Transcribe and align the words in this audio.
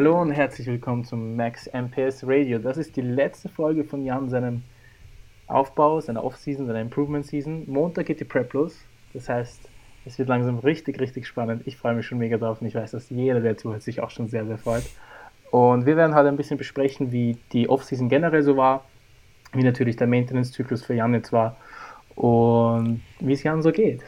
Hallo 0.00 0.18
und 0.18 0.30
herzlich 0.30 0.66
willkommen 0.66 1.04
zum 1.04 1.36
Max 1.36 1.66
MPS 1.74 2.24
Radio. 2.26 2.58
Das 2.58 2.78
ist 2.78 2.96
die 2.96 3.02
letzte 3.02 3.50
Folge 3.50 3.84
von 3.84 4.02
Jan 4.02 4.30
seinem 4.30 4.62
Aufbau, 5.46 6.00
seiner 6.00 6.24
Off-Season, 6.24 6.66
seiner 6.66 6.80
Improvement-Season. 6.80 7.64
Montag 7.66 8.06
geht 8.06 8.18
die 8.18 8.24
Prep 8.24 8.50
los. 8.54 8.78
Das 9.12 9.28
heißt, 9.28 9.60
es 10.06 10.18
wird 10.18 10.30
langsam 10.30 10.58
richtig, 10.60 10.98
richtig 11.00 11.26
spannend. 11.26 11.64
Ich 11.66 11.76
freue 11.76 11.94
mich 11.94 12.06
schon 12.06 12.16
mega 12.16 12.38
drauf 12.38 12.62
und 12.62 12.66
ich 12.66 12.74
weiß, 12.74 12.92
dass 12.92 13.10
jeder, 13.10 13.40
der 13.40 13.58
zuhört, 13.58 13.82
sich 13.82 14.00
auch 14.00 14.08
schon 14.08 14.26
sehr, 14.28 14.46
sehr 14.46 14.56
freut. 14.56 14.84
Und 15.50 15.84
wir 15.84 15.98
werden 15.98 16.14
halt 16.14 16.26
ein 16.28 16.38
bisschen 16.38 16.56
besprechen, 16.56 17.12
wie 17.12 17.36
die 17.52 17.68
Off-Season 17.68 18.08
generell 18.08 18.42
so 18.42 18.56
war, 18.56 18.86
wie 19.52 19.64
natürlich 19.64 19.96
der 19.96 20.06
Maintenance-Zyklus 20.06 20.82
für 20.82 20.94
Jan 20.94 21.12
jetzt 21.12 21.30
war 21.30 21.58
und 22.14 23.02
wie 23.18 23.34
es 23.34 23.42
Jan 23.42 23.60
so 23.60 23.70
geht. 23.70 24.00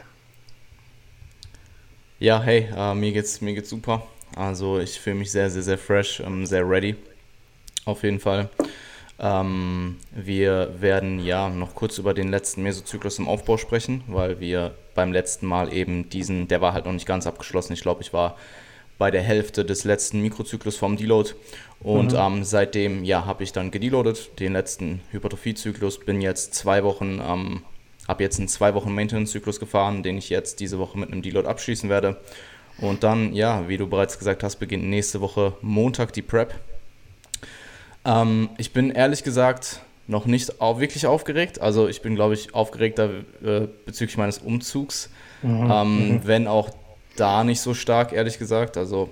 Ja, 2.17 2.41
hey, 2.41 2.67
äh, 2.75 2.95
mir 2.95 3.11
geht's 3.11 3.41
mir 3.41 3.53
geht's 3.53 3.69
super. 3.69 4.01
Also 4.35 4.79
ich 4.79 4.99
fühle 4.99 5.17
mich 5.17 5.31
sehr, 5.31 5.49
sehr, 5.49 5.63
sehr 5.63 5.77
fresh, 5.77 6.19
ähm, 6.19 6.45
sehr 6.45 6.67
ready. 6.67 6.95
Auf 7.85 8.03
jeden 8.03 8.19
Fall. 8.19 8.49
Ähm, 9.19 9.97
wir 10.11 10.73
werden 10.79 11.19
ja 11.23 11.49
noch 11.49 11.75
kurz 11.75 11.97
über 11.97 12.13
den 12.13 12.29
letzten 12.29 12.63
Mesozyklus 12.63 13.19
im 13.19 13.27
Aufbau 13.27 13.57
sprechen, 13.57 14.03
weil 14.07 14.39
wir 14.39 14.73
beim 14.95 15.11
letzten 15.11 15.45
Mal 15.45 15.71
eben 15.73 16.09
diesen, 16.09 16.47
der 16.47 16.61
war 16.61 16.73
halt 16.73 16.85
noch 16.85 16.93
nicht 16.93 17.05
ganz 17.05 17.27
abgeschlossen. 17.27 17.73
Ich 17.73 17.81
glaube, 17.81 18.01
ich 18.01 18.13
war 18.13 18.37
bei 18.97 19.11
der 19.11 19.21
Hälfte 19.21 19.65
des 19.65 19.83
letzten 19.83 20.21
Mikrozyklus 20.21 20.77
vom 20.77 20.97
Deload 20.97 21.31
und 21.79 22.13
mhm. 22.13 22.19
ähm, 22.19 22.43
seitdem 22.43 23.03
ja 23.03 23.25
habe 23.25 23.43
ich 23.43 23.51
dann 23.51 23.71
gedeloadet, 23.71 24.39
den 24.39 24.53
letzten 24.53 25.01
Hypertrophiezyklus, 25.11 25.99
bin 25.99 26.21
jetzt 26.21 26.53
zwei 26.53 26.83
Wochen 26.83 27.19
ähm, 27.25 27.63
habe 28.07 28.23
jetzt 28.23 28.39
einen 28.39 28.47
zwei 28.47 28.73
Wochen 28.73 28.93
Maintenance-Zyklus 28.93 29.59
gefahren, 29.59 30.03
den 30.03 30.17
ich 30.17 30.29
jetzt 30.29 30.59
diese 30.59 30.79
Woche 30.79 30.97
mit 30.97 31.11
einem 31.11 31.21
Deload 31.21 31.47
abschließen 31.47 31.89
werde. 31.89 32.17
Und 32.79 33.03
dann, 33.03 33.33
ja, 33.33 33.67
wie 33.67 33.77
du 33.77 33.87
bereits 33.87 34.17
gesagt 34.17 34.43
hast, 34.43 34.57
beginnt 34.57 34.83
nächste 34.83 35.21
Woche 35.21 35.53
Montag 35.61 36.13
die 36.13 36.21
Prep. 36.21 36.53
Ähm, 38.05 38.49
ich 38.57 38.73
bin 38.73 38.91
ehrlich 38.91 39.23
gesagt 39.23 39.81
noch 40.07 40.25
nicht 40.25 40.61
auch 40.61 40.79
wirklich 40.79 41.05
aufgeregt. 41.05 41.61
Also 41.61 41.87
ich 41.87 42.01
bin, 42.01 42.15
glaube 42.15 42.33
ich, 42.33 42.53
aufgeregter 42.53 43.09
äh, 43.43 43.67
bezüglich 43.85 44.17
meines 44.17 44.39
Umzugs. 44.39 45.09
Mhm. 45.41 45.71
Ähm, 45.71 46.09
mhm. 46.09 46.21
Wenn 46.25 46.47
auch 46.47 46.71
da 47.15 47.43
nicht 47.43 47.61
so 47.61 47.73
stark, 47.73 48.11
ehrlich 48.11 48.39
gesagt. 48.39 48.77
Also 48.77 49.09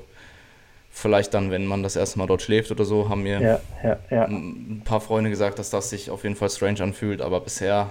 vielleicht 0.89 1.34
dann, 1.34 1.52
wenn 1.52 1.66
man 1.66 1.84
das 1.84 1.95
erste 1.95 2.20
Mal 2.20 2.28
dort 2.28 2.42
schläft 2.42 2.72
oder 2.72 2.84
so, 2.84 3.08
haben 3.08 3.23
mir 3.23 3.42
ja, 3.42 3.59
ja, 3.84 3.98
ja. 4.09 4.26
ein 4.26 4.82
paar 4.84 5.00
Freunde 5.00 5.30
gesagt, 5.30 5.59
dass 5.59 5.70
das 5.70 5.89
sich 5.89 6.09
auf 6.09 6.23
jeden 6.23 6.36
Fall 6.36 6.50
strange 6.50 6.82
anfühlt. 6.82 7.22
Aber 7.22 7.39
bisher 7.39 7.89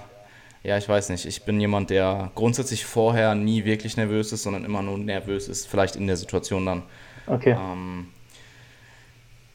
ja, 0.62 0.76
ich 0.76 0.88
weiß 0.88 1.08
nicht. 1.08 1.24
Ich 1.24 1.42
bin 1.44 1.60
jemand, 1.60 1.90
der 1.90 2.30
grundsätzlich 2.34 2.84
vorher 2.84 3.34
nie 3.34 3.64
wirklich 3.64 3.96
nervös 3.96 4.32
ist, 4.32 4.42
sondern 4.42 4.64
immer 4.64 4.82
nur 4.82 4.98
nervös 4.98 5.48
ist, 5.48 5.66
vielleicht 5.66 5.96
in 5.96 6.06
der 6.06 6.16
Situation 6.16 6.66
dann. 6.66 6.82
Okay. 7.26 7.56
Ähm, 7.58 8.08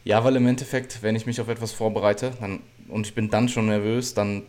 ja, 0.04 0.24
weil 0.24 0.36
im 0.36 0.48
Endeffekt, 0.48 1.04
wenn 1.04 1.16
ich 1.16 1.26
mich 1.26 1.40
auf 1.42 1.48
etwas 1.48 1.72
vorbereite 1.72 2.32
dann, 2.40 2.62
und 2.88 3.08
ich 3.08 3.14
bin 3.14 3.30
dann 3.30 3.50
schon 3.50 3.68
nervös, 3.68 4.14
dann 4.14 4.44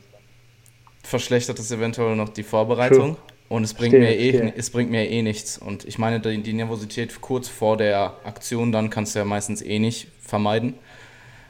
verschlechtert 1.03 1.59
es 1.59 1.71
eventuell 1.71 2.17
noch 2.17 2.31
die 2.31 2.43
Vorbereitung. 2.43 3.15
True. 3.15 3.17
Und 3.49 3.63
es 3.63 3.75
bringt, 3.75 3.93
mir 3.93 4.11
eh, 4.11 4.53
es 4.57 4.71
bringt 4.71 4.91
mir 4.91 5.09
eh 5.09 5.23
nichts. 5.23 5.57
Und 5.57 5.85
ich 5.85 5.99
meine, 5.99 6.19
die, 6.21 6.43
die, 6.43 6.53
Nervosität 6.53 7.21
kurz 7.21 7.49
vor 7.49 7.77
der 7.77 8.17
Aktion, 8.25 8.73
dann 8.73 8.91
kannst 8.91 9.15
du 9.15 9.21
ja 9.21 9.25
meistens 9.25 9.63
eh 9.63 9.79
nicht 9.79 10.09
vermeiden. 10.21 10.75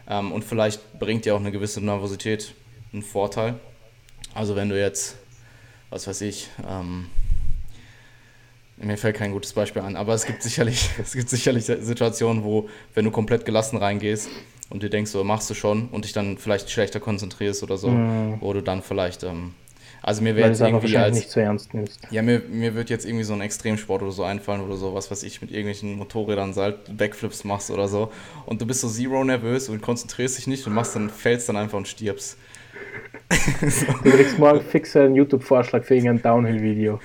Ähm, 0.09 0.31
und 0.33 0.45
vielleicht 0.45 0.99
bringt 0.99 1.25
dir 1.25 1.35
auch 1.35 1.41
eine 1.41 1.53
gewisse 1.53 1.83
Nervosität 1.83 2.55
einen 2.93 3.03
Vorteil. 3.03 3.55
Also 4.37 4.55
wenn 4.55 4.69
du 4.69 4.79
jetzt, 4.79 5.17
was 5.89 6.07
weiß 6.07 6.21
ich, 6.21 6.51
ähm, 6.69 7.07
mir 8.77 8.99
fällt 8.99 9.17
kein 9.17 9.33
gutes 9.33 9.55
Beispiel 9.55 9.81
an, 9.81 9.97
aber 9.97 10.13
es 10.13 10.27
gibt 10.27 10.43
sicherlich, 10.43 10.91
es 11.03 11.15
gibt 11.15 11.31
sicherlich 11.31 11.65
Situationen, 11.65 12.45
wo, 12.45 12.69
wenn 12.95 13.07
du 13.07 13.11
komplett 13.11 13.47
gelassen 13.47 13.79
reingehst 13.79 14.29
und 14.69 14.83
dir 14.83 14.91
denkst, 14.91 15.11
so 15.11 15.25
machst 15.25 15.49
du 15.49 15.55
schon 15.55 15.89
und 15.89 16.05
dich 16.05 16.13
dann 16.13 16.37
vielleicht 16.37 16.71
schlechter 16.71 17.01
konzentrierst 17.01 17.63
oder 17.63 17.79
so, 17.79 17.89
mhm. 17.89 18.37
wo 18.41 18.53
du 18.53 18.63
dann 18.63 18.83
vielleicht, 18.83 19.23
ähm, 19.23 19.55
also 20.03 20.21
mir 20.21 20.37
wäre 20.37 20.51
jetzt 20.51 20.61
irgendwie 20.61 20.99
als 20.99 21.17
nicht 21.17 21.31
zu 21.31 21.41
ernst 21.41 21.73
nimmst. 21.73 21.99
Ja, 22.11 22.21
mir, 22.21 22.41
mir 22.41 22.75
wird 22.75 22.91
jetzt 22.91 23.07
irgendwie 23.07 23.25
so 23.25 23.33
ein 23.33 23.41
Extremsport 23.41 24.03
oder 24.03 24.13
so 24.13 24.23
einfallen 24.23 24.61
oder 24.61 24.77
so, 24.77 24.93
was 24.93 25.11
weiß 25.11 25.23
ich, 25.23 25.41
mit 25.41 25.51
irgendwelchen 25.51 25.97
Motorrädern 25.97 26.53
Salt 26.53 26.95
Backflips 26.95 27.45
machst 27.45 27.71
oder 27.71 27.89
so 27.89 28.13
und 28.45 28.61
du 28.61 28.67
bist 28.67 28.83
so 28.83 28.89
zero 28.91 29.25
nervös 29.25 29.71
und 29.71 29.81
konzentrierst 29.81 30.37
dich 30.37 30.47
nicht 30.47 30.67
und 30.67 30.75
machst 30.75 30.95
dann 30.95 31.09
fällst 31.09 31.49
dann 31.49 31.57
einfach 31.57 31.79
und 31.79 31.89
stirbst. 31.89 32.37
Du 34.05 34.11
kriegst 34.11 34.39
morgen 34.39 34.61
fix 34.61 34.97
einen 34.97 35.15
YouTube-Vorschlag 35.15 35.85
für 35.85 35.95
irgendein 35.95 36.23
Downhill-Video. 36.23 37.01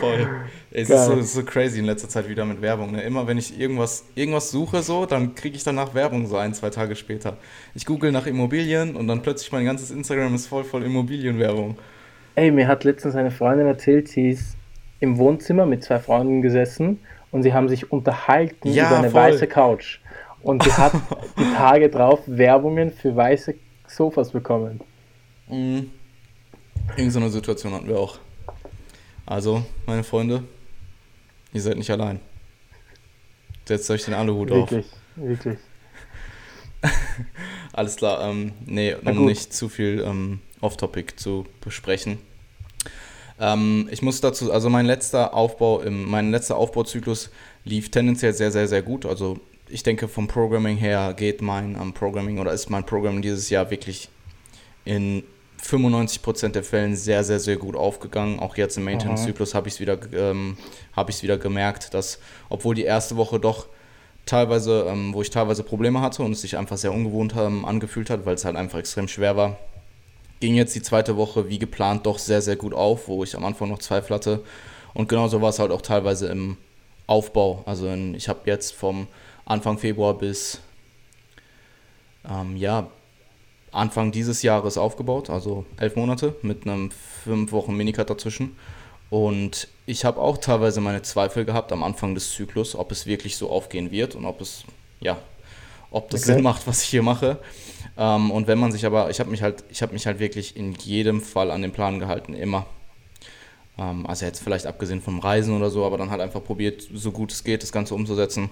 Voll. 0.00 0.28
Es 0.70 0.90
ist 0.90 1.04
so, 1.04 1.20
so, 1.20 1.44
crazy 1.44 1.78
in 1.78 1.84
letzter 1.84 2.08
Zeit 2.08 2.28
wieder 2.28 2.44
mit 2.44 2.60
Werbung. 2.60 2.92
Ne? 2.92 3.02
Immer 3.02 3.26
wenn 3.26 3.38
ich 3.38 3.58
irgendwas, 3.58 4.04
irgendwas 4.14 4.50
suche, 4.50 4.82
so, 4.82 5.06
dann 5.06 5.34
kriege 5.34 5.56
ich 5.56 5.62
danach 5.62 5.94
Werbung 5.94 6.26
so 6.26 6.36
ein, 6.36 6.54
zwei 6.54 6.70
Tage 6.70 6.96
später. 6.96 7.36
Ich 7.74 7.86
google 7.86 8.10
nach 8.10 8.26
Immobilien 8.26 8.96
und 8.96 9.06
dann 9.06 9.22
plötzlich 9.22 9.52
mein 9.52 9.64
ganzes 9.64 9.90
Instagram 9.90 10.34
ist 10.34 10.46
voll 10.46 10.64
voll 10.64 10.82
Immobilienwerbung. 10.82 11.76
Ey, 12.34 12.50
mir 12.50 12.66
hat 12.66 12.84
letztens 12.84 13.14
eine 13.14 13.30
Freundin 13.30 13.66
erzählt, 13.66 14.08
sie 14.08 14.30
ist 14.30 14.56
im 15.00 15.18
Wohnzimmer 15.18 15.66
mit 15.66 15.84
zwei 15.84 15.98
Freunden 15.98 16.42
gesessen 16.42 16.98
und 17.30 17.42
sie 17.42 17.52
haben 17.52 17.68
sich 17.68 17.92
unterhalten 17.92 18.72
ja, 18.72 18.86
über 18.86 18.98
eine 18.98 19.10
voll. 19.10 19.20
weiße 19.20 19.46
Couch 19.46 20.00
und 20.42 20.62
sie 20.62 20.72
hat 20.72 20.92
die 21.38 21.52
Tage 21.56 21.88
drauf 21.88 22.20
Werbungen 22.26 22.92
für 22.92 23.14
weiße 23.14 23.54
Sofas 23.86 24.30
bekommen. 24.30 24.80
Mhm. 25.48 25.90
Irgend 26.96 27.12
so 27.12 27.20
eine 27.20 27.30
Situation 27.30 27.72
hatten 27.74 27.88
wir 27.88 27.98
auch. 27.98 28.18
Also, 29.24 29.64
meine 29.86 30.02
Freunde, 30.02 30.42
ihr 31.52 31.60
seid 31.60 31.76
nicht 31.76 31.90
allein. 31.90 32.20
Setzt 33.64 33.90
euch 33.90 34.04
den 34.04 34.14
Aluhut 34.14 34.50
wirklich, 34.50 34.86
auf. 34.86 35.16
Wirklich, 35.16 35.44
wirklich. 35.44 35.58
Alles 37.72 37.96
klar, 37.96 38.28
ähm, 38.28 38.52
nee, 38.66 38.94
um 38.94 39.24
nicht 39.24 39.54
zu 39.54 39.68
viel 39.68 40.02
ähm, 40.04 40.40
off-topic 40.60 41.16
zu 41.16 41.46
besprechen. 41.60 42.18
Ähm, 43.38 43.88
ich 43.90 44.02
muss 44.02 44.20
dazu, 44.20 44.52
also 44.52 44.68
mein 44.68 44.86
letzter 44.86 45.34
Aufbau, 45.34 45.80
im, 45.80 46.10
mein 46.10 46.30
letzter 46.30 46.56
Aufbauzyklus 46.56 47.30
lief 47.64 47.90
tendenziell 47.90 48.34
sehr, 48.34 48.50
sehr, 48.50 48.68
sehr 48.68 48.82
gut. 48.82 49.06
Also 49.06 49.38
ich 49.72 49.82
denke, 49.82 50.06
vom 50.06 50.28
Programming 50.28 50.76
her 50.76 51.14
geht 51.14 51.40
mein 51.40 51.76
um, 51.76 51.94
Programming 51.94 52.38
oder 52.38 52.52
ist 52.52 52.68
mein 52.68 52.84
Programming 52.84 53.22
dieses 53.22 53.48
Jahr 53.48 53.70
wirklich 53.70 54.08
in 54.84 55.22
95% 55.62 56.48
der 56.48 56.64
Fällen 56.64 56.94
sehr, 56.94 57.24
sehr, 57.24 57.40
sehr 57.40 57.56
gut 57.56 57.74
aufgegangen. 57.74 58.38
Auch 58.40 58.56
jetzt 58.56 58.76
im 58.76 58.84
Maintenance-Zyklus 58.84 59.54
habe 59.54 59.68
ich 59.68 59.74
es 59.74 59.80
wieder, 59.80 59.98
ähm, 60.12 60.58
hab 60.94 61.08
wieder 61.22 61.38
gemerkt, 61.38 61.94
dass, 61.94 62.18
obwohl 62.48 62.74
die 62.74 62.82
erste 62.82 63.16
Woche 63.16 63.40
doch 63.40 63.66
teilweise, 64.26 64.86
ähm, 64.88 65.14
wo 65.14 65.22
ich 65.22 65.30
teilweise 65.30 65.62
Probleme 65.62 66.00
hatte 66.00 66.22
und 66.22 66.32
es 66.32 66.42
sich 66.42 66.58
einfach 66.58 66.76
sehr 66.76 66.92
ungewohnt 66.92 67.34
ähm, 67.38 67.64
angefühlt 67.64 68.10
hat, 68.10 68.26
weil 68.26 68.34
es 68.34 68.44
halt 68.44 68.56
einfach 68.56 68.78
extrem 68.78 69.08
schwer 69.08 69.36
war, 69.36 69.56
ging 70.40 70.54
jetzt 70.54 70.74
die 70.74 70.82
zweite 70.82 71.16
Woche 71.16 71.48
wie 71.48 71.58
geplant 71.58 72.04
doch 72.04 72.18
sehr, 72.18 72.42
sehr 72.42 72.56
gut 72.56 72.74
auf, 72.74 73.08
wo 73.08 73.22
ich 73.24 73.36
am 73.36 73.44
Anfang 73.44 73.68
noch 73.68 73.78
Zweifel 73.78 74.16
hatte. 74.16 74.42
Und 74.92 75.08
genauso 75.08 75.40
war 75.40 75.50
es 75.50 75.60
halt 75.60 75.70
auch 75.70 75.82
teilweise 75.82 76.26
im 76.26 76.56
Aufbau. 77.06 77.62
Also 77.66 77.86
in, 77.88 78.14
ich 78.14 78.28
habe 78.28 78.40
jetzt 78.46 78.74
vom 78.74 79.06
Anfang 79.52 79.78
Februar 79.78 80.14
bis 80.14 80.60
ähm, 82.28 82.56
ja, 82.56 82.88
Anfang 83.70 84.12
dieses 84.12 84.42
Jahres 84.42 84.78
aufgebaut, 84.78 85.30
also 85.30 85.64
elf 85.76 85.96
Monate 85.96 86.34
mit 86.42 86.66
einem 86.66 86.90
fünf 86.90 87.52
Wochen 87.52 87.76
Minicut 87.76 88.08
dazwischen. 88.08 88.56
Und 89.10 89.68
ich 89.84 90.06
habe 90.06 90.20
auch 90.20 90.38
teilweise 90.38 90.80
meine 90.80 91.02
Zweifel 91.02 91.44
gehabt 91.44 91.70
am 91.72 91.82
Anfang 91.82 92.14
des 92.14 92.32
Zyklus, 92.32 92.74
ob 92.74 92.90
es 92.92 93.04
wirklich 93.04 93.36
so 93.36 93.50
aufgehen 93.50 93.90
wird 93.90 94.14
und 94.14 94.24
ob 94.24 94.40
es, 94.40 94.64
ja, 95.00 95.18
ob 95.90 96.08
das 96.08 96.22
okay. 96.22 96.34
Sinn 96.34 96.42
macht, 96.42 96.66
was 96.66 96.82
ich 96.82 96.88
hier 96.88 97.02
mache. 97.02 97.38
Ähm, 97.98 98.30
und 98.30 98.46
wenn 98.46 98.58
man 98.58 98.72
sich 98.72 98.86
aber, 98.86 99.10
ich 99.10 99.20
habe 99.20 99.30
mich 99.30 99.42
halt, 99.42 99.64
ich 99.68 99.82
habe 99.82 99.92
mich 99.92 100.06
halt 100.06 100.18
wirklich 100.18 100.56
in 100.56 100.74
jedem 100.76 101.20
Fall 101.20 101.50
an 101.50 101.60
den 101.60 101.72
Plan 101.72 101.98
gehalten, 101.98 102.32
immer. 102.32 102.64
Ähm, 103.76 104.06
also 104.06 104.24
jetzt 104.24 104.42
vielleicht 104.42 104.66
abgesehen 104.66 105.02
vom 105.02 105.18
Reisen 105.18 105.54
oder 105.54 105.68
so, 105.68 105.84
aber 105.84 105.98
dann 105.98 106.10
halt 106.10 106.22
einfach 106.22 106.42
probiert, 106.42 106.88
so 106.94 107.12
gut 107.12 107.32
es 107.32 107.44
geht, 107.44 107.62
das 107.62 107.72
Ganze 107.72 107.94
umzusetzen. 107.94 108.48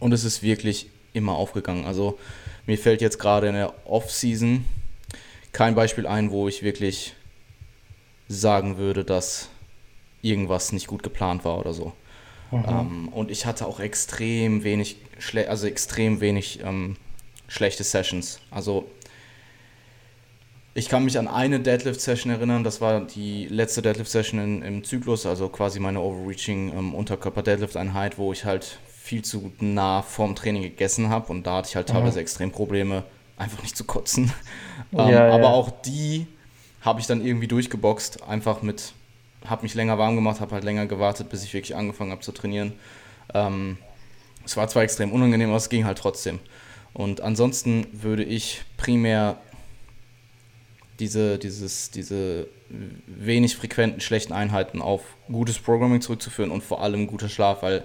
Und 0.00 0.12
es 0.12 0.24
ist 0.24 0.42
wirklich 0.42 0.90
immer 1.12 1.34
aufgegangen. 1.34 1.84
Also 1.86 2.18
mir 2.66 2.78
fällt 2.78 3.00
jetzt 3.00 3.18
gerade 3.18 3.48
in 3.48 3.54
der 3.54 3.74
Off-Season 3.86 4.64
kein 5.52 5.74
Beispiel 5.74 6.06
ein, 6.06 6.30
wo 6.30 6.48
ich 6.48 6.62
wirklich 6.62 7.14
sagen 8.28 8.76
würde, 8.76 9.04
dass 9.04 9.48
irgendwas 10.22 10.72
nicht 10.72 10.86
gut 10.86 11.02
geplant 11.02 11.44
war 11.44 11.58
oder 11.58 11.72
so. 11.72 11.92
Ähm, 12.52 13.08
und 13.08 13.30
ich 13.30 13.46
hatte 13.46 13.66
auch 13.66 13.80
extrem 13.80 14.64
wenig, 14.64 14.96
also 15.48 15.66
extrem 15.66 16.20
wenig 16.20 16.60
ähm, 16.64 16.96
schlechte 17.48 17.84
Sessions. 17.84 18.40
Also 18.50 18.88
ich 20.74 20.88
kann 20.88 21.04
mich 21.04 21.18
an 21.18 21.28
eine 21.28 21.60
Deadlift-Session 21.60 22.32
erinnern, 22.32 22.64
das 22.64 22.80
war 22.80 23.00
die 23.00 23.46
letzte 23.46 23.82
Deadlift-Session 23.82 24.62
im 24.62 24.84
Zyklus, 24.84 25.26
also 25.26 25.48
quasi 25.48 25.80
meine 25.80 26.00
Overreaching 26.00 26.72
ähm, 26.72 26.94
Unterkörper-Deadlift-Einheit, 26.94 28.18
wo 28.18 28.32
ich 28.32 28.44
halt 28.44 28.78
viel 29.10 29.22
zu 29.22 29.50
nah 29.58 30.02
vorm 30.02 30.36
Training 30.36 30.62
gegessen 30.62 31.08
habe 31.08 31.32
und 31.32 31.44
da 31.44 31.56
hatte 31.56 31.68
ich 31.68 31.74
halt 31.74 31.88
teilweise 31.88 32.18
mhm. 32.18 32.22
extrem 32.22 32.52
Probleme, 32.52 33.02
einfach 33.36 33.60
nicht 33.60 33.76
zu 33.76 33.82
kotzen. 33.82 34.32
ähm, 34.92 35.08
ja, 35.08 35.28
aber 35.32 35.48
auch 35.48 35.68
die 35.82 36.28
habe 36.80 37.00
ich 37.00 37.08
dann 37.08 37.20
irgendwie 37.26 37.48
durchgeboxt, 37.48 38.22
einfach 38.22 38.62
mit, 38.62 38.92
habe 39.44 39.64
mich 39.64 39.74
länger 39.74 39.98
warm 39.98 40.14
gemacht, 40.14 40.40
habe 40.40 40.54
halt 40.54 40.62
länger 40.62 40.86
gewartet, 40.86 41.28
bis 41.28 41.42
ich 41.42 41.52
wirklich 41.52 41.74
angefangen 41.74 42.12
habe 42.12 42.20
zu 42.20 42.30
trainieren. 42.30 42.74
Ähm, 43.34 43.78
Es 44.44 44.56
war 44.56 44.68
zwar 44.68 44.84
extrem 44.84 45.10
unangenehm, 45.10 45.48
aber 45.48 45.56
es 45.56 45.68
ging 45.68 45.86
halt 45.86 45.98
trotzdem. 45.98 46.38
Und 46.92 47.20
ansonsten 47.20 47.88
würde 47.90 48.22
ich 48.22 48.62
primär 48.76 49.38
diese, 51.00 51.36
dieses, 51.36 51.90
diese 51.90 52.46
wenig 53.08 53.56
frequenten 53.56 54.00
schlechten 54.00 54.32
Einheiten 54.32 54.80
auf 54.80 55.02
gutes 55.26 55.58
Programming 55.58 56.00
zurückzuführen 56.00 56.52
und 56.52 56.62
vor 56.62 56.80
allem 56.80 57.08
guter 57.08 57.28
Schlaf, 57.28 57.62
weil 57.62 57.82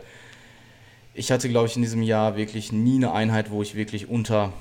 ich 1.16 1.32
hatte, 1.32 1.50
glaube 1.50 1.68
ich, 1.68 1.76
in 1.76 1.82
diesem 1.82 2.04
Jahr 2.04 2.36
wirklich 2.36 2.72
nie 2.72 2.98
eine 2.98 3.14
Einheit, 3.14 3.50
wo 3.50 3.62
ich 3.62 3.76
wirklich 3.76 4.10
unter 4.10 4.54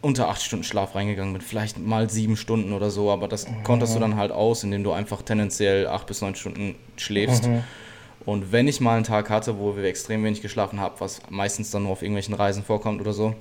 unter 0.00 0.28
acht 0.28 0.42
Stunden 0.42 0.64
Schlaf 0.64 0.96
reingegangen 0.96 1.32
bin. 1.32 1.40
Vielleicht 1.40 1.78
mal 1.78 2.10
sieben 2.10 2.36
Stunden 2.36 2.72
oder 2.72 2.90
so, 2.90 3.12
aber 3.12 3.28
das 3.28 3.48
mhm. 3.48 3.62
konntest 3.62 3.94
du 3.94 4.00
dann 4.00 4.16
halt 4.16 4.32
aus, 4.32 4.64
indem 4.64 4.82
du 4.82 4.90
einfach 4.90 5.22
tendenziell 5.22 5.86
acht 5.86 6.08
bis 6.08 6.20
neun 6.20 6.34
Stunden 6.34 6.74
schläfst. 6.96 7.46
Mhm. 7.46 7.62
Und 8.26 8.50
wenn 8.50 8.66
ich 8.66 8.80
mal 8.80 8.96
einen 8.96 9.04
Tag 9.04 9.30
hatte, 9.30 9.60
wo 9.60 9.76
wir 9.76 9.84
extrem 9.84 10.24
wenig 10.24 10.42
geschlafen 10.42 10.80
haben, 10.80 10.96
was 10.98 11.22
meistens 11.30 11.70
dann 11.70 11.84
nur 11.84 11.92
auf 11.92 12.02
irgendwelchen 12.02 12.34
Reisen 12.34 12.64
vorkommt 12.64 13.00
oder 13.00 13.12
so, 13.12 13.34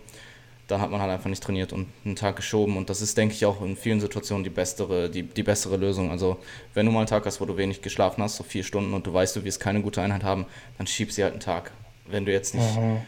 dann 0.72 0.82
hat 0.82 0.90
man 0.90 1.02
halt 1.02 1.12
einfach 1.12 1.30
nicht 1.30 1.44
trainiert 1.44 1.74
und 1.74 1.88
einen 2.06 2.16
Tag 2.16 2.36
geschoben. 2.36 2.78
Und 2.78 2.90
das 2.90 3.02
ist, 3.02 3.18
denke 3.18 3.36
ich, 3.36 3.46
auch 3.46 3.62
in 3.62 3.76
vielen 3.76 4.00
Situationen 4.00 4.44
die 4.44 4.50
bessere, 4.50 5.10
die, 5.10 5.24
die 5.24 5.44
bessere 5.44 5.78
Lösung. 5.78 6.10
Also 6.10 6.38
wenn 6.74 6.86
du 6.86 6.92
mal 6.92 7.00
einen 7.00 7.08
Tag 7.08 7.26
hast, 7.26 7.42
wo 7.42 7.46
du 7.46 7.58
wenig 7.58 7.82
geschlafen 7.82 8.24
hast, 8.24 8.38
so 8.38 8.44
vier 8.44 8.64
Stunden 8.64 8.94
und 8.94 9.06
du 9.06 9.14
weißt, 9.14 9.36
du 9.36 9.44
wirst 9.44 9.60
keine 9.60 9.82
gute 9.82 10.02
Einheit 10.02 10.24
haben, 10.24 10.46
dann 10.78 10.88
schieb 10.88 11.12
sie 11.12 11.24
halt 11.24 11.34
einen 11.34 11.42
Tag. 11.42 11.72
Wenn 12.08 12.26
du 12.26 12.32
jetzt 12.32 12.56
nicht 12.56 12.76
mhm. 12.78 13.00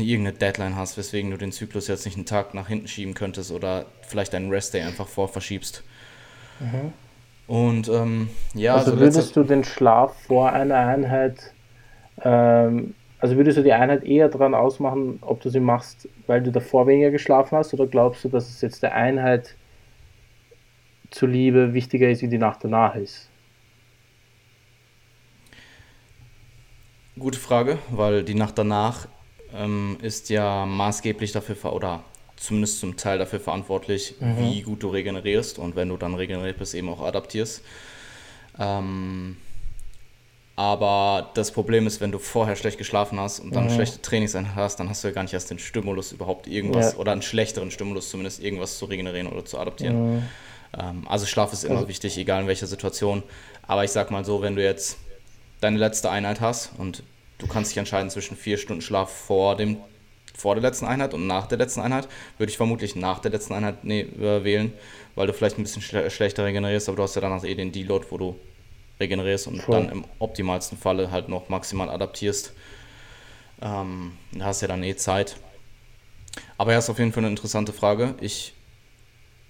irgendeine 0.00 0.36
Deadline 0.36 0.76
hast, 0.76 0.96
weswegen 0.96 1.30
du 1.30 1.38
den 1.38 1.52
Zyklus 1.52 1.88
jetzt 1.88 2.04
nicht 2.04 2.16
einen 2.16 2.26
Tag 2.26 2.54
nach 2.54 2.68
hinten 2.68 2.88
schieben 2.88 3.14
könntest 3.14 3.50
oder 3.50 3.86
vielleicht 4.02 4.34
deinen 4.34 4.50
Rest-Day 4.50 4.82
einfach 4.82 5.08
vor 5.08 5.28
verschiebst. 5.28 5.82
Mhm. 6.60 6.92
Und 7.46 7.88
ähm, 7.88 8.28
ja, 8.54 8.74
also, 8.74 8.92
also 8.92 9.00
würdest 9.00 9.36
du 9.36 9.42
den 9.42 9.64
Schlaf 9.64 10.14
vor 10.26 10.52
einer 10.52 10.76
Einheit 10.76 11.52
ähm, 12.22 12.94
also 13.22 13.36
würdest 13.36 13.56
du 13.56 13.62
die 13.62 13.72
Einheit 13.72 14.02
eher 14.02 14.28
daran 14.28 14.52
ausmachen, 14.52 15.18
ob 15.20 15.40
du 15.40 15.48
sie 15.48 15.60
machst, 15.60 16.08
weil 16.26 16.42
du 16.42 16.50
davor 16.50 16.88
weniger 16.88 17.12
geschlafen 17.12 17.56
hast, 17.56 17.72
oder 17.72 17.86
glaubst 17.86 18.24
du, 18.24 18.28
dass 18.28 18.50
es 18.50 18.60
jetzt 18.62 18.82
der 18.82 18.96
Einheit 18.96 19.54
zuliebe 21.12 21.72
wichtiger 21.72 22.10
ist, 22.10 22.22
wie 22.22 22.28
die 22.28 22.38
Nacht 22.38 22.64
danach 22.64 22.96
ist? 22.96 23.30
Gute 27.16 27.38
Frage, 27.38 27.78
weil 27.92 28.24
die 28.24 28.34
Nacht 28.34 28.58
danach 28.58 29.06
ähm, 29.54 29.98
ist 30.02 30.28
ja 30.28 30.66
maßgeblich 30.66 31.30
dafür, 31.30 31.72
oder 31.72 32.02
zumindest 32.34 32.80
zum 32.80 32.96
Teil 32.96 33.18
dafür 33.18 33.38
verantwortlich, 33.38 34.16
mhm. 34.18 34.38
wie 34.38 34.62
gut 34.62 34.82
du 34.82 34.88
regenerierst 34.88 35.60
und 35.60 35.76
wenn 35.76 35.90
du 35.90 35.96
dann 35.96 36.16
regeneriert 36.16 36.58
bist, 36.58 36.74
eben 36.74 36.88
auch 36.88 37.00
adaptierst. 37.00 37.62
Ähm, 38.58 39.36
aber 40.54 41.30
das 41.34 41.50
Problem 41.50 41.86
ist, 41.86 42.00
wenn 42.00 42.12
du 42.12 42.18
vorher 42.18 42.56
schlecht 42.56 42.76
geschlafen 42.76 43.18
hast 43.18 43.40
und 43.40 43.54
dann 43.54 43.64
mhm. 43.64 43.70
schlechte 43.70 44.02
Trainingseinheit 44.02 44.54
hast, 44.54 44.76
dann 44.76 44.88
hast 44.88 45.02
du 45.02 45.08
ja 45.08 45.14
gar 45.14 45.22
nicht 45.22 45.32
erst 45.32 45.50
den 45.50 45.58
Stimulus, 45.58 46.12
überhaupt 46.12 46.46
irgendwas 46.46 46.92
ja. 46.92 46.98
oder 46.98 47.12
einen 47.12 47.22
schlechteren 47.22 47.70
Stimulus 47.70 48.10
zumindest, 48.10 48.42
irgendwas 48.42 48.78
zu 48.78 48.84
regenerieren 48.84 49.28
oder 49.28 49.44
zu 49.44 49.58
adaptieren. 49.58 50.16
Mhm. 50.16 50.22
Ähm, 50.78 51.08
also 51.08 51.24
Schlaf 51.26 51.52
ist 51.52 51.64
immer 51.64 51.76
also. 51.76 51.88
wichtig, 51.88 52.18
egal 52.18 52.42
in 52.42 52.48
welcher 52.48 52.66
Situation. 52.66 53.22
Aber 53.66 53.84
ich 53.84 53.90
sag 53.90 54.10
mal 54.10 54.24
so, 54.24 54.42
wenn 54.42 54.54
du 54.54 54.62
jetzt 54.62 54.98
deine 55.60 55.78
letzte 55.78 56.10
Einheit 56.10 56.40
hast 56.40 56.70
und 56.76 57.02
du 57.38 57.46
kannst 57.46 57.70
dich 57.70 57.78
entscheiden 57.78 58.10
zwischen 58.10 58.36
vier 58.36 58.58
Stunden 58.58 58.82
Schlaf 58.82 59.10
vor 59.10 59.56
dem 59.56 59.78
vor 60.34 60.54
der 60.54 60.62
letzten 60.62 60.86
Einheit 60.86 61.12
und 61.12 61.26
nach 61.26 61.46
der 61.46 61.58
letzten 61.58 61.80
Einheit, 61.80 62.08
würde 62.38 62.50
ich 62.50 62.56
vermutlich 62.56 62.96
nach 62.96 63.18
der 63.18 63.30
letzten 63.30 63.52
Einheit 63.52 63.84
nee, 63.84 64.00
äh, 64.00 64.42
wählen, 64.42 64.72
weil 65.14 65.26
du 65.26 65.34
vielleicht 65.34 65.58
ein 65.58 65.62
bisschen 65.62 65.82
schle 65.82 66.10
schlechter 66.10 66.44
regenerierst, 66.44 66.88
aber 66.88 66.96
du 66.96 67.02
hast 67.02 67.14
ja 67.14 67.20
danach 67.20 67.44
eh 67.44 67.54
den 67.54 67.70
Deload, 67.70 68.06
wo 68.08 68.16
du 68.16 68.36
regenerierst 69.02 69.46
und 69.46 69.62
Voll. 69.62 69.74
dann 69.74 69.88
im 69.90 70.04
optimalsten 70.18 70.78
Falle 70.78 71.10
halt 71.10 71.28
noch 71.28 71.48
maximal 71.48 71.90
adaptierst. 71.90 72.52
Ähm, 73.60 74.12
da 74.32 74.46
hast 74.46 74.62
ja 74.62 74.68
dann 74.68 74.82
eh 74.82 74.96
Zeit. 74.96 75.36
Aber 76.56 76.72
ja, 76.72 76.78
ist 76.78 76.90
auf 76.90 76.98
jeden 76.98 77.12
Fall 77.12 77.22
eine 77.22 77.30
interessante 77.30 77.72
Frage. 77.72 78.14
Ich 78.20 78.54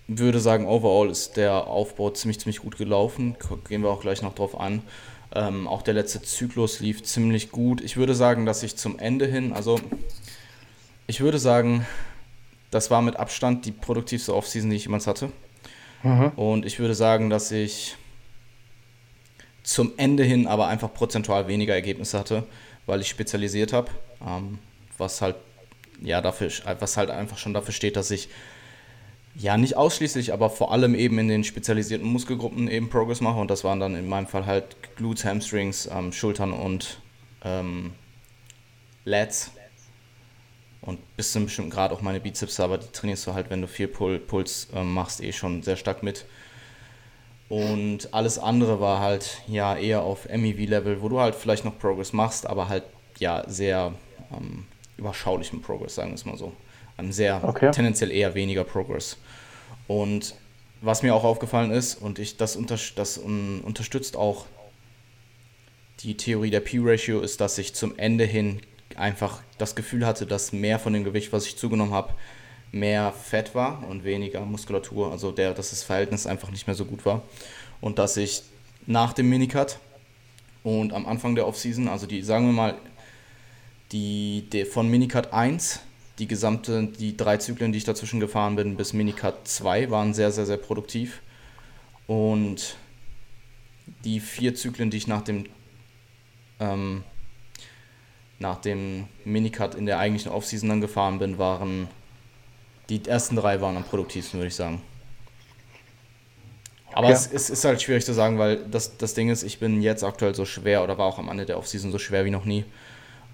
würde 0.09 0.41
sagen, 0.41 0.67
overall 0.67 1.11
ist 1.11 1.37
der 1.37 1.67
Aufbau 1.67 2.11
ziemlich, 2.11 2.41
ziemlich 2.41 2.61
gut 2.61 2.77
gelaufen. 2.77 3.37
Gehen 3.69 3.83
wir 3.83 3.91
auch 3.91 4.01
gleich 4.01 4.23
noch 4.23 4.35
drauf 4.35 4.59
an. 4.59 4.83
Ähm, 5.35 5.67
auch 5.67 5.83
der 5.83 5.95
letzte 5.95 6.21
Zyklus 6.21 6.81
lief 6.81 7.03
ziemlich 7.03 7.51
gut. 7.51 7.81
Ich 7.81 7.97
würde 7.97 8.15
sagen, 8.15 8.45
dass 8.45 8.63
ich 8.63 8.77
zum 8.77 8.99
Ende 8.99 9.27
hin, 9.27 9.53
also 9.53 9.81
ich 11.07 11.21
würde 11.21 11.39
sagen, 11.39 11.87
das 12.71 12.91
war 12.91 13.01
mit 13.03 13.17
Abstand 13.17 13.65
die 13.65 13.73
produktivste 13.73 14.35
Offseason, 14.35 14.71
die 14.71 14.77
ich 14.77 14.85
jemals 14.85 15.07
hatte. 15.07 15.31
Mhm. 16.03 16.33
Und 16.37 16.67
ich 16.67 16.79
würde 16.79 16.95
sagen, 16.95 17.31
dass 17.31 17.51
ich 17.51 17.97
zum 19.63 19.93
Ende 19.97 20.25
hin 20.25 20.47
aber 20.47 20.67
einfach 20.67 20.93
prozentual 20.93 21.49
weniger 21.49 21.75
Ergebnisse 21.75 22.19
hatte, 22.19 22.45
weil 22.87 23.01
ich 23.01 23.09
spezialisiert 23.09 23.73
habe, 23.73 23.91
ähm, 24.27 24.59
was 24.99 25.21
halt 25.21 25.37
ja 26.03 26.21
dafür, 26.21 26.51
was 26.81 26.97
halt 26.97 27.11
einfach 27.11 27.39
schon 27.39 27.55
dafür 27.55 27.73
steht, 27.73 27.97
dass 27.97 28.11
ich 28.11 28.29
ja 29.35 29.57
nicht 29.57 29.77
ausschließlich, 29.77 30.33
aber 30.33 30.51
vor 30.51 30.73
allem 30.73 30.95
eben 30.95 31.19
in 31.19 31.29
den 31.29 31.45
spezialisierten 31.45 32.07
Muskelgruppen 32.07 32.69
eben 32.69 32.91
Progress 32.91 33.21
mache 33.21 33.39
und 33.39 33.51
das 33.51 33.65
waren 33.65 33.81
dann 33.81 33.95
in 33.95 34.09
meinem 34.09 34.27
Fall 34.27 34.47
halt 34.47 34.77
Glutes, 34.97 35.25
Hamstrings, 35.25 35.89
ähm, 35.91 36.13
Schultern 36.13 36.53
und 36.53 37.01
ähm, 37.45 37.93
Lats 39.05 39.53
und 40.83 41.17
bis 41.17 41.33
zu 41.33 41.39
einem 41.39 41.47
bestimmten 41.47 41.71
Grad 41.71 41.93
auch 41.93 42.03
meine 42.03 42.21
Bizeps, 42.21 42.61
aber 42.61 42.79
die 42.79 42.89
trainierst 42.93 43.27
du 43.27 43.35
halt, 43.35 43.49
wenn 43.51 43.63
du 43.63 43.69
viel 43.69 43.89
Pul 43.89 44.19
Puls 44.19 44.69
ähm, 44.75 44.93
machst, 44.93 45.23
eh 45.23 45.33
schon 45.33 45.63
sehr 45.63 45.77
stark 45.77 46.03
mit. 46.03 46.27
Und 47.49 48.15
alles 48.15 48.39
andere 48.39 48.81
war 48.81 49.01
halt 49.01 49.43
ja 49.47 49.77
eher 49.77 50.03
auf 50.03 50.27
MEV-Level, 50.29 51.03
wo 51.03 51.09
du 51.09 51.21
halt 51.21 51.35
vielleicht 51.35 51.65
noch 51.65 51.79
Progress 51.79 52.13
machst, 52.13 52.47
aber 52.47 52.69
halt 52.69 52.85
ja 53.19 53.45
sehr 53.47 53.93
ähm, 54.35 54.65
überschaulichen 54.97 55.61
Progress, 55.61 55.97
sagen 55.97 56.11
wir 56.11 56.15
es 56.15 56.25
mal 56.25 56.37
so. 56.37 56.53
Einem 56.97 57.13
sehr 57.13 57.43
okay. 57.45 57.71
tendenziell 57.71 58.11
eher 58.11 58.35
weniger 58.35 58.65
Progress. 58.65 59.19
Und 59.87 60.35
was 60.81 61.03
mir 61.03 61.15
auch 61.15 61.25
aufgefallen 61.25 61.71
ist, 61.71 61.95
und 61.95 62.19
ich 62.19 62.37
das, 62.37 62.57
unter, 62.57 62.79
das 62.97 63.19
um, 63.19 63.61
unterstützt 63.63 64.17
auch 64.17 64.47
die 66.01 66.17
Theorie 66.17 66.51
der 66.51 66.61
P-Ratio, 66.61 67.21
ist, 67.21 67.41
dass 67.41 67.59
ich 67.59 67.75
zum 67.75 67.99
Ende 67.99 68.25
hin 68.25 68.61
einfach 68.97 69.41
das 69.59 69.75
Gefühl 69.75 70.07
hatte, 70.07 70.27
dass 70.27 70.53
mehr 70.53 70.79
von 70.79 70.93
dem 70.93 71.05
Gewicht, 71.05 71.33
was 71.33 71.47
ich 71.47 71.57
zugenommen 71.57 71.93
habe, 71.93 72.15
mehr 72.73 73.13
Fett 73.13 73.55
war 73.55 73.87
und 73.89 74.03
weniger 74.03 74.41
Muskulatur, 74.41 75.13
also 75.13 75.31
der, 75.31 75.53
dass 75.53 75.71
das 75.71 75.83
Verhältnis 75.83 76.27
einfach 76.27 76.51
nicht 76.51 76.67
mehr 76.67 76.75
so 76.75 76.87
gut 76.87 77.05
war. 77.05 77.23
Und 77.81 77.99
dass 77.99 78.17
ich 78.17 78.43
nach 78.87 79.13
dem 79.13 79.29
Minicut 79.29 79.79
und 80.63 80.93
am 80.93 81.07
Anfang 81.07 81.35
der 81.35 81.47
Offseason, 81.47 81.89
also 81.89 82.07
die, 82.07 82.23
sagen 82.23 82.47
wir 82.47 82.53
mal, 82.53 82.75
die, 83.93 84.49
die 84.53 84.65
von 84.65 84.89
Minicut 84.89 85.33
1, 85.33 85.81
die 86.19 86.27
gesamte, 86.27 86.87
die 86.87 87.17
drei 87.17 87.37
Zyklen, 87.37 87.73
die 87.73 87.79
ich 87.79 87.85
dazwischen 87.85 88.21
gefahren 88.21 88.57
bin, 88.57 88.77
bis 88.77 88.93
Minicut 88.93 89.47
2 89.47 89.91
waren 89.91 90.15
sehr, 90.15 90.33
sehr, 90.33 90.47
sehr 90.47 90.57
produktiv. 90.57 91.21
Und 92.07 92.77
die 94.05 94.21
vier 94.21 94.55
Zyklen, 94.55 94.91
die 94.91 94.97
ich 94.97 95.07
nach 95.07 95.23
dem 95.23 95.47
ähm, 96.61 97.05
nach 98.39 98.61
dem 98.61 99.07
Minicut 99.25 99.75
in 99.75 99.87
der 99.87 99.99
eigentlichen 99.99 100.33
Offseason 100.33 100.69
dann 100.69 100.81
gefahren 100.81 101.19
bin, 101.19 101.39
waren 101.39 101.89
die 102.89 103.05
ersten 103.07 103.37
drei 103.37 103.61
waren 103.61 103.77
am 103.77 103.85
produktivsten, 103.85 104.39
würde 104.39 104.49
ich 104.49 104.55
sagen. 104.55 104.83
Aber 106.93 107.09
ja. 107.09 107.15
es, 107.15 107.31
es, 107.33 107.49
ist 107.49 107.65
halt 107.65 107.81
schwierig 107.81 108.05
zu 108.05 108.13
sagen, 108.13 108.39
weil 108.39 108.59
das, 108.67 108.99
das 108.99 109.15
Ding 109.15 109.31
ist, 109.31 109.43
ich 109.43 109.59
bin 109.59 109.81
jetzt 109.83 110.05
aktuell 110.05 110.35
so 110.35 110.45
schwer 110.45 110.85
oder 110.85 110.99
war 110.99 111.07
auch 111.07 111.19
am 111.19 111.29
Ende 111.29 111.47
der 111.47 111.59
Offseason 111.59 111.91
so 111.91 111.99
schwer 111.99 112.25
wie 112.25 112.31
noch 112.31 112.45
nie. 112.45 112.65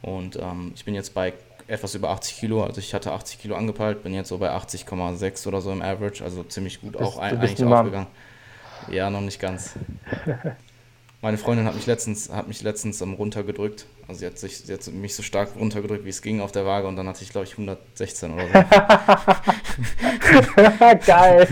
Und 0.02 0.36
ähm, 0.36 0.72
ich 0.76 0.84
bin 0.84 0.94
jetzt 0.94 1.12
bei 1.12 1.32
etwas 1.66 1.94
über 1.94 2.10
80 2.10 2.36
Kilo. 2.36 2.62
Also 2.62 2.78
ich 2.78 2.94
hatte 2.94 3.12
80 3.12 3.40
Kilo 3.40 3.56
angepeilt, 3.56 4.02
bin 4.02 4.14
jetzt 4.14 4.28
so 4.28 4.38
bei 4.38 4.50
80,6 4.50 5.48
oder 5.48 5.60
so 5.60 5.72
im 5.72 5.82
Average. 5.82 6.22
Also 6.22 6.44
ziemlich 6.44 6.80
gut 6.80 6.96
auch 6.96 7.18
ein, 7.18 7.38
eigentlich 7.38 7.64
aufgegangen. 7.64 8.06
Ja, 8.90 9.10
noch 9.10 9.20
nicht 9.20 9.40
ganz. 9.40 9.74
Meine 11.20 11.36
Freundin 11.36 11.66
hat 11.66 11.74
mich 11.74 11.86
letztens, 11.86 12.30
hat 12.30 12.46
mich 12.46 12.62
letztens 12.62 13.02
um, 13.02 13.14
runtergedrückt. 13.14 13.86
Also 14.06 14.20
sie 14.20 14.26
hat, 14.26 14.38
sich, 14.38 14.58
sie 14.58 14.72
hat 14.72 14.86
mich 14.86 15.16
so 15.16 15.24
stark 15.24 15.56
runtergedrückt, 15.58 16.04
wie 16.04 16.10
es 16.10 16.22
ging 16.22 16.40
auf 16.40 16.52
der 16.52 16.64
Waage 16.64 16.86
und 16.86 16.94
dann 16.94 17.08
hatte 17.08 17.24
ich, 17.24 17.30
glaube 17.30 17.44
ich, 17.44 17.50
116 17.52 18.32
oder 18.32 18.46
so. 18.46 18.52
Geil. 21.06 21.48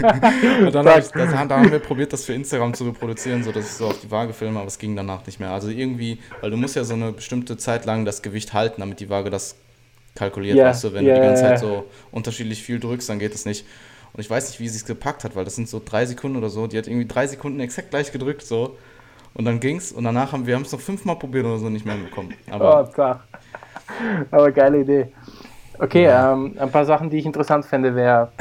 und 0.65 0.73
dann, 0.73 0.87
hab 0.87 1.01
ich, 1.01 1.09
das, 1.09 1.31
da 1.31 1.49
haben 1.49 1.73
wir 1.73 1.81
probiert, 1.81 2.13
das 2.13 2.25
für 2.25 2.35
Instagram 2.35 2.75
zu 2.75 2.85
reproduzieren, 2.85 3.43
sodass 3.43 3.67
ich 3.67 3.73
so 3.73 3.89
auf 3.89 4.01
die 4.01 4.09
Waage 4.09 4.33
filme, 4.33 4.61
aber 4.61 4.69
es 4.69 4.79
ging 4.79 4.95
danach 4.95 5.27
nicht 5.27 5.41
mehr. 5.41 5.51
Also 5.51 5.69
irgendwie, 5.69 6.21
weil 6.41 6.53
du 6.53 6.57
musst 6.57 6.77
ja 6.77 6.85
so 6.85 6.95
eine 6.95 7.11
bestimmte 7.11 7.57
Zeit 7.57 7.87
lang 7.87 8.05
das 8.05 8.23
Gewicht 8.23 8.53
halten, 8.53 8.83
damit 8.83 9.01
die 9.01 9.11
Waage 9.11 9.31
das 9.31 9.57
kalkuliert. 10.15 10.57
Yeah, 10.57 10.71
weißt 10.71 10.85
du, 10.85 10.95
wenn 10.95 11.05
yeah, 11.05 11.17
du 11.17 11.23
die 11.23 11.27
ganze 11.27 11.43
Zeit 11.43 11.59
so 11.59 11.87
unterschiedlich 12.13 12.63
viel 12.63 12.79
drückst, 12.79 13.09
dann 13.09 13.19
geht 13.19 13.35
es 13.35 13.45
nicht. 13.45 13.67
Und 14.13 14.21
ich 14.21 14.31
weiß 14.31 14.49
nicht, 14.49 14.61
wie 14.61 14.69
sie 14.69 14.77
es 14.77 14.85
gepackt 14.85 15.25
hat, 15.25 15.35
weil 15.35 15.45
das 15.45 15.57
sind 15.57 15.69
so 15.69 15.83
drei 15.85 16.07
Sekunden 16.07 16.39
oder 16.39 16.51
so. 16.51 16.69
Die 16.69 16.79
hat 16.79 16.87
irgendwie 16.87 17.09
drei 17.09 17.27
Sekunden 17.27 17.59
exakt 17.59 17.91
gleich 17.91 18.13
gedrückt, 18.13 18.43
so. 18.43 18.77
Und 19.37 19.45
dann 19.45 19.61
ging's 19.61 19.93
und 19.93 20.05
danach 20.05 20.33
haben 20.33 20.47
wir 20.47 20.55
haben 20.55 20.63
es 20.63 20.73
noch 20.73 20.81
fünfmal 20.81 21.17
probiert 21.17 21.45
oder 21.45 21.59
so 21.59 21.69
nicht 21.69 21.85
mehr 21.85 21.97
bekommen. 21.97 22.33
Aber, 22.51 22.91
oh, 22.97 23.15
Aber 24.31 24.51
geile 24.51 24.81
Idee. 24.81 25.09
Okay, 25.79 26.05
ja. 26.05 26.33
ähm, 26.33 26.57
ein 26.59 26.71
paar 26.71 26.87
Sachen, 26.87 27.11
die 27.11 27.19
ich 27.19 27.27
interessant 27.27 27.67
fände, 27.67 27.95
wäre, 27.95 28.33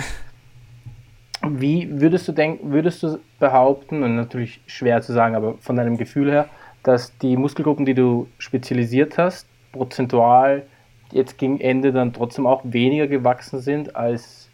wie 1.49 1.89
würdest 1.99 2.27
du 2.29 2.31
denken, 2.31 2.71
würdest 2.71 3.03
du 3.03 3.19
behaupten, 3.39 4.03
und 4.03 4.15
natürlich 4.15 4.61
schwer 4.67 5.01
zu 5.01 5.11
sagen, 5.11 5.35
aber 5.35 5.55
von 5.59 5.75
deinem 5.75 5.97
Gefühl 5.97 6.31
her, 6.31 6.47
dass 6.83 7.17
die 7.17 7.35
Muskelgruppen, 7.35 7.85
die 7.85 7.93
du 7.93 8.27
spezialisiert 8.37 9.17
hast, 9.17 9.47
prozentual 9.73 10.65
jetzt 11.11 11.37
gegen 11.37 11.59
Ende 11.59 11.91
dann 11.91 12.13
trotzdem 12.13 12.47
auch 12.47 12.61
weniger 12.63 13.07
gewachsen 13.07 13.59
sind, 13.59 13.95
als 13.97 14.49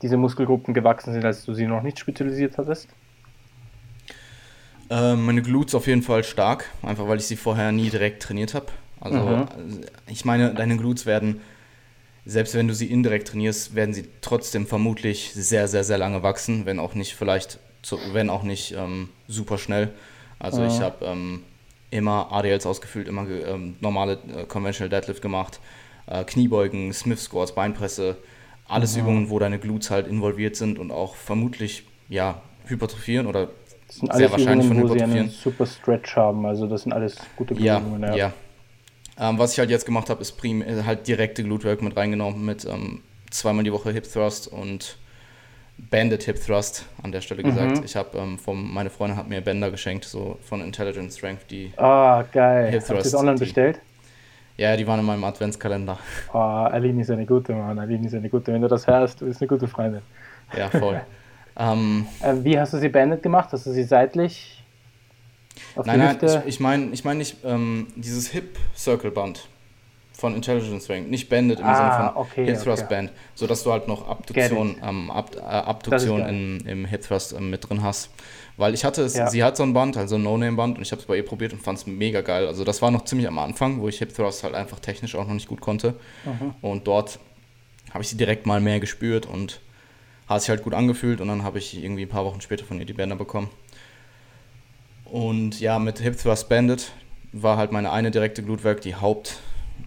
diese 0.00 0.16
Muskelgruppen 0.16 0.74
gewachsen 0.74 1.12
sind, 1.12 1.24
als 1.24 1.44
du 1.44 1.54
sie 1.54 1.66
noch 1.66 1.82
nicht 1.82 1.98
spezialisiert 1.98 2.56
hattest? 2.56 2.88
Äh, 4.92 5.16
meine 5.16 5.40
Glutes 5.40 5.74
auf 5.74 5.86
jeden 5.86 6.02
Fall 6.02 6.22
stark, 6.22 6.68
einfach 6.82 7.08
weil 7.08 7.16
ich 7.16 7.26
sie 7.26 7.36
vorher 7.36 7.72
nie 7.72 7.88
direkt 7.88 8.22
trainiert 8.22 8.52
habe. 8.52 8.66
Also, 9.00 9.16
mhm. 9.16 9.46
ich 10.06 10.26
meine, 10.26 10.52
deine 10.52 10.76
Glutes 10.76 11.06
werden, 11.06 11.40
selbst 12.26 12.54
wenn 12.54 12.68
du 12.68 12.74
sie 12.74 12.86
indirekt 12.86 13.28
trainierst, 13.28 13.74
werden 13.74 13.94
sie 13.94 14.04
trotzdem 14.20 14.66
vermutlich 14.66 15.32
sehr, 15.32 15.66
sehr, 15.66 15.82
sehr 15.82 15.96
lange 15.96 16.22
wachsen, 16.22 16.66
wenn 16.66 16.78
auch 16.78 16.94
nicht 16.94 17.14
vielleicht, 17.14 17.58
zu, 17.80 17.98
wenn 18.12 18.28
auch 18.28 18.42
nicht 18.42 18.72
ähm, 18.72 19.08
super 19.28 19.56
schnell. 19.56 19.88
Also 20.38 20.60
mhm. 20.60 20.68
ich 20.68 20.80
habe 20.80 21.06
ähm, 21.06 21.42
immer 21.90 22.30
ADLs 22.30 22.66
ausgefüllt, 22.66 23.08
immer 23.08 23.26
ähm, 23.26 23.76
normale 23.80 24.18
äh, 24.36 24.44
Conventional 24.44 24.90
Deadlift 24.90 25.22
gemacht, 25.22 25.58
äh, 26.06 26.22
Kniebeugen, 26.22 26.92
Smith 26.92 27.22
Squats, 27.22 27.54
Beinpresse, 27.54 28.18
alles 28.68 28.94
mhm. 28.94 29.00
Übungen, 29.00 29.30
wo 29.30 29.38
deine 29.38 29.58
Glutes 29.58 29.90
halt 29.90 30.06
involviert 30.06 30.54
sind 30.54 30.78
und 30.78 30.90
auch 30.90 31.16
vermutlich 31.16 31.84
ja 32.10 32.42
hypertrophieren 32.66 33.26
oder 33.26 33.48
sehr 33.92 34.30
wahrscheinlich 34.30 34.66
Übungen, 34.66 34.68
von 34.68 34.76
hypertrophieren. 34.78 35.10
Wo 35.10 35.14
sie 35.14 35.20
einen 35.20 35.30
super 35.30 35.66
Stretch 35.66 36.16
haben, 36.16 36.46
also 36.46 36.66
das 36.66 36.82
sind 36.82 36.92
alles 36.92 37.16
gute 37.36 37.54
Übungen. 37.54 38.02
Ja, 38.02 38.14
ja. 38.14 38.32
Ähm, 39.18 39.38
was 39.38 39.52
ich 39.52 39.58
halt 39.58 39.70
jetzt 39.70 39.84
gemacht 39.84 40.08
habe, 40.10 40.22
ist 40.22 40.32
prim 40.32 40.62
äh, 40.62 40.82
halt 40.84 41.06
direkte 41.06 41.42
Glute 41.44 41.68
Work 41.68 41.82
mit 41.82 41.96
reingenommen 41.96 42.44
mit 42.44 42.64
ähm, 42.64 43.02
zweimal 43.30 43.64
die 43.64 43.72
Woche 43.72 43.92
Hip 43.92 44.10
Thrust 44.10 44.48
und 44.48 44.96
Banded 45.78 46.22
Hip 46.24 46.44
Thrust 46.44 46.86
an 47.02 47.12
der 47.12 47.20
Stelle 47.20 47.42
gesagt. 47.42 47.78
Mhm. 47.78 47.84
Ich 47.84 47.96
habe 47.96 48.18
ähm, 48.18 48.38
meine 48.72 48.90
Freundin 48.90 49.18
hat 49.18 49.28
mir 49.28 49.40
Bänder 49.40 49.70
geschenkt, 49.70 50.04
so 50.04 50.38
von 50.42 50.62
Intelligent 50.62 51.12
Strength, 51.12 51.50
die 51.50 51.72
Ah, 51.76 52.24
geil. 52.32 52.70
Hip 52.70 52.80
Thrust. 52.80 52.90
Hast 52.90 53.06
du 53.06 53.10
das 53.10 53.14
online 53.14 53.36
die, 53.36 53.44
bestellt? 53.44 53.80
Ja, 54.56 54.76
die 54.76 54.86
waren 54.86 55.00
in 55.00 55.06
meinem 55.06 55.24
Adventskalender. 55.24 55.98
Oh, 56.32 56.38
Aline 56.38 57.02
ist 57.02 57.10
eine 57.10 57.26
gute, 57.26 57.54
Mann. 57.54 57.78
Aline 57.78 58.06
ist 58.06 58.14
eine 58.14 58.28
gute. 58.28 58.52
Wenn 58.52 58.62
du 58.62 58.68
das 58.68 58.86
hörst, 58.86 59.20
du 59.20 59.26
bist 59.26 59.40
eine 59.40 59.48
gute 59.48 59.66
Freundin. 59.66 60.02
Ja, 60.56 60.68
voll. 60.70 61.00
ähm, 61.56 62.06
äh, 62.20 62.34
wie 62.42 62.58
hast 62.58 62.72
du 62.72 62.78
sie 62.78 62.88
banded 62.88 63.22
gemacht? 63.22 63.50
Hast 63.52 63.66
du 63.66 63.72
sie 63.72 63.84
seitlich 63.84 64.62
auf 65.76 65.86
nein, 65.86 65.98
nein, 65.98 66.18
ich, 66.20 66.46
ich 66.46 66.60
meine 66.60 66.90
ich 66.92 67.04
mein 67.04 67.18
nicht 67.18 67.36
ähm, 67.44 67.88
dieses 67.96 68.28
Hip-Circle-Band 68.28 69.48
von 70.22 70.34
Intelligence 70.34 70.88
Rank, 70.88 71.10
nicht 71.10 71.28
Banded 71.28 71.58
im 71.58 71.66
ah, 71.66 71.74
Sinne 71.74 72.12
von 72.12 72.22
okay, 72.22 72.44
Hip 72.46 72.62
Thrust 72.62 72.84
okay. 72.84 72.94
Band, 72.94 73.12
sodass 73.34 73.64
du 73.64 73.72
halt 73.72 73.88
noch 73.88 74.08
Abduktion, 74.08 74.76
ähm, 74.82 75.10
Ab, 75.10 75.34
äh, 75.36 75.40
Abduktion 75.40 76.20
in, 76.20 76.60
im 76.60 76.84
Hip 76.84 77.02
Thrust 77.02 77.32
ähm, 77.32 77.50
mit 77.50 77.68
drin 77.68 77.82
hast. 77.82 78.10
Weil 78.56 78.74
ich 78.74 78.84
hatte 78.84 79.02
es, 79.02 79.16
ja. 79.16 79.28
sie 79.28 79.42
hat 79.42 79.56
so 79.56 79.62
ein 79.62 79.72
Band, 79.72 79.96
also 79.96 80.16
ein 80.16 80.22
No-Name-Band 80.22 80.76
und 80.76 80.82
ich 80.82 80.92
habe 80.92 81.00
es 81.00 81.06
bei 81.06 81.16
ihr 81.16 81.24
probiert 81.24 81.52
und 81.52 81.62
fand 81.62 81.78
es 81.78 81.86
mega 81.86 82.20
geil. 82.20 82.46
Also 82.46 82.62
das 82.62 82.80
war 82.82 82.90
noch 82.90 83.04
ziemlich 83.04 83.26
am 83.26 83.38
Anfang, 83.38 83.80
wo 83.80 83.88
ich 83.88 83.98
Hip 83.98 84.14
Thrust 84.14 84.44
halt 84.44 84.54
einfach 84.54 84.78
technisch 84.78 85.16
auch 85.16 85.26
noch 85.26 85.34
nicht 85.34 85.48
gut 85.48 85.60
konnte. 85.60 85.94
Mhm. 86.24 86.54
Und 86.60 86.86
dort 86.86 87.18
habe 87.92 88.04
ich 88.04 88.08
sie 88.08 88.16
direkt 88.16 88.46
mal 88.46 88.60
mehr 88.60 88.78
gespürt 88.78 89.26
und 89.26 89.60
hat 90.34 90.42
sich 90.42 90.50
halt 90.50 90.62
gut 90.62 90.74
angefühlt 90.74 91.20
und 91.20 91.28
dann 91.28 91.42
habe 91.42 91.58
ich 91.58 91.82
irgendwie 91.82 92.02
ein 92.02 92.08
paar 92.08 92.24
Wochen 92.24 92.40
später 92.40 92.64
von 92.64 92.78
ihr 92.78 92.86
die 92.86 92.92
Bänder 92.92 93.16
bekommen. 93.16 93.50
Und 95.04 95.60
ja, 95.60 95.78
mit 95.78 95.98
Hip 95.98 96.18
Thrust 96.18 96.48
Bandit 96.48 96.92
war 97.32 97.56
halt 97.56 97.72
meine 97.72 97.92
eine 97.92 98.10
direkte 98.10 98.42
Glutwerk 98.42 98.80
die 98.80 98.94
Haupt 98.94 99.38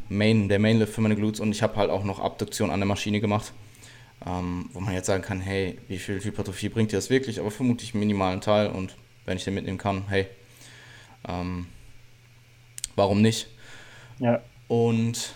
Main, 0.10 0.50
der 0.50 0.60
Mainlift 0.60 0.94
für 0.94 1.02
meine 1.02 1.16
Glutes 1.16 1.40
und 1.40 1.52
ich 1.52 1.64
habe 1.64 1.76
halt 1.78 1.90
auch 1.90 2.04
noch 2.04 2.20
Abduktion 2.20 2.70
an 2.70 2.80
der 2.80 2.88
Maschine 2.88 3.20
gemacht, 3.20 3.54
ähm, 4.26 4.70
wo 4.74 4.80
man 4.80 4.94
jetzt 4.94 5.08
sagen 5.08 5.24
kann, 5.24 5.42
hey, 5.42 5.80
wie 5.88 5.98
viel 5.98 6.24
Hypertrophie 6.24 6.70
bringt 6.70 6.92
dir 6.92 6.98
das 6.98 7.10
wirklich? 7.10 7.40
Aber 7.40 7.50
vermutlich 7.50 7.94
einen 7.94 8.02
minimalen 8.02 8.42
Teil 8.42 8.68
und 8.68 8.96
wenn 9.26 9.38
ich 9.38 9.46
den 9.46 9.56
mitnehmen 9.56 9.80
kann, 9.80 10.04
hey, 10.08 10.28
ähm, 11.28 11.68
warum 12.96 13.22
nicht? 13.22 13.48
Ja. 14.20 14.42
Und 14.68 15.34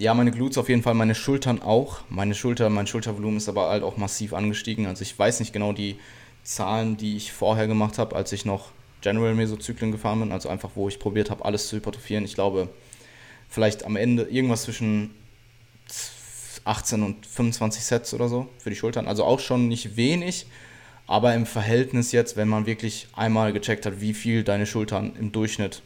ja, 0.00 0.14
meine 0.14 0.30
Glutes 0.30 0.56
auf 0.56 0.70
jeden 0.70 0.82
Fall, 0.82 0.94
meine 0.94 1.14
Schultern 1.14 1.60
auch. 1.60 2.00
Meine 2.08 2.34
Schulter, 2.34 2.70
mein 2.70 2.86
Schultervolumen 2.86 3.36
ist 3.36 3.50
aber 3.50 3.68
halt 3.68 3.82
auch 3.82 3.98
massiv 3.98 4.32
angestiegen. 4.32 4.86
Also 4.86 5.02
ich 5.02 5.16
weiß 5.16 5.40
nicht 5.40 5.52
genau 5.52 5.74
die 5.74 5.96
Zahlen, 6.42 6.96
die 6.96 7.18
ich 7.18 7.32
vorher 7.32 7.66
gemacht 7.66 7.98
habe, 7.98 8.16
als 8.16 8.32
ich 8.32 8.46
noch 8.46 8.70
General 9.02 9.34
Mesozyklen 9.34 9.92
gefahren 9.92 10.20
bin, 10.20 10.32
also 10.32 10.48
einfach, 10.48 10.70
wo 10.74 10.88
ich 10.88 10.98
probiert 10.98 11.28
habe, 11.28 11.44
alles 11.44 11.68
zu 11.68 11.76
hypertrophieren. 11.76 12.24
Ich 12.24 12.34
glaube, 12.34 12.70
vielleicht 13.50 13.84
am 13.84 13.96
Ende 13.96 14.22
irgendwas 14.22 14.62
zwischen 14.62 15.10
18 16.64 17.02
und 17.02 17.26
25 17.26 17.82
Sets 17.82 18.14
oder 18.14 18.28
so 18.28 18.48
für 18.56 18.70
die 18.70 18.76
Schultern. 18.76 19.06
Also 19.06 19.24
auch 19.24 19.38
schon 19.38 19.68
nicht 19.68 19.98
wenig, 19.98 20.46
aber 21.06 21.34
im 21.34 21.44
Verhältnis 21.44 22.10
jetzt, 22.12 22.38
wenn 22.38 22.48
man 22.48 22.64
wirklich 22.64 23.06
einmal 23.14 23.52
gecheckt 23.52 23.84
hat, 23.84 24.00
wie 24.00 24.14
viel 24.14 24.44
deine 24.44 24.64
Schultern 24.64 25.12
im 25.20 25.30
Durchschnitt, 25.30 25.82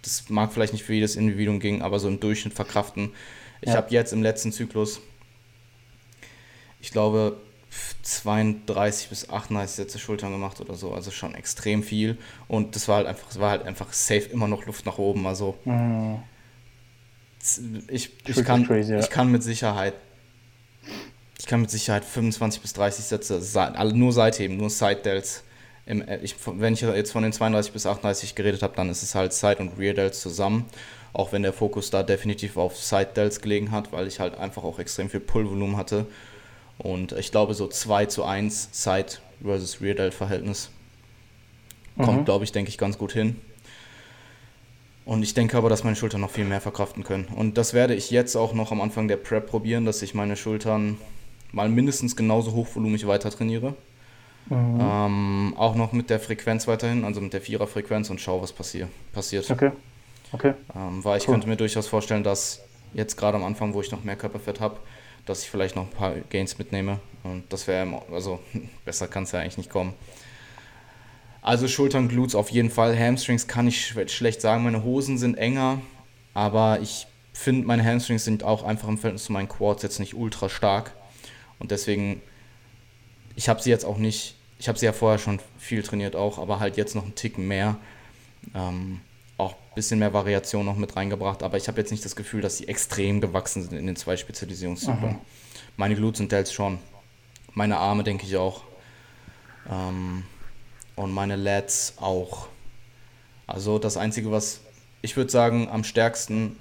das 0.00 0.30
mag 0.30 0.54
vielleicht 0.54 0.72
nicht 0.72 0.84
für 0.84 0.94
jedes 0.94 1.16
Individuum 1.16 1.60
gehen, 1.60 1.82
aber 1.82 1.98
so 1.98 2.08
im 2.08 2.18
Durchschnitt 2.18 2.54
verkraften. 2.54 3.10
Ich 3.60 3.70
ja. 3.70 3.76
habe 3.76 3.90
jetzt 3.90 4.12
im 4.12 4.22
letzten 4.22 4.52
Zyklus, 4.52 5.00
ich 6.80 6.90
glaube, 6.90 7.38
32 8.02 9.08
bis 9.08 9.28
38 9.28 9.76
Sätze 9.76 9.98
Schultern 9.98 10.32
gemacht 10.32 10.60
oder 10.60 10.74
so, 10.74 10.92
also 10.92 11.10
schon 11.10 11.34
extrem 11.34 11.82
viel. 11.82 12.18
Und 12.46 12.74
das 12.74 12.88
war 12.88 12.96
halt 12.96 13.06
einfach, 13.06 13.30
es 13.30 13.38
war 13.38 13.50
halt 13.50 13.66
einfach 13.66 13.92
safe 13.92 14.28
immer 14.30 14.48
noch 14.48 14.66
Luft 14.66 14.86
nach 14.86 14.98
oben. 14.98 15.26
Also 15.26 15.58
mhm. 15.64 16.22
ich, 17.88 18.10
ich, 18.26 18.44
kann, 18.44 18.66
crazy, 18.66 18.94
ja. 18.94 19.00
ich 19.00 19.10
kann 19.10 19.30
mit 19.30 19.42
Sicherheit, 19.42 19.94
ich 21.38 21.46
kann 21.46 21.60
mit 21.60 21.70
Sicherheit 21.70 22.04
25 22.04 22.62
bis 22.62 22.72
30 22.72 23.04
Sätze 23.04 23.74
also 23.74 23.96
nur 23.96 24.12
Seitheben, 24.12 24.56
nur 24.56 24.70
Side 24.70 25.02
Delts. 25.04 25.44
Im, 25.84 26.06
äh, 26.06 26.18
ich, 26.18 26.36
wenn 26.46 26.74
ich 26.74 26.80
jetzt 26.80 27.12
von 27.12 27.22
den 27.22 27.32
32 27.32 27.72
bis 27.72 27.86
38 27.86 28.34
geredet 28.34 28.62
habe, 28.62 28.74
dann 28.76 28.90
ist 28.90 29.02
es 29.02 29.14
halt 29.14 29.32
Side 29.32 29.56
und 29.56 29.78
Rear 29.78 29.94
Delts 29.94 30.20
zusammen. 30.20 30.66
Auch 31.12 31.32
wenn 31.32 31.42
der 31.42 31.52
Fokus 31.52 31.90
da 31.90 32.02
definitiv 32.02 32.56
auf 32.56 32.76
Side 32.76 33.10
Delts 33.16 33.40
gelegen 33.40 33.70
hat, 33.70 33.92
weil 33.92 34.06
ich 34.06 34.20
halt 34.20 34.36
einfach 34.36 34.62
auch 34.62 34.78
extrem 34.78 35.08
viel 35.10 35.20
Pullvolumen 35.20 35.76
hatte 35.76 36.06
und 36.78 37.12
ich 37.12 37.32
glaube, 37.32 37.54
so 37.54 37.66
2 37.66 38.06
zu 38.06 38.24
1 38.24 38.68
Side 38.72 39.18
versus 39.42 39.80
Rear 39.80 39.94
Delt 39.94 40.14
Verhältnis 40.14 40.70
kommt, 41.96 42.20
mhm. 42.20 42.24
glaube 42.24 42.44
ich, 42.44 42.52
denke 42.52 42.70
ich, 42.70 42.78
ganz 42.78 42.96
gut 42.96 43.12
hin. 43.12 43.36
Und 45.04 45.22
ich 45.22 45.34
denke 45.34 45.56
aber, 45.56 45.68
dass 45.68 45.84
meine 45.84 45.96
Schultern 45.96 46.20
noch 46.20 46.30
viel 46.30 46.44
mehr 46.44 46.60
verkraften 46.60 47.02
können. 47.02 47.24
Und 47.34 47.58
das 47.58 47.74
werde 47.74 47.94
ich 47.94 48.10
jetzt 48.10 48.36
auch 48.36 48.52
noch 48.52 48.70
am 48.70 48.80
Anfang 48.80 49.08
der 49.08 49.16
Prep 49.16 49.48
probieren, 49.48 49.84
dass 49.84 50.02
ich 50.02 50.14
meine 50.14 50.36
Schultern 50.36 50.98
mal 51.50 51.68
mindestens 51.68 52.14
genauso 52.14 52.52
hochvolumig 52.52 53.06
weiter 53.06 53.30
trainiere. 53.30 53.74
Mhm. 54.46 54.78
Ähm, 54.80 55.54
auch 55.56 55.74
noch 55.74 55.92
mit 55.92 56.10
der 56.10 56.20
Frequenz 56.20 56.68
weiterhin, 56.68 57.04
also 57.04 57.20
mit 57.20 57.32
der 57.32 57.40
Vierer-Frequenz 57.40 58.10
und 58.10 58.20
schaue, 58.20 58.42
was 58.42 58.52
passier 58.52 58.88
passiert. 59.12 59.50
Okay. 59.50 59.72
Okay. 60.32 60.54
Ähm, 60.74 61.04
weil 61.04 61.18
ich 61.18 61.28
cool. 61.28 61.34
könnte 61.34 61.48
mir 61.48 61.56
durchaus 61.56 61.86
vorstellen, 61.86 62.22
dass 62.22 62.60
jetzt 62.94 63.16
gerade 63.16 63.36
am 63.36 63.44
Anfang, 63.44 63.74
wo 63.74 63.80
ich 63.80 63.90
noch 63.90 64.04
mehr 64.04 64.16
Körperfett 64.16 64.60
habe, 64.60 64.78
dass 65.26 65.42
ich 65.42 65.50
vielleicht 65.50 65.76
noch 65.76 65.84
ein 65.84 65.90
paar 65.90 66.14
Gains 66.30 66.58
mitnehme. 66.58 67.00
Und 67.22 67.52
das 67.52 67.66
wäre, 67.66 68.02
also 68.12 68.40
besser 68.84 69.08
kann 69.08 69.24
es 69.24 69.32
ja 69.32 69.40
eigentlich 69.40 69.58
nicht 69.58 69.70
kommen. 69.70 69.94
Also 71.42 71.68
Schultern, 71.68 72.08
Glutes 72.08 72.34
auf 72.34 72.50
jeden 72.50 72.70
Fall. 72.70 72.98
Hamstrings 72.98 73.46
kann 73.46 73.68
ich 73.68 73.94
schlecht 74.08 74.40
sagen. 74.40 74.64
Meine 74.64 74.82
Hosen 74.84 75.18
sind 75.18 75.38
enger, 75.38 75.80
aber 76.34 76.80
ich 76.80 77.06
finde, 77.32 77.66
meine 77.66 77.84
Hamstrings 77.84 78.24
sind 78.24 78.42
auch 78.42 78.64
einfach 78.64 78.88
im 78.88 78.98
Verhältnis 78.98 79.24
zu 79.24 79.32
meinen 79.32 79.48
Quads 79.48 79.82
jetzt 79.82 80.00
nicht 80.00 80.14
ultra 80.14 80.48
stark. 80.48 80.92
Und 81.58 81.70
deswegen, 81.70 82.20
ich 83.36 83.48
habe 83.48 83.62
sie 83.62 83.70
jetzt 83.70 83.84
auch 83.84 83.98
nicht, 83.98 84.34
ich 84.58 84.68
habe 84.68 84.78
sie 84.78 84.86
ja 84.86 84.92
vorher 84.92 85.18
schon 85.18 85.40
viel 85.58 85.82
trainiert 85.82 86.16
auch, 86.16 86.38
aber 86.38 86.60
halt 86.60 86.76
jetzt 86.76 86.94
noch 86.94 87.04
einen 87.04 87.14
Tick 87.14 87.38
mehr. 87.38 87.76
Ähm, 88.54 89.00
bisschen 89.78 90.00
mehr 90.00 90.12
Variation 90.12 90.66
noch 90.66 90.74
mit 90.74 90.96
reingebracht, 90.96 91.44
aber 91.44 91.56
ich 91.56 91.68
habe 91.68 91.80
jetzt 91.80 91.92
nicht 91.92 92.04
das 92.04 92.16
Gefühl, 92.16 92.40
dass 92.40 92.56
sie 92.56 92.66
extrem 92.66 93.20
gewachsen 93.20 93.62
sind 93.62 93.78
in 93.78 93.86
den 93.86 93.94
zwei 93.94 94.16
Spezialisierungszyklen. 94.16 95.18
Meine 95.76 95.94
Glutes 95.94 96.20
und 96.20 96.32
Delts 96.32 96.52
schon. 96.52 96.80
Meine 97.54 97.76
Arme 97.76 98.02
denke 98.02 98.26
ich 98.26 98.36
auch. 98.36 98.64
Ähm, 99.70 100.24
und 100.96 101.12
meine 101.12 101.36
Lats 101.36 101.94
auch. 101.98 102.48
Also 103.46 103.78
das 103.78 103.96
Einzige, 103.96 104.32
was 104.32 104.62
ich 105.00 105.16
würde 105.16 105.30
sagen, 105.30 105.68
am 105.68 105.84
stärksten 105.84 106.56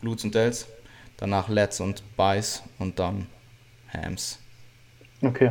Glutes 0.00 0.24
und 0.24 0.36
Delts, 0.36 0.68
danach 1.16 1.48
Lats 1.48 1.80
und 1.80 2.04
Bice 2.16 2.62
und 2.78 3.00
dann 3.00 3.26
Hams. 3.92 4.38
Okay. 5.22 5.50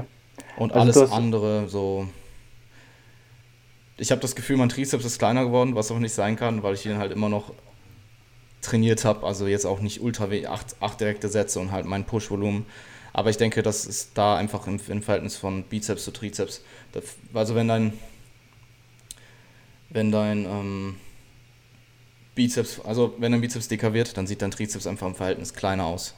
Und 0.55 0.71
also 0.71 1.01
alles 1.01 1.11
andere 1.11 1.67
so 1.67 2.07
ich 3.99 4.11
habe 4.11 4.21
das 4.21 4.35
Gefühl, 4.35 4.57
mein 4.57 4.69
Trizeps 4.69 5.05
ist 5.05 5.19
kleiner 5.19 5.45
geworden, 5.45 5.75
was 5.75 5.91
auch 5.91 5.99
nicht 5.99 6.13
sein 6.13 6.35
kann, 6.35 6.63
weil 6.63 6.73
ich 6.73 6.85
ihn 6.85 6.97
halt 6.97 7.11
immer 7.11 7.29
noch 7.29 7.53
trainiert 8.61 9.05
habe. 9.05 9.25
Also 9.25 9.47
jetzt 9.47 9.65
auch 9.65 9.81
nicht 9.81 10.01
ultra 10.01 10.29
acht, 10.47 10.75
acht 10.79 10.99
direkte 10.99 11.29
Sätze 11.29 11.59
und 11.59 11.71
halt 11.71 11.85
mein 11.85 12.05
Push-Volumen. 12.05 12.65
Aber 13.11 13.29
ich 13.29 13.37
denke, 13.37 13.63
das 13.63 13.85
ist 13.85 14.11
da 14.17 14.37
einfach 14.37 14.67
im, 14.67 14.79
im 14.87 15.01
Verhältnis 15.01 15.35
von 15.35 15.63
Bizeps 15.63 16.05
zu 16.05 16.11
Trizeps. 16.11 16.61
Das, 16.93 17.03
also 17.33 17.55
wenn 17.55 17.67
dein, 17.67 17.93
wenn 19.89 20.11
dein 20.11 20.45
ähm, 20.45 20.95
Bizeps, 22.35 22.79
also 22.81 23.15
wenn 23.17 23.31
dein 23.31 23.41
Bizeps 23.41 23.67
dicker 23.67 23.93
wird, 23.93 24.15
dann 24.15 24.27
sieht 24.27 24.41
dein 24.41 24.51
Trizeps 24.51 24.87
einfach 24.87 25.07
im 25.07 25.15
Verhältnis 25.15 25.53
kleiner 25.53 25.85
aus. 25.85 26.15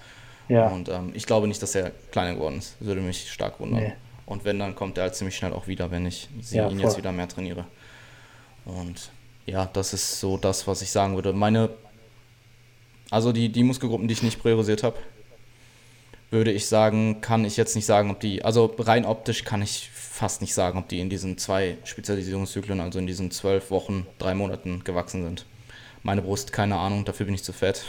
Ja. 0.49 0.67
Und 0.67 0.89
ähm, 0.89 1.11
ich 1.13 1.25
glaube 1.25 1.47
nicht, 1.47 1.61
dass 1.63 1.73
er 1.75 1.91
kleiner 2.11 2.35
geworden 2.35 2.57
ist. 2.57 2.75
Würde 2.79 3.01
mich 3.01 3.31
stark 3.31 3.59
wundern. 3.59 3.83
Nee. 3.83 3.93
Und 4.25 4.45
wenn, 4.45 4.59
dann 4.59 4.75
kommt 4.75 4.97
er 4.97 5.05
halt 5.05 5.15
ziemlich 5.15 5.35
schnell 5.35 5.53
auch 5.53 5.67
wieder, 5.67 5.91
wenn 5.91 6.05
ich 6.05 6.29
ja, 6.51 6.69
ihn 6.69 6.77
voll. 6.77 6.85
jetzt 6.85 6.97
wieder 6.97 7.11
mehr 7.11 7.27
trainiere. 7.27 7.65
Und 8.65 9.11
ja, 9.45 9.65
das 9.65 9.93
ist 9.93 10.19
so 10.19 10.37
das, 10.37 10.67
was 10.67 10.81
ich 10.81 10.91
sagen 10.91 11.15
würde. 11.15 11.33
Meine, 11.33 11.69
also 13.09 13.31
die, 13.31 13.49
die 13.49 13.63
Muskelgruppen, 13.63 14.07
die 14.07 14.13
ich 14.13 14.23
nicht 14.23 14.41
priorisiert 14.41 14.83
habe, 14.83 14.97
würde 16.29 16.51
ich 16.51 16.67
sagen, 16.67 17.19
kann 17.19 17.43
ich 17.43 17.57
jetzt 17.57 17.75
nicht 17.75 17.85
sagen, 17.85 18.09
ob 18.09 18.21
die, 18.21 18.43
also 18.43 18.73
rein 18.79 19.05
optisch 19.05 19.43
kann 19.43 19.61
ich 19.61 19.89
fast 19.93 20.39
nicht 20.39 20.53
sagen, 20.53 20.79
ob 20.79 20.87
die 20.87 21.01
in 21.01 21.09
diesen 21.09 21.37
zwei 21.37 21.77
Spezialisierungszyklen, 21.83 22.79
also 22.79 22.99
in 22.99 23.07
diesen 23.07 23.31
zwölf 23.31 23.69
Wochen, 23.69 24.07
drei 24.17 24.33
Monaten 24.33 24.83
gewachsen 24.85 25.23
sind. 25.23 25.45
Meine 26.03 26.21
Brust, 26.21 26.53
keine 26.53 26.77
Ahnung, 26.77 27.03
dafür 27.03 27.25
bin 27.25 27.35
ich 27.35 27.43
zu 27.43 27.53
fett. 27.53 27.83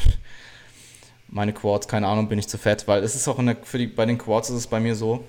Meine 1.28 1.52
Quads, 1.52 1.88
keine 1.88 2.08
Ahnung, 2.08 2.28
bin 2.28 2.38
ich 2.38 2.48
zu 2.48 2.58
fett, 2.58 2.86
weil 2.88 3.02
es 3.04 3.14
ist 3.14 3.26
auch 3.28 3.42
der, 3.42 3.56
für 3.62 3.78
die, 3.78 3.86
bei 3.86 4.04
den 4.04 4.18
Quads 4.18 4.50
ist 4.50 4.56
es 4.56 4.66
bei 4.66 4.80
mir 4.80 4.94
so, 4.94 5.24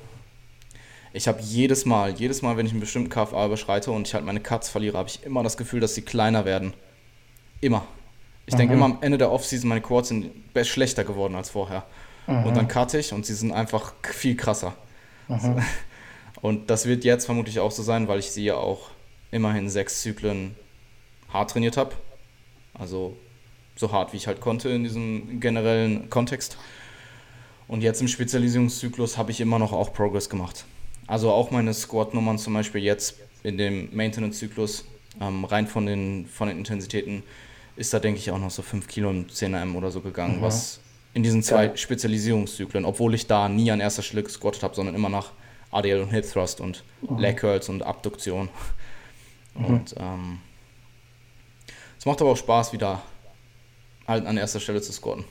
ich 1.13 1.27
habe 1.27 1.41
jedes 1.41 1.85
Mal, 1.85 2.11
jedes 2.15 2.41
Mal, 2.41 2.57
wenn 2.57 2.65
ich 2.65 2.71
einen 2.71 2.81
bestimmten 2.81 3.09
KFA 3.09 3.45
überschreite 3.45 3.91
und 3.91 4.07
ich 4.07 4.15
halt 4.15 4.25
meine 4.25 4.39
Cuts 4.39 4.69
verliere, 4.69 4.97
habe 4.97 5.09
ich 5.09 5.23
immer 5.23 5.43
das 5.43 5.57
Gefühl, 5.57 5.79
dass 5.79 5.93
sie 5.93 6.01
kleiner 6.01 6.43
werden. 6.43 6.73
Immer. 7.61 7.85
Ich 8.45 8.55
denke 8.55 8.73
immer 8.73 8.85
am 8.85 8.97
Ende 9.01 9.17
der 9.17 9.31
Offseason, 9.31 9.69
meine 9.69 9.81
Quads 9.81 10.09
sind 10.09 10.31
schlechter 10.63 11.03
geworden 11.05 11.35
als 11.35 11.51
vorher. 11.51 11.85
Mhm. 12.27 12.45
Und 12.45 12.57
dann 12.57 12.67
cutte 12.67 12.97
ich 12.97 13.13
und 13.13 13.25
sie 13.25 13.35
sind 13.35 13.51
einfach 13.51 13.93
viel 14.01 14.35
krasser. 14.35 14.73
Mhm. 15.27 15.61
Und 16.41 16.69
das 16.69 16.85
wird 16.87 17.05
jetzt 17.05 17.23
vermutlich 17.25 17.61
auch 17.61 17.71
so 17.71 17.83
sein, 17.83 18.09
weil 18.09 18.19
ich 18.19 18.31
sie 18.31 18.43
ja 18.43 18.55
auch 18.55 18.89
immerhin 19.31 19.69
sechs 19.69 20.01
Zyklen 20.01 20.57
hart 21.29 21.51
trainiert 21.51 21.77
habe. 21.77 21.93
Also 22.73 23.15
so 23.77 23.93
hart 23.93 24.11
wie 24.11 24.17
ich 24.17 24.27
halt 24.27 24.41
konnte 24.41 24.67
in 24.67 24.83
diesem 24.83 25.39
generellen 25.39 26.09
Kontext. 26.09 26.57
Und 27.69 27.81
jetzt 27.81 28.01
im 28.01 28.09
Spezialisierungszyklus 28.09 29.17
habe 29.17 29.31
ich 29.31 29.39
immer 29.39 29.57
noch 29.57 29.71
auch 29.71 29.93
Progress 29.93 30.29
gemacht. 30.29 30.65
Also 31.07 31.31
auch 31.31 31.51
meine 31.51 31.73
Squat-Nummern 31.73 32.37
zum 32.37 32.53
Beispiel 32.53 32.81
jetzt 32.81 33.15
in 33.43 33.57
dem 33.57 33.89
Maintenance-Zyklus, 33.95 34.85
ähm, 35.21 35.45
rein 35.45 35.67
von 35.67 35.85
den, 35.85 36.25
von 36.25 36.47
den 36.47 36.57
Intensitäten, 36.57 37.23
ist 37.75 37.93
da 37.93 37.99
denke 37.99 38.19
ich 38.19 38.31
auch 38.31 38.39
noch 38.39 38.51
so 38.51 38.61
5 38.61 38.87
Kilo 38.87 39.09
im 39.09 39.29
10 39.29 39.75
oder 39.75 39.91
so 39.91 40.01
gegangen, 40.01 40.37
mhm. 40.37 40.41
was 40.41 40.79
in 41.13 41.23
diesen 41.23 41.43
zwei 41.43 41.65
ja. 41.65 41.77
Spezialisierungszyklen, 41.77 42.85
obwohl 42.85 43.13
ich 43.13 43.27
da 43.27 43.49
nie 43.49 43.69
an 43.71 43.79
erster 43.79 44.01
Stelle 44.01 44.23
gesquattet 44.23 44.63
habe, 44.63 44.75
sondern 44.75 44.95
immer 44.95 45.09
nach 45.09 45.31
ADL 45.71 46.01
und 46.01 46.09
Hip 46.09 46.25
Thrust 46.29 46.61
und 46.61 46.83
mhm. 47.01 47.17
Leg 47.17 47.37
Curls 47.37 47.69
und 47.69 47.83
Abduktion. 47.83 48.49
Mhm. 49.55 49.65
Und 49.65 49.95
ähm, 49.97 50.39
es 51.97 52.05
macht 52.05 52.21
aber 52.21 52.31
auch 52.31 52.37
Spaß, 52.37 52.73
wieder 52.73 53.01
halt 54.07 54.25
an 54.25 54.37
erster 54.37 54.59
Stelle 54.59 54.81
zu 54.81 54.91
squatten. 54.91 55.25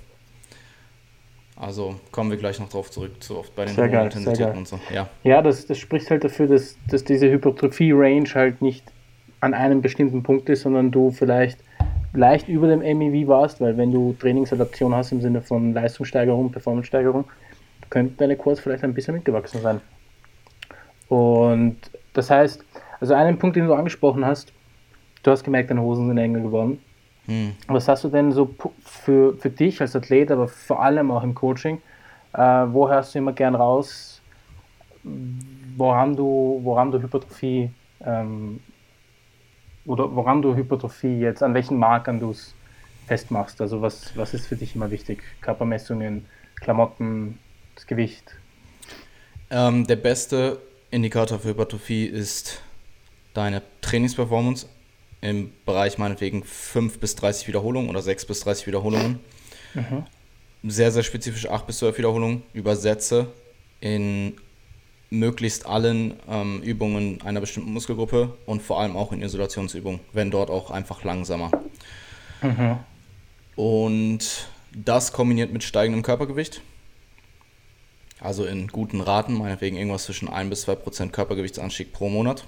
Also 1.56 1.96
kommen 2.10 2.30
wir 2.30 2.38
gleich 2.38 2.58
noch 2.58 2.68
drauf 2.68 2.90
zurück, 2.90 3.12
so 3.20 3.38
oft 3.38 3.54
bei 3.54 3.66
den 3.66 3.74
sehr 3.74 3.88
geil, 3.88 4.06
Intensitäten 4.06 4.56
und 4.56 4.68
so. 4.68 4.80
Ja, 4.92 5.08
ja 5.22 5.42
das, 5.42 5.66
das 5.66 5.78
spricht 5.78 6.10
halt 6.10 6.24
dafür, 6.24 6.46
dass, 6.46 6.76
dass 6.88 7.04
diese 7.04 7.30
Hypertrophie-Range 7.30 8.28
halt 8.34 8.62
nicht 8.62 8.84
an 9.40 9.54
einem 9.54 9.82
bestimmten 9.82 10.22
Punkt 10.22 10.48
ist, 10.48 10.62
sondern 10.62 10.90
du 10.90 11.10
vielleicht 11.10 11.58
leicht 12.14 12.48
über 12.48 12.68
dem 12.68 12.80
MEV 12.80 13.28
warst, 13.28 13.60
weil 13.60 13.76
wenn 13.76 13.92
du 13.92 14.14
Trainingsadaption 14.18 14.94
hast 14.94 15.12
im 15.12 15.20
Sinne 15.20 15.42
von 15.42 15.72
Leistungssteigerung, 15.74 16.52
Performance-Steigerung, 16.52 17.24
könnten 17.90 18.16
deine 18.16 18.36
Kurs 18.36 18.60
vielleicht 18.60 18.84
ein 18.84 18.94
bisschen 18.94 19.14
mitgewachsen 19.14 19.60
sein. 19.60 19.80
Und 21.08 21.76
das 22.14 22.30
heißt, 22.30 22.64
also 23.00 23.14
einen 23.14 23.38
Punkt, 23.38 23.56
den 23.56 23.66
du 23.66 23.74
angesprochen 23.74 24.24
hast, 24.24 24.52
du 25.22 25.30
hast 25.30 25.44
gemerkt, 25.44 25.70
deine 25.70 25.82
Hosen 25.82 26.06
sind 26.08 26.18
enger 26.18 26.40
geworden. 26.40 26.80
Hm. 27.26 27.52
Was 27.68 27.88
hast 27.88 28.04
du 28.04 28.08
denn 28.08 28.32
so 28.32 28.54
für, 28.84 29.36
für 29.36 29.50
dich 29.50 29.80
als 29.80 29.94
Athlet, 29.94 30.30
aber 30.30 30.48
vor 30.48 30.82
allem 30.82 31.10
auch 31.10 31.22
im 31.22 31.34
Coaching, 31.34 31.80
äh, 32.32 32.38
wo 32.38 32.88
hörst 32.88 33.14
du 33.14 33.18
immer 33.18 33.32
gern 33.32 33.54
raus, 33.54 34.20
woran 35.76 36.16
du, 36.16 36.60
woran 36.62 36.90
du 36.90 37.00
Hypertrophie 37.00 37.70
ähm, 38.04 38.60
oder 39.84 40.14
woran 40.14 40.42
du 40.42 40.54
Hypertrophie 40.54 41.20
jetzt, 41.20 41.42
an 41.42 41.54
welchen 41.54 41.76
Markern 41.76 42.20
du 42.20 42.30
es 42.30 42.54
festmachst? 43.06 43.60
Also 43.60 43.82
was, 43.82 44.16
was 44.16 44.34
ist 44.34 44.46
für 44.46 44.56
dich 44.56 44.74
immer 44.74 44.90
wichtig? 44.90 45.22
Körpermessungen, 45.40 46.26
Klamotten, 46.56 47.38
das 47.74 47.86
Gewicht? 47.86 48.36
Ähm, 49.50 49.86
der 49.86 49.96
beste 49.96 50.58
Indikator 50.90 51.38
für 51.38 51.48
Hypertrophie 51.48 52.06
ist 52.06 52.62
deine 53.34 53.62
Trainingsperformance 53.80 54.68
im 55.22 55.52
Bereich 55.64 55.96
meinetwegen 55.96 56.44
5 56.44 56.98
bis 56.98 57.14
30 57.16 57.48
Wiederholungen 57.48 57.88
oder 57.88 58.02
6 58.02 58.26
bis 58.26 58.40
30 58.40 58.66
Wiederholungen. 58.66 59.20
Mhm. 59.72 60.04
Sehr, 60.64 60.92
sehr 60.92 61.02
spezifisch 61.02 61.48
8 61.48 61.66
bis 61.66 61.78
12 61.78 61.98
Wiederholungen. 61.98 62.42
Übersetze 62.52 63.28
in 63.80 64.34
möglichst 65.10 65.66
allen 65.66 66.14
ähm, 66.28 66.62
Übungen 66.62 67.20
einer 67.22 67.40
bestimmten 67.40 67.72
Muskelgruppe 67.72 68.34
und 68.46 68.62
vor 68.62 68.80
allem 68.80 68.96
auch 68.96 69.12
in 69.12 69.22
Isolationsübungen, 69.22 70.00
wenn 70.12 70.30
dort 70.30 70.50
auch 70.50 70.70
einfach 70.70 71.04
langsamer. 71.04 71.50
Mhm. 72.40 72.78
Und 73.54 74.48
das 74.74 75.12
kombiniert 75.12 75.52
mit 75.52 75.62
steigendem 75.62 76.02
Körpergewicht, 76.02 76.62
also 78.20 78.44
in 78.44 78.68
guten 78.68 79.00
Raten, 79.00 79.34
meinetwegen 79.34 79.76
irgendwas 79.76 80.04
zwischen 80.04 80.28
1 80.28 80.48
bis 80.48 80.62
2 80.62 80.74
Prozent 80.76 81.12
Körpergewichtsanstieg 81.12 81.92
pro 81.92 82.08
Monat, 82.08 82.44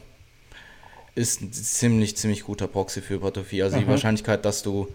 ist 1.14 1.42
ein 1.42 1.53
ziemlich, 1.53 2.16
ziemlich 2.16 2.44
guter 2.44 2.66
Proxy 2.66 3.00
für 3.00 3.14
Hypertrophie. 3.14 3.62
Also 3.62 3.77
mhm. 3.77 3.83
die 3.83 3.88
Wahrscheinlichkeit, 3.88 4.44
dass 4.44 4.62
du 4.62 4.88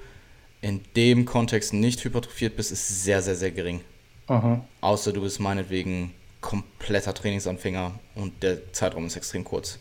in 0.62 0.82
dem 0.96 1.26
Kontext 1.26 1.74
nicht 1.74 2.04
hypertrophiert 2.04 2.56
bist, 2.56 2.72
ist 2.72 3.04
sehr, 3.04 3.22
sehr, 3.22 3.36
sehr 3.36 3.52
gering. 3.52 3.82
Mhm. 4.28 4.62
Außer 4.82 5.14
du 5.14 5.22
bist 5.22 5.40
meinetwegen 5.40 6.14
kompletter 6.42 7.14
Trainingsanfänger 7.14 8.00
und 8.16 8.44
der 8.44 8.72
Zeitraum 8.74 9.06
ist 9.08 9.16
extrem 9.16 9.44
kurz. 9.44 9.80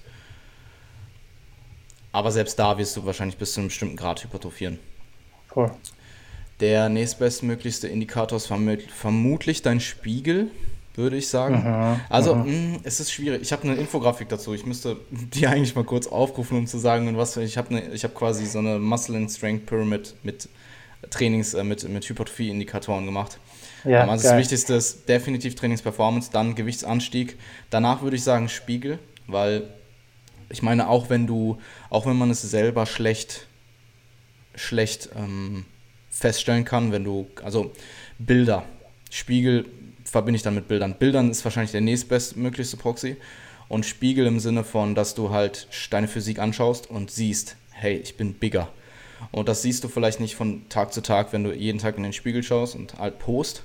Aber 2.13 2.31
selbst 2.33 2.59
da 2.59 2.79
wirst 2.79 2.97
du 2.97 3.05
wahrscheinlich 3.05 3.37
bis 3.37 3.53
zu 3.53 3.61
einem 3.61 3.69
bestimmten 3.69 3.97
Grad 3.97 4.25
hypertrophieren. 4.25 4.79
Cool. 5.55 5.71
Der 6.61 6.89
nächstbestmöglichste 6.89 7.87
Indikator 7.87 8.37
ist 8.37 8.47
vermutlich 8.49 9.63
dein 9.63 9.81
Spiegel, 9.81 10.51
würde 10.99 11.17
ich 11.17 11.29
sagen. 11.29 11.55
Aha, 11.55 12.01
also, 12.11 12.35
aha. 12.35 12.45
Mh, 12.45 12.51
mm, 12.51 12.81
es 12.83 13.01
ist 13.01 13.13
schwierig. 13.13 13.41
Ich 13.41 13.53
habe 13.53 13.63
eine 13.63 13.77
Infografik 13.77 14.29
dazu. 14.29 14.53
Ich 14.53 14.67
müsste 14.67 14.99
die 15.11 15.47
eigentlich 15.47 15.75
mal 15.75 15.85
kurz 15.85 16.07
aufrufen, 16.07 16.59
um 16.59 16.67
zu 16.67 16.77
sagen, 16.77 17.17
was 17.17 17.37
ich 17.39 17.57
habe. 17.57 17.73
Ne, 17.73 17.89
ich 17.95 18.05
habe 18.05 18.13
quasi 18.15 18.45
so 18.45 18.59
eine 18.59 18.79
Muscle 18.79 19.17
and 19.17 19.31
Strength 19.31 19.65
Pyramid 19.67 20.15
mit 20.23 20.49
Trainings, 21.09 21.55
äh, 21.55 21.65
mit, 21.65 21.89
mit 21.89 22.07
Hypertrophie-Indikatoren 22.07 23.07
gemacht. 23.07 23.39
Ja, 23.85 24.07
also 24.07 24.29
das 24.29 24.37
Wichtigste 24.37 24.75
ist 24.75 25.09
definitiv 25.09 25.55
Trainingsperformance, 25.55 26.31
dann 26.33 26.55
Gewichtsanstieg. 26.55 27.39
Danach 27.71 28.03
würde 28.03 28.17
ich 28.17 28.25
sagen 28.25 28.49
Spiegel, 28.49 28.99
weil 29.29 29.69
ich 30.51 30.63
meine, 30.63 30.89
auch 30.89 31.11
wenn 31.11 31.27
du, 31.27 31.59
auch 31.91 32.07
wenn 32.07 32.17
man 32.17 32.31
es 32.31 32.43
selber 32.43 32.87
schlecht, 32.87 33.47
schlecht 34.57 35.11
ähm, 35.17 35.65
feststellen 36.11 36.65
kann, 36.65 36.91
wenn 36.91 37.05
du, 37.05 37.29
also 37.45 37.73
Bilder, 38.19 38.65
Spiegel 39.11 39.67
verbinde 40.11 40.37
ich 40.37 40.43
dann 40.43 40.55
mit 40.55 40.69
Bildern. 40.69 40.95
Bildern 40.99 41.31
ist 41.31 41.45
wahrscheinlich 41.45 41.73
der 41.73 41.81
nächstbestmöglichste 41.83 42.77
Proxy 42.77 43.17
und 43.69 43.85
Spiegel 43.85 44.27
im 44.27 44.41
Sinne 44.41 44.65
von, 44.65 44.95
dass 44.95 45.15
du 45.15 45.31
halt 45.31 45.69
deine 45.91 46.09
Physik 46.09 46.39
anschaust 46.39 46.91
und 46.91 47.11
siehst, 47.11 47.57
hey, 47.71 47.97
ich 47.97 48.17
bin 48.17 48.35
bigger. 48.35 48.69
Und 49.33 49.49
das 49.49 49.63
siehst 49.63 49.85
du 49.85 49.89
vielleicht 49.89 50.21
nicht 50.21 50.37
von 50.37 50.69
Tag 50.69 50.93
zu 50.93 51.03
Tag, 51.03 51.33
wenn 51.33 51.45
du 51.45 51.53
jeden 51.53 51.79
Tag 51.79 51.97
in 51.97 52.03
den 52.03 52.13
Spiegel 52.13 52.43
schaust 52.43 52.75
und 52.75 52.99
halt 52.99 53.19
post. 53.19 53.65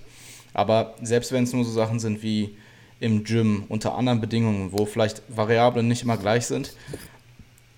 Aber 0.53 0.95
selbst 1.01 1.31
wenn 1.31 1.43
es 1.43 1.53
nur 1.53 1.63
so 1.63 1.71
Sachen 1.71 1.99
sind 1.99 2.23
wie 2.23 2.57
im 2.99 3.23
Gym 3.23 3.65
unter 3.69 3.95
anderen 3.95 4.21
Bedingungen, 4.21 4.71
wo 4.71 4.85
vielleicht 4.85 5.21
Variablen 5.29 5.87
nicht 5.87 6.03
immer 6.03 6.17
gleich 6.17 6.45
sind, 6.45 6.75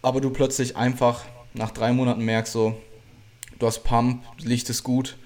aber 0.02 0.22
du 0.22 0.30
plötzlich 0.30 0.76
einfach 0.76 1.26
nach 1.54 1.72
drei 1.72 1.92
Monaten 1.94 2.24
merkst, 2.24 2.54
so, 2.54 2.78
du 3.60 3.68
hast 3.68 3.84
Pump, 3.84 4.24
Licht 4.40 4.70
ist 4.70 4.84
gut 4.84 5.18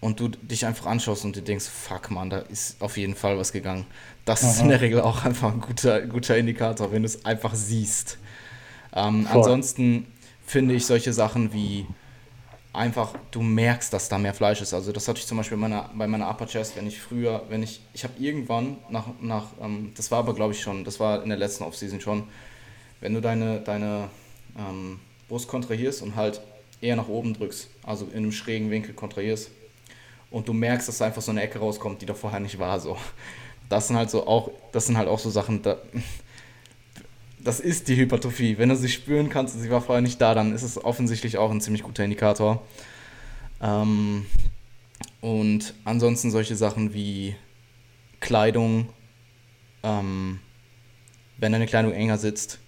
und 0.00 0.18
du 0.18 0.28
dich 0.28 0.64
einfach 0.64 0.86
anschaust 0.86 1.24
und 1.24 1.36
du 1.36 1.42
denkst, 1.42 1.66
fuck 1.66 2.10
man, 2.10 2.30
da 2.30 2.38
ist 2.38 2.80
auf 2.80 2.96
jeden 2.96 3.14
Fall 3.14 3.36
was 3.38 3.52
gegangen. 3.52 3.86
Das 4.24 4.42
Aha. 4.42 4.50
ist 4.50 4.60
in 4.60 4.68
der 4.68 4.80
Regel 4.80 5.00
auch 5.00 5.24
einfach 5.24 5.52
ein 5.52 5.60
guter, 5.60 6.00
guter 6.02 6.36
Indikator, 6.36 6.90
wenn 6.90 7.02
du 7.02 7.06
es 7.06 7.24
einfach 7.24 7.54
siehst. 7.54 8.18
Ähm, 8.94 9.28
ansonsten 9.30 10.06
finde 10.44 10.74
ich 10.74 10.86
solche 10.86 11.12
Sachen 11.12 11.52
wie 11.52 11.86
einfach, 12.72 13.14
du 13.30 13.42
merkst, 13.42 13.92
dass 13.92 14.08
da 14.08 14.16
mehr 14.16 14.32
Fleisch 14.32 14.62
ist. 14.62 14.72
Also 14.72 14.90
das 14.90 15.06
hatte 15.06 15.18
ich 15.18 15.26
zum 15.26 15.36
Beispiel 15.36 15.58
bei 15.58 15.68
meiner, 15.68 15.90
bei 15.94 16.06
meiner 16.06 16.30
Upper 16.30 16.46
Chest, 16.46 16.76
wenn 16.76 16.86
ich 16.86 16.98
früher, 16.98 17.42
wenn 17.48 17.62
ich, 17.62 17.80
ich 17.92 18.04
habe 18.04 18.14
irgendwann 18.18 18.78
nach, 18.88 19.06
nach 19.20 19.48
ähm, 19.60 19.92
das 19.96 20.10
war 20.10 20.20
aber 20.20 20.34
glaube 20.34 20.54
ich 20.54 20.62
schon, 20.62 20.84
das 20.84 20.98
war 20.98 21.22
in 21.22 21.28
der 21.28 21.38
letzten 21.38 21.64
Offseason 21.64 22.00
schon, 22.00 22.24
wenn 23.00 23.12
du 23.12 23.20
deine, 23.20 23.60
deine 23.60 24.08
ähm, 24.56 25.00
Brust 25.28 25.48
kontrahierst 25.48 26.02
und 26.02 26.16
halt 26.16 26.40
eher 26.80 26.96
nach 26.96 27.08
oben 27.08 27.34
drückst, 27.34 27.68
also 27.84 28.06
in 28.06 28.18
einem 28.18 28.32
schrägen 28.32 28.70
Winkel 28.70 28.94
kontrahierst 28.94 29.50
und 30.30 30.48
du 30.48 30.52
merkst, 30.52 30.88
dass 30.88 30.98
da 30.98 31.06
einfach 31.06 31.22
so 31.22 31.30
eine 31.30 31.42
Ecke 31.42 31.58
rauskommt, 31.58 32.02
die 32.02 32.06
da 32.06 32.14
vorher 32.14 32.40
nicht 32.40 32.58
war, 32.58 32.78
so. 32.80 32.96
Das 33.68 33.88
sind 33.88 33.96
halt 33.96 34.10
so 34.10 34.26
auch, 34.26 34.50
das 34.72 34.86
sind 34.86 34.96
halt 34.96 35.08
auch 35.08 35.18
so 35.18 35.30
Sachen, 35.30 35.62
da, 35.62 35.78
das 37.38 37.60
ist 37.60 37.88
die 37.88 37.96
Hypertrophie. 37.96 38.58
Wenn 38.58 38.68
du 38.68 38.76
sie 38.76 38.88
spüren 38.88 39.28
kannst 39.28 39.54
und 39.54 39.62
sie 39.62 39.70
war 39.70 39.80
vorher 39.80 40.02
nicht 40.02 40.20
da, 40.20 40.34
dann 40.34 40.52
ist 40.52 40.62
es 40.62 40.82
offensichtlich 40.82 41.38
auch 41.38 41.50
ein 41.50 41.60
ziemlich 41.60 41.82
guter 41.82 42.04
Indikator. 42.04 42.62
Ähm, 43.60 44.26
und 45.20 45.74
ansonsten 45.84 46.30
solche 46.30 46.56
Sachen 46.56 46.94
wie 46.94 47.36
Kleidung, 48.20 48.88
ähm, 49.82 50.40
wenn 51.38 51.52
deine 51.52 51.66
Kleidung 51.66 51.92
enger 51.92 52.18
sitzt, 52.18 52.58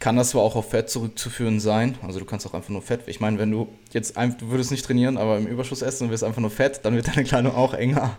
kann 0.00 0.16
das 0.16 0.30
zwar 0.30 0.42
auch 0.42 0.56
auf 0.56 0.70
Fett 0.70 0.90
zurückzuführen 0.90 1.60
sein, 1.60 1.96
also 2.02 2.18
du 2.18 2.24
kannst 2.24 2.46
auch 2.46 2.54
einfach 2.54 2.68
nur 2.68 2.82
Fett, 2.82 3.00
ich 3.06 3.20
meine, 3.20 3.38
wenn 3.38 3.50
du 3.50 3.68
jetzt, 3.92 4.16
einfach, 4.16 4.38
du 4.38 4.48
würdest 4.50 4.70
nicht 4.70 4.84
trainieren, 4.84 5.16
aber 5.16 5.38
im 5.38 5.46
Überschuss 5.46 5.82
essen 5.82 6.04
und 6.04 6.10
wirst 6.10 6.24
einfach 6.24 6.40
nur 6.40 6.50
Fett, 6.50 6.80
dann 6.82 6.94
wird 6.94 7.08
deine 7.08 7.24
Kleidung 7.24 7.54
auch 7.54 7.74
enger. 7.74 8.16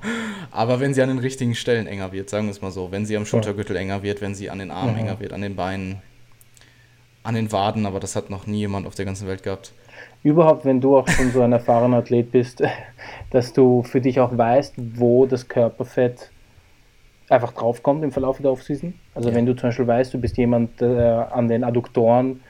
Aber 0.52 0.80
wenn 0.80 0.94
sie 0.94 1.02
an 1.02 1.10
den 1.10 1.20
richtigen 1.20 1.54
Stellen 1.54 1.88
enger 1.88 2.12
wird, 2.12 2.30
sagen 2.30 2.46
wir 2.48 2.52
es 2.52 2.62
mal 2.62 2.72
so, 2.72 2.92
wenn 2.92 3.06
sie 3.06 3.18
am 3.18 3.26
Schultergürtel 3.26 3.76
enger 3.76 4.04
wird, 4.04 4.22
wenn 4.22 4.36
sie 4.36 4.50
an 4.50 4.60
den 4.60 4.72
Armen 4.72 4.94
mhm. 4.94 5.00
enger 5.00 5.20
wird, 5.20 5.34
an 5.34 5.42
den 5.42 5.56
Beinen, 5.56 6.02
an 7.24 7.36
den 7.36 7.52
Waden, 7.52 7.86
aber 7.86 8.00
das 8.00 8.16
hat 8.16 8.30
noch 8.30 8.48
nie 8.48 8.60
jemand 8.60 8.88
auf 8.88 8.96
der 8.96 9.06
ganzen 9.06 9.28
Welt 9.28 9.44
gehabt. 9.44 9.74
Überhaupt, 10.24 10.66
wenn 10.66 10.82
du 10.82 10.98
auch 10.98 11.08
schon 11.08 11.32
so 11.32 11.42
ein 11.42 11.52
erfahrener 11.52 11.98
Athlet 11.98 12.32
bist, 12.32 12.64
dass 13.32 13.54
du 13.54 13.84
für 13.84 14.02
dich 14.02 14.20
auch 14.20 14.36
weißt, 14.36 14.74
wo 14.96 15.26
das 15.26 15.48
Körperfett 15.48 16.32
einfach 17.30 17.54
draufkommt 17.54 18.04
im 18.04 18.12
Verlauf 18.12 18.38
der 18.38 18.52
Offseason. 18.52 18.94
Also 19.14 19.30
ja. 19.30 19.36
wenn 19.36 19.46
du 19.46 19.56
zum 19.56 19.70
Beispiel 19.70 19.88
weißt, 19.88 20.14
du 20.14 20.20
bist 20.20 20.38
jemand, 20.38 20.80
der 20.82 21.34
an 21.34 21.48
den 21.48 21.64
Adduktoren 21.64 22.42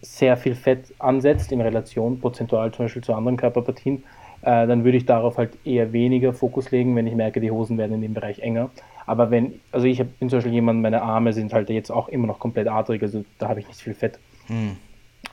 sehr 0.00 0.36
viel 0.36 0.54
Fett 0.54 0.94
ansetzt 0.98 1.52
in 1.52 1.60
Relation 1.60 2.20
prozentual 2.20 2.72
zum 2.72 2.84
Beispiel 2.84 3.02
zu 3.02 3.14
anderen 3.14 3.36
Körperpartien, 3.36 4.04
äh, 4.42 4.66
dann 4.66 4.84
würde 4.84 4.96
ich 4.96 5.06
darauf 5.06 5.38
halt 5.38 5.58
eher 5.64 5.92
weniger 5.92 6.32
Fokus 6.32 6.70
legen, 6.70 6.94
wenn 6.96 7.06
ich 7.06 7.14
merke, 7.14 7.40
die 7.40 7.50
Hosen 7.50 7.76
werden 7.78 7.94
in 7.94 8.02
dem 8.02 8.14
Bereich 8.14 8.38
enger. 8.38 8.70
Aber 9.06 9.30
wenn, 9.30 9.60
also 9.72 9.86
ich 9.86 10.00
hab, 10.00 10.18
bin 10.18 10.28
zum 10.28 10.38
Beispiel 10.38 10.52
jemand, 10.52 10.80
meine 10.82 11.02
Arme 11.02 11.32
sind 11.32 11.52
halt 11.52 11.70
jetzt 11.70 11.90
auch 11.90 12.08
immer 12.08 12.26
noch 12.26 12.38
komplett 12.38 12.68
adrig, 12.68 13.02
also 13.02 13.24
da 13.38 13.48
habe 13.48 13.60
ich 13.60 13.66
nicht 13.66 13.80
viel 13.80 13.94
Fett. 13.94 14.18
Hm. 14.46 14.76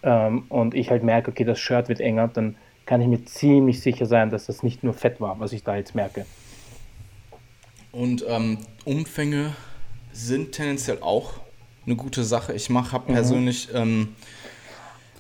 Ähm, 0.02 0.44
und 0.50 0.74
ich 0.74 0.90
halt 0.90 1.04
merke, 1.04 1.32
okay, 1.32 1.44
das 1.44 1.60
Shirt 1.60 1.90
wird 1.90 2.00
enger, 2.00 2.30
dann 2.30 2.56
kann 2.86 3.02
ich 3.02 3.08
mir 3.08 3.24
ziemlich 3.26 3.82
sicher 3.82 4.06
sein, 4.06 4.30
dass 4.30 4.46
das 4.48 4.64
nicht 4.64 4.84
nur 4.84 4.94
Fett 4.94 5.20
war, 5.20 5.40
was 5.40 5.54
ich 5.54 5.64
da 5.64 5.76
jetzt 5.76 5.94
merke. 5.96 6.26
Und 7.96 8.26
ähm, 8.28 8.58
Umfänge 8.84 9.56
sind 10.12 10.52
tendenziell 10.52 11.00
auch 11.02 11.36
eine 11.86 11.96
gute 11.96 12.26
Sache. 12.26 12.54
Ich 12.54 12.70
mache, 12.70 12.92
habe 12.92 13.10
mhm. 13.10 13.16
persönlich, 13.16 13.70
ähm, 13.74 14.16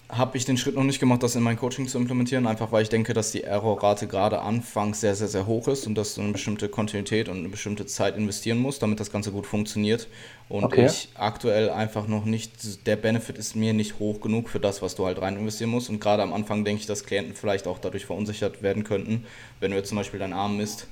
habe 0.10 0.36
ich 0.38 0.44
den 0.44 0.58
Schritt 0.58 0.76
noch 0.76 0.84
nicht 0.84 1.00
gemacht, 1.00 1.24
das 1.24 1.36
in 1.36 1.42
mein 1.42 1.56
Coaching 1.56 1.88
zu 1.88 1.98
implementieren, 1.98 2.46
einfach 2.46 2.74
weil 2.74 2.84
ich 2.84 2.90
denke, 2.90 3.14
dass 3.14 3.32
die 3.32 3.44
Errorrate 3.44 4.08
gerade 4.08 4.42
anfangs 4.42 5.00
sehr, 5.00 5.16
sehr, 5.16 5.30
sehr 5.30 5.48
hoch 5.48 5.70
ist 5.70 5.88
und 5.88 5.96
dass 5.96 6.16
du 6.16 6.22
eine 6.22 6.34
bestimmte 6.34 6.68
Kontinuität 6.68 7.30
und 7.30 7.38
eine 7.38 7.50
bestimmte 7.50 7.86
Zeit 7.86 8.18
investieren 8.18 8.58
musst, 8.58 8.82
damit 8.84 9.00
das 9.00 9.10
Ganze 9.10 9.32
gut 9.32 9.48
funktioniert. 9.48 10.10
Und 10.50 10.66
okay. 10.66 10.86
ich 10.86 11.10
aktuell 11.16 11.70
einfach 11.70 12.08
noch 12.08 12.26
nicht, 12.26 12.86
der 12.86 12.98
Benefit 12.98 13.38
ist 13.38 13.56
mir 13.56 13.74
nicht 13.74 14.00
hoch 14.00 14.20
genug 14.20 14.50
für 14.50 14.60
das, 14.60 14.82
was 14.82 14.96
du 14.96 15.06
halt 15.06 15.22
rein 15.22 15.38
investieren 15.38 15.70
musst. 15.70 15.90
Und 15.90 16.02
gerade 16.02 16.24
am 16.24 16.34
Anfang 16.34 16.66
denke 16.66 16.82
ich, 16.82 16.88
dass 16.88 17.06
Klienten 17.06 17.36
vielleicht 17.36 17.68
auch 17.68 17.80
dadurch 17.80 18.06
verunsichert 18.06 18.62
werden 18.62 18.84
könnten, 18.84 19.26
wenn 19.62 19.72
du 19.72 19.78
jetzt 19.78 19.88
zum 19.88 19.98
Beispiel 19.98 20.20
deinen 20.20 20.34
Arm 20.34 20.58
misst 20.58 20.88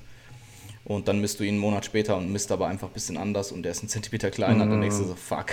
und 0.86 1.08
dann 1.08 1.22
misst 1.22 1.40
du 1.40 1.44
ihn 1.44 1.56
einen 1.56 1.60
Monat 1.60 1.86
später 1.86 2.18
und 2.18 2.32
misst 2.32 2.52
aber 2.52 2.68
einfach 2.68 2.88
ein 2.88 2.94
bisschen 2.94 3.18
anders 3.18 3.52
und 3.52 3.64
der 3.64 3.72
ist 3.72 3.84
ein 3.84 3.90
Zentimeter 3.90 4.32
kleiner, 4.32 4.66
mhm. 4.66 4.72
dann 4.72 4.82
denkst 4.82 4.98
du 4.98 5.06
so, 5.06 5.16
fuck. 5.16 5.52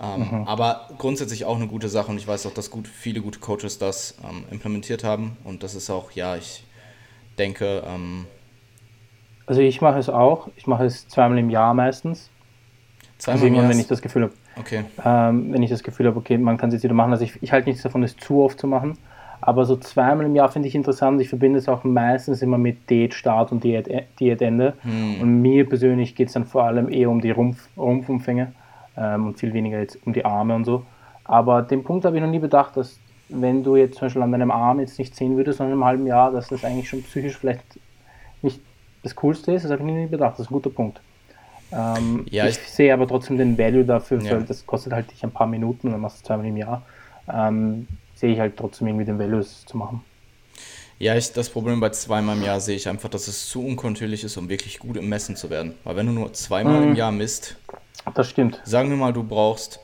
Ähm, 0.00 0.28
mhm. 0.30 0.48
Aber 0.48 0.88
grundsätzlich 0.98 1.44
auch 1.44 1.56
eine 1.56 1.66
gute 1.66 1.88
Sache 1.88 2.10
und 2.10 2.18
ich 2.18 2.26
weiß 2.26 2.46
auch, 2.46 2.54
dass 2.54 2.70
gut, 2.70 2.88
viele 2.88 3.20
gute 3.20 3.38
Coaches 3.38 3.78
das 3.78 4.16
ähm, 4.28 4.44
implementiert 4.50 5.04
haben 5.04 5.36
und 5.44 5.62
das 5.62 5.74
ist 5.74 5.90
auch, 5.90 6.10
ja, 6.12 6.36
ich 6.36 6.64
denke. 7.38 7.82
Ähm, 7.86 8.26
also 9.46 9.60
ich 9.60 9.80
mache 9.80 9.98
es 9.98 10.08
auch, 10.08 10.48
ich 10.56 10.66
mache 10.66 10.84
es 10.84 11.06
zweimal 11.08 11.38
im 11.38 11.50
Jahr 11.50 11.74
meistens. 11.74 12.30
Zweimal 13.18 13.36
also 13.36 13.46
im 13.46 13.54
Jahr? 13.54 13.68
wenn 13.68 13.78
ich 13.78 13.86
das 13.86 14.02
Gefühl 14.02 14.22
habe, 14.24 14.32
okay. 14.56 14.84
Ähm, 15.04 15.52
wenn 15.52 15.62
ich 15.62 15.70
das 15.70 15.82
Gefühl 15.82 16.06
habe, 16.06 16.18
okay, 16.18 16.38
man 16.38 16.56
kann 16.56 16.70
es 16.70 16.74
jetzt 16.74 16.82
wieder 16.82 16.94
machen. 16.94 17.12
Also 17.12 17.24
ich, 17.24 17.40
ich 17.42 17.52
halte 17.52 17.68
nichts 17.68 17.82
davon, 17.82 18.02
es 18.02 18.16
zu 18.16 18.42
oft 18.42 18.58
zu 18.58 18.66
machen. 18.66 18.98
Aber 19.46 19.66
so 19.66 19.76
zweimal 19.76 20.24
im 20.24 20.34
Jahr 20.34 20.48
finde 20.48 20.68
ich 20.68 20.74
interessant. 20.74 21.20
Ich 21.20 21.28
verbinde 21.28 21.58
es 21.58 21.68
auch 21.68 21.84
meistens 21.84 22.40
immer 22.40 22.56
mit 22.56 22.88
Diätstart 22.88 23.52
und 23.52 23.62
Diät, 23.62 23.90
Diätende. 24.18 24.72
Hm. 24.80 25.20
Und 25.20 25.42
mir 25.42 25.68
persönlich 25.68 26.14
geht 26.14 26.28
es 26.28 26.32
dann 26.32 26.46
vor 26.46 26.64
allem 26.64 26.90
eher 26.90 27.10
um 27.10 27.20
die 27.20 27.30
Rumpf, 27.30 27.68
Rumpfumfänge 27.76 28.52
ähm, 28.96 29.26
und 29.26 29.38
viel 29.38 29.52
weniger 29.52 29.78
jetzt 29.78 29.98
um 30.06 30.14
die 30.14 30.24
Arme 30.24 30.54
und 30.54 30.64
so. 30.64 30.86
Aber 31.24 31.60
den 31.60 31.84
Punkt 31.84 32.06
habe 32.06 32.16
ich 32.16 32.22
noch 32.22 32.30
nie 32.30 32.38
bedacht, 32.38 32.74
dass 32.78 32.98
wenn 33.28 33.62
du 33.62 33.76
jetzt 33.76 33.98
zum 33.98 34.06
Beispiel 34.06 34.22
an 34.22 34.32
deinem 34.32 34.50
Arm 34.50 34.80
jetzt 34.80 34.98
nicht 34.98 35.14
sehen 35.14 35.36
würdest, 35.36 35.58
sondern 35.58 35.76
im 35.76 35.84
halben 35.84 36.06
Jahr, 36.06 36.32
dass 36.32 36.48
das 36.48 36.64
eigentlich 36.64 36.88
schon 36.88 37.02
psychisch 37.02 37.36
vielleicht 37.36 37.78
nicht 38.40 38.62
das 39.02 39.14
Coolste 39.14 39.52
ist. 39.52 39.64
Das 39.64 39.72
habe 39.72 39.82
ich 39.82 39.94
nie 39.94 40.06
bedacht. 40.06 40.38
Das 40.38 40.46
ist 40.46 40.50
ein 40.50 40.54
guter 40.54 40.70
Punkt. 40.70 41.02
Ähm, 41.70 42.24
ja, 42.30 42.46
ich, 42.46 42.56
ich, 42.56 42.70
sehe 42.70 42.94
aber 42.94 43.06
trotzdem 43.06 43.36
den 43.36 43.58
Value 43.58 43.84
dafür, 43.84 44.22
ja. 44.22 44.38
das 44.38 44.64
kostet 44.64 44.94
halt 44.94 45.10
dich 45.10 45.22
ein 45.22 45.32
paar 45.32 45.46
Minuten 45.46 45.88
und 45.88 45.92
dann 45.92 46.00
machst 46.00 46.20
du 46.20 46.26
zweimal 46.28 46.46
im 46.46 46.56
Jahr. 46.56 46.80
Ähm, 47.30 47.88
sehe 48.14 48.32
ich 48.32 48.40
halt 48.40 48.56
trotzdem 48.56 48.86
irgendwie 48.86 49.04
den 49.04 49.18
Values 49.18 49.64
zu 49.66 49.76
machen. 49.76 50.04
Ja, 50.98 51.16
ich, 51.16 51.32
das 51.32 51.50
Problem 51.50 51.80
bei 51.80 51.90
zweimal 51.90 52.36
im 52.36 52.42
Jahr 52.42 52.60
sehe 52.60 52.76
ich 52.76 52.88
einfach, 52.88 53.08
dass 53.08 53.26
es 53.26 53.48
zu 53.48 53.64
unkontinuierlich 53.64 54.24
ist, 54.24 54.36
um 54.36 54.48
wirklich 54.48 54.78
gut 54.78 54.96
im 54.96 55.08
Messen 55.08 55.34
zu 55.36 55.50
werden. 55.50 55.74
Weil 55.82 55.96
wenn 55.96 56.06
du 56.06 56.12
nur 56.12 56.32
zweimal 56.32 56.80
mhm. 56.80 56.88
im 56.90 56.94
Jahr 56.94 57.10
misst, 57.10 57.56
das 58.14 58.28
stimmt. 58.28 58.60
Sagen 58.64 58.90
wir 58.90 58.96
mal, 58.96 59.12
du 59.12 59.22
brauchst 59.22 59.80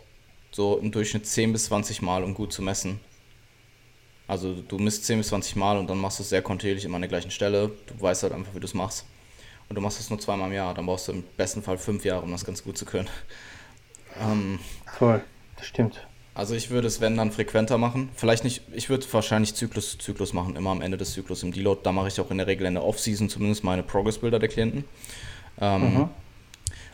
so 0.50 0.78
im 0.78 0.92
Durchschnitt 0.92 1.26
10 1.26 1.52
bis 1.52 1.66
20 1.66 2.02
Mal, 2.02 2.22
um 2.22 2.34
gut 2.34 2.52
zu 2.52 2.62
messen. 2.62 3.00
Also 4.28 4.54
du 4.54 4.78
misst 4.78 5.04
10 5.06 5.18
bis 5.18 5.28
20 5.28 5.56
Mal 5.56 5.78
und 5.78 5.88
dann 5.90 5.98
machst 5.98 6.18
du 6.18 6.22
es 6.22 6.28
sehr 6.28 6.42
kontinuierlich 6.42 6.84
immer 6.84 6.96
an 6.96 7.02
der 7.02 7.08
gleichen 7.08 7.30
Stelle. 7.30 7.72
Du 7.86 8.00
weißt 8.00 8.22
halt 8.22 8.32
einfach, 8.32 8.54
wie 8.54 8.60
du 8.60 8.66
es 8.66 8.74
machst. 8.74 9.06
Und 9.68 9.76
du 9.76 9.80
machst 9.80 10.00
es 10.00 10.10
nur 10.10 10.20
zweimal 10.20 10.48
im 10.48 10.54
Jahr. 10.54 10.74
Dann 10.74 10.86
brauchst 10.86 11.08
du 11.08 11.12
im 11.12 11.24
besten 11.36 11.62
Fall 11.62 11.78
fünf 11.78 12.04
Jahre, 12.04 12.22
um 12.22 12.30
das 12.30 12.44
ganz 12.44 12.62
gut 12.62 12.76
zu 12.78 12.84
können. 12.84 13.08
Ähm, 14.20 14.58
Voll, 14.98 15.22
das 15.56 15.66
stimmt. 15.66 16.06
Also 16.34 16.54
ich 16.54 16.70
würde 16.70 16.86
es, 16.86 17.00
wenn, 17.00 17.16
dann 17.16 17.32
frequenter 17.32 17.76
machen. 17.76 18.08
Vielleicht 18.14 18.44
nicht, 18.44 18.62
ich 18.72 18.88
würde 18.88 19.04
wahrscheinlich 19.12 19.54
Zyklus 19.54 19.98
Zyklus 19.98 20.32
machen, 20.32 20.56
immer 20.56 20.70
am 20.70 20.80
Ende 20.80 20.96
des 20.96 21.12
Zyklus 21.12 21.42
im 21.42 21.52
Deload. 21.52 21.80
Da 21.82 21.92
mache 21.92 22.08
ich 22.08 22.20
auch 22.20 22.30
in 22.30 22.38
der 22.38 22.46
Regel 22.46 22.66
in 22.66 22.74
der 22.74 22.84
Off-Season 22.84 23.28
zumindest 23.28 23.64
meine 23.64 23.82
Progress-Bilder 23.82 24.38
der 24.38 24.48
Klienten. 24.48 24.84
Ähm, 25.60 25.94
mhm. 25.94 26.08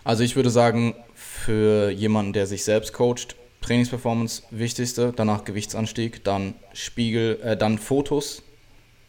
Also 0.04 0.22
ich 0.22 0.36
würde 0.36 0.50
sagen, 0.50 0.94
für 1.14 1.90
jemanden, 1.90 2.32
der 2.32 2.46
sich 2.46 2.64
selbst 2.64 2.92
coacht, 2.92 3.36
Trainingsperformance 3.60 4.44
wichtigste, 4.50 5.12
danach 5.14 5.44
Gewichtsanstieg, 5.44 6.22
dann 6.24 6.54
Spiegel, 6.72 7.40
äh, 7.42 7.56
dann 7.56 7.78
Fotos, 7.78 8.42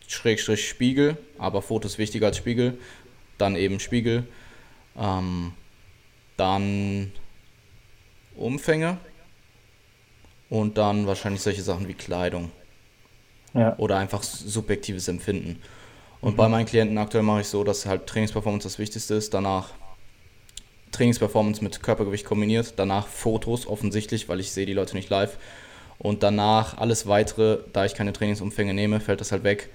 Schrägstrich 0.07 0.67
Spiegel, 0.67 1.17
aber 1.37 1.61
Fotos 1.61 1.97
wichtiger 1.97 2.27
als 2.27 2.37
Spiegel, 2.37 2.77
dann 3.37 3.55
eben 3.55 3.79
Spiegel, 3.79 4.27
ähm, 4.97 5.53
dann 6.37 7.11
Umfänge, 8.35 8.97
und 10.49 10.77
dann 10.77 11.07
wahrscheinlich 11.07 11.41
solche 11.41 11.61
Sachen 11.61 11.87
wie 11.87 11.93
Kleidung. 11.93 12.51
Ja. 13.53 13.75
Oder 13.77 13.97
einfach 13.97 14.23
subjektives 14.23 15.07
Empfinden. 15.07 15.61
Und 16.21 16.33
mhm. 16.33 16.37
bei 16.37 16.47
meinen 16.47 16.65
Klienten 16.65 16.97
aktuell 16.97 17.23
mache 17.23 17.41
ich 17.41 17.47
so, 17.47 17.63
dass 17.63 17.85
halt 17.85 18.07
Trainingsperformance 18.07 18.63
das 18.63 18.79
Wichtigste 18.79 19.15
ist, 19.15 19.33
danach 19.33 19.71
Trainingsperformance 20.91 21.63
mit 21.63 21.83
Körpergewicht 21.83 22.25
kombiniert, 22.25 22.73
danach 22.77 23.07
Fotos 23.07 23.67
offensichtlich, 23.67 24.29
weil 24.29 24.39
ich 24.39 24.51
sehe 24.51 24.65
die 24.65 24.73
Leute 24.73 24.95
nicht 24.95 25.09
live. 25.09 25.37
Und 25.99 26.23
danach 26.23 26.77
alles 26.77 27.07
weitere, 27.07 27.59
da 27.73 27.85
ich 27.85 27.95
keine 27.95 28.13
Trainingsumfänge 28.13 28.73
nehme, 28.73 28.99
fällt 28.99 29.19
das 29.19 29.31
halt 29.31 29.43
weg. 29.43 29.69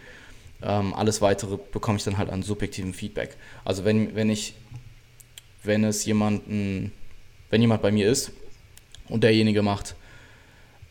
Ähm, 0.62 0.94
alles 0.94 1.20
weitere 1.20 1.58
bekomme 1.72 1.98
ich 1.98 2.04
dann 2.04 2.18
halt 2.18 2.30
an 2.30 2.42
subjektivem 2.42 2.94
Feedback. 2.94 3.36
Also 3.64 3.84
wenn, 3.84 4.14
wenn 4.14 4.30
ich, 4.30 4.54
wenn 5.64 5.84
es 5.84 6.04
jemanden, 6.04 6.92
wenn 7.50 7.60
jemand 7.60 7.82
bei 7.82 7.90
mir 7.90 8.08
ist 8.08 8.32
und 9.08 9.24
derjenige 9.24 9.62
macht 9.62 9.96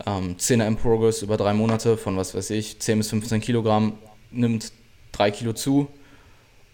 ähm, 0.05 0.35
10er 0.37 0.67
in 0.67 0.75
Progress 0.77 1.21
über 1.21 1.37
drei 1.37 1.53
Monate 1.53 1.97
von 1.97 2.17
was 2.17 2.35
weiß 2.35 2.49
ich, 2.51 2.79
10 2.79 2.99
bis 2.99 3.09
15 3.09 3.41
Kilogramm, 3.41 3.93
nimmt 4.31 4.71
3 5.13 5.31
Kilo 5.31 5.53
zu 5.53 5.87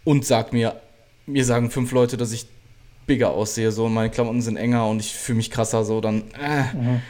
und 0.03 0.25
sagt 0.25 0.53
mir, 0.53 0.79
mir 1.25 1.45
sagen 1.45 1.69
fünf 1.69 1.91
Leute, 1.91 2.17
dass 2.17 2.31
ich 2.31 2.47
bigger 3.05 3.31
aussehe, 3.31 3.71
so 3.71 3.85
und 3.85 3.93
meine 3.93 4.09
Klamotten 4.09 4.41
sind 4.41 4.57
enger 4.57 4.87
und 4.87 4.99
ich 4.99 5.13
fühle 5.13 5.37
mich 5.37 5.51
krasser, 5.51 5.83
so 5.83 6.01
dann, 6.01 6.23
äh, 6.39 6.73
mhm. 6.73 7.01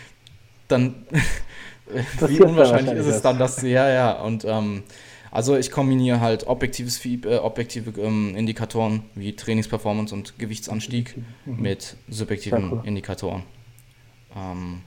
dann, 0.67 1.05
wie 2.27 2.41
unwahrscheinlich 2.41 2.95
ist 2.95 3.07
es 3.07 3.21
dann, 3.21 3.39
dass, 3.39 3.61
ja, 3.61 3.89
ja, 3.89 4.11
und 4.21 4.45
ähm, 4.45 4.83
also 5.31 5.57
ich 5.57 5.71
kombiniere 5.71 6.21
halt 6.21 6.47
objektives, 6.47 7.03
äh, 7.05 7.37
objektive 7.37 7.99
ähm, 8.01 8.35
Indikatoren 8.35 9.03
wie 9.15 9.35
Trainingsperformance 9.35 10.13
und 10.13 10.39
Gewichtsanstieg 10.39 11.15
mhm. 11.45 11.61
mit 11.61 11.95
subjektiven 12.09 12.71
cool. 12.71 12.81
Indikatoren. 12.85 13.43
Ähm, 14.35 14.81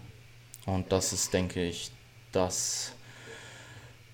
und 0.75 0.93
das 0.93 1.13
ist, 1.13 1.33
denke 1.35 1.63
ich, 1.63 1.93
das 2.33 2.95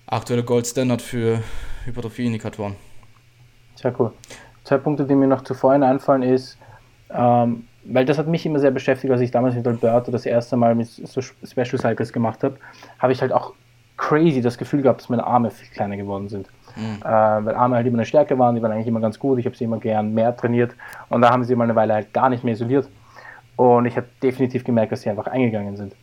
aktuelle 0.07 0.43
Goldstandard 0.43 1.01
für 1.01 1.41
Hypertrophie-Indikatoren. 1.85 2.75
Sehr 3.75 3.93
cool. 3.99 4.11
Zwei 4.63 4.77
Punkte, 4.77 5.05
die 5.05 5.15
mir 5.15 5.27
noch 5.27 5.43
zu 5.43 5.53
vorhin 5.53 5.83
einfallen, 5.83 6.23
ist, 6.23 6.57
ähm, 7.09 7.67
weil 7.83 8.05
das 8.05 8.17
hat 8.17 8.27
mich 8.27 8.45
immer 8.45 8.59
sehr 8.59 8.71
beschäftigt, 8.71 9.11
als 9.11 9.21
ich 9.21 9.31
damals 9.31 9.55
mit 9.55 9.65
Alberto 9.65 10.11
das 10.11 10.25
erste 10.25 10.57
Mal 10.57 10.75
mit 10.75 10.87
so 10.87 11.21
Special 11.21 11.79
Cycles 11.79 12.11
gemacht 12.11 12.43
habe, 12.43 12.57
habe 12.99 13.13
ich 13.13 13.21
halt 13.21 13.31
auch 13.31 13.53
crazy 13.95 14.41
das 14.41 14.57
Gefühl 14.57 14.81
gehabt, 14.81 15.01
dass 15.01 15.09
meine 15.09 15.25
Arme 15.25 15.51
viel 15.51 15.69
kleiner 15.69 15.97
geworden 15.97 16.29
sind. 16.29 16.47
Mhm. 16.75 17.01
Äh, 17.01 17.05
weil 17.05 17.55
Arme 17.55 17.75
halt 17.75 17.87
immer 17.87 17.97
eine 17.97 18.05
Stärke 18.05 18.37
waren, 18.37 18.55
die 18.55 18.61
waren 18.61 18.71
eigentlich 18.71 18.87
immer 18.87 18.99
ganz 18.99 19.17
gut, 19.17 19.39
ich 19.39 19.45
habe 19.45 19.55
sie 19.55 19.63
immer 19.63 19.79
gern 19.79 20.13
mehr 20.13 20.35
trainiert 20.35 20.75
und 21.09 21.21
da 21.21 21.29
haben 21.29 21.43
sie 21.43 21.55
mal 21.55 21.63
eine 21.63 21.75
Weile 21.75 21.93
halt 21.93 22.13
gar 22.13 22.29
nicht 22.29 22.43
mehr 22.43 22.53
isoliert 22.53 22.87
und 23.55 23.85
ich 23.85 23.95
habe 23.95 24.07
definitiv 24.21 24.63
gemerkt, 24.63 24.91
dass 24.91 25.01
sie 25.01 25.09
einfach 25.09 25.27
eingegangen 25.27 25.77
sind. 25.77 25.95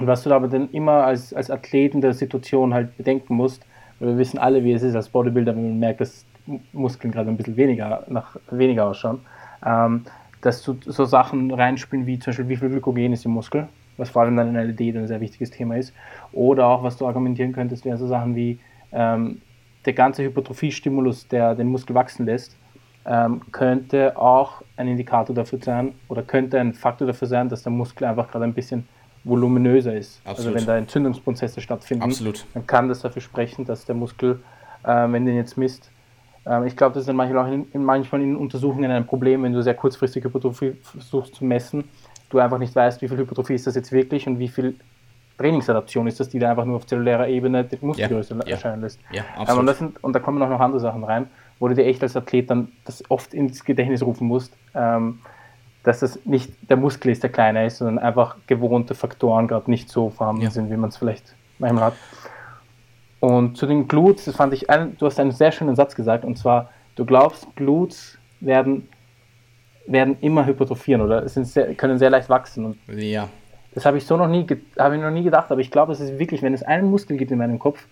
Und 0.00 0.06
was 0.06 0.22
du 0.22 0.32
aber 0.32 0.48
dann 0.48 0.70
immer 0.70 1.04
als, 1.04 1.34
als 1.34 1.50
Athlet 1.50 1.94
in 1.94 2.00
der 2.00 2.14
Situation 2.14 2.72
halt 2.72 2.96
bedenken 2.96 3.34
musst, 3.34 3.66
weil 3.98 4.10
wir 4.10 4.18
wissen 4.18 4.38
alle, 4.38 4.64
wie 4.64 4.72
es 4.72 4.82
ist 4.82 4.96
als 4.96 5.10
Bodybuilder, 5.10 5.54
wenn 5.54 5.68
man 5.68 5.78
merkt, 5.78 6.00
dass 6.00 6.24
Muskeln 6.72 7.12
gerade 7.12 7.28
ein 7.28 7.36
bisschen 7.36 7.56
weniger, 7.56 8.04
nach 8.08 8.36
weniger 8.50 8.86
ausschauen, 8.86 9.20
ähm, 9.64 10.04
dass 10.40 10.62
du 10.62 10.78
so 10.86 11.04
Sachen 11.04 11.50
reinspielen 11.50 12.06
wie 12.06 12.18
zum 12.18 12.30
Beispiel, 12.30 12.48
wie 12.48 12.56
viel 12.56 12.70
Glykogen 12.70 13.12
ist 13.12 13.26
im 13.26 13.32
Muskel. 13.32 13.68
was 13.98 14.08
vor 14.08 14.22
allem 14.22 14.36
dann 14.36 14.48
in 14.48 14.54
LED 14.54 14.96
ein 14.96 15.06
sehr 15.06 15.20
wichtiges 15.20 15.50
Thema 15.50 15.76
ist. 15.76 15.92
Oder 16.32 16.66
auch, 16.66 16.82
was 16.82 16.96
du 16.96 17.06
argumentieren 17.06 17.52
könntest, 17.52 17.84
wäre 17.84 17.98
so 17.98 18.06
Sachen 18.06 18.34
wie 18.34 18.58
ähm, 18.92 19.42
der 19.84 19.92
ganze 19.92 20.22
Hypertrophie-Stimulus, 20.22 21.28
der 21.28 21.54
den 21.54 21.68
Muskel 21.68 21.94
wachsen 21.94 22.24
lässt, 22.24 22.56
ähm, 23.04 23.42
könnte 23.52 24.16
auch 24.16 24.62
ein 24.78 24.88
Indikator 24.88 25.36
dafür 25.36 25.58
sein 25.62 25.92
oder 26.08 26.22
könnte 26.22 26.58
ein 26.58 26.72
Faktor 26.72 27.06
dafür 27.06 27.28
sein, 27.28 27.50
dass 27.50 27.62
der 27.62 27.72
Muskel 27.72 28.06
einfach 28.06 28.30
gerade 28.30 28.46
ein 28.46 28.54
bisschen 28.54 28.88
voluminöser 29.24 29.94
ist. 29.94 30.20
Absolut. 30.24 30.54
Also 30.54 30.58
wenn 30.58 30.66
da 30.66 30.78
Entzündungsprozesse 30.78 31.60
stattfinden, 31.60 32.04
Absolut. 32.04 32.46
dann 32.54 32.66
kann 32.66 32.88
das 32.88 33.00
dafür 33.00 33.22
sprechen, 33.22 33.64
dass 33.64 33.84
der 33.84 33.94
Muskel, 33.94 34.40
äh, 34.84 35.06
wenn 35.10 35.26
den 35.26 35.36
jetzt 35.36 35.56
misst, 35.56 35.90
äh, 36.46 36.66
ich 36.66 36.76
glaube, 36.76 36.94
das 36.94 37.02
ist 37.02 37.08
dann 37.08 37.16
manchmal 37.16 37.46
auch 37.46 37.52
in, 37.52 37.66
in, 37.72 37.84
manchmal 37.84 38.22
in 38.22 38.36
Untersuchungen 38.36 38.90
ein 38.90 39.06
Problem, 39.06 39.42
wenn 39.42 39.52
du 39.52 39.62
sehr 39.62 39.74
kurzfristig 39.74 40.24
Hypertrophie 40.24 40.72
versuchst 40.82 41.34
zu 41.34 41.44
messen, 41.44 41.84
du 42.30 42.38
einfach 42.38 42.58
nicht 42.58 42.74
weißt, 42.74 43.02
wie 43.02 43.08
viel 43.08 43.18
Hypertrophie 43.18 43.54
ist 43.54 43.66
das 43.66 43.74
jetzt 43.74 43.92
wirklich 43.92 44.26
und 44.26 44.38
wie 44.38 44.48
viel 44.48 44.76
Trainingsadaption 45.36 46.06
ist 46.06 46.20
das, 46.20 46.28
die 46.28 46.38
da 46.38 46.50
einfach 46.50 46.66
nur 46.66 46.76
auf 46.76 46.86
zellulärer 46.86 47.26
Ebene 47.28 47.64
die 47.64 47.78
Muskelgröße 47.80 48.34
ja, 48.34 48.52
erscheinen 48.52 48.82
lässt. 48.82 49.00
Ja, 49.10 49.22
absolut. 49.36 49.62
Ähm, 49.62 49.68
und, 49.68 49.76
sind, 49.76 50.04
und, 50.04 50.12
da 50.12 50.20
kommen 50.20 50.42
auch 50.42 50.50
noch 50.50 50.60
andere 50.60 50.80
Sachen 50.80 51.02
rein, 51.02 51.28
wo 51.58 51.68
du 51.68 51.74
dir 51.74 51.86
echt 51.86 52.02
als 52.02 52.14
Athlet 52.14 52.50
dann 52.50 52.72
das 52.84 53.02
oft 53.10 53.32
ins 53.32 53.64
Gedächtnis 53.64 54.02
rufen 54.02 54.28
musst, 54.28 54.54
ähm, 54.74 55.20
dass 55.82 56.00
das 56.00 56.24
nicht 56.26 56.52
der 56.68 56.76
Muskel 56.76 57.10
ist, 57.10 57.22
der 57.22 57.30
kleiner 57.30 57.64
ist, 57.64 57.78
sondern 57.78 57.98
einfach 57.98 58.36
gewohnte 58.46 58.94
Faktoren 58.94 59.48
gerade 59.48 59.70
nicht 59.70 59.88
so 59.88 60.10
vorhanden 60.10 60.42
ja. 60.42 60.50
sind, 60.50 60.70
wie 60.70 60.76
man 60.76 60.90
es 60.90 60.96
vielleicht 60.96 61.34
manchmal 61.58 61.84
hat. 61.84 61.94
Und 63.20 63.56
zu 63.56 63.66
den 63.66 63.86
Glutes, 63.88 64.24
das 64.26 64.36
fand 64.36 64.52
ich, 64.54 64.68
ein, 64.70 64.96
du 64.98 65.06
hast 65.06 65.20
einen 65.20 65.32
sehr 65.32 65.52
schönen 65.52 65.76
Satz 65.76 65.94
gesagt, 65.94 66.24
und 66.24 66.38
zwar, 66.38 66.70
du 66.96 67.04
glaubst, 67.04 67.46
Glutes 67.56 68.18
werden, 68.40 68.88
werden 69.86 70.16
immer 70.20 70.46
hypertrophieren 70.46 71.02
oder 71.02 71.28
sind 71.28 71.46
sehr, 71.46 71.74
können 71.74 71.98
sehr 71.98 72.10
leicht 72.10 72.28
wachsen. 72.28 72.64
Und 72.64 72.78
ja. 72.88 73.28
Das 73.74 73.86
habe 73.86 73.98
ich 73.98 74.06
so 74.06 74.16
noch 74.16 74.26
nie, 74.26 74.46
habe 74.78 74.96
ich 74.96 75.02
noch 75.02 75.10
nie 75.10 75.22
gedacht, 75.22 75.50
aber 75.50 75.60
ich 75.60 75.70
glaube, 75.70 75.92
es 75.92 76.00
ist 76.00 76.18
wirklich, 76.18 76.42
wenn 76.42 76.54
es 76.54 76.62
einen 76.62 76.90
Muskel 76.90 77.16
gibt 77.16 77.30
in 77.30 77.38
meinem 77.38 77.58
Kopf, 77.58 77.86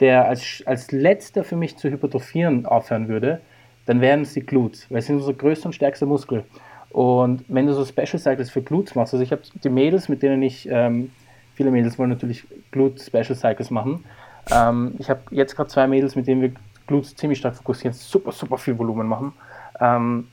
der 0.00 0.26
als, 0.26 0.62
als 0.66 0.90
letzter 0.92 1.44
für 1.44 1.56
mich 1.56 1.76
zu 1.76 1.90
hypertrophieren 1.90 2.66
aufhören 2.66 3.08
würde, 3.08 3.40
dann 3.86 4.00
wären 4.00 4.22
es 4.22 4.32
die 4.32 4.40
Glutes, 4.40 4.90
weil 4.90 4.98
es 4.98 5.06
sind 5.06 5.16
unser 5.16 5.34
größter 5.34 5.66
und 5.66 5.72
stärkster 5.74 6.06
Muskel. 6.06 6.44
Und 6.90 7.44
wenn 7.48 7.66
du 7.66 7.74
so 7.74 7.84
Special 7.84 8.18
Cycles 8.18 8.50
für 8.50 8.62
Glutes 8.62 8.94
machst, 8.94 9.14
also 9.14 9.22
ich 9.22 9.32
habe 9.32 9.42
die 9.62 9.68
Mädels, 9.68 10.08
mit 10.08 10.22
denen 10.22 10.42
ich, 10.42 10.68
ähm, 10.68 11.10
viele 11.54 11.70
Mädels 11.70 11.98
wollen 11.98 12.10
natürlich 12.10 12.44
Glute 12.72 13.02
Special 13.02 13.34
Cycles 13.34 13.70
machen. 13.70 14.04
Ähm, 14.50 14.94
ich 14.98 15.08
habe 15.08 15.20
jetzt 15.30 15.54
gerade 15.54 15.68
zwei 15.68 15.86
Mädels, 15.86 16.16
mit 16.16 16.26
denen 16.26 16.42
wir 16.42 16.52
Glutes 16.86 17.14
ziemlich 17.14 17.38
stark 17.38 17.56
fokussieren, 17.56 17.94
super, 17.94 18.32
super 18.32 18.58
viel 18.58 18.76
Volumen 18.76 19.06
machen. 19.06 19.32
Ähm, 19.78 20.26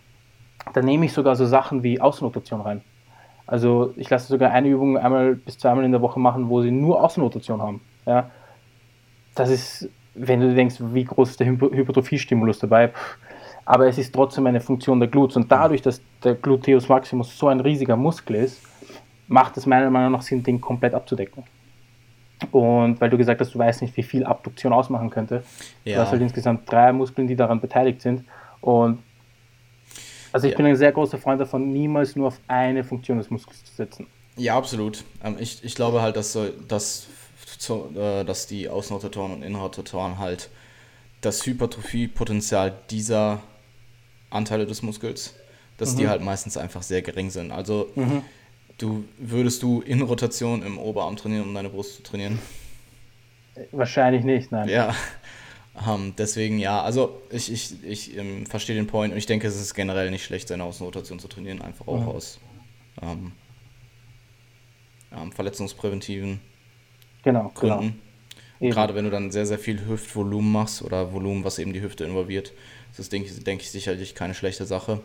da 0.74 0.82
nehme 0.82 1.06
ich 1.06 1.14
sogar 1.14 1.36
so 1.36 1.46
Sachen 1.46 1.84
wie 1.84 2.02
Außenrotation 2.02 2.62
rein. 2.62 2.82
Also 3.46 3.94
ich 3.96 4.10
lasse 4.10 4.28
sogar 4.28 4.52
eine 4.52 4.68
Übung 4.68 4.98
einmal 4.98 5.36
bis 5.36 5.58
zweimal 5.58 5.86
in 5.86 5.92
der 5.92 6.02
Woche 6.02 6.20
machen, 6.20 6.50
wo 6.50 6.62
sie 6.62 6.72
nur 6.72 7.02
Außenrotation 7.04 7.62
haben. 7.62 7.82
Ja? 8.06 8.30
Das 9.36 9.50
ist, 9.50 9.90
wenn 10.16 10.42
du 10.42 10.54
denkst, 10.54 10.78
wie 10.80 11.06
groß 11.06 11.30
ist 11.30 11.40
der 11.40 11.48
Hypertrophie-Stimulus 11.48 12.60
dabei, 12.60 12.92
aber 13.68 13.88
es 13.88 13.98
ist 13.98 14.16
trotzdem 14.16 14.48
eine 14.48 14.62
Funktion 14.62 14.98
der 14.98 15.10
Glutes. 15.10 15.36
Und 15.36 15.52
dadurch, 15.52 15.82
dass 15.82 16.02
der 16.24 16.36
Gluteus 16.36 16.88
Maximus 16.88 17.38
so 17.38 17.50
ein 17.50 17.60
riesiger 17.60 17.98
Muskel 17.98 18.38
ist, 18.38 18.62
macht 19.28 19.58
es 19.58 19.66
meiner 19.66 19.90
Meinung 19.90 20.14
nach 20.14 20.22
Sinn, 20.22 20.42
den 20.42 20.62
komplett 20.62 20.94
abzudecken. 20.94 21.44
Und 22.52 23.02
weil 23.02 23.10
du 23.10 23.18
gesagt 23.18 23.42
hast, 23.42 23.54
du 23.54 23.60
weißt 23.60 23.82
nicht, 23.82 23.98
wie 23.98 24.04
viel 24.04 24.24
Abduktion 24.24 24.72
ausmachen 24.72 25.10
könnte. 25.10 25.44
Ja. 25.84 25.96
Du 25.96 26.02
hast 26.02 26.12
halt 26.12 26.22
insgesamt 26.22 26.72
drei 26.72 26.94
Muskeln, 26.94 27.28
die 27.28 27.36
daran 27.36 27.60
beteiligt 27.60 28.02
sind. 28.02 28.24
Und 28.62 29.00
also 30.32 30.48
ich 30.48 30.54
ja. 30.54 30.58
bin 30.58 30.66
ein 30.66 30.78
sehr 30.78 30.94
großer 30.94 31.18
Freund 31.18 31.42
davon, 31.42 31.70
niemals 31.74 32.16
nur 32.16 32.28
auf 32.28 32.40
eine 32.48 32.86
Funktion 32.86 33.18
des 33.18 33.30
Muskels 33.30 33.66
zu 33.66 33.76
setzen. 33.76 34.08
Ja, 34.38 34.56
absolut. 34.58 35.04
Ähm, 35.22 35.36
ich, 35.40 35.62
ich 35.66 35.76
glaube 35.76 36.02
halt, 36.02 36.16
dass, 36.16 36.40
dass, 36.70 37.08
äh, 37.70 38.24
dass 38.24 38.48
die 38.48 38.70
Außenrotatoren 38.70 39.34
und 39.34 39.44
Innenrotatoren 39.44 40.20
halt 40.20 40.50
das 41.20 41.46
Hypertrophiepotenzial 41.46 42.74
dieser 42.90 43.42
Anteile 44.30 44.66
des 44.66 44.82
Muskels, 44.82 45.36
dass 45.78 45.94
mhm. 45.94 45.98
die 45.98 46.08
halt 46.08 46.22
meistens 46.22 46.58
einfach 46.58 46.84
sehr 46.84 47.02
gering 47.02 47.30
sind. 47.30 47.52
Also 47.52 47.90
mhm. 47.96 48.24
du 48.78 49.06
würdest 49.18 49.64
du 49.64 49.82
Innenrotation 49.82 50.64
im 50.64 50.78
Oberarm 50.78 51.16
trainieren, 51.16 51.44
um 51.44 51.54
deine 51.54 51.70
Brust 51.70 51.96
zu 51.96 52.04
trainieren? 52.04 52.40
Wahrscheinlich 53.72 54.24
nicht, 54.24 54.52
nein. 54.52 54.70
Ja, 54.70 54.96
ähm, 55.88 56.14
deswegen 56.18 56.60
ja, 56.60 56.82
also 56.82 57.22
ich, 57.32 57.52
ich, 57.52 57.84
ich 57.84 58.18
ähm, 58.18 58.46
verstehe 58.46 58.76
den 58.76 58.88
Point 58.88 59.14
und 59.14 59.18
ich 59.18 59.26
denke, 59.26 59.48
es 59.48 59.60
ist 59.60 59.74
generell 59.74 60.12
nicht 60.12 60.26
schlecht, 60.26 60.48
seine 60.48 60.64
Außenrotation 60.64 61.20
zu 61.20 61.28
trainieren, 61.28 61.62
einfach 61.62 61.88
auch 61.88 62.02
mhm. 62.02 62.08
aus 62.08 62.40
ähm, 63.02 63.32
ähm, 65.16 65.32
verletzungspräventiven 65.32 66.40
genau, 67.24 67.52
Gründen. 67.54 67.80
Genau. 67.80 67.94
Gerade 68.60 68.96
wenn 68.96 69.06
du 69.06 69.12
dann 69.12 69.32
sehr, 69.32 69.46
sehr 69.46 69.60
viel 69.60 69.88
Hüftvolumen 69.88 70.52
machst 70.52 70.82
oder 70.82 71.14
Volumen, 71.14 71.44
was 71.44 71.60
eben 71.60 71.74
die 71.74 71.82
Hüfte 71.82 72.06
involviert, 72.06 72.54
das 72.90 73.00
ist, 73.00 73.14
denke 73.14 73.28
ich, 73.28 73.44
denke 73.44 73.64
ich, 73.64 73.72
sicherlich 73.72 74.16
keine 74.16 74.34
schlechte 74.34 74.66
Sache. 74.66 75.00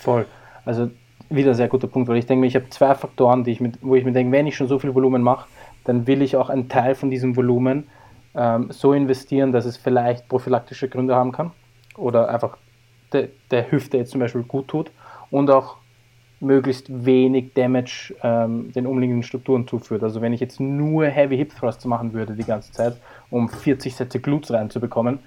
Voll. 0.00 0.26
Also 0.64 0.90
wieder 1.28 1.54
sehr 1.54 1.68
guter 1.68 1.86
Punkt, 1.86 2.08
weil 2.08 2.16
ich 2.16 2.26
denke 2.26 2.40
mir, 2.40 2.46
ich 2.46 2.56
habe 2.56 2.68
zwei 2.70 2.94
Faktoren, 2.94 3.44
die 3.44 3.52
ich 3.52 3.60
mit, 3.60 3.78
wo 3.82 3.94
ich 3.94 4.04
mir 4.04 4.12
denke, 4.12 4.32
wenn 4.32 4.46
ich 4.46 4.56
schon 4.56 4.68
so 4.68 4.78
viel 4.78 4.94
Volumen 4.94 5.22
mache, 5.22 5.48
dann 5.84 6.06
will 6.06 6.22
ich 6.22 6.36
auch 6.36 6.48
einen 6.48 6.68
Teil 6.68 6.94
von 6.94 7.10
diesem 7.10 7.36
Volumen 7.36 7.86
ähm, 8.34 8.70
so 8.70 8.92
investieren, 8.92 9.52
dass 9.52 9.64
es 9.64 9.76
vielleicht 9.76 10.28
prophylaktische 10.28 10.88
Gründe 10.88 11.14
haben 11.14 11.32
kann 11.32 11.52
oder 11.96 12.28
einfach 12.28 12.56
de, 13.12 13.28
der 13.50 13.70
Hüfte 13.70 13.98
jetzt 13.98 14.10
zum 14.10 14.20
Beispiel 14.20 14.42
gut 14.42 14.68
tut 14.68 14.90
und 15.30 15.50
auch 15.50 15.76
möglichst 16.40 16.86
wenig 17.04 17.54
Damage 17.54 18.14
ähm, 18.22 18.72
den 18.72 18.86
umliegenden 18.86 19.22
Strukturen 19.22 19.66
zuführt. 19.66 20.02
Also 20.02 20.20
wenn 20.20 20.32
ich 20.32 20.40
jetzt 20.40 20.60
nur 20.60 21.06
Heavy 21.06 21.36
Hip 21.36 21.54
Thrusts 21.56 21.84
machen 21.84 22.12
würde 22.12 22.34
die 22.34 22.44
ganze 22.44 22.72
Zeit, 22.72 22.96
um 23.30 23.48
40 23.48 23.94
Sätze 23.94 24.20
Glutes 24.20 24.50
reinzubekommen, 24.52 25.20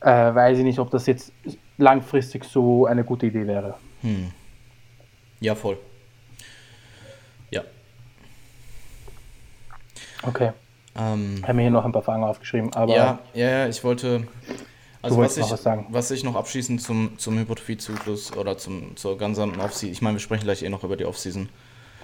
äh, 0.00 0.34
weiß 0.34 0.58
ich 0.58 0.64
nicht, 0.64 0.78
ob 0.78 0.90
das 0.90 1.06
jetzt 1.06 1.32
langfristig 1.76 2.44
so 2.44 2.86
eine 2.86 3.04
gute 3.04 3.26
Idee 3.26 3.46
wäre. 3.46 3.74
Hm. 4.02 4.30
Ja, 5.40 5.54
voll. 5.54 5.78
Ja. 7.50 7.62
Okay. 10.22 10.52
Ähm, 10.96 11.36
ich 11.38 11.42
habe 11.42 11.54
mir 11.54 11.62
hier 11.62 11.70
noch 11.70 11.84
ein 11.84 11.92
paar 11.92 12.02
Fragen 12.02 12.24
aufgeschrieben, 12.24 12.72
aber. 12.74 12.94
Ja, 12.94 13.18
ja, 13.34 13.48
ja 13.48 13.68
ich 13.68 13.82
wollte. 13.84 14.26
Also 15.00 15.18
was 15.18 15.36
ich, 15.36 15.50
was, 15.50 15.64
was 15.64 16.10
ich 16.10 16.24
noch 16.24 16.34
abschließend 16.34 16.82
zum, 16.82 17.18
zum 17.18 17.38
Hypertrophie-Zyklus 17.38 18.36
oder 18.36 18.58
zum, 18.58 18.96
zur 18.96 19.16
ganzen 19.16 19.60
Offseason, 19.60 19.92
ich 19.92 20.02
meine, 20.02 20.16
wir 20.16 20.20
sprechen 20.20 20.44
gleich 20.44 20.62
eh 20.62 20.68
noch 20.68 20.82
über 20.82 20.96
die 20.96 21.04
Offseason. 21.04 21.48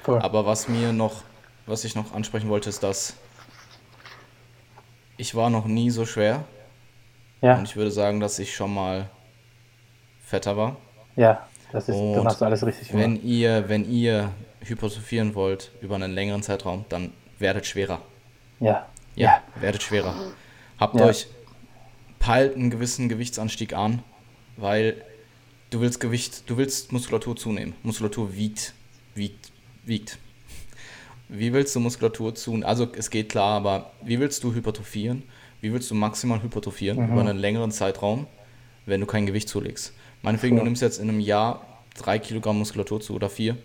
Voll. 0.02 0.20
Aber 0.20 0.46
was 0.46 0.68
mir 0.68 0.92
noch, 0.92 1.22
was 1.66 1.84
ich 1.84 1.96
noch 1.96 2.14
ansprechen 2.14 2.48
wollte, 2.48 2.68
ist, 2.68 2.82
dass 2.82 3.14
ich 5.16 5.34
war 5.34 5.50
noch 5.50 5.66
nie 5.66 5.90
so 5.90 6.06
schwer. 6.06 6.44
Ja. 7.40 7.56
Und 7.56 7.64
ich 7.64 7.76
würde 7.76 7.90
sagen, 7.90 8.20
dass 8.20 8.38
ich 8.38 8.54
schon 8.54 8.72
mal 8.72 9.08
fetter 10.24 10.56
war. 10.56 10.76
Ja, 11.16 11.46
das 11.72 11.88
ist, 11.88 11.96
dann 11.96 12.24
hast 12.26 12.40
du 12.40 12.44
alles 12.44 12.64
richtig 12.64 12.88
gemacht. 12.88 13.04
Wenn 13.04 13.22
ihr, 13.22 13.68
wenn 13.68 13.90
ihr 13.90 14.30
hypertrophieren 14.60 15.34
wollt 15.34 15.70
über 15.80 15.96
einen 15.96 16.12
längeren 16.12 16.42
Zeitraum, 16.42 16.84
dann 16.88 17.12
werdet 17.38 17.66
schwerer. 17.66 18.00
Ja. 18.60 18.86
Ja, 19.14 19.42
werdet 19.56 19.82
schwerer. 19.82 20.14
Habt 20.78 20.98
ja. 20.98 21.06
euch, 21.06 21.28
peilt 22.24 22.56
einen 22.56 22.70
gewissen 22.70 23.10
Gewichtsanstieg 23.10 23.74
an, 23.74 24.02
weil 24.56 25.04
du 25.68 25.82
willst 25.82 26.00
Gewicht, 26.00 26.44
du 26.48 26.56
willst 26.56 26.90
Muskulatur 26.90 27.36
zunehmen. 27.36 27.74
Muskulatur 27.82 28.34
wiegt, 28.34 28.72
wiegt, 29.14 29.52
wiegt. 29.84 30.18
Wie 31.28 31.52
willst 31.52 31.76
du 31.76 31.80
Muskulatur 31.80 32.34
zunehmen? 32.34 32.64
Also 32.64 32.88
es 32.96 33.10
geht 33.10 33.28
klar, 33.28 33.56
aber 33.56 33.90
wie 34.02 34.18
willst 34.20 34.42
du 34.42 34.54
hypertrophieren? 34.54 35.22
Wie 35.60 35.70
willst 35.70 35.90
du 35.90 35.94
maximal 35.94 36.42
hypertrophieren 36.42 36.98
mhm. 36.98 37.12
über 37.12 37.20
einen 37.20 37.36
längeren 37.36 37.70
Zeitraum, 37.70 38.26
wenn 38.86 39.02
du 39.02 39.06
kein 39.06 39.26
Gewicht 39.26 39.50
zulegst? 39.50 39.92
Meinetwegen, 40.22 40.56
du 40.56 40.64
nimmst 40.64 40.80
jetzt 40.80 41.00
in 41.00 41.10
einem 41.10 41.20
Jahr 41.20 41.82
drei 41.94 42.18
Kilogramm 42.18 42.56
Muskulatur 42.56 43.02
zu 43.02 43.14
oder 43.14 43.28
vier 43.28 43.58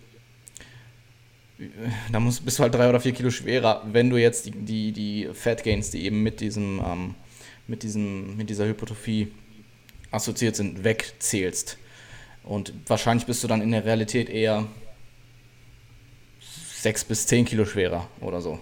da 2.10 2.20
musst, 2.20 2.44
bist 2.44 2.58
du 2.58 2.62
halt 2.62 2.74
drei 2.74 2.88
oder 2.88 3.00
vier 3.00 3.12
Kilo 3.12 3.30
schwerer, 3.30 3.82
wenn 3.90 4.08
du 4.08 4.16
jetzt 4.16 4.46
die, 4.46 4.50
die, 4.50 4.92
die 4.92 5.28
Fat 5.34 5.62
Gains, 5.62 5.90
die 5.90 6.04
eben 6.04 6.22
mit 6.22 6.40
diesem, 6.40 6.80
ähm, 6.84 7.14
mit 7.70 7.84
diesem, 7.84 8.36
mit 8.36 8.50
dieser 8.50 8.66
Hypertrophie 8.66 9.28
assoziiert 10.10 10.56
sind, 10.56 10.82
wegzählst. 10.82 11.78
Und 12.42 12.74
wahrscheinlich 12.86 13.26
bist 13.26 13.44
du 13.44 13.48
dann 13.48 13.62
in 13.62 13.70
der 13.70 13.84
Realität 13.84 14.28
eher 14.28 14.66
sechs 16.74 17.04
bis 17.04 17.26
zehn 17.26 17.44
Kilo 17.44 17.64
schwerer 17.64 18.08
oder 18.20 18.40
so. 18.40 18.58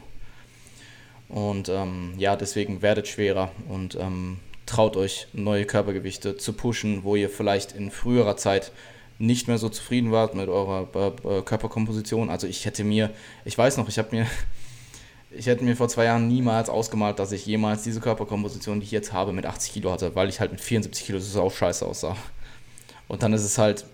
Und 1.28 1.68
ähm, 1.68 2.14
ja, 2.18 2.36
deswegen 2.36 2.82
werdet 2.82 3.08
schwerer 3.08 3.50
und 3.68 3.96
ähm, 3.96 4.38
traut 4.66 4.96
euch, 4.96 5.28
neue 5.32 5.64
Körpergewichte 5.64 6.36
zu 6.36 6.52
pushen, 6.52 7.04
wo 7.04 7.16
ihr 7.16 7.30
vielleicht 7.30 7.72
in 7.72 7.90
früherer 7.90 8.36
Zeit 8.36 8.72
nicht 9.18 9.48
mehr 9.48 9.58
so 9.58 9.68
zufrieden 9.68 10.12
wart 10.12 10.34
mit 10.34 10.48
eurer 10.48 10.88
äh, 10.94 11.42
Körperkomposition. 11.42 12.28
Also 12.28 12.46
ich 12.46 12.66
hätte 12.66 12.84
mir, 12.84 13.10
ich 13.44 13.56
weiß 13.56 13.78
noch, 13.78 13.88
ich 13.88 13.98
habe 13.98 14.14
mir, 14.14 14.26
ich 15.30 15.46
hätte 15.46 15.64
mir 15.64 15.76
vor 15.76 15.88
zwei 15.88 16.04
Jahren 16.04 16.28
niemals 16.28 16.70
ausgemalt, 16.70 17.18
dass 17.18 17.32
ich 17.32 17.44
jemals 17.44 17.82
diese 17.82 18.00
Körperkomposition, 18.00 18.80
die 18.80 18.86
ich 18.86 18.92
jetzt 18.92 19.12
habe, 19.12 19.32
mit 19.32 19.46
80 19.46 19.72
Kilo 19.72 19.92
hatte, 19.92 20.14
weil 20.14 20.28
ich 20.28 20.40
halt 20.40 20.52
mit 20.52 20.60
74 20.60 21.04
Kilo 21.04 21.18
so 21.18 21.42
auch 21.42 21.52
scheiße 21.52 21.84
aussah. 21.86 22.16
Und 23.08 23.22
dann 23.22 23.32
ist 23.32 23.44
es 23.44 23.58
halt, 23.58 23.84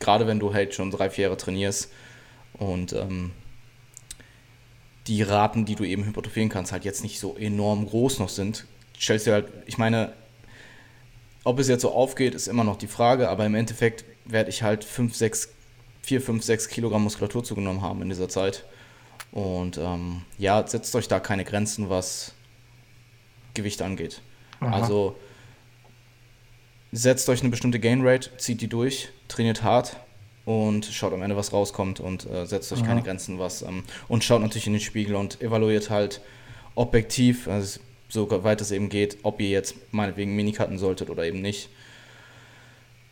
gerade 0.00 0.26
wenn 0.26 0.38
du 0.38 0.52
halt 0.52 0.74
schon 0.74 0.90
drei, 0.90 1.08
vier 1.08 1.24
Jahre 1.24 1.36
trainierst 1.36 1.90
und 2.54 2.92
ähm, 2.92 3.32
die 5.06 5.22
Raten, 5.22 5.64
die 5.64 5.74
du 5.74 5.84
eben 5.84 6.04
hypertrophieren 6.04 6.48
kannst, 6.48 6.72
halt 6.72 6.84
jetzt 6.84 7.02
nicht 7.02 7.18
so 7.18 7.36
enorm 7.36 7.86
groß 7.86 8.18
noch 8.18 8.28
sind. 8.28 8.66
Stellst 8.98 9.26
dir 9.26 9.32
halt, 9.32 9.46
ich 9.66 9.78
meine, 9.78 10.12
ob 11.44 11.58
es 11.58 11.68
jetzt 11.68 11.82
so 11.82 11.90
aufgeht, 11.92 12.34
ist 12.34 12.46
immer 12.46 12.64
noch 12.64 12.76
die 12.76 12.86
Frage, 12.86 13.28
aber 13.28 13.46
im 13.46 13.54
Endeffekt 13.54 14.04
werde 14.24 14.50
ich 14.50 14.62
halt 14.62 14.84
5, 14.84 15.14
6, 15.14 15.48
4, 16.02 16.20
5, 16.20 16.44
6 16.44 16.68
Kilogramm 16.68 17.02
Muskulatur 17.02 17.42
zugenommen 17.42 17.82
haben 17.82 18.02
in 18.02 18.10
dieser 18.10 18.28
Zeit. 18.28 18.64
Und 19.32 19.78
ähm, 19.78 20.22
ja, 20.38 20.64
setzt 20.66 20.94
euch 20.94 21.08
da 21.08 21.18
keine 21.18 21.44
Grenzen, 21.44 21.88
was 21.88 22.32
Gewicht 23.54 23.82
angeht. 23.82 24.20
Aha. 24.60 24.70
Also 24.70 25.16
setzt 26.92 27.28
euch 27.28 27.40
eine 27.40 27.48
bestimmte 27.48 27.80
Gain 27.80 28.06
Rate, 28.06 28.36
zieht 28.36 28.60
die 28.60 28.68
durch, 28.68 29.08
trainiert 29.28 29.62
hart 29.62 29.96
und 30.44 30.84
schaut 30.84 31.14
am 31.14 31.22
Ende, 31.22 31.36
was 31.36 31.52
rauskommt 31.52 31.98
und 31.98 32.28
äh, 32.28 32.44
setzt 32.46 32.70
euch 32.72 32.80
Aha. 32.80 32.88
keine 32.88 33.02
Grenzen, 33.02 33.38
was 33.38 33.62
ähm, 33.62 33.84
und 34.08 34.22
schaut 34.22 34.42
natürlich 34.42 34.66
in 34.66 34.74
den 34.74 34.82
Spiegel 34.82 35.16
und 35.16 35.40
evaluiert 35.40 35.88
halt 35.88 36.20
objektiv, 36.74 37.48
also 37.48 37.80
so 38.08 38.30
weit 38.44 38.60
es 38.60 38.70
eben 38.70 38.90
geht, 38.90 39.18
ob 39.22 39.40
ihr 39.40 39.48
jetzt 39.48 39.74
meinetwegen 39.90 40.36
Mini 40.36 40.52
cutten 40.52 40.76
solltet 40.76 41.08
oder 41.08 41.24
eben 41.24 41.40
nicht. 41.40 41.70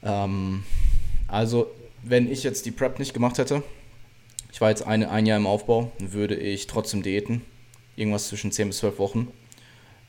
Ähm, 0.03 0.65
also, 1.27 1.71
wenn 2.03 2.31
ich 2.31 2.43
jetzt 2.43 2.67
die 2.67 2.71
Prep 2.71 2.99
nicht 2.99 3.15
gemacht 3.15 3.39
hätte, 3.39 3.63
ich 4.53 4.61
war 4.61 4.71
jetzt 4.71 4.87
eine, 4.87 5.11
ein 5.11 5.27
Jahr 5.27 5.39
im 5.39 5.47
Aufbau, 5.47 5.93
würde 5.99 6.37
ich 6.37 6.67
trotzdem 6.67 7.03
diäten, 7.03 7.43
irgendwas 7.97 8.29
zwischen 8.29 8.53
10 8.53 8.69
bis 8.69 8.79
12 8.79 8.99
Wochen 8.99 9.29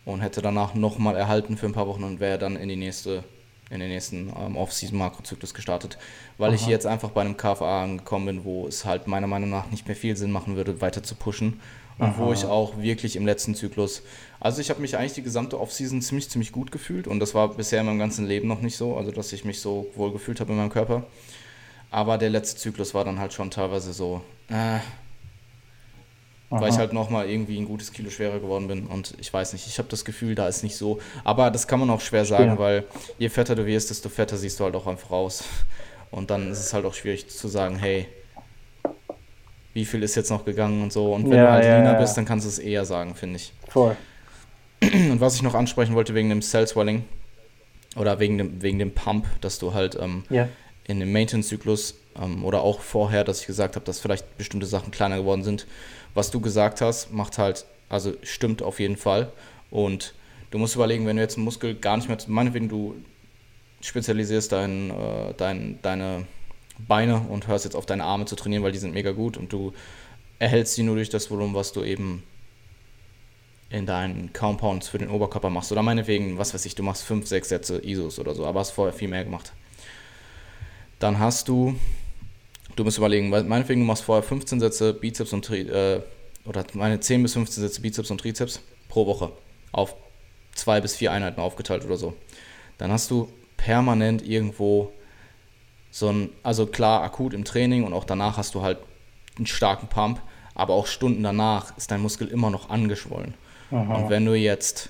und 0.06 0.22
hätte 0.22 0.42
danach 0.42 0.74
nochmal 0.74 1.16
erhalten 1.16 1.58
für 1.58 1.68
ein 1.68 1.74
paar 1.74 1.88
Wochen 1.88 2.04
und 2.04 2.20
wäre 2.20 2.38
dann 2.38 2.56
in 2.56 2.70
die 2.70 2.76
nächste 2.76 3.24
in 3.72 3.80
den 3.80 3.90
nächsten 3.90 4.34
ähm, 4.38 4.58
Off-Season-Makrozyklus 4.58 5.54
gestartet, 5.54 5.98
weil 6.38 6.50
Aha. 6.50 6.56
ich 6.56 6.68
jetzt 6.68 6.86
einfach 6.86 7.12
bei 7.12 7.22
einem 7.22 7.38
KFA 7.38 7.84
angekommen 7.84 8.26
bin, 8.26 8.44
wo 8.44 8.68
es 8.68 8.84
halt 8.84 9.08
meiner 9.08 9.28
Meinung 9.28 9.50
nach 9.50 9.72
nicht 9.72 9.88
mehr 9.88 9.96
viel 9.96 10.18
Sinn 10.18 10.30
machen 10.30 10.58
würde, 10.58 10.82
weiter 10.82 11.04
zu 11.04 11.16
pushen 11.16 11.62
und 11.98 12.08
Aha. 12.08 12.16
wo 12.18 12.34
ich 12.34 12.44
auch 12.44 12.78
wirklich 12.80 13.16
im 13.16 13.26
letzten 13.26 13.56
Zyklus, 13.56 14.04
also 14.42 14.60
ich 14.60 14.70
habe 14.70 14.82
mich 14.82 14.98
eigentlich 14.98 15.14
die 15.14 15.24
gesamte 15.24 15.58
Off-Season 15.58 16.02
ziemlich, 16.02 16.30
ziemlich 16.30 16.52
gut 16.52 16.72
gefühlt 16.72 17.08
und 17.08 17.22
das 17.22 17.34
war 17.34 17.48
bisher 17.54 17.80
in 17.80 17.86
meinem 17.86 18.00
ganzen 18.00 18.28
Leben 18.28 18.50
noch 18.50 18.60
nicht 18.60 18.76
so, 18.76 18.98
also 18.98 19.12
dass 19.12 19.32
ich 19.32 19.46
mich 19.46 19.62
so 19.62 19.88
wohl 19.96 20.12
gefühlt 20.12 20.42
habe 20.42 20.52
in 20.52 20.58
meinem 20.58 20.70
Körper. 20.70 21.06
Aber 21.92 22.18
der 22.18 22.30
letzte 22.30 22.60
Zyklus 22.60 22.94
war 22.94 23.06
dann 23.06 23.20
halt 23.20 23.34
schon 23.34 23.52
teilweise 23.52 23.94
so, 23.94 24.22
äh, 24.50 24.80
weil 26.50 26.70
ich 26.70 26.78
halt 26.78 26.94
nochmal 26.94 27.30
irgendwie 27.30 27.60
ein 27.60 27.66
gutes 27.66 27.92
Kilo 27.92 28.10
schwerer 28.10 28.40
geworden 28.40 28.68
bin 28.68 28.88
und 28.88 29.14
ich 29.20 29.32
weiß 29.32 29.54
nicht, 29.54 29.68
ich 29.68 29.78
habe 29.78 29.90
das 29.90 30.04
Gefühl, 30.04 30.36
da 30.36 30.48
ist 30.48 30.64
nicht 30.64 30.76
so, 30.76 31.00
aber 31.24 31.52
das 31.52 31.68
kann 31.68 31.80
man 31.80 31.90
auch 31.90 32.02
schwer 32.02 32.26
sagen, 32.26 32.48
ja. 32.48 32.58
weil 32.58 32.86
je 33.20 33.30
fetter 33.30 33.56
du 33.56 33.66
wirst, 33.66 33.90
desto 33.90 34.10
fetter 34.10 34.38
siehst 34.38 34.60
du 34.60 34.64
halt 34.64 34.76
auch 34.76 34.88
einfach 34.88 35.12
raus 35.12 35.44
und 36.12 36.30
dann 36.30 36.52
ist 36.52 36.60
es 36.60 36.74
halt 36.74 36.86
auch 36.86 36.94
schwierig 36.94 37.30
zu 37.30 37.48
sagen, 37.48 37.78
hey, 37.78 38.08
wie 39.74 39.86
viel 39.86 40.04
ist 40.04 40.16
jetzt 40.16 40.30
noch 40.30 40.46
gegangen 40.46 40.84
und 40.84 40.92
so. 40.92 41.14
Und 41.14 41.30
wenn 41.30 41.38
ja, 41.38 41.46
du 41.46 41.52
halt 41.52 41.66
ja, 41.66 41.78
leaner 41.78 41.94
bist, 41.96 42.18
dann 42.18 42.26
kannst 42.26 42.46
du 42.46 42.50
es 42.50 42.60
eher 42.60 42.86
sagen, 42.86 43.16
finde 43.16 43.38
ich. 43.38 43.54
Voll. 43.70 43.96
Und 44.84 45.22
was 45.22 45.36
ich 45.36 45.44
noch 45.44 45.56
ansprechen 45.56 45.96
wollte 45.96 46.14
wegen 46.14 46.30
dem 46.30 46.42
Cell 46.42 46.68
Swelling 46.68 47.06
oder 47.96 48.20
wegen 48.20 48.38
dem, 48.38 48.62
wegen 48.62 48.80
dem 48.80 48.94
Pump, 48.94 49.28
dass 49.42 49.60
du 49.60 49.74
halt 49.74 49.98
ähm, 50.00 50.24
in 50.86 51.00
dem 51.00 51.12
Maintenance-Zyklus 51.12 51.96
ähm, 52.22 52.44
oder 52.44 52.62
auch 52.62 52.82
vorher, 52.82 53.24
dass 53.24 53.42
ich 53.42 53.48
gesagt 53.48 53.76
habe, 53.76 53.86
dass 53.86 54.00
vielleicht 54.00 54.38
bestimmte 54.38 54.66
Sachen 54.66 54.92
kleiner 54.92 55.18
geworden 55.18 55.44
sind. 55.44 55.68
Was 56.14 56.32
du 56.32 56.40
gesagt 56.42 56.82
hast, 56.82 57.12
macht 57.12 57.38
halt, 57.38 57.66
also 57.90 58.14
stimmt 58.24 58.62
auf 58.62 58.80
jeden 58.80 58.98
Fall. 58.98 59.32
Und 59.70 60.14
du 60.50 60.58
musst 60.58 60.76
überlegen, 60.76 61.06
wenn 61.06 61.16
du 61.16 61.22
jetzt 61.22 61.38
einen 61.38 61.46
Muskel 61.46 61.76
gar 61.76 61.98
nicht 61.98 62.10
mehr, 62.10 62.18
meinetwegen 62.28 62.70
du 62.70 62.96
spezialisierst 63.82 64.52
dein, 64.52 64.92
äh, 64.92 65.34
dein, 65.38 65.80
deine 65.82 66.26
Beine 66.88 67.22
und 67.22 67.48
hörst 67.48 67.66
jetzt 67.66 67.76
auf 67.76 67.86
deine 67.86 68.04
Arme 68.04 68.26
zu 68.26 68.36
trainieren, 68.36 68.64
weil 68.64 68.72
die 68.72 68.80
sind 68.80 68.94
mega 68.94 69.12
gut 69.12 69.38
und 69.38 69.54
du 69.54 69.74
erhältst 70.40 70.76
sie 70.76 70.84
nur 70.84 70.96
durch 70.96 71.10
das 71.10 71.30
Volumen, 71.30 71.54
was 71.54 71.72
du 71.72 71.84
eben 71.84 72.24
in 73.70 73.86
deinen 73.86 74.34
Compounds 74.34 74.90
für 74.90 74.98
den 74.98 75.10
Oberkörper 75.10 75.50
machst. 75.50 75.72
Oder 75.72 75.82
meinetwegen, 75.82 76.38
was 76.38 76.54
weiß 76.54 76.66
ich, 76.66 76.76
du 76.76 76.84
machst 76.84 77.04
5, 77.04 77.26
6 77.26 77.50
Sätze 77.50 77.86
ISOs 77.86 78.20
oder 78.20 78.36
so, 78.36 78.46
aber 78.46 78.60
hast 78.60 78.72
vorher 78.72 78.94
viel 78.94 79.08
mehr 79.08 79.24
gemacht. 79.24 79.54
Dann 81.02 81.18
hast 81.18 81.48
du, 81.48 81.76
du 82.76 82.84
musst 82.84 83.00
überlegen, 83.00 83.30
meinetwegen, 83.30 83.82
du 83.82 83.88
machst 83.88 84.04
vorher 84.04 84.22
15 84.22 84.60
Sätze 84.60 84.94
Bizeps 84.94 85.34
und 85.34 85.50
äh, 85.50 86.02
oder 86.46 86.64
meine 86.74 87.00
10 87.00 87.24
bis 87.24 87.34
15 87.34 87.64
Sätze 87.64 87.82
Bizeps 87.82 88.12
und 88.12 88.22
Trizeps 88.22 88.62
pro 88.88 89.08
Woche 89.08 89.32
auf 89.72 89.96
zwei 90.54 90.80
bis 90.80 90.96
vier 90.96 91.12
Einheiten 91.12 91.42
aufgeteilt 91.42 91.84
oder 91.86 91.98
so. 91.98 92.14
Dann 92.78 92.92
hast 92.92 93.10
du 93.10 93.30
permanent 93.58 94.22
irgendwo 94.22 94.92
so 95.90 96.10
ein, 96.10 96.30
also 96.44 96.68
klar, 96.68 97.02
akut 97.02 97.34
im 97.34 97.46
Training 97.46 97.84
und 97.84 97.94
auch 97.94 98.04
danach 98.04 98.38
hast 98.38 98.54
du 98.54 98.62
halt 98.62 98.78
einen 99.38 99.48
starken 99.48 99.88
Pump, 99.88 100.22
aber 100.54 100.76
auch 100.76 100.86
Stunden 100.86 101.24
danach 101.24 101.76
ist 101.78 101.90
dein 101.90 102.02
Muskel 102.02 102.28
immer 102.28 102.52
noch 102.52 102.70
angeschwollen. 102.70 103.34
Aha. 103.72 103.96
Und 103.96 104.10
wenn 104.12 104.26
du 104.26 104.36
jetzt 104.36 104.90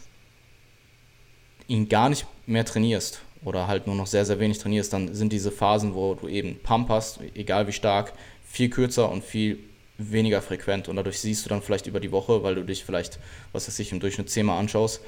ihn 1.68 1.88
gar 1.88 2.10
nicht 2.10 2.26
mehr 2.48 2.66
trainierst 2.66 3.22
oder 3.44 3.68
halt 3.68 3.88
nur 3.88 3.96
noch 3.96 4.08
sehr, 4.08 4.26
sehr 4.26 4.40
wenig 4.40 4.60
trainierst, 4.60 4.94
dann 4.94 5.14
sind 5.14 5.34
diese 5.34 5.52
Phasen, 5.52 5.96
wo 5.96 6.14
du 6.14 6.28
eben 6.28 6.60
Pump 6.60 6.90
hast, 6.90 7.20
egal 7.36 7.68
wie 7.68 7.72
stark, 7.72 8.14
viel 8.46 8.70
kürzer 8.70 9.12
und 9.12 9.24
viel 9.24 9.60
weniger 9.98 10.42
frequent. 10.42 10.88
Und 10.88 10.96
dadurch 10.96 11.20
siehst 11.20 11.46
du 11.46 11.50
dann 11.50 11.62
vielleicht 11.62 11.88
über 11.88 12.00
die 12.00 12.12
Woche, 12.12 12.44
weil 12.44 12.56
du 12.56 12.64
dich 12.64 12.84
vielleicht, 12.84 13.20
was 13.52 13.68
weiß 13.68 13.80
ich, 13.80 13.92
im 13.92 14.00
Durchschnitt 14.00 14.30
zehnmal 14.30 14.60
anschaust, 14.60 15.02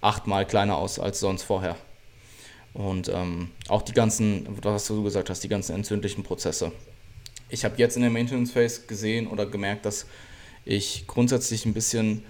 achtmal 0.00 0.46
kleiner 0.46 0.76
aus 0.76 0.98
als 0.98 1.20
sonst 1.20 1.42
vorher. 1.42 1.76
Und 2.74 3.08
ähm, 3.08 3.50
auch 3.68 3.82
die 3.82 3.92
ganzen, 3.92 4.46
was 4.62 4.86
du 4.86 5.02
gesagt 5.02 5.28
hast, 5.28 5.44
die 5.44 5.48
ganzen 5.48 5.74
entzündlichen 5.74 6.22
Prozesse. 6.22 6.72
Ich 7.48 7.64
habe 7.64 7.74
jetzt 7.76 7.96
in 7.96 8.02
der 8.02 8.10
Maintenance 8.10 8.52
Phase 8.52 8.82
gesehen 8.86 9.26
oder 9.26 9.44
gemerkt, 9.44 9.84
dass 9.84 10.06
ich 10.64 11.06
grundsätzlich 11.06 11.66
ein 11.66 11.74
bisschen 11.74 12.24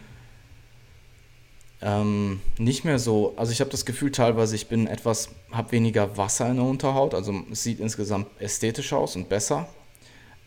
ähm, 1.83 2.40
nicht 2.59 2.85
mehr 2.85 2.99
so, 2.99 3.35
also 3.37 3.51
ich 3.53 3.61
habe 3.61 3.71
das 3.71 3.85
Gefühl 3.85 4.12
teilweise, 4.12 4.55
ich 4.55 4.68
bin 4.68 4.87
etwas, 4.87 5.31
habe 5.51 5.73
weniger 5.73 6.16
Wasser 6.16 6.49
in 6.49 6.57
der 6.57 6.64
Unterhaut, 6.64 7.12
also 7.12 7.35
es 7.51 7.62
sieht 7.62 7.81
insgesamt 7.81 8.29
ästhetisch 8.40 8.92
aus 8.92 9.16
und 9.16 9.29
besser, 9.29 9.68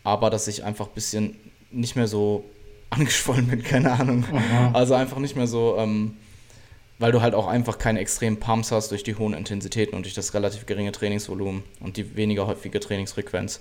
aber 0.02 0.30
dass 0.30 0.48
ich 0.48 0.64
einfach 0.64 0.86
ein 0.88 0.94
bisschen 0.94 1.36
nicht 1.70 1.94
mehr 1.94 2.08
so 2.08 2.44
angeschwollen 2.90 3.48
bin, 3.48 3.62
keine 3.62 3.92
Ahnung. 3.92 4.24
Aha. 4.32 4.70
Also 4.72 4.94
einfach 4.94 5.18
nicht 5.18 5.36
mehr 5.36 5.46
so, 5.46 5.76
ähm, 5.76 6.16
weil 6.98 7.12
du 7.12 7.20
halt 7.20 7.34
auch 7.34 7.48
einfach 7.48 7.78
keine 7.78 8.00
extremen 8.00 8.38
Pumps 8.38 8.72
hast 8.72 8.90
durch 8.90 9.02
die 9.02 9.16
hohen 9.16 9.34
Intensitäten 9.34 9.94
und 9.94 10.04
durch 10.04 10.14
das 10.14 10.32
relativ 10.32 10.64
geringe 10.64 10.92
Trainingsvolumen 10.92 11.64
und 11.80 11.98
die 11.98 12.16
weniger 12.16 12.46
häufige 12.46 12.80
Trainingsfrequenz. 12.80 13.60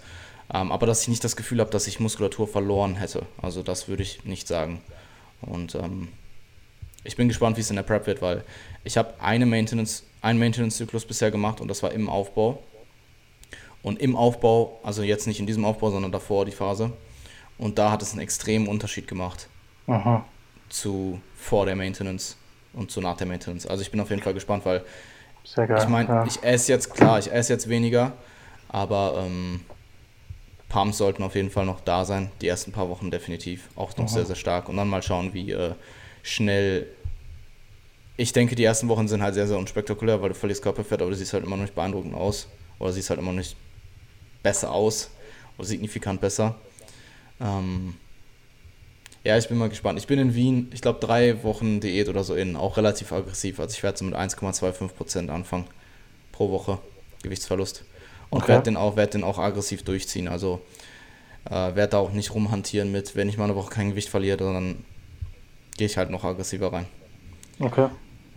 Ähm, 0.54 0.72
aber 0.72 0.86
dass 0.86 1.02
ich 1.02 1.08
nicht 1.08 1.24
das 1.24 1.36
Gefühl 1.36 1.60
habe, 1.60 1.72
dass 1.72 1.88
ich 1.88 2.00
Muskulatur 2.00 2.48
verloren 2.48 2.96
hätte. 2.96 3.24
Also 3.42 3.64
das 3.64 3.88
würde 3.88 4.04
ich 4.04 4.24
nicht 4.24 4.48
sagen. 4.48 4.82
Und 5.42 5.76
ähm, 5.76 6.10
ich 7.06 7.16
bin 7.16 7.28
gespannt, 7.28 7.58
wie 7.58 7.62
es 7.62 7.70
in 7.70 7.76
der 7.76 7.84
Prep 7.84 8.08
wird, 8.08 8.22
weil 8.22 8.44
ich 8.84 8.98
habe 8.98 9.14
eine 9.20 9.46
Maintenance, 9.46 10.04
einen 10.22 10.40
Maintenance-Zyklus 10.40 11.06
bisher 11.06 11.32
gemacht 11.32 11.62
und 11.62 11.68
das 11.68 11.82
war 11.84 11.92
im 11.92 12.10
Aufbau. 12.10 12.62
Und 13.84 14.02
im 14.02 14.16
Aufbau, 14.16 14.80
also 14.84 15.04
jetzt 15.04 15.28
nicht 15.28 15.40
in 15.40 15.46
diesem 15.46 15.64
Aufbau, 15.64 15.92
sondern 15.92 16.12
davor 16.12 16.46
die 16.46 16.52
Phase. 16.52 16.92
Und 17.60 17.78
da 17.78 17.92
hat 17.92 18.02
es 18.02 18.12
einen 18.12 18.22
extremen 18.22 18.68
Unterschied 18.68 19.08
gemacht. 19.08 19.48
Aha. 19.86 20.26
Zu 20.70 21.22
vor 21.36 21.68
der 21.68 21.76
Maintenance 21.76 22.36
und 22.74 22.90
so 22.90 23.00
nach 23.00 23.16
der 23.16 23.28
Maintenance. 23.28 23.68
Also 23.68 23.84
ich 23.84 23.92
bin 23.92 24.00
auf 24.00 24.10
jeden 24.10 24.24
Fall 24.24 24.34
gespannt, 24.34 24.66
weil 24.66 24.84
Sehr 25.44 25.68
geil, 25.68 25.78
ich 25.80 25.88
meine, 25.88 26.10
ja. 26.10 26.26
ich 26.26 26.42
esse 26.44 26.72
jetzt, 26.72 26.94
klar, 26.94 27.20
ich 27.20 27.32
esse 27.32 27.54
jetzt 27.54 27.70
weniger, 27.70 28.14
aber 28.68 29.24
ähm, 29.24 29.62
Pumps 30.68 30.98
sollten 30.98 31.22
auf 31.22 31.36
jeden 31.36 31.52
Fall 31.52 31.66
noch 31.66 31.80
da 31.82 32.04
sein. 32.04 32.32
Die 32.42 32.48
ersten 32.48 32.72
paar 32.72 32.90
Wochen 32.90 33.12
definitiv. 33.12 33.70
Auch 33.76 33.92
noch 33.98 34.06
Aha. 34.06 34.08
sehr, 34.08 34.26
sehr 34.26 34.36
stark. 34.36 34.68
Und 34.68 34.78
dann 34.78 34.90
mal 34.90 35.04
schauen, 35.04 35.34
wie 35.34 35.52
äh, 35.52 35.76
schnell. 36.26 36.88
Ich 38.18 38.34
denke, 38.34 38.56
die 38.56 38.64
ersten 38.64 38.88
Wochen 38.88 39.08
sind 39.08 39.22
halt 39.22 39.36
sehr, 39.36 39.48
sehr 39.48 39.58
unspektakulär, 39.58 40.22
weil 40.22 40.30
du 40.30 40.36
verlierst 40.36 40.64
Körperfett, 40.64 41.02
aber 41.02 41.12
du 41.12 41.16
siehst 41.16 41.34
halt 41.34 41.46
immer 41.46 41.56
noch 41.56 41.64
nicht 41.64 41.76
beeindruckend 41.76 42.16
aus. 42.16 42.48
Oder 42.80 42.92
siehst 42.92 43.10
halt 43.10 43.20
immer 43.20 43.32
noch 43.32 43.40
nicht 43.40 43.56
besser 44.42 44.72
aus. 44.72 45.12
Oder 45.58 45.68
signifikant 45.68 46.20
besser. 46.20 46.56
Ähm, 47.40 47.96
ja, 49.24 49.38
ich 49.38 49.48
bin 49.48 49.58
mal 49.58 49.70
gespannt. 49.70 50.00
Ich 50.00 50.08
bin 50.08 50.20
in 50.20 50.34
Wien, 50.34 50.70
ich 50.74 50.82
glaube, 50.82 51.00
drei 51.00 51.44
Wochen 51.44 51.80
Diät 51.80 52.10
oder 52.10 52.24
so 52.24 52.36
in, 52.36 52.56
auch 52.56 52.78
relativ 52.78 53.12
aggressiv. 53.12 53.60
Also 53.60 53.74
ich 53.74 53.84
werde 53.84 53.98
so 53.98 54.06
mit 54.06 54.16
1,25% 54.16 55.30
anfangen 55.30 55.66
pro 56.32 56.52
Woche 56.52 56.80
Gewichtsverlust. 57.24 57.84
Und 58.30 58.44
okay. 58.44 58.50
werde 58.50 58.64
den, 58.64 58.78
auch, 58.78 58.96
werd 58.96 59.14
den 59.14 59.24
auch 59.24 59.38
aggressiv 59.38 59.84
durchziehen. 59.84 60.28
Also 60.28 60.62
äh, 61.46 61.76
werde 61.76 61.90
da 61.90 61.98
auch 61.98 62.12
nicht 62.12 62.34
rumhantieren 62.34 62.92
mit, 62.92 63.16
wenn 63.16 63.30
ich 63.30 63.38
mal 63.38 63.46
eine 63.46 63.56
Woche 63.56 63.72
kein 63.72 63.90
Gewicht 63.90 64.10
verliere, 64.10 64.44
sondern 64.44 64.86
gehe 65.78 65.88
ich 65.88 65.98
halt 65.98 66.10
noch 66.10 66.24
aggressiver 66.24 66.72
rein. 66.72 66.86
Okay, 67.60 67.88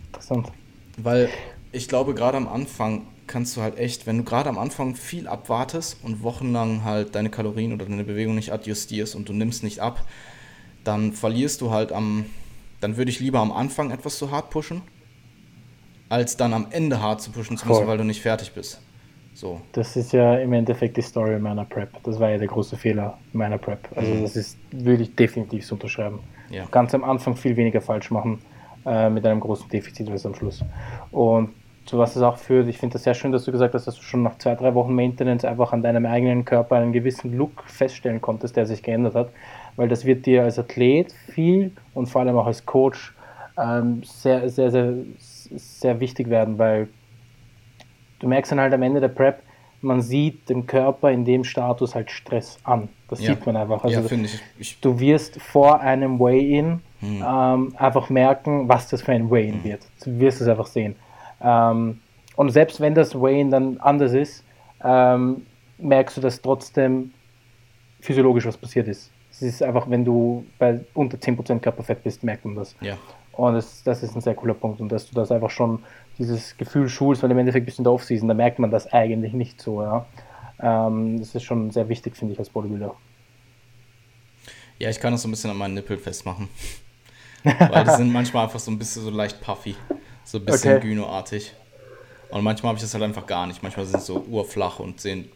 interessant. 0.07 0.51
Weil 0.97 1.29
ich 1.71 1.87
glaube, 1.87 2.13
gerade 2.13 2.37
am 2.37 2.47
Anfang 2.47 3.07
kannst 3.27 3.55
du 3.55 3.61
halt 3.61 3.77
echt, 3.77 4.07
wenn 4.07 4.17
du 4.17 4.23
gerade 4.23 4.49
am 4.49 4.57
Anfang 4.57 4.95
viel 4.95 5.27
abwartest 5.27 5.97
und 6.03 6.23
wochenlang 6.23 6.83
halt 6.83 7.15
deine 7.15 7.29
Kalorien 7.29 7.73
oder 7.73 7.85
deine 7.85 8.03
Bewegung 8.03 8.35
nicht 8.35 8.51
adjustierst 8.51 9.15
und 9.15 9.29
du 9.29 9.33
nimmst 9.33 9.63
nicht 9.63 9.79
ab, 9.79 10.05
dann 10.83 11.13
verlierst 11.13 11.61
du 11.61 11.71
halt 11.71 11.91
am, 11.91 12.25
dann 12.81 12.97
würde 12.97 13.11
ich 13.11 13.19
lieber 13.19 13.39
am 13.39 13.51
Anfang 13.51 13.91
etwas 13.91 14.17
zu 14.17 14.31
hart 14.31 14.49
pushen, 14.49 14.81
als 16.09 16.37
dann 16.37 16.53
am 16.53 16.67
Ende 16.71 17.01
hart 17.01 17.21
zu 17.21 17.31
pushen 17.31 17.57
zu 17.57 17.67
müssen, 17.67 17.87
weil 17.87 17.97
du 17.97 18.03
nicht 18.03 18.21
fertig 18.21 18.51
bist. 18.53 18.81
So. 19.35 19.61
Das 19.71 19.95
ist 19.95 20.11
ja 20.11 20.35
im 20.37 20.51
Endeffekt 20.51 20.97
die 20.97 21.01
Story 21.01 21.39
meiner 21.39 21.65
Prep. 21.65 21.91
Das 22.03 22.19
war 22.19 22.31
ja 22.31 22.37
der 22.37 22.47
große 22.47 22.75
Fehler 22.75 23.17
meiner 23.31 23.57
Prep. 23.57 23.87
Also 23.95 24.11
mhm. 24.11 24.23
das 24.23 24.35
ist, 24.35 24.57
würde 24.71 25.03
ich 25.03 25.15
definitiv 25.15 25.65
so 25.65 25.75
unterschreiben. 25.75 26.19
Ja. 26.49 26.65
Ganz 26.71 26.93
am 26.93 27.03
Anfang 27.03 27.35
viel 27.35 27.55
weniger 27.57 27.81
falsch 27.81 28.11
machen 28.11 28.39
äh, 28.85 29.09
mit 29.09 29.25
einem 29.25 29.39
großen 29.39 29.69
Defizit 29.69 30.09
als 30.09 30.25
am 30.25 30.35
Schluss. 30.35 30.63
Und 31.11 31.49
zu 31.85 31.97
was 31.97 32.15
es 32.15 32.21
auch 32.21 32.37
führt, 32.37 32.67
ich 32.67 32.77
finde 32.77 32.93
das 32.93 33.03
sehr 33.03 33.15
schön, 33.15 33.31
dass 33.31 33.45
du 33.45 33.51
gesagt 33.51 33.73
hast, 33.73 33.87
dass 33.87 33.95
du 33.95 34.03
schon 34.03 34.21
nach 34.21 34.37
zwei, 34.37 34.53
drei 34.55 34.75
Wochen 34.75 34.93
Maintenance 34.93 35.43
einfach 35.43 35.73
an 35.73 35.81
deinem 35.81 36.05
eigenen 36.05 36.45
Körper 36.45 36.75
einen 36.75 36.93
gewissen 36.93 37.35
Look 37.35 37.63
feststellen 37.65 38.21
konntest, 38.21 38.55
der 38.55 38.65
sich 38.65 38.83
geändert 38.83 39.15
hat. 39.15 39.29
Weil 39.75 39.87
das 39.87 40.05
wird 40.05 40.25
dir 40.25 40.43
als 40.43 40.59
Athlet 40.59 41.11
viel 41.11 41.71
und 41.93 42.07
vor 42.07 42.21
allem 42.21 42.37
auch 42.37 42.45
als 42.45 42.65
Coach 42.65 43.15
ähm, 43.57 44.03
sehr, 44.03 44.49
sehr, 44.49 44.71
sehr, 44.71 44.93
sehr 45.17 45.99
wichtig 45.99 46.29
werden, 46.29 46.57
weil 46.59 46.89
du 48.19 48.27
merkst 48.27 48.51
dann 48.51 48.59
halt 48.59 48.73
am 48.73 48.83
Ende 48.83 48.99
der 48.99 49.07
Prep, 49.09 49.41
man 49.81 50.01
sieht 50.01 50.49
den 50.49 50.65
Körper 50.65 51.11
in 51.11 51.25
dem 51.25 51.43
Status 51.43 51.95
halt 51.95 52.11
Stress 52.11 52.57
an. 52.63 52.89
Das 53.07 53.21
ja. 53.21 53.33
sieht 53.33 53.45
man 53.45 53.55
einfach. 53.55 53.83
Also 53.83 54.01
ja, 54.01 54.23
ich. 54.23 54.41
Ich 54.59 54.79
du 54.79 54.99
wirst 54.99 55.41
vor 55.41 55.79
einem 55.81 56.19
Weigh-In 56.19 56.81
hm. 56.99 57.23
ähm, 57.25 57.73
einfach 57.77 58.09
merken, 58.09 58.67
was 58.67 58.89
das 58.89 59.01
für 59.01 59.13
ein 59.13 59.29
Weigh-In 59.29 59.55
hm. 59.55 59.63
wird. 59.63 59.81
Du 60.03 60.19
wirst 60.19 60.41
es 60.41 60.47
einfach 60.47 60.67
sehen. 60.67 60.95
Ähm, 61.41 62.01
und 62.35 62.49
selbst 62.51 62.79
wenn 62.79 62.93
das 62.95 63.15
Weigh-In 63.15 63.51
dann 63.51 63.77
anders 63.79 64.13
ist, 64.13 64.43
ähm, 64.83 65.45
merkst 65.77 66.17
du, 66.17 66.21
dass 66.21 66.41
trotzdem 66.41 67.11
physiologisch 68.01 68.45
was 68.45 68.57
passiert 68.57 68.87
ist. 68.87 69.11
Es 69.31 69.41
ist 69.41 69.63
einfach, 69.63 69.89
wenn 69.89 70.03
du 70.03 70.45
bei 70.57 70.81
unter 70.93 71.17
10% 71.17 71.59
Körperfett 71.59 72.03
bist, 72.03 72.23
merkt 72.23 72.45
man 72.45 72.55
das. 72.55 72.75
Ja. 72.81 72.97
Und 73.39 73.53
das, 73.53 73.83
das 73.83 74.03
ist 74.03 74.15
ein 74.15 74.21
sehr 74.21 74.35
cooler 74.35 74.53
Punkt. 74.53 74.81
Und 74.81 74.91
dass 74.91 75.09
du 75.09 75.15
das 75.15 75.31
einfach 75.31 75.49
schon, 75.49 75.79
dieses 76.17 76.57
Gefühl 76.57 76.89
schulst, 76.89 77.23
weil 77.23 77.31
im 77.31 77.37
Endeffekt 77.37 77.65
bist 77.65 77.77
du 77.77 77.81
in 77.81 77.83
der 77.85 77.93
Offseason, 77.93 78.27
da 78.27 78.33
merkt 78.33 78.59
man 78.59 78.69
das 78.69 78.91
eigentlich 78.91 79.31
nicht 79.31 79.61
so. 79.61 79.81
Ja? 79.81 80.05
Ähm, 80.61 81.19
das 81.19 81.33
ist 81.33 81.43
schon 81.43 81.71
sehr 81.71 81.87
wichtig, 81.87 82.17
finde 82.17 82.33
ich, 82.33 82.39
als 82.39 82.49
Bodybuilder. 82.49 82.93
Ja, 84.77 84.89
ich 84.89 84.99
kann 84.99 85.13
das 85.13 85.21
so 85.21 85.29
ein 85.29 85.31
bisschen 85.31 85.51
an 85.51 85.57
meinen 85.57 85.73
Nippel 85.73 85.97
festmachen. 85.97 86.49
weil 87.43 87.85
die 87.85 87.91
sind 87.91 88.11
manchmal 88.11 88.43
einfach 88.43 88.59
so 88.59 88.71
ein 88.71 88.77
bisschen 88.77 89.03
so 89.03 89.09
leicht 89.09 89.39
puffy. 89.39 89.75
So 90.25 90.39
ein 90.39 90.45
bisschen 90.45 90.75
okay. 90.75 90.87
gynoartig. 90.89 91.53
Und 92.31 92.43
manchmal 92.43 92.71
habe 92.71 92.77
ich 92.77 92.83
das 92.83 92.93
halt 92.93 93.05
einfach 93.05 93.25
gar 93.25 93.47
nicht. 93.47 93.63
Manchmal 93.63 93.85
sind 93.85 94.01
sie 94.01 94.05
so 94.05 94.19
urflach 94.29 94.79
und 94.79 94.99
sehen 94.99 95.29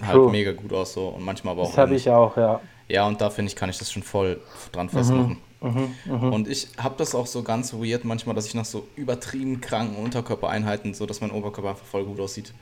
halt 0.00 0.14
True. 0.14 0.30
mega 0.30 0.52
gut 0.52 0.72
aus 0.72 0.92
so. 0.92 1.08
Und 1.08 1.24
manchmal 1.24 1.54
aber 1.54 1.62
auch. 1.62 1.70
Das 1.70 1.78
habe 1.78 1.96
ich 1.96 2.08
auch, 2.08 2.36
ja. 2.36 2.60
Ja, 2.86 3.06
und 3.08 3.20
da 3.20 3.30
finde 3.30 3.50
ich, 3.50 3.56
kann 3.56 3.68
ich 3.68 3.78
das 3.78 3.90
schon 3.90 4.04
voll 4.04 4.40
dran 4.70 4.88
festmachen. 4.88 5.30
Mhm, 5.30 5.36
mh, 5.60 5.96
Und 6.28 6.48
ich 6.48 6.68
habe 6.78 6.96
das 6.98 7.14
auch 7.14 7.26
so 7.26 7.42
ganz 7.42 7.72
weird 7.74 8.04
manchmal, 8.04 8.34
dass 8.34 8.46
ich 8.46 8.54
nach 8.54 8.64
so 8.64 8.88
übertrieben 8.96 9.60
kranken 9.60 9.96
Unterkörpereinheiten, 9.96 10.94
so 10.94 11.06
dass 11.06 11.20
mein 11.20 11.30
Oberkörper 11.30 11.70
einfach 11.70 11.86
voll 11.86 12.04
gut 12.04 12.20
aussieht. 12.20 12.54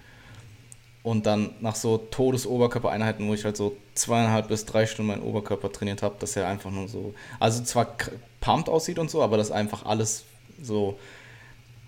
Und 1.03 1.24
dann 1.26 1.55
nach 1.61 1.76
so 1.76 1.99
Todesoberkörpereinheiten, 1.99 3.28
wo 3.28 3.34
ich 3.34 3.44
halt 3.44 3.57
so 3.57 3.76
zweieinhalb 3.94 4.49
bis 4.49 4.64
drei 4.66 4.86
Stunden 4.86 5.12
meinen 5.12 5.22
Oberkörper 5.22 5.70
trainiert 5.70 6.03
habe, 6.03 6.16
dass 6.18 6.34
er 6.34 6.49
einfach 6.49 6.72
nur 6.72 6.88
so, 6.88 7.14
also 7.38 7.62
zwar 7.62 7.97
pumped 8.40 8.68
aussieht 8.68 8.99
und 8.99 9.09
so, 9.09 9.22
aber 9.22 9.36
das 9.36 9.53
einfach 9.53 9.84
alles 9.86 10.24
so, 10.61 10.99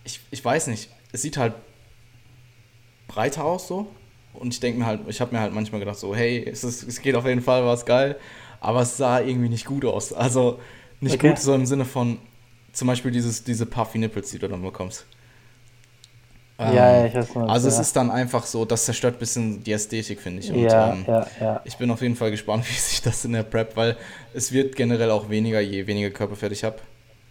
ich, 0.05 0.21
ich 0.31 0.45
weiß 0.45 0.69
nicht, 0.69 0.91
es 1.13 1.23
sieht 1.23 1.37
halt 1.37 1.55
breiter 3.07 3.45
aus 3.45 3.69
so. 3.69 3.87
Und 4.35 4.53
ich 4.55 4.61
denke 4.61 4.79
mir 4.79 4.87
halt, 4.87 5.01
ich 5.09 5.21
habe 5.21 5.35
mir 5.35 5.41
halt 5.41 5.55
manchmal 5.55 5.81
gedacht 5.81 5.99
so, 5.99 6.15
hey, 6.15 6.45
es, 6.49 6.63
ist, 6.63 6.83
es 6.85 7.01
geht 7.01 7.15
auf 7.17 7.27
jeden 7.27 7.41
Fall, 7.43 7.65
war 7.65 7.75
es 7.75 7.85
geil. 7.87 8.17
Aber 8.61 8.83
es 8.83 8.97
sah 8.97 9.21
irgendwie 9.21 9.49
nicht 9.49 9.65
gut 9.65 9.85
aus. 9.85 10.13
Also 10.13 10.61
nicht 11.01 11.15
okay. 11.15 11.31
gut 11.31 11.39
so 11.39 11.55
im 11.55 11.67
Sinne 11.67 11.85
von 11.85 12.19
zum 12.73 12.89
Beispiel 12.89 13.11
dieses, 13.11 13.45
diese 13.45 13.67
Puffy 13.67 13.99
Nipples, 13.99 14.31
die 14.31 14.39
du 14.39 14.49
dann 14.49 14.63
bekommst. 14.63 15.07
Ähm, 16.59 16.75
ja, 16.75 17.07
ich 17.07 17.15
weiß 17.15 17.35
nicht. 17.35 17.49
Also 17.49 17.69
ja. 17.69 17.75
es 17.75 17.81
ist 17.81 17.97
dann 17.97 18.11
einfach 18.11 18.45
so, 18.45 18.65
das 18.65 18.85
zerstört 18.85 19.17
ein 19.17 19.19
bisschen 19.19 19.63
die 19.63 19.73
Ästhetik, 19.73 20.21
finde 20.21 20.41
ich. 20.43 20.53
Und, 20.53 20.61
ja, 20.61 20.93
ähm, 20.93 21.05
ja, 21.07 21.27
ja. 21.41 21.61
Ich 21.65 21.77
bin 21.77 21.91
auf 21.91 22.03
jeden 22.03 22.17
Fall 22.17 22.31
gespannt, 22.31 22.65
wie 22.69 22.75
sich 22.75 23.01
das 23.01 23.25
in 23.25 23.33
der 23.33 23.45
Prep, 23.45 23.77
weil 23.77 23.97
es 24.35 24.53
wird 24.53 24.75
generell 24.75 25.11
auch 25.11 25.31
weniger, 25.31 25.61
je 25.61 25.87
weniger 25.87 26.11
Körperfett 26.11 26.53
ich 26.53 26.65
habe. 26.65 26.79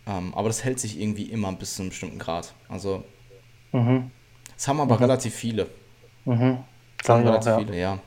Ähm, 0.07 0.34
aber 0.34 0.47
das 0.47 0.63
hält 0.63 0.80
sich 0.80 0.99
irgendwie 0.99 1.24
immer 1.24 1.51
bis 1.51 1.76
zu 1.76 1.82
einem 1.82 1.89
bestimmten 1.89 2.20
Grad. 2.20 2.53
Also 2.70 3.03
mhm. 3.74 4.09
das 4.55 4.68
haben 4.68 4.80
aber 4.80 4.95
mhm. 4.95 5.01
relativ 5.01 5.36
viele. 5.36 5.68
Mhm. 6.24 6.59
Das 6.97 7.09
haben 7.09 7.24
relativ 7.28 7.51
auch, 7.51 7.59
viele, 7.59 7.78
ja. 7.78 7.99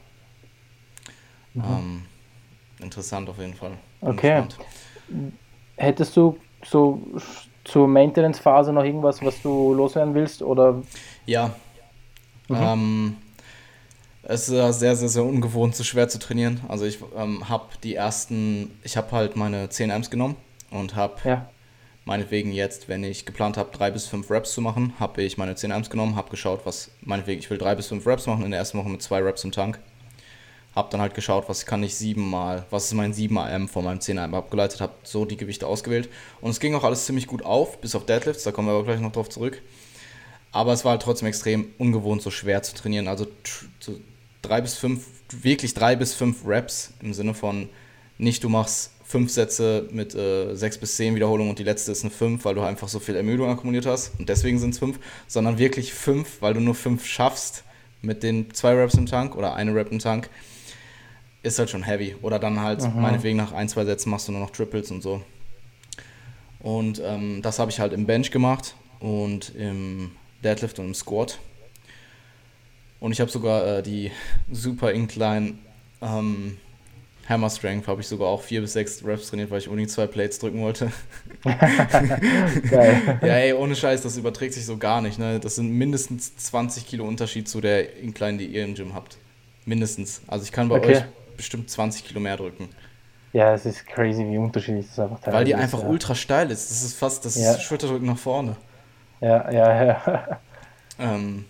Mhm. 1.52 1.64
Ähm, 1.64 2.02
interessant 2.80 3.28
auf 3.28 3.38
jeden 3.38 3.54
Fall. 3.54 3.72
Bin 4.00 4.10
okay. 4.10 4.42
Gespannt. 4.46 4.58
Hättest 5.80 6.14
du 6.14 6.36
so 6.62 7.00
zur 7.64 7.88
Maintenance-Phase 7.88 8.70
noch 8.70 8.84
irgendwas, 8.84 9.22
was 9.22 9.40
du 9.40 9.72
loswerden 9.72 10.14
willst? 10.14 10.42
Oder? 10.42 10.82
Ja. 11.24 11.54
Mhm. 12.48 12.56
Ähm, 12.60 13.16
es 14.22 14.50
ist 14.50 14.78
sehr, 14.78 14.94
sehr, 14.94 15.08
sehr 15.08 15.24
ungewohnt, 15.24 15.74
so 15.74 15.82
schwer 15.82 16.06
zu 16.10 16.18
trainieren. 16.18 16.60
Also 16.68 16.84
ich 16.84 16.98
ähm, 17.16 17.48
habe 17.48 17.64
die 17.82 17.94
ersten, 17.94 18.78
ich 18.84 18.98
habe 18.98 19.10
halt 19.12 19.36
meine 19.36 19.70
10 19.70 19.90
Amps 19.90 20.10
genommen 20.10 20.36
und 20.70 20.96
habe 20.96 21.14
ja. 21.24 21.48
meinetwegen 22.04 22.52
jetzt, 22.52 22.90
wenn 22.90 23.02
ich 23.02 23.24
geplant 23.24 23.56
habe, 23.56 23.70
drei 23.72 23.90
bis 23.90 24.06
fünf 24.06 24.30
Reps 24.30 24.52
zu 24.52 24.60
machen, 24.60 24.92
habe 25.00 25.22
ich 25.22 25.38
meine 25.38 25.54
10 25.54 25.72
Amps 25.72 25.88
genommen, 25.88 26.14
habe 26.14 26.28
geschaut, 26.28 26.60
was, 26.64 26.90
meinetwegen, 27.00 27.40
ich 27.40 27.48
will 27.48 27.56
drei 27.56 27.74
bis 27.74 27.86
fünf 27.86 28.06
Reps 28.06 28.26
machen 28.26 28.44
in 28.44 28.50
der 28.50 28.60
ersten 28.60 28.76
Woche 28.78 28.90
mit 28.90 29.00
zwei 29.00 29.22
Reps 29.22 29.44
im 29.44 29.52
Tank 29.52 29.80
habe 30.74 30.88
dann 30.90 31.00
halt 31.00 31.14
geschaut, 31.14 31.48
was 31.48 31.66
kann 31.66 31.82
ich 31.82 31.96
siebenmal, 31.96 32.64
was 32.70 32.86
ist 32.86 32.94
mein 32.94 33.12
7 33.12 33.36
AM 33.36 33.68
von 33.68 33.84
meinem 33.84 34.00
10 34.00 34.18
AM 34.18 34.34
abgeleitet, 34.34 34.80
habe 34.80 34.92
so 35.02 35.24
die 35.24 35.36
Gewichte 35.36 35.66
ausgewählt 35.66 36.08
und 36.40 36.50
es 36.50 36.60
ging 36.60 36.74
auch 36.74 36.84
alles 36.84 37.06
ziemlich 37.06 37.26
gut 37.26 37.44
auf, 37.44 37.80
bis 37.80 37.94
auf 37.94 38.06
Deadlifts, 38.06 38.44
da 38.44 38.52
kommen 38.52 38.68
wir 38.68 38.74
aber 38.74 38.84
gleich 38.84 39.00
noch 39.00 39.12
drauf 39.12 39.28
zurück. 39.28 39.60
Aber 40.52 40.72
es 40.72 40.84
war 40.84 40.92
halt 40.92 41.02
trotzdem 41.02 41.28
extrem 41.28 41.68
ungewohnt, 41.78 42.22
so 42.22 42.30
schwer 42.30 42.62
zu 42.62 42.74
trainieren. 42.74 43.06
Also 43.06 43.26
so 43.78 43.94
drei 44.42 44.60
bis 44.60 44.74
fünf, 44.74 45.06
wirklich 45.30 45.74
drei 45.74 45.94
bis 45.94 46.14
fünf 46.14 46.44
Reps 46.44 46.92
im 47.00 47.14
Sinne 47.14 47.34
von 47.34 47.68
nicht, 48.18 48.42
du 48.42 48.48
machst 48.48 48.90
fünf 49.04 49.30
Sätze 49.30 49.88
mit 49.90 50.14
äh, 50.14 50.54
sechs 50.54 50.78
bis 50.78 50.96
zehn 50.96 51.14
Wiederholungen 51.14 51.50
und 51.50 51.58
die 51.58 51.64
letzte 51.64 51.90
ist 51.92 52.02
eine 52.02 52.10
fünf, 52.10 52.44
weil 52.44 52.54
du 52.54 52.62
einfach 52.62 52.88
so 52.88 53.00
viel 53.00 53.16
Ermüdung 53.16 53.48
akkumuliert 53.48 53.86
hast 53.86 54.12
und 54.18 54.28
deswegen 54.28 54.58
sind 54.58 54.70
es 54.70 54.78
fünf, 54.78 55.00
sondern 55.26 55.58
wirklich 55.58 55.92
fünf, 55.92 56.40
weil 56.40 56.54
du 56.54 56.60
nur 56.60 56.74
fünf 56.74 57.06
schaffst 57.06 57.64
mit 58.02 58.22
den 58.22 58.52
zwei 58.54 58.74
Reps 58.74 58.94
im 58.94 59.06
Tank 59.06 59.36
oder 59.36 59.54
eine 59.54 59.74
Rep 59.74 59.90
im 59.90 59.98
Tank 59.98 60.30
ist 61.42 61.58
halt 61.58 61.70
schon 61.70 61.82
heavy. 61.82 62.16
Oder 62.22 62.38
dann 62.38 62.60
halt, 62.60 62.82
Aha. 62.82 62.88
meinetwegen 62.98 63.36
nach 63.36 63.52
ein, 63.52 63.68
zwei 63.68 63.84
Sätzen 63.84 64.10
machst 64.10 64.28
du 64.28 64.32
nur 64.32 64.40
noch 64.40 64.50
Triples 64.50 64.90
und 64.90 65.02
so. 65.02 65.22
Und 66.60 67.00
ähm, 67.04 67.40
das 67.42 67.58
habe 67.58 67.70
ich 67.70 67.80
halt 67.80 67.92
im 67.92 68.06
Bench 68.06 68.30
gemacht 68.30 68.74
und 68.98 69.54
im 69.54 70.12
Deadlift 70.44 70.78
und 70.78 70.86
im 70.86 70.94
Squat. 70.94 71.38
Und 72.98 73.12
ich 73.12 73.20
habe 73.20 73.30
sogar 73.30 73.78
äh, 73.78 73.82
die 73.82 74.10
Super 74.50 74.92
Incline 74.92 75.54
ähm, 76.02 76.58
Hammer 77.30 77.48
Strength 77.48 77.86
habe 77.86 78.00
ich 78.00 78.08
sogar 78.08 78.28
auch 78.28 78.42
vier 78.42 78.60
bis 78.60 78.72
sechs 78.72 79.04
Reps 79.04 79.30
trainiert, 79.30 79.50
weil 79.50 79.58
ich 79.58 79.68
unbedingt 79.68 79.90
zwei 79.90 80.08
Plates 80.08 80.40
drücken 80.40 80.60
wollte. 80.62 80.90
Geil. 81.44 83.18
Ja, 83.22 83.34
ey, 83.36 83.52
ohne 83.52 83.76
Scheiß, 83.76 84.02
das 84.02 84.16
überträgt 84.16 84.54
sich 84.54 84.66
so 84.66 84.76
gar 84.76 85.00
nicht. 85.00 85.18
Ne? 85.18 85.38
Das 85.38 85.54
sind 85.54 85.70
mindestens 85.70 86.36
20 86.36 86.86
Kilo 86.86 87.04
Unterschied 87.06 87.48
zu 87.48 87.60
der 87.60 87.96
Incline, 87.98 88.38
die 88.38 88.46
ihr 88.46 88.64
im 88.64 88.74
Gym 88.74 88.94
habt. 88.94 89.18
Mindestens. 89.64 90.22
Also 90.26 90.44
ich 90.44 90.52
kann 90.52 90.68
bei 90.68 90.78
okay. 90.78 90.96
euch 90.96 91.04
bestimmt 91.40 91.70
20 91.70 92.04
Kilo 92.04 92.20
mehr 92.20 92.36
drücken. 92.36 92.68
Ja, 93.32 93.54
es 93.54 93.64
ist 93.64 93.86
crazy, 93.86 94.26
wie 94.28 94.38
unterschiedlich 94.38 94.86
das 94.86 94.98
einfach 94.98 95.20
teilweise 95.20 95.38
Weil 95.38 95.44
die 95.44 95.54
einfach 95.54 95.78
ist, 95.78 95.84
ja. 95.84 95.90
ultra 95.90 96.14
steil 96.14 96.50
ist. 96.50 96.70
Das 96.70 96.82
ist 96.82 96.98
fast 96.98 97.24
das 97.24 97.36
ja. 97.36 97.58
Schulterdrücken 97.58 98.06
nach 98.06 98.18
vorne. 98.18 98.56
Ja, 99.20 99.50
ja, 99.50 99.84
ja. 99.84 100.40
Ähm, 100.98 101.46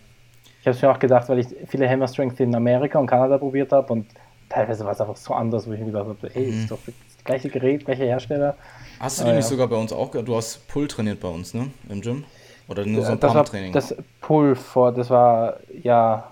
ich 0.60 0.66
habe 0.66 0.76
es 0.76 0.82
mir 0.82 0.90
auch 0.90 0.98
gedacht, 0.98 1.28
weil 1.28 1.40
ich 1.40 1.48
viele 1.66 1.88
Hammer 1.88 2.06
Strength 2.06 2.38
in 2.38 2.54
Amerika 2.54 2.98
und 2.98 3.06
Kanada 3.06 3.38
probiert 3.38 3.72
habe 3.72 3.92
und 3.92 4.06
teilweise 4.48 4.84
war 4.84 4.92
es 4.92 5.00
einfach 5.00 5.16
so 5.16 5.34
anders, 5.34 5.66
wo 5.66 5.72
ich 5.72 5.80
mir 5.80 5.86
gedacht 5.86 6.06
habe, 6.06 6.34
ey, 6.34 6.46
mhm. 6.46 6.60
ist 6.60 6.70
doch 6.70 6.78
das 6.86 7.24
gleiche 7.24 7.48
Gerät, 7.48 7.84
gleicher 7.84 8.04
Hersteller. 8.04 8.56
Hast 9.00 9.20
du 9.20 9.24
die 9.24 9.30
äh, 9.30 9.36
nicht 9.36 9.46
sogar 9.46 9.66
bei 9.66 9.76
uns 9.76 9.92
auch, 9.92 10.10
du 10.10 10.36
hast 10.36 10.68
Pull 10.68 10.86
trainiert 10.86 11.18
bei 11.18 11.28
uns, 11.28 11.54
ne, 11.54 11.70
im 11.88 12.00
Gym? 12.00 12.24
Oder 12.68 12.86
nur 12.86 13.04
so 13.04 13.12
ein 13.12 13.18
Pump-Training? 13.18 13.72
Das 13.72 13.96
Pull 14.20 14.54
vor, 14.54 14.92
das 14.92 15.10
war, 15.10 15.56
ja, 15.82 16.30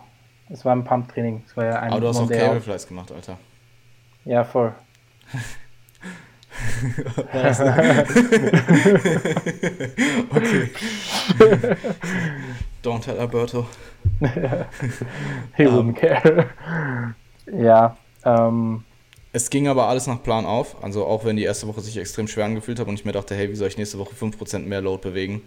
das 0.49 0.65
war 0.65 0.77
ein 0.77 0.85
Pump-Training. 0.85 1.43
Ja 1.57 1.83
Aber 1.83 2.01
du 2.01 2.09
hast 2.09 2.19
auch 2.19 2.29
Cable 2.29 2.61
Flies 2.61 2.87
gemacht, 2.87 3.11
Alter. 3.11 3.39
Ja, 4.29 4.45
voll. 4.45 4.75
okay. 10.31 10.71
Don't 12.83 13.01
tell 13.01 13.19
Alberto. 13.19 13.67
He 15.57 15.65
wouldn't 15.65 15.79
um, 15.79 15.95
care. 15.95 16.51
Ja. 17.51 17.97
Ähm, 18.23 18.85
es 19.33 19.49
ging 19.49 19.67
aber 19.67 19.89
alles 19.89 20.07
nach 20.07 20.23
Plan 20.23 20.45
auf. 20.45 20.85
Also 20.85 21.07
auch 21.07 21.25
wenn 21.25 21.37
die 21.37 21.45
erste 21.45 21.67
Woche 21.67 21.81
sich 21.81 21.97
extrem 21.97 22.29
schwer 22.29 22.45
angefühlt 22.45 22.79
habe 22.79 22.91
und 22.91 22.97
ich 22.97 23.07
mir 23.07 23.13
dachte, 23.13 23.35
hey, 23.35 23.49
wie 23.49 23.55
soll 23.55 23.69
ich 23.69 23.79
nächste 23.79 23.99
Woche 23.99 24.15
5% 24.15 24.59
mehr 24.59 24.83
Load 24.83 25.01
bewegen? 25.01 25.41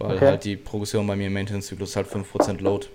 Weil 0.00 0.16
okay. 0.16 0.26
halt 0.26 0.44
die 0.44 0.56
Progression 0.56 1.06
bei 1.06 1.14
mir 1.14 1.28
im 1.28 1.32
Maintenance-Zyklus 1.32 1.94
halt 1.94 2.08
5% 2.08 2.60
Load 2.60 2.88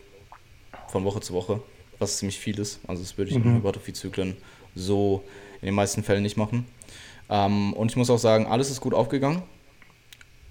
von 0.90 1.06
Woche 1.06 1.22
zu 1.22 1.34
Woche, 1.34 1.62
was 2.00 2.18
ziemlich 2.18 2.38
viel 2.38 2.60
ist. 2.60 2.82
Also 2.86 3.02
das 3.02 3.18
würde 3.18 3.32
ich 3.32 3.38
mhm. 3.38 3.46
in 3.46 3.56
Hypertrophie-Zyklen 3.56 4.36
so 4.76 5.24
in 5.62 5.68
den 5.68 5.76
meisten 5.76 6.04
Fällen 6.04 6.24
nicht 6.24 6.38
machen. 6.38 6.66
Ähm, 7.30 7.74
und 7.74 7.92
ich 7.92 7.98
muss 7.98 8.10
auch 8.10 8.20
sagen, 8.20 8.46
alles 8.48 8.70
ist 8.70 8.82
gut 8.82 8.94
aufgegangen. 8.94 9.42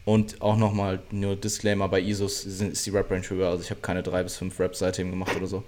Und 0.04 0.42
auch 0.42 0.56
nochmal 0.56 1.00
nur 1.10 1.34
Disclaimer, 1.34 1.88
bei 1.88 2.00
ISOs 2.00 2.44
ist 2.44 2.84
die 2.84 2.90
Rap-Range 2.90 3.28
höher. 3.30 3.48
Also 3.48 3.62
ich 3.62 3.70
habe 3.70 3.80
keine 3.80 4.02
drei 4.02 4.22
bis 4.22 4.36
fünf 4.36 4.58
Raps 4.60 4.80
seitdem 4.80 5.10
gemacht 5.10 5.34
oder 5.36 5.46
so. 5.46 5.64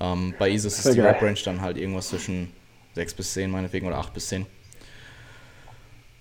Ähm, 0.00 0.34
bei 0.38 0.50
Isis 0.50 0.84
ist 0.84 0.94
die 0.94 1.00
Rap-Range 1.00 1.38
dann 1.44 1.60
halt 1.60 1.76
irgendwas 1.76 2.08
zwischen 2.08 2.52
6 2.94 3.14
bis 3.14 3.32
10 3.34 3.50
meinetwegen 3.50 3.86
oder 3.86 3.98
8 3.98 4.14
bis 4.14 4.28
10. 4.28 4.46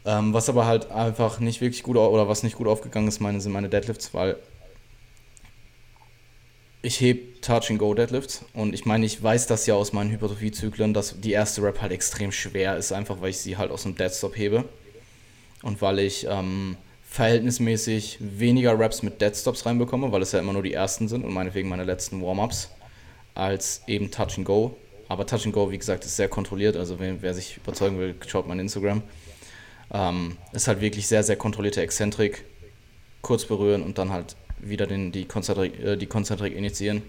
Ähm, 0.04 0.34
was 0.34 0.50
aber 0.50 0.66
halt 0.66 0.92
einfach 0.92 1.40
nicht 1.40 1.62
wirklich 1.62 1.84
gut 1.84 1.96
oder 1.96 2.28
was 2.28 2.44
nicht 2.44 2.58
gut 2.58 2.68
aufgegangen 2.68 3.08
ist, 3.08 3.20
meine, 3.20 3.40
sind 3.40 3.52
meine 3.52 3.70
Deadlifts, 3.70 4.14
weil 4.14 4.38
ich 6.82 7.00
heb 7.00 7.42
Touch-and-Go 7.42 7.94
Deadlifts 7.94 8.44
und 8.54 8.74
ich 8.74 8.86
meine, 8.86 9.06
ich 9.06 9.22
weiß 9.22 9.48
das 9.48 9.66
ja 9.66 9.76
aus 9.76 9.94
meinen 9.94 10.12
Hypertrophie-Zyklen, 10.12 10.94
dass 10.94 11.20
die 11.20 11.32
erste 11.32 11.62
Rep 11.62 11.82
halt 11.82 11.92
extrem 11.92 12.32
schwer 12.32 12.78
ist, 12.78 12.92
einfach 12.92 13.22
weil 13.22 13.30
ich 13.30 13.38
sie 13.38 13.58
halt 13.58 13.72
aus 13.72 13.84
dem 13.84 13.96
Deadstop 13.96 14.36
hebe 14.36 14.66
und 15.62 15.82
weil 15.82 16.00
ich 16.00 16.26
ähm, 16.28 16.78
verhältnismäßig 17.04 18.18
weniger 18.20 18.80
Reps 18.80 19.04
mit 19.04 19.22
Deadstops 19.22 19.66
reinbekomme, 19.66 20.12
weil 20.12 20.22
es 20.22 20.32
ja 20.32 20.40
immer 20.40 20.54
nur 20.54 20.64
die 20.64 20.74
ersten 20.74 21.08
sind 21.08 21.24
und 21.24 21.34
meinetwegen 21.34 21.70
meine 21.70 21.84
letzten 21.84 22.22
Warm-Ups, 22.22 22.70
als 23.36 23.82
eben 23.88 24.10
Touch-and-Go. 24.10 24.76
Aber 25.08 25.28
Touch-and-Go, 25.28 25.72
wie 25.72 25.78
gesagt, 25.78 26.06
ist 26.06 26.16
sehr 26.16 26.30
kontrolliert, 26.30 26.78
also 26.78 27.00
wer, 27.00 27.22
wer 27.22 27.34
sich 27.34 27.58
überzeugen 27.58 28.00
will, 28.00 28.16
schaut 28.26 28.48
mein 28.48 28.60
Instagram. 28.60 29.04
Ähm, 29.94 30.38
ist 30.54 30.68
halt 30.68 30.80
wirklich 30.80 31.08
sehr, 31.08 31.24
sehr 31.24 31.36
kontrollierte 31.36 31.82
Exzentrik. 31.82 32.46
Kurz 33.22 33.46
berühren 33.46 33.84
und 33.84 33.98
dann 33.98 34.12
halt 34.12 34.36
wieder 34.62 34.88
den, 34.88 35.12
die, 35.12 35.26
Konzentrik, 35.26 35.80
äh, 35.84 35.98
die 35.98 36.08
Konzentrik 36.08 36.56
initiieren. 36.56 37.02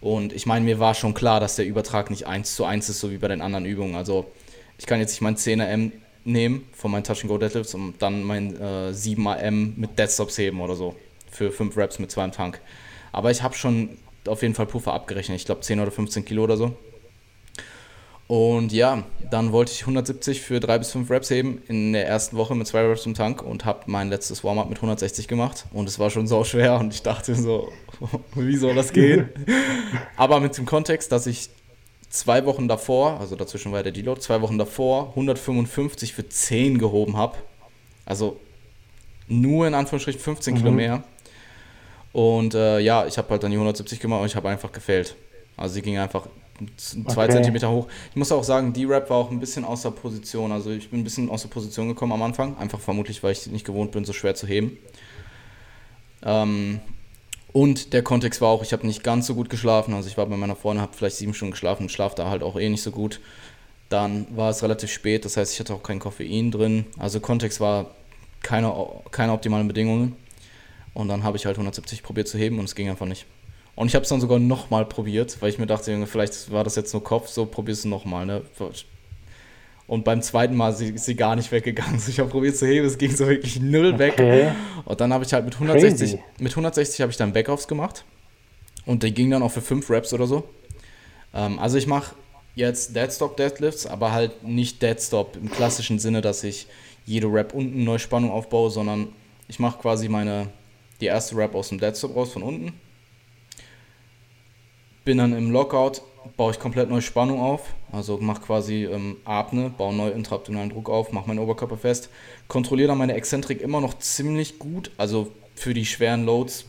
Und 0.00 0.32
ich 0.32 0.46
meine, 0.46 0.64
mir 0.64 0.78
war 0.78 0.94
schon 0.94 1.14
klar, 1.14 1.38
dass 1.38 1.56
der 1.56 1.66
Übertrag 1.66 2.10
nicht 2.10 2.26
1 2.26 2.56
zu 2.56 2.64
1 2.64 2.88
ist, 2.88 3.00
so 3.00 3.10
wie 3.10 3.18
bei 3.18 3.28
den 3.28 3.40
anderen 3.40 3.66
Übungen. 3.66 3.94
Also 3.94 4.26
ich 4.78 4.86
kann 4.86 4.98
jetzt 4.98 5.12
nicht 5.12 5.20
mein 5.20 5.36
10er 5.36 5.66
M 5.66 5.92
nehmen 6.24 6.66
von 6.72 6.90
meinen 6.90 7.04
Touch-and-Go 7.04 7.38
Deadlifts 7.38 7.74
und 7.74 7.94
dann 8.00 8.22
mein 8.24 8.56
äh, 8.56 8.90
7er 8.90 9.36
M 9.36 9.74
mit 9.76 9.98
Deadstops 9.98 10.38
heben 10.38 10.60
oder 10.60 10.74
so. 10.74 10.96
Für 11.30 11.50
5 11.50 11.76
Reps 11.76 11.98
mit 11.98 12.10
2 12.10 12.24
im 12.24 12.32
Tank. 12.32 12.60
Aber 13.12 13.30
ich 13.30 13.42
habe 13.42 13.54
schon 13.54 13.90
auf 14.26 14.42
jeden 14.42 14.54
Fall 14.54 14.66
Puffer 14.66 14.92
abgerechnet. 14.92 15.38
Ich 15.38 15.46
glaube 15.46 15.60
10 15.60 15.80
oder 15.80 15.90
15 15.90 16.24
Kilo 16.24 16.44
oder 16.44 16.56
so. 16.56 16.76
Und 18.32 18.72
ja, 18.72 19.04
dann 19.30 19.52
wollte 19.52 19.72
ich 19.72 19.82
170 19.82 20.40
für 20.40 20.58
3 20.58 20.78
bis 20.78 20.90
5 20.92 21.10
Reps 21.10 21.28
heben 21.28 21.60
in 21.68 21.92
der 21.92 22.06
ersten 22.06 22.38
Woche 22.38 22.54
mit 22.54 22.66
2 22.66 22.86
Reps 22.86 23.04
im 23.04 23.12
Tank 23.12 23.42
und 23.42 23.66
habe 23.66 23.80
mein 23.88 24.08
letztes 24.08 24.42
Warm-up 24.42 24.70
mit 24.70 24.78
160 24.78 25.28
gemacht. 25.28 25.66
Und 25.70 25.86
es 25.86 25.98
war 25.98 26.08
schon 26.08 26.26
so 26.26 26.42
schwer 26.42 26.80
und 26.80 26.94
ich 26.94 27.02
dachte 27.02 27.34
so, 27.34 27.70
wie 28.34 28.56
soll 28.56 28.74
das 28.74 28.94
gehen? 28.94 29.28
Aber 30.16 30.40
mit 30.40 30.56
dem 30.56 30.64
Kontext, 30.64 31.12
dass 31.12 31.26
ich 31.26 31.50
zwei 32.08 32.46
Wochen 32.46 32.68
davor, 32.68 33.20
also 33.20 33.36
dazwischen 33.36 33.70
war 33.70 33.82
der 33.82 33.92
Deload, 33.92 34.22
zwei 34.22 34.40
Wochen 34.40 34.56
davor 34.56 35.10
155 35.10 36.14
für 36.14 36.26
10 36.26 36.78
gehoben 36.78 37.18
habe. 37.18 37.36
Also 38.06 38.40
nur 39.28 39.66
in 39.66 39.74
Anführungsstrichen 39.74 40.22
15 40.22 40.54
mhm. 40.54 40.58
Kilo 40.58 40.70
mehr. 40.70 41.04
Und 42.12 42.54
äh, 42.54 42.78
ja, 42.78 43.04
ich 43.04 43.18
habe 43.18 43.28
halt 43.28 43.42
dann 43.42 43.50
die 43.50 43.58
170 43.58 44.00
gemacht 44.00 44.22
und 44.22 44.26
ich 44.26 44.36
habe 44.36 44.48
einfach 44.48 44.72
gefällt. 44.72 45.16
Also 45.54 45.74
sie 45.74 45.82
ging 45.82 45.98
einfach 45.98 46.28
zwei 46.76 47.24
okay. 47.24 47.32
Zentimeter 47.32 47.70
hoch. 47.70 47.88
Ich 48.10 48.16
muss 48.16 48.32
auch 48.32 48.44
sagen, 48.44 48.72
die 48.72 48.84
Rap 48.84 49.10
war 49.10 49.16
auch 49.16 49.30
ein 49.30 49.40
bisschen 49.40 49.64
außer 49.64 49.90
Position. 49.90 50.52
Also 50.52 50.70
ich 50.70 50.90
bin 50.90 51.00
ein 51.00 51.04
bisschen 51.04 51.30
außer 51.30 51.48
Position 51.48 51.88
gekommen 51.88 52.12
am 52.12 52.22
Anfang. 52.22 52.56
Einfach 52.58 52.80
vermutlich, 52.80 53.22
weil 53.22 53.32
ich 53.32 53.46
nicht 53.46 53.64
gewohnt 53.64 53.92
bin, 53.92 54.04
so 54.04 54.12
schwer 54.12 54.34
zu 54.34 54.46
heben. 54.46 54.76
Ähm, 56.24 56.80
und 57.52 57.92
der 57.92 58.02
Kontext 58.02 58.40
war 58.40 58.48
auch, 58.48 58.62
ich 58.62 58.72
habe 58.72 58.86
nicht 58.86 59.02
ganz 59.04 59.26
so 59.26 59.34
gut 59.34 59.50
geschlafen. 59.50 59.94
Also 59.94 60.08
ich 60.08 60.16
war 60.16 60.26
bei 60.26 60.36
meiner 60.36 60.56
Freundin, 60.56 60.82
habe 60.82 60.96
vielleicht 60.96 61.16
sieben 61.16 61.34
Stunden 61.34 61.52
geschlafen 61.52 61.84
und 61.84 61.88
schlaf 61.90 62.14
da 62.14 62.30
halt 62.30 62.42
auch 62.42 62.58
eh 62.58 62.68
nicht 62.68 62.82
so 62.82 62.90
gut. 62.90 63.20
Dann 63.88 64.26
war 64.34 64.50
es 64.50 64.62
relativ 64.62 64.90
spät, 64.90 65.26
das 65.26 65.36
heißt, 65.36 65.52
ich 65.52 65.60
hatte 65.60 65.74
auch 65.74 65.82
kein 65.82 65.98
Koffein 65.98 66.50
drin. 66.50 66.86
Also 66.98 67.20
Kontext 67.20 67.60
war 67.60 67.90
keine, 68.42 68.74
keine 69.10 69.32
optimalen 69.32 69.68
Bedingungen. 69.68 70.16
Und 70.94 71.08
dann 71.08 71.24
habe 71.24 71.36
ich 71.36 71.46
halt 71.46 71.56
170 71.56 72.02
probiert 72.02 72.28
zu 72.28 72.38
heben 72.38 72.58
und 72.58 72.64
es 72.64 72.74
ging 72.74 72.88
einfach 72.88 73.06
nicht. 73.06 73.26
Und 73.74 73.88
ich 73.88 73.94
habe 73.94 74.02
es 74.02 74.08
dann 74.10 74.20
sogar 74.20 74.38
nochmal 74.38 74.84
probiert, 74.84 75.40
weil 75.40 75.48
ich 75.48 75.58
mir 75.58 75.66
dachte, 75.66 76.06
vielleicht 76.06 76.50
war 76.50 76.62
das 76.62 76.76
jetzt 76.76 76.92
nur 76.92 77.02
Kopf, 77.02 77.28
so 77.28 77.46
probierst 77.46 77.84
du 77.84 77.88
nochmal. 77.88 78.26
Ne? 78.26 78.42
Und 79.86 80.04
beim 80.04 80.20
zweiten 80.22 80.54
Mal 80.54 80.70
ist 80.72 81.04
sie 81.04 81.16
gar 81.16 81.36
nicht 81.36 81.50
weggegangen. 81.52 82.00
Ich 82.08 82.18
habe 82.18 82.28
probiert 82.28 82.56
zu 82.56 82.66
heben, 82.66 82.86
es 82.86 82.98
ging 82.98 83.14
so 83.14 83.26
wirklich 83.26 83.60
null 83.60 83.98
weg. 83.98 84.14
Okay. 84.14 84.52
Und 84.84 85.00
dann 85.00 85.12
habe 85.12 85.24
ich 85.24 85.32
halt 85.32 85.44
mit 85.44 85.54
160, 85.54 86.10
Crazy. 86.10 86.22
mit 86.38 86.52
160 86.52 87.00
habe 87.00 87.10
ich 87.10 87.16
dann 87.16 87.32
Backoffs 87.32 87.66
gemacht. 87.66 88.04
Und 88.84 89.02
die 89.02 89.14
ging 89.14 89.30
dann 89.30 89.42
auch 89.42 89.50
für 89.50 89.62
5 89.62 89.88
Reps 89.90 90.12
oder 90.12 90.26
so. 90.26 90.44
Ähm, 91.34 91.58
also 91.58 91.78
ich 91.78 91.86
mache 91.86 92.14
jetzt 92.54 92.94
Deadstop 92.94 93.36
Deadlifts, 93.38 93.86
aber 93.86 94.12
halt 94.12 94.44
nicht 94.44 94.82
Deadstop 94.82 95.36
im 95.36 95.50
klassischen 95.50 95.98
Sinne, 95.98 96.20
dass 96.20 96.44
ich 96.44 96.66
jede 97.06 97.26
Rep 97.28 97.54
unten 97.54 97.84
neue 97.84 97.98
Spannung 97.98 98.30
aufbaue, 98.30 98.70
sondern 98.70 99.08
ich 99.48 99.58
mache 99.58 99.78
quasi 99.80 100.08
meine, 100.08 100.48
die 101.00 101.06
erste 101.06 101.36
Rep 101.36 101.54
aus 101.54 101.70
dem 101.70 101.80
Deadstop 101.80 102.14
raus 102.14 102.32
von 102.32 102.42
unten 102.42 102.74
bin 105.04 105.18
dann 105.18 105.36
im 105.36 105.50
Lockout, 105.50 106.02
baue 106.36 106.52
ich 106.52 106.58
komplett 106.58 106.88
neue 106.88 107.02
Spannung 107.02 107.40
auf, 107.40 107.74
also 107.90 108.18
mache 108.18 108.42
quasi 108.42 108.84
ähm, 108.84 109.16
Apne, 109.24 109.70
baue 109.76 109.94
neu 109.94 110.08
intraabdominalen 110.10 110.70
Druck 110.70 110.88
auf, 110.88 111.12
mache 111.12 111.28
meinen 111.28 111.40
Oberkörper 111.40 111.76
fest, 111.76 112.08
kontrolliere 112.48 112.88
dann 112.88 112.98
meine 112.98 113.14
Exzentrik 113.14 113.60
immer 113.60 113.80
noch 113.80 113.98
ziemlich 113.98 114.58
gut, 114.58 114.90
also 114.96 115.32
für 115.54 115.74
die 115.74 115.84
schweren 115.84 116.24
Loads. 116.24 116.66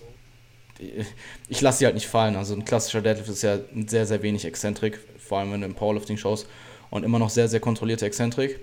Ich 1.48 1.62
lasse 1.62 1.80
sie 1.80 1.86
halt 1.86 1.96
nicht 1.96 2.08
fallen, 2.08 2.36
also 2.36 2.56
ein 2.56 2.66
klassischer 2.66 3.02
Deadlift 3.02 3.30
ist 3.30 3.44
ja 3.44 3.60
sehr, 3.88 4.06
sehr 4.06 4.24
wenig 4.24 4.46
Exzentrik, 4.46 5.00
vor 5.18 5.40
allem 5.40 5.52
wenn 5.52 5.62
du 5.62 5.68
im 5.68 5.76
Powerlifting 5.76 6.18
schaust 6.18 6.48
und 6.90 7.04
immer 7.04 7.20
noch 7.20 7.30
sehr, 7.30 7.48
sehr 7.48 7.60
kontrollierte 7.60 8.06
Exzentrik. 8.06 8.60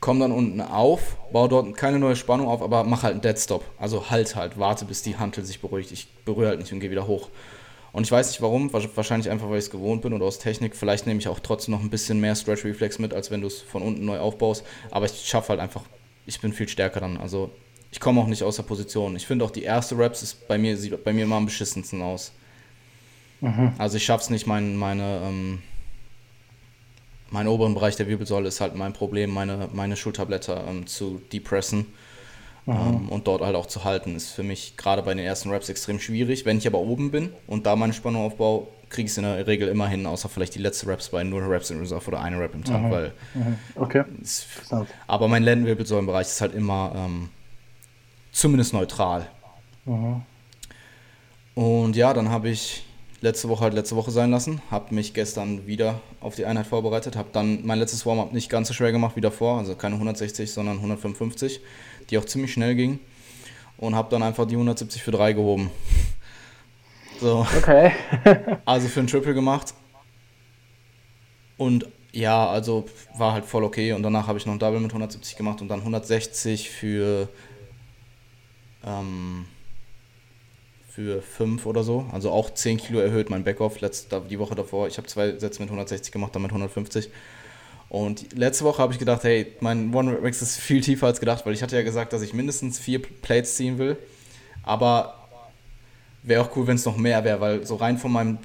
Komm 0.00 0.18
dann 0.18 0.32
unten 0.32 0.60
auf, 0.60 1.16
baue 1.32 1.48
dort 1.48 1.76
keine 1.76 2.00
neue 2.00 2.16
Spannung 2.16 2.48
auf, 2.48 2.60
aber 2.60 2.82
mach 2.82 3.04
halt 3.04 3.12
einen 3.12 3.20
Deadstop. 3.20 3.64
Also 3.78 4.10
halt 4.10 4.34
halt, 4.34 4.58
warte 4.58 4.84
bis 4.84 5.02
die 5.02 5.16
Hantel 5.16 5.44
sich 5.44 5.60
beruhigt. 5.60 5.92
Ich 5.92 6.08
berühre 6.24 6.48
halt 6.48 6.58
nicht 6.58 6.72
und 6.72 6.80
gehe 6.80 6.90
wieder 6.90 7.06
hoch. 7.06 7.28
Und 7.92 8.04
ich 8.04 8.12
weiß 8.12 8.28
nicht 8.28 8.40
warum, 8.40 8.72
wahrscheinlich 8.72 9.30
einfach, 9.30 9.50
weil 9.50 9.58
ich 9.58 9.66
es 9.66 9.70
gewohnt 9.70 10.00
bin 10.00 10.14
oder 10.14 10.24
aus 10.24 10.38
Technik. 10.38 10.74
Vielleicht 10.74 11.06
nehme 11.06 11.20
ich 11.20 11.28
auch 11.28 11.40
trotzdem 11.40 11.74
noch 11.74 11.80
ein 11.80 11.90
bisschen 11.90 12.20
mehr 12.20 12.34
Stretch 12.34 12.64
Reflex 12.64 12.98
mit, 12.98 13.12
als 13.12 13.30
wenn 13.30 13.42
du 13.42 13.48
es 13.48 13.60
von 13.60 13.82
unten 13.82 14.06
neu 14.06 14.18
aufbaust. 14.18 14.64
Aber 14.90 15.04
ich 15.04 15.12
schaffe 15.26 15.50
halt 15.50 15.60
einfach, 15.60 15.82
ich 16.24 16.40
bin 16.40 16.54
viel 16.54 16.68
stärker 16.68 17.00
dann. 17.00 17.18
Also 17.18 17.50
ich 17.90 18.00
komme 18.00 18.20
auch 18.22 18.26
nicht 18.26 18.42
aus 18.42 18.56
der 18.56 18.62
Position. 18.62 19.14
Ich 19.16 19.26
finde 19.26 19.44
auch 19.44 19.50
die 19.50 19.62
erste 19.62 19.98
Raps 19.98 20.22
ist 20.22 20.48
bei 20.48 20.56
mir, 20.56 20.78
sieht 20.78 21.04
bei 21.04 21.12
mir 21.12 21.24
immer 21.24 21.36
am 21.36 21.44
beschissensten 21.44 22.00
aus. 22.00 22.32
Mhm. 23.42 23.72
Also 23.76 23.98
ich 23.98 24.04
schaffe 24.04 24.24
es 24.24 24.30
nicht, 24.30 24.46
mein, 24.46 24.76
meine, 24.76 25.20
ähm, 25.24 25.62
mein 27.30 27.46
oberen 27.46 27.74
Bereich 27.74 27.96
der 27.96 28.08
Wirbelsäule 28.08 28.48
ist 28.48 28.62
halt 28.62 28.74
mein 28.74 28.94
Problem, 28.94 29.30
meine, 29.30 29.68
meine 29.74 29.96
Schulterblätter 29.96 30.64
ähm, 30.66 30.86
zu 30.86 31.20
depressen. 31.30 31.86
Ähm, 32.66 33.08
und 33.08 33.26
dort 33.26 33.42
halt 33.42 33.56
auch 33.56 33.66
zu 33.66 33.84
halten, 33.84 34.14
ist 34.14 34.30
für 34.30 34.44
mich 34.44 34.76
gerade 34.76 35.02
bei 35.02 35.14
den 35.14 35.24
ersten 35.24 35.50
Raps 35.50 35.68
extrem 35.68 35.98
schwierig. 35.98 36.46
Wenn 36.46 36.58
ich 36.58 36.66
aber 36.66 36.78
oben 36.78 37.10
bin 37.10 37.30
und 37.46 37.66
da 37.66 37.74
meine 37.74 37.92
Spannung 37.92 38.24
aufbaue, 38.24 38.68
kriege 38.88 39.06
ich 39.06 39.12
es 39.12 39.18
in 39.18 39.24
der 39.24 39.46
Regel 39.46 39.68
immer 39.68 39.88
hin, 39.88 40.06
außer 40.06 40.28
vielleicht 40.28 40.54
die 40.54 40.60
letzte 40.60 40.86
Raps 40.86 41.08
bei 41.08 41.24
0 41.24 41.42
Raps 41.44 41.70
in 41.70 41.80
Reserve 41.80 42.06
oder 42.06 42.20
eine 42.20 42.38
Rap 42.38 42.54
im 42.54 42.62
Tag, 42.62 42.82
mhm. 42.82 42.90
weil. 42.90 43.12
Mhm. 43.34 43.58
Okay. 43.74 44.04
Es, 44.22 44.46
aber 45.06 45.28
mein 45.28 45.42
Lendenwirbelsäulenbereich 45.42 46.28
ist 46.28 46.40
halt 46.40 46.54
immer 46.54 46.92
ähm, 46.94 47.30
zumindest 48.30 48.74
neutral. 48.74 49.26
Mhm. 49.84 50.22
Und 51.54 51.96
ja, 51.96 52.14
dann 52.14 52.30
habe 52.30 52.48
ich 52.48 52.84
letzte 53.22 53.48
Woche 53.48 53.64
halt 53.64 53.74
letzte 53.74 53.96
Woche 53.96 54.10
sein 54.10 54.30
lassen, 54.30 54.60
habe 54.70 54.94
mich 54.94 55.14
gestern 55.14 55.66
wieder 55.66 56.00
auf 56.20 56.34
die 56.34 56.44
Einheit 56.44 56.66
vorbereitet, 56.66 57.16
habe 57.16 57.28
dann 57.32 57.64
mein 57.64 57.78
letztes 57.78 58.04
Warm-up 58.04 58.32
nicht 58.32 58.50
ganz 58.50 58.68
so 58.68 58.74
schwer 58.74 58.92
gemacht 58.92 59.16
wie 59.16 59.20
davor, 59.20 59.58
also 59.58 59.76
keine 59.76 59.94
160, 59.94 60.50
sondern 60.50 60.76
155 60.76 61.60
die 62.12 62.18
auch 62.18 62.24
ziemlich 62.24 62.52
schnell 62.52 62.74
ging. 62.74 63.00
Und 63.78 63.96
habe 63.96 64.10
dann 64.10 64.22
einfach 64.22 64.46
die 64.46 64.54
170 64.54 65.02
für 65.02 65.10
3 65.10 65.32
gehoben. 65.32 65.70
So. 67.20 67.46
Okay. 67.56 67.92
also 68.64 68.86
für 68.86 69.00
ein 69.00 69.06
Triple 69.08 69.34
gemacht. 69.34 69.74
Und 71.56 71.88
ja, 72.12 72.48
also 72.48 72.84
war 73.16 73.32
halt 73.32 73.44
voll 73.44 73.64
okay. 73.64 73.92
Und 73.92 74.02
danach 74.02 74.28
habe 74.28 74.38
ich 74.38 74.46
noch 74.46 74.52
ein 74.52 74.58
Double 74.58 74.80
mit 74.80 74.90
170 74.90 75.36
gemacht 75.36 75.60
und 75.62 75.68
dann 75.68 75.80
160 75.80 76.70
für, 76.70 77.28
ähm, 78.84 79.46
für 80.88 81.22
5 81.22 81.64
oder 81.66 81.82
so. 81.82 82.06
Also 82.12 82.30
auch 82.30 82.50
10 82.50 82.78
Kilo 82.78 83.00
erhöht 83.00 83.30
mein 83.30 83.44
Backoff 83.44 83.80
letzte, 83.80 84.20
die 84.28 84.38
Woche 84.38 84.54
davor. 84.54 84.86
Ich 84.86 84.98
habe 84.98 85.08
zwei 85.08 85.38
Sätze 85.38 85.60
mit 85.60 85.70
160 85.70 86.12
gemacht, 86.12 86.34
dann 86.34 86.42
mit 86.42 86.50
150. 86.50 87.08
Und 87.92 88.32
letzte 88.32 88.64
Woche 88.64 88.80
habe 88.80 88.94
ich 88.94 88.98
gedacht, 88.98 89.22
hey, 89.22 89.52
mein 89.60 89.94
One 89.94 90.12
Rep 90.12 90.22
Max 90.22 90.40
ist 90.40 90.58
viel 90.58 90.80
tiefer 90.80 91.08
als 91.08 91.20
gedacht, 91.20 91.44
weil 91.44 91.52
ich 91.52 91.62
hatte 91.62 91.76
ja 91.76 91.82
gesagt, 91.82 92.14
dass 92.14 92.22
ich 92.22 92.32
mindestens 92.32 92.78
vier 92.78 93.02
Plates 93.02 93.56
ziehen 93.56 93.76
will. 93.76 93.98
Aber 94.62 95.28
wäre 96.22 96.40
auch 96.40 96.56
cool, 96.56 96.66
wenn 96.66 96.76
es 96.76 96.86
noch 96.86 96.96
mehr 96.96 97.22
wäre, 97.22 97.38
weil 97.42 97.66
so 97.66 97.76
rein 97.76 97.98
von 97.98 98.10
meinem 98.10 98.38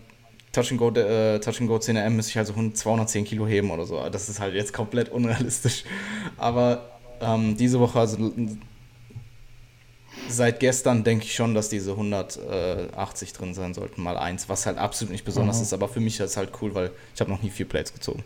Touch 0.51 0.71
and 0.71 0.77
Go, 0.77 0.89
äh, 0.89 1.39
Touch 1.39 1.61
and 1.61 1.69
Go 1.69 1.77
10M 1.77 2.09
müsste 2.09 2.31
ich 2.31 2.35
halt 2.35 2.47
so 2.47 2.53
210 2.53 3.23
Kilo 3.23 3.47
heben 3.47 3.71
oder 3.71 3.85
so. 3.85 4.09
Das 4.09 4.27
ist 4.27 4.41
halt 4.41 4.53
jetzt 4.53 4.73
komplett 4.73 5.07
unrealistisch. 5.07 5.85
Aber 6.35 6.89
ähm, 7.21 7.55
diese 7.55 7.79
Woche, 7.79 8.01
also 8.01 8.33
seit 10.27 10.59
gestern 10.59 11.05
denke 11.05 11.23
ich 11.23 11.33
schon, 11.33 11.55
dass 11.55 11.69
diese 11.69 11.91
180 11.91 13.31
drin 13.31 13.53
sein 13.53 13.73
sollten, 13.73 14.03
mal 14.03 14.17
eins, 14.17 14.49
was 14.49 14.65
halt 14.65 14.77
absolut 14.77 15.13
nicht 15.13 15.23
besonders 15.23 15.59
mhm. 15.59 15.63
ist, 15.63 15.73
aber 15.73 15.87
für 15.87 16.01
mich 16.01 16.19
ist 16.19 16.31
es 16.31 16.35
halt 16.35 16.51
cool, 16.61 16.75
weil 16.75 16.91
ich 17.15 17.21
habe 17.21 17.31
noch 17.31 17.41
nie 17.41 17.49
vier 17.49 17.65
Plates 17.65 17.93
gezogen. 17.93 18.25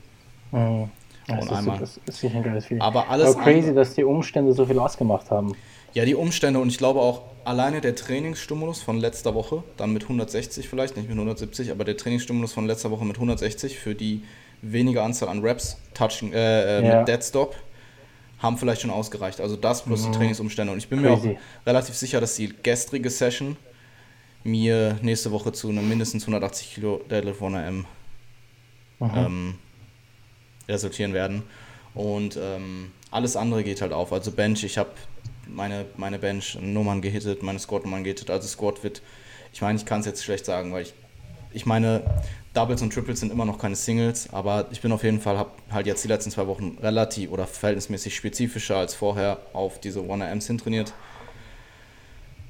Mhm. 0.51 0.89
Ja, 1.27 1.39
und 1.39 1.51
einmal. 1.51 1.79
Das 1.79 1.99
ist 2.05 2.19
sicher 2.19 2.37
ein 2.37 2.43
geiles 2.43 2.65
Feeling. 2.65 2.81
Aber 2.81 3.09
alles 3.09 3.35
Aber 3.35 3.43
crazy, 3.43 3.73
dass 3.73 3.93
die 3.93 4.03
Umstände 4.03 4.53
so 4.53 4.65
viel 4.65 4.79
ausgemacht 4.79 5.29
haben. 5.31 5.55
Ja, 5.93 6.05
die 6.05 6.15
Umstände 6.15 6.59
und 6.59 6.69
ich 6.69 6.77
glaube 6.77 7.01
auch 7.01 7.23
alleine 7.43 7.81
der 7.81 7.95
Trainingsstimulus 7.95 8.81
von 8.81 8.97
letzter 8.97 9.35
Woche, 9.35 9.63
dann 9.77 9.91
mit 9.91 10.03
160 10.03 10.69
vielleicht, 10.69 10.95
nicht 10.95 11.09
mit 11.09 11.17
170, 11.17 11.71
aber 11.71 11.83
der 11.83 11.97
Trainingsstimulus 11.97 12.53
von 12.53 12.65
letzter 12.65 12.91
Woche 12.91 13.03
mit 13.05 13.17
160 13.17 13.77
für 13.77 13.93
die 13.93 14.23
wenige 14.61 15.01
Anzahl 15.01 15.29
an 15.29 15.41
Reps, 15.41 15.77
Touching, 15.93 16.33
äh, 16.33 16.79
äh, 16.79 16.87
ja. 16.87 16.99
mit 16.99 17.07
Dead 17.07 17.23
Stop, 17.23 17.55
haben 18.39 18.57
vielleicht 18.57 18.81
schon 18.81 18.91
ausgereicht. 18.91 19.41
Also 19.41 19.55
das 19.55 19.83
plus 19.83 20.05
mhm. 20.07 20.11
die 20.11 20.17
Trainingsumstände. 20.17 20.71
Und 20.71 20.79
ich 20.79 20.87
bin 20.87 21.01
Crazy. 21.01 21.27
mir 21.27 21.33
auch 21.33 21.65
relativ 21.67 21.95
sicher, 21.95 22.21
dass 22.21 22.35
die 22.35 22.53
gestrige 22.63 23.09
Session 23.09 23.57
mir 24.43 24.97
nächste 25.01 25.31
Woche 25.31 25.51
zu 25.51 25.69
einem 25.69 25.87
mindestens 25.87 26.23
180 26.23 26.73
Kilo 26.73 27.01
Deadlift 27.09 27.41
1RM 27.41 27.85
ähm, 29.01 29.55
resultieren 30.71 31.13
werden. 31.13 31.43
Und 31.93 32.37
ähm, 32.41 32.91
alles 33.11 33.35
andere 33.35 33.63
geht 33.63 33.81
halt 33.81 33.93
auf. 33.93 34.13
Also 34.13 34.31
Bench, 34.31 34.63
ich 34.63 34.77
habe 34.77 34.91
meine, 35.47 35.85
meine 35.97 36.19
Bench-Nummern 36.19 37.01
gehittet, 37.01 37.43
meine 37.43 37.59
Squat-Nummern 37.59 38.03
gehittet. 38.03 38.29
Also 38.29 38.47
Squat 38.47 38.83
wird, 38.83 39.01
ich 39.53 39.61
meine, 39.61 39.77
ich 39.77 39.85
kann 39.85 39.99
es 39.99 40.05
jetzt 40.05 40.23
schlecht 40.23 40.45
sagen, 40.45 40.73
weil 40.73 40.83
ich, 40.83 40.93
ich 41.51 41.65
meine, 41.65 42.03
Doubles 42.53 42.81
und 42.81 42.93
Triples 42.93 43.19
sind 43.19 43.31
immer 43.31 43.45
noch 43.45 43.57
keine 43.57 43.75
Singles, 43.75 44.31
aber 44.33 44.67
ich 44.71 44.81
bin 44.81 44.91
auf 44.91 45.03
jeden 45.03 45.21
Fall, 45.21 45.37
habe 45.37 45.51
halt 45.69 45.87
jetzt 45.87 46.03
die 46.03 46.07
letzten 46.07 46.31
zwei 46.31 46.47
Wochen 46.47 46.77
relativ 46.81 47.31
oder 47.31 47.47
verhältnismäßig 47.47 48.15
spezifischer 48.15 48.77
als 48.77 48.93
vorher 48.93 49.39
auf 49.53 49.79
diese 49.79 49.99
1RMs 49.99 50.47
hintrainiert. 50.47 50.93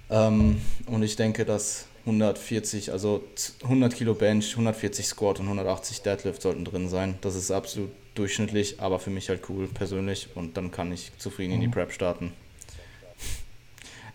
Ähm, 0.10 0.62
und 0.88 1.04
ich 1.04 1.16
denke, 1.16 1.46
dass 1.46 1.86
140, 2.06 2.92
also 2.92 3.24
100 3.64 3.96
Kilo 3.96 4.16
Bench, 4.16 4.52
140 4.52 5.06
Squat 5.06 5.40
und 5.40 5.46
180 5.46 6.02
Deadlift 6.02 6.42
sollten 6.42 6.66
drin 6.66 6.90
sein. 6.90 7.18
Das 7.22 7.36
ist 7.36 7.52
absolut 7.52 7.92
durchschnittlich, 8.16 8.80
aber 8.80 9.00
für 9.00 9.10
mich 9.10 9.30
halt 9.30 9.42
cool 9.50 9.68
persönlich 9.68 10.30
und 10.36 10.58
dann 10.58 10.72
kann 10.72 10.92
ich 10.92 11.12
zufrieden 11.18 11.54
in 11.54 11.62
die 11.62 11.68
mhm. 11.68 11.72
Prep 11.72 11.92
starten. 11.92 12.34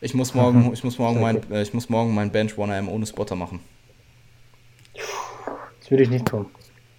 Ich 0.00 0.14
muss 0.14 0.34
morgen, 0.34 0.72
ich 0.74 0.84
muss 0.84 0.98
morgen, 0.98 1.20
mein, 1.20 1.50
äh, 1.50 1.62
ich 1.62 1.72
muss 1.72 1.88
morgen 1.88 2.14
mein 2.14 2.30
Bench 2.30 2.54
1AM 2.54 2.88
ohne 2.88 3.06
Spotter 3.06 3.36
machen. 3.36 3.60
Das 5.80 5.90
würde 5.90 6.02
ich 6.02 6.10
nicht 6.10 6.26
tun. 6.26 6.46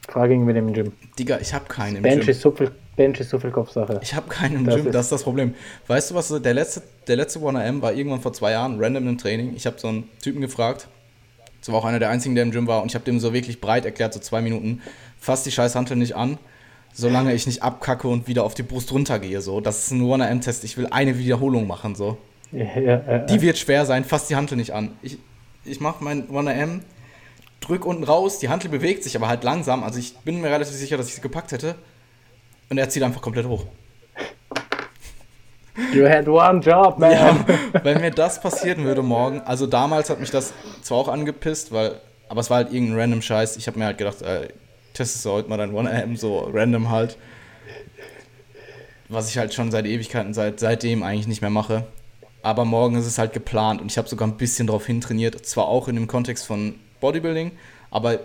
Frage 0.08 0.34
ihn 0.34 0.46
mit 0.46 0.56
dem 0.56 0.72
Gym. 0.74 0.94
Digga, 1.20 1.40
ich 1.40 1.54
habe 1.54 1.66
keinen 1.66 1.98
im 1.98 2.04
Bench 2.04 2.22
Gym. 2.22 2.30
Ist 2.30 2.42
so 2.42 2.52
viel, 2.52 2.72
Bench 2.96 3.20
ist 3.20 3.30
so 3.30 3.38
viel 3.38 3.52
Kopfsache. 3.52 4.00
Ich 4.02 4.16
habe 4.16 4.30
keinen 4.30 4.56
im 4.56 4.66
das 4.66 4.76
Gym, 4.76 4.88
ist 4.88 4.96
das 4.96 5.06
ist 5.08 5.12
das 5.12 5.24
Problem. 5.24 5.54
Weißt 5.88 6.12
du 6.12 6.16
was, 6.16 6.30
der 6.30 6.54
letzte, 6.54 6.82
der 7.06 7.18
letzte 7.18 7.40
1AM 7.40 7.82
war 7.82 7.94
irgendwann 7.94 8.22
vor 8.22 8.34
zwei 8.34 8.52
Jahren, 8.52 8.80
random 8.80 9.08
im 9.08 9.18
Training. 9.18 9.54
Ich 9.56 9.66
habe 9.66 9.78
so 9.78 9.90
einen 9.90 10.10
Typen 10.22 10.40
gefragt, 10.40 10.88
das 11.60 11.70
war 11.70 11.80
auch 11.80 11.86
einer 11.86 12.00
der 12.00 12.10
einzigen, 12.10 12.36
der 12.36 12.46
im 12.46 12.52
Gym 12.52 12.68
war 12.68 12.82
und 12.82 12.88
ich 12.88 12.96
habe 12.96 13.04
dem 13.04 13.20
so 13.20 13.34
wirklich 13.34 13.60
breit 13.60 13.84
erklärt, 13.84 14.14
so 14.14 14.22
zwei 14.22 14.42
Minuten, 14.42 14.82
fass 15.20 15.44
die 15.44 15.52
scheiß 15.52 15.76
Hantel 15.76 15.98
nicht 15.98 16.16
an, 16.16 16.38
solange 16.98 17.32
ich 17.34 17.46
nicht 17.46 17.62
abkacke 17.62 18.08
und 18.08 18.28
wieder 18.28 18.44
auf 18.44 18.56
die 18.56 18.64
Brust 18.64 18.92
runtergehe. 18.92 19.40
So. 19.42 19.62
Das 19.62 19.84
ist 19.84 19.92
ein 19.92 20.02
1AM-Test, 20.02 20.64
ich 20.64 20.78
will 20.78 20.88
eine 20.90 21.18
Wiederholung 21.20 21.68
machen. 21.68 21.94
So. 21.94 22.18
Ja, 22.52 22.66
ja, 22.80 23.02
ja, 23.08 23.20
die 23.20 23.42
wird 23.42 23.58
schwer 23.60 23.86
sein, 23.86 24.04
fass 24.04 24.28
die 24.28 24.36
Hantel 24.36 24.58
nicht 24.58 24.74
an. 24.74 24.98
Ich, 25.04 25.20
ich 25.64 25.80
mache 25.80 26.04
mein 26.04 26.28
1AM, 26.28 26.82
drück 27.60 27.86
unten 27.86 28.04
raus, 28.04 28.40
die 28.40 28.50
Hantel 28.50 28.70
bewegt 28.70 29.04
sich 29.04 29.16
aber 29.16 29.28
halt 29.28 29.44
langsam, 29.44 29.84
also 29.84 30.00
ich 30.00 30.18
bin 30.20 30.42
mir 30.42 30.50
relativ 30.50 30.74
sicher, 30.74 30.98
dass 30.98 31.08
ich 31.08 31.16
sie 31.16 31.22
gepackt 31.22 31.52
hätte. 31.52 31.76
Und 32.70 32.80
er 32.80 32.90
zieht 32.90 33.04
einfach 33.04 33.22
komplett 33.22 33.46
hoch. 33.46 33.66
You 35.94 36.10
had 36.10 36.28
one 36.28 36.60
job, 36.62 36.98
man. 36.98 37.12
Ja, 37.12 37.46
wenn 37.84 38.02
mir 38.02 38.12
das 38.12 38.42
passieren 38.42 38.84
würde 38.86 39.04
morgen, 39.04 39.42
also 39.42 39.68
damals 39.68 40.10
hat 40.10 40.20
mich 40.20 40.32
das 40.32 40.52
zwar 40.82 40.98
auch 40.98 41.08
angepisst, 41.08 41.72
weil, 41.72 42.02
aber 42.28 42.42
es 42.42 42.50
war 42.50 42.58
halt 42.58 42.74
irgendein 42.74 43.00
random 43.00 43.22
Scheiß. 43.22 43.58
Ich 43.58 43.68
habe 43.68 43.78
mir 43.78 43.86
halt 43.86 44.00
gedacht, 44.00 44.24
äh, 44.24 44.48
testest 44.98 45.26
du 45.26 45.32
heute 45.32 45.50
mal 45.50 45.58
dein 45.58 45.72
1AM 45.72 46.18
so 46.18 46.40
random 46.54 46.90
halt. 46.90 47.18
Was 49.10 49.30
ich 49.30 49.38
halt 49.38 49.54
schon 49.54 49.72
seit 49.72 49.86
Ewigkeiten, 49.86 50.34
seit, 50.34 50.60
seitdem 50.60 51.04
eigentlich 51.04 51.28
nicht 51.28 51.42
mehr 51.42 51.50
mache. 51.50 51.86
Aber 52.42 52.66
morgen 52.66 52.96
ist 52.98 53.06
es 53.06 53.18
halt 53.18 53.34
geplant 53.34 53.82
und 53.82 53.92
ich 53.92 53.98
habe 53.98 54.08
sogar 54.08 54.28
ein 54.28 54.38
bisschen 54.38 54.68
darauf 54.68 54.86
hintrainiert. 54.86 55.46
Zwar 55.46 55.68
auch 55.68 55.88
in 55.88 55.96
dem 55.96 56.08
Kontext 56.08 56.46
von 56.46 56.76
Bodybuilding, 57.00 57.52
aber 57.92 58.20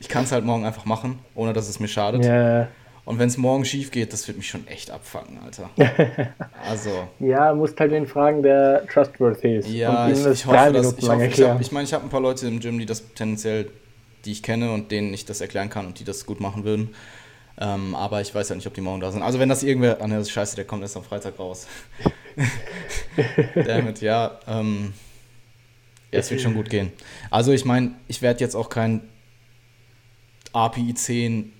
ich 0.00 0.08
kann 0.08 0.24
es 0.24 0.32
halt 0.32 0.44
morgen 0.44 0.64
einfach 0.64 0.84
machen, 0.84 1.20
ohne 1.34 1.52
dass 1.52 1.68
es 1.68 1.80
mir 1.80 1.88
schadet. 1.88 2.24
Yeah. 2.24 2.68
Und 3.04 3.18
wenn 3.18 3.28
es 3.28 3.36
morgen 3.36 3.64
schief 3.64 3.90
geht, 3.90 4.12
das 4.12 4.28
wird 4.28 4.38
mich 4.38 4.48
schon 4.48 4.66
echt 4.68 4.90
abfangen, 4.90 5.38
Alter. 5.44 5.70
Also. 6.68 6.90
ja, 7.18 7.52
musst 7.52 7.78
halt 7.80 7.90
den 7.90 8.06
fragen, 8.06 8.42
der 8.42 8.86
trustworthy 8.86 9.56
ist. 9.56 9.68
Ja, 9.68 10.08
ich, 10.08 10.24
ich 10.24 10.46
hoffe, 10.46 10.72
dass 10.72 10.92
ich, 10.96 11.08
hoffe, 11.08 11.26
ich, 11.26 11.42
hab, 11.42 11.60
ich 11.60 11.72
meine, 11.72 11.84
ich 11.84 11.92
habe 11.92 12.04
ein 12.04 12.10
paar 12.10 12.20
Leute 12.20 12.46
im 12.46 12.60
Gym, 12.60 12.78
die 12.78 12.86
das 12.86 13.02
tendenziell, 13.14 13.68
die 14.24 14.32
ich 14.32 14.42
kenne 14.42 14.72
und 14.72 14.90
denen 14.90 15.12
ich 15.12 15.24
das 15.24 15.40
erklären 15.40 15.70
kann 15.70 15.86
und 15.86 15.98
die 15.98 16.04
das 16.04 16.26
gut 16.26 16.40
machen 16.40 16.64
würden. 16.64 16.94
Ähm, 17.60 17.94
aber 17.94 18.20
ich 18.20 18.34
weiß 18.34 18.48
ja 18.48 18.54
nicht, 18.54 18.66
ob 18.66 18.74
die 18.74 18.80
morgen 18.80 19.00
da 19.00 19.12
sind. 19.12 19.22
Also 19.22 19.38
wenn 19.38 19.48
das 19.48 19.62
irgendwer, 19.62 20.00
ah 20.00 20.06
ne, 20.06 20.16
das 20.16 20.28
ist 20.28 20.32
scheiße, 20.32 20.56
der 20.56 20.64
kommt 20.64 20.82
erst 20.82 20.96
am 20.96 21.04
Freitag 21.04 21.38
raus. 21.38 21.66
Damit, 23.54 24.00
ja. 24.00 24.40
Ähm, 24.46 24.94
ja, 26.10 26.18
es 26.18 26.30
wird 26.30 26.40
schon 26.40 26.54
gut 26.54 26.70
gehen. 26.70 26.92
Also 27.30 27.52
ich 27.52 27.64
meine, 27.64 27.92
ich 28.08 28.22
werde 28.22 28.40
jetzt 28.40 28.54
auch 28.54 28.68
kein 28.68 29.02
API 30.52 30.94
10 30.94 31.52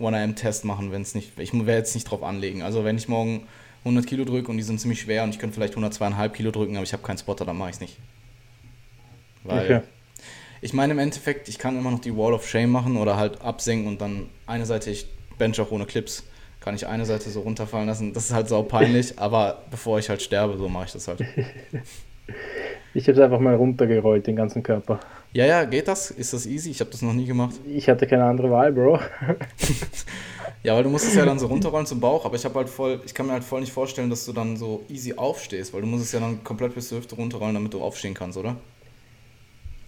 1AM-Test 0.00 0.64
machen, 0.64 0.92
wenn 0.92 1.02
es 1.02 1.14
nicht, 1.14 1.38
ich 1.38 1.52
werde 1.52 1.72
jetzt 1.72 1.94
nicht 1.94 2.08
drauf 2.10 2.22
anlegen. 2.22 2.62
Also 2.62 2.84
wenn 2.84 2.96
ich 2.96 3.08
morgen 3.08 3.48
100 3.80 4.06
Kilo 4.06 4.24
drücke 4.24 4.50
und 4.50 4.56
die 4.56 4.62
sind 4.62 4.80
ziemlich 4.80 5.00
schwer 5.00 5.24
und 5.24 5.30
ich 5.30 5.38
könnte 5.38 5.54
vielleicht 5.54 5.74
102,5 5.74 6.28
Kilo 6.30 6.50
drücken, 6.50 6.76
aber 6.76 6.84
ich 6.84 6.92
habe 6.92 7.02
keinen 7.02 7.18
Spotter, 7.18 7.44
dann 7.44 7.56
mache 7.56 7.70
ich 7.70 7.76
es 7.76 7.80
nicht. 7.80 7.96
Weil 9.44 9.64
okay. 9.64 9.88
Ich 10.60 10.72
meine 10.72 10.92
im 10.92 10.98
Endeffekt, 10.98 11.48
ich 11.48 11.58
kann 11.58 11.78
immer 11.78 11.90
noch 11.90 12.00
die 12.00 12.16
Wall 12.16 12.32
of 12.32 12.48
Shame 12.48 12.70
machen 12.70 12.96
oder 12.96 13.16
halt 13.16 13.40
absenken 13.40 13.88
und 13.88 14.00
dann 14.00 14.28
eine 14.46 14.66
Seite, 14.66 14.90
ich 14.90 15.06
bench 15.38 15.60
auch 15.60 15.70
ohne 15.70 15.86
Clips, 15.86 16.24
kann 16.60 16.74
ich 16.74 16.86
eine 16.86 17.06
Seite 17.06 17.30
so 17.30 17.40
runterfallen 17.40 17.86
lassen. 17.86 18.12
Das 18.12 18.24
ist 18.24 18.34
halt 18.34 18.48
sau 18.48 18.62
peinlich, 18.62 19.14
aber 19.18 19.62
bevor 19.70 19.98
ich 19.98 20.08
halt 20.08 20.22
sterbe, 20.22 20.56
so 20.56 20.68
mache 20.68 20.86
ich 20.86 20.92
das 20.92 21.08
halt. 21.08 21.20
Ich 22.94 23.04
habe 23.04 23.12
es 23.12 23.24
einfach 23.24 23.38
mal 23.38 23.54
runtergerollt, 23.54 24.26
den 24.26 24.36
ganzen 24.36 24.62
Körper. 24.62 24.98
Ja, 25.32 25.44
ja, 25.44 25.64
geht 25.64 25.88
das? 25.88 26.10
Ist 26.10 26.32
das 26.32 26.46
easy? 26.46 26.70
Ich 26.70 26.80
habe 26.80 26.90
das 26.90 27.02
noch 27.02 27.12
nie 27.12 27.26
gemacht. 27.26 27.54
Ich 27.66 27.88
hatte 27.88 28.06
keine 28.06 28.24
andere 28.24 28.50
Wahl, 28.50 28.72
Bro. 28.72 28.98
ja, 30.62 30.74
weil 30.74 30.82
du 30.82 30.88
musst 30.88 31.06
es 31.06 31.14
ja 31.14 31.24
dann 31.24 31.38
so 31.38 31.46
runterrollen 31.46 31.86
zum 31.86 32.00
Bauch, 32.00 32.24
aber 32.24 32.36
ich 32.36 32.44
habe 32.44 32.54
halt 32.56 32.68
voll, 32.68 33.00
ich 33.04 33.14
kann 33.14 33.26
mir 33.26 33.32
halt 33.32 33.44
voll 33.44 33.60
nicht 33.60 33.72
vorstellen, 33.72 34.08
dass 34.10 34.24
du 34.24 34.32
dann 34.32 34.56
so 34.56 34.84
easy 34.88 35.14
aufstehst, 35.14 35.72
weil 35.74 35.82
du 35.82 35.86
musst 35.86 36.04
es 36.04 36.12
ja 36.12 36.20
dann 36.20 36.42
komplett 36.44 36.74
bis 36.74 36.88
zur 36.88 36.98
Hüfte 36.98 37.14
runterrollen, 37.14 37.54
damit 37.54 37.74
du 37.74 37.82
aufstehen 37.82 38.14
kannst, 38.14 38.38
oder? 38.38 38.56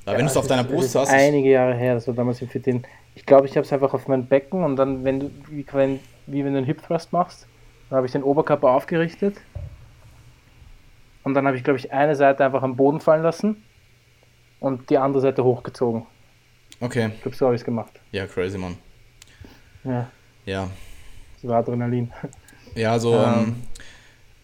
Aber 0.05 0.12
ja, 0.12 0.18
wenn 0.18 0.26
du 0.26 0.30
es 0.30 0.36
auf 0.36 0.46
deiner 0.46 0.64
Brust 0.64 0.94
hast. 0.94 1.11
Einige 1.11 1.51
Jahre 1.51 1.74
her, 1.74 1.94
das 1.94 2.07
war 2.07 2.14
damals 2.14 2.40
im 2.40 2.48
Fit 2.48 2.66
Ich 3.14 3.26
glaube, 3.26 3.46
ich 3.46 3.57
habe 3.57 3.64
es 3.64 3.72
einfach 3.72 3.92
auf 3.94 4.09
mein 4.09 4.26
Becken 4.26 4.64
und 4.64 4.76
dann, 4.76 5.05
wenn 5.05 5.20
du, 5.20 5.30
wie, 5.48 5.64
wenn, 5.72 6.01
wie 6.26 6.44
wenn 6.44 6.53
du 6.53 6.59
einen 6.59 6.66
Hip 6.66 6.82
Thrust 6.82 7.12
machst, 7.12 7.46
dann 7.88 7.98
habe 7.98 8.07
ich 8.07 8.12
den 8.12 8.22
Oberkörper 8.22 8.70
aufgerichtet 8.70 9.36
und 11.22 11.34
dann 11.34 11.46
habe 11.46 11.57
ich, 11.57 11.64
glaube 11.64 11.78
ich, 11.78 11.92
eine 11.92 12.16
Seite 12.16 12.44
einfach 12.44 12.62
am 12.62 12.76
Boden 12.76 13.01
fallen 13.01 13.22
lassen 13.22 13.62
und 14.59 14.88
die 14.90 14.98
andere 14.98 15.20
Seite 15.20 15.44
hochgezogen. 15.44 16.07
Okay. 16.80 17.11
Ich 17.14 17.22
glaube, 17.22 17.36
so 17.36 17.46
habe 17.46 17.55
ich 17.55 17.61
es 17.61 17.64
gemacht. 17.64 18.01
Ja, 18.12 18.26
crazy, 18.26 18.57
Mann. 18.57 18.76
Ja. 19.84 20.09
Ja. 20.46 20.70
Das 21.34 21.51
war 21.51 21.59
Adrenalin. 21.59 22.11
Ja, 22.74 22.92
also 22.92 23.14
ähm, 23.14 23.34
ähm, 23.34 23.62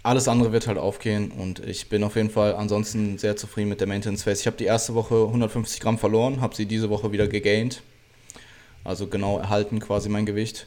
alles 0.07 0.29
andere 0.29 0.53
wird 0.53 0.67
halt 0.67 0.79
aufgehen 0.79 1.31
und 1.31 1.59
ich 1.61 1.89
bin 1.89 2.05
auf 2.05 2.17
jeden 2.17 2.31
Fall 2.31 2.55
ansonsten 2.55 3.19
sehr 3.19 3.37
zufrieden 3.37 3.69
mit 3.69 3.81
der 3.81 3.89
Maintenance 3.89 4.23
Phase. 4.23 4.41
Ich 4.41 4.47
habe 4.47 4.57
die 4.57 4.65
erste 4.65 4.95
Woche 4.95 5.25
150 5.27 5.81
Gramm 5.81 5.99
verloren, 5.99 6.41
habe 6.41 6.55
sie 6.55 6.67
diese 6.67 6.91
Woche 6.91 7.13
wieder 7.13 7.27
gegained. 7.27 7.83
Also 8.85 9.09
genau 9.09 9.39
erhalten 9.39 9.81
quasi 9.81 10.09
mein 10.09 10.27
Gewicht 10.27 10.67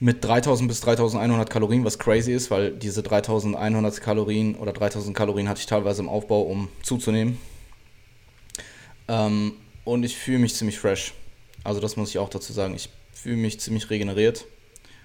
mit 0.00 0.24
3000 0.24 0.68
bis 0.68 0.80
3100 0.80 1.48
Kalorien, 1.48 1.84
was 1.84 1.98
crazy 1.98 2.32
ist, 2.32 2.50
weil 2.50 2.72
diese 2.72 3.02
3100 3.02 4.00
Kalorien 4.00 4.54
oder 4.56 4.72
3000 4.72 5.16
Kalorien 5.16 5.48
hatte 5.48 5.60
ich 5.60 5.66
teilweise 5.66 6.02
im 6.02 6.08
Aufbau, 6.08 6.42
um 6.42 6.68
zuzunehmen. 6.82 7.38
Ähm, 9.08 9.54
und 9.84 10.02
ich 10.02 10.16
fühle 10.16 10.38
mich 10.38 10.54
ziemlich 10.54 10.78
fresh. 10.78 11.14
Also 11.62 11.80
das 11.80 11.96
muss 11.96 12.10
ich 12.10 12.18
auch 12.18 12.28
dazu 12.28 12.52
sagen. 12.52 12.74
Ich 12.74 12.90
fühle 13.12 13.36
mich 13.36 13.60
ziemlich 13.60 13.88
regeneriert. 13.90 14.46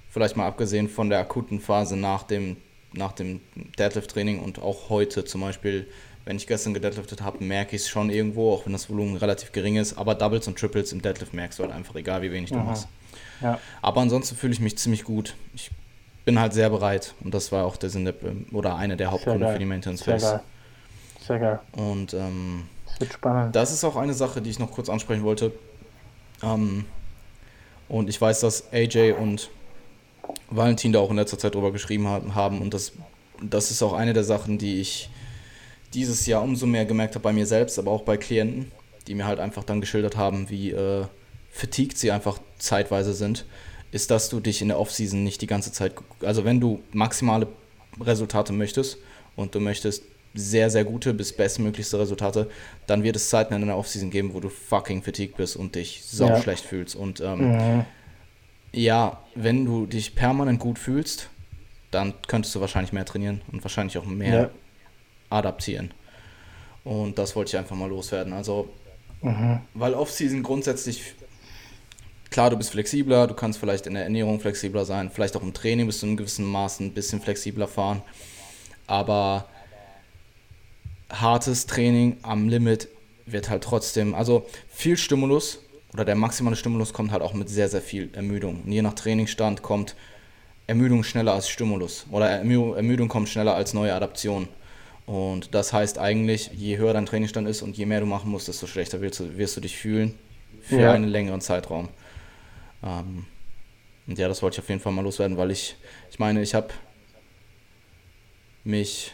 Vielleicht 0.10 0.36
mal 0.36 0.48
abgesehen 0.48 0.90
von 0.90 1.10
der 1.10 1.20
akuten 1.20 1.60
Phase 1.62 1.96
nach 1.96 2.24
dem, 2.24 2.58
nach 2.94 3.12
dem 3.12 3.42
Deadlift-Training 3.78 4.40
und 4.40 4.62
auch 4.62 4.90
heute 4.90 5.26
zum 5.26 5.42
Beispiel, 5.42 5.88
wenn 6.26 6.38
ich 6.38 6.48
gestern 6.48 6.74
gedeadliftet 6.74 7.22
habe, 7.22 7.44
merke 7.44 7.76
ich 7.76 7.84
es 7.84 7.90
schon 7.90 8.10
irgendwo, 8.10 8.54
auch 8.54 8.66
wenn 8.66 8.74
das 8.74 8.90
Volumen 8.90 9.16
relativ 9.18 9.52
gering 9.52 9.78
ist. 9.78 9.98
Aber 9.98 10.16
Doubles 10.16 10.48
und 10.48 10.58
Triples 10.58 10.92
im 10.92 11.02
Deadlift 11.02 11.34
merkst 11.34 11.60
du 11.60 11.64
halt 11.64 11.74
einfach, 11.74 11.96
egal 11.96 12.22
wie 12.22 12.32
wenig 12.32 12.52
du 12.52 12.58
machst. 12.58 12.88
Ja. 13.42 13.60
Aber 13.82 14.02
ansonsten 14.02 14.36
fühle 14.36 14.54
ich 14.54 14.60
mich 14.60 14.78
ziemlich 14.78 15.04
gut. 15.04 15.36
Ich 15.54 15.72
bin 16.26 16.40
halt 16.40 16.54
sehr 16.54 16.70
bereit 16.70 17.14
und 17.22 17.34
das 17.34 17.52
war 17.52 17.66
auch 17.66 17.78
der 17.78 17.90
Sinn 17.90 18.06
der, 18.06 18.16
oder 18.52 18.76
eine 18.76 18.98
der 18.98 19.12
Hauptgründe 19.12 19.52
für 19.52 19.60
die 19.60 19.66
Maintenance 19.66 20.04
Phase. 20.04 20.20
Sehr 20.20 20.32
geil. 20.32 20.42
Sehr 21.26 21.40
geil. 21.40 21.60
Und 21.74 22.14
ähm, 22.14 22.64
das 22.86 23.00
wird 23.00 23.14
spannend. 23.14 23.56
Das 23.56 23.72
ist 23.72 23.84
auch 23.84 23.96
eine 23.96 24.14
Sache, 24.14 24.42
die 24.42 24.50
ich 24.50 24.60
noch 24.60 24.72
kurz 24.72 24.90
ansprechen 24.90 25.24
wollte. 25.24 25.52
Ähm, 26.44 26.86
und 27.88 28.10
ich 28.10 28.20
weiß, 28.20 28.42
dass 28.42 28.72
AJ 28.72 29.14
und 29.14 29.50
Valentin 30.50 30.94
da 30.94 31.00
auch 31.00 31.10
in 31.10 31.18
letzter 31.18 31.38
Zeit 31.38 31.56
drüber 31.56 31.72
geschrieben 31.72 32.08
haben 32.08 32.62
und 32.62 32.74
das, 32.74 32.94
das 33.42 33.72
ist 33.72 33.84
auch 33.84 33.94
eine 33.94 34.14
der 34.14 34.24
Sachen, 34.24 34.58
die 34.58 34.80
ich 34.80 35.10
dieses 35.94 36.26
Jahr 36.26 36.44
umso 36.44 36.66
mehr 36.66 36.86
gemerkt 36.86 37.16
habe 37.16 37.24
bei 37.24 37.34
mir 37.34 37.46
selbst, 37.46 37.80
aber 37.80 37.92
auch 37.92 38.04
bei 38.04 38.18
Klienten, 38.18 38.72
die 39.08 39.16
mir 39.16 39.26
halt 39.26 39.40
einfach 39.40 39.64
dann 39.64 39.82
geschildert 39.82 40.18
haben, 40.18 40.50
wie 40.50 40.72
äh, 40.72 41.06
fatigued 41.52 41.98
sie 41.98 42.12
einfach 42.12 42.40
zeitweise 42.58 43.14
sind, 43.14 43.46
ist, 43.92 44.12
dass 44.12 44.30
du 44.30 44.40
dich 44.40 44.62
in 44.62 44.68
der 44.68 44.80
Offseason 44.80 45.24
nicht 45.24 45.42
die 45.42 45.48
ganze 45.48 45.72
Zeit, 45.72 45.94
also 46.22 46.46
wenn 46.46 46.60
du 46.60 46.82
maximale 46.92 47.48
Resultate 48.00 48.54
möchtest 48.54 48.98
und 49.36 49.56
du 49.56 49.60
möchtest 49.60 50.04
sehr, 50.36 50.70
sehr 50.70 50.86
gute 50.86 51.14
bis 51.14 51.34
bestmöglichste 51.34 52.00
Resultate, 52.00 52.50
dann 52.86 53.04
wird 53.04 53.16
es 53.16 53.30
Zeiten 53.30 53.54
in 53.54 53.66
der 53.66 53.78
Offseason 53.78 54.12
geben, 54.12 54.34
wo 54.34 54.40
du 54.40 54.50
fucking 54.50 55.02
fatigued 55.02 55.38
bist 55.38 55.56
und 55.56 55.76
dich 55.76 56.04
so 56.06 56.28
ja. 56.28 56.40
schlecht 56.40 56.66
fühlst. 56.66 56.96
Und 56.96 57.20
ähm, 57.20 57.52
mhm. 57.52 57.86
Ja, 58.72 59.24
wenn 59.36 59.66
du 59.66 59.86
dich 59.86 60.16
permanent 60.16 60.60
gut 60.60 60.80
fühlst, 60.80 61.30
dann 61.92 62.14
könntest 62.28 62.54
du 62.56 62.62
wahrscheinlich 62.62 62.94
mehr 62.94 63.06
trainieren 63.06 63.42
und 63.52 63.64
wahrscheinlich 63.64 63.98
auch 63.98 64.06
mehr 64.06 64.42
ja. 64.42 64.50
adaptieren. 65.30 65.92
Und 66.84 67.18
das 67.18 67.36
wollte 67.36 67.50
ich 67.50 67.58
einfach 67.58 67.76
mal 67.76 67.90
loswerden. 67.90 68.34
Also, 68.34 68.70
mhm. 69.22 69.62
weil 69.74 69.94
Offseason 69.94 70.44
grundsätzlich, 70.44 71.14
klar, 72.30 72.50
du 72.50 72.58
bist 72.58 72.72
flexibler, 72.72 73.28
du 73.28 73.34
kannst 73.34 73.60
vielleicht 73.60 73.88
in 73.88 73.96
der 73.96 74.04
Ernährung 74.04 74.40
flexibler 74.40 74.86
sein, 74.86 75.10
vielleicht 75.10 75.36
auch 75.36 75.44
im 75.44 75.54
Training 75.54 75.88
bis 75.88 76.00
zu 76.00 76.06
einem 76.06 76.18
gewissen 76.18 76.46
Maß 76.46 76.80
ein 76.80 76.94
bisschen 76.94 77.22
flexibler 77.22 77.68
fahren. 77.68 78.02
Aber 78.88 79.48
hartes 81.12 81.66
Training 81.66 82.18
am 82.22 82.50
Limit 82.50 82.88
wird 83.26 83.50
halt 83.50 83.64
trotzdem, 83.64 84.16
also 84.16 84.46
viel 84.70 84.98
Stimulus 84.98 85.60
oder 85.94 86.06
der 86.06 86.16
maximale 86.16 86.56
Stimulus 86.56 86.94
kommt 86.94 87.12
halt 87.12 87.22
auch 87.22 87.34
mit 87.34 87.50
sehr, 87.50 87.70
sehr 87.70 87.82
viel 87.82 88.10
Ermüdung. 88.14 88.64
Und 88.64 88.72
je 88.72 88.82
nach 88.82 88.94
Trainingsstand 88.94 89.62
kommt 89.62 89.96
Ermüdung 90.68 91.04
schneller 91.04 91.34
als 91.34 91.50
Stimulus 91.50 92.06
oder 92.12 92.30
Ermüdung 92.30 93.08
kommt 93.08 93.30
schneller 93.30 93.56
als 93.56 93.74
neue 93.74 93.94
Adaption. 93.94 94.48
Und 95.06 95.56
das 95.56 95.74
heißt 95.74 95.98
eigentlich, 95.98 96.52
je 96.54 96.78
höher 96.78 96.94
dein 96.94 97.08
Trainingsstand 97.08 97.48
ist 97.48 97.64
und 97.64 97.76
je 97.78 97.88
mehr 97.88 98.00
du 98.00 98.06
machen 98.06 98.30
musst, 98.30 98.48
desto 98.48 98.68
schlechter 98.68 99.02
wirst 99.02 99.20
du, 99.20 99.38
wirst 99.38 99.58
du 99.58 99.62
dich 99.62 99.76
fühlen 99.76 100.14
für 100.62 100.82
ja. 100.82 100.92
einen 100.94 101.08
längeren 101.08 101.42
Zeitraum. 101.42 101.90
Ähm, 102.84 103.26
und 104.06 104.20
ja, 104.20 104.28
das 104.28 104.44
wollte 104.44 104.56
ich 104.56 104.60
auf 104.60 104.70
jeden 104.70 104.82
Fall 104.82 104.92
mal 104.92 105.02
loswerden, 105.02 105.38
weil 105.38 105.50
ich, 105.50 105.76
ich 106.12 106.20
meine, 106.20 106.42
ich 106.44 106.54
habe 106.54 106.70
mich 108.64 109.12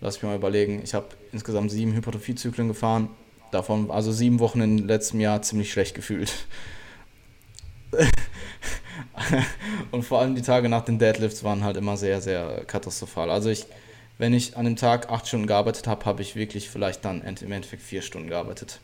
lass 0.00 0.16
mich 0.16 0.22
mal 0.24 0.36
überlegen, 0.36 0.80
ich 0.82 0.94
habe 0.94 1.06
insgesamt 1.32 1.70
sieben 1.70 1.94
Hypertrophiezyklen 1.94 2.68
gefahren, 2.68 3.08
davon 3.50 3.90
also 3.90 4.12
sieben 4.12 4.40
Wochen 4.40 4.60
im 4.60 4.86
letzten 4.86 5.20
Jahr 5.20 5.42
ziemlich 5.42 5.72
schlecht 5.72 5.94
gefühlt. 5.94 6.32
und 9.90 10.02
vor 10.02 10.20
allem 10.20 10.34
die 10.34 10.42
Tage 10.42 10.68
nach 10.68 10.84
den 10.84 10.98
Deadlifts 10.98 11.44
waren 11.44 11.64
halt 11.64 11.76
immer 11.76 11.96
sehr, 11.96 12.20
sehr 12.20 12.64
katastrophal. 12.66 13.30
Also 13.30 13.50
ich, 13.50 13.66
wenn 14.18 14.34
ich 14.34 14.56
an 14.56 14.64
dem 14.64 14.76
Tag 14.76 15.10
acht 15.10 15.26
Stunden 15.28 15.46
gearbeitet 15.46 15.86
habe, 15.86 16.04
habe 16.04 16.22
ich 16.22 16.36
wirklich 16.36 16.68
vielleicht 16.68 17.04
dann 17.04 17.22
im 17.22 17.52
Endeffekt 17.52 17.82
vier 17.82 18.02
Stunden 18.02 18.28
gearbeitet. 18.28 18.80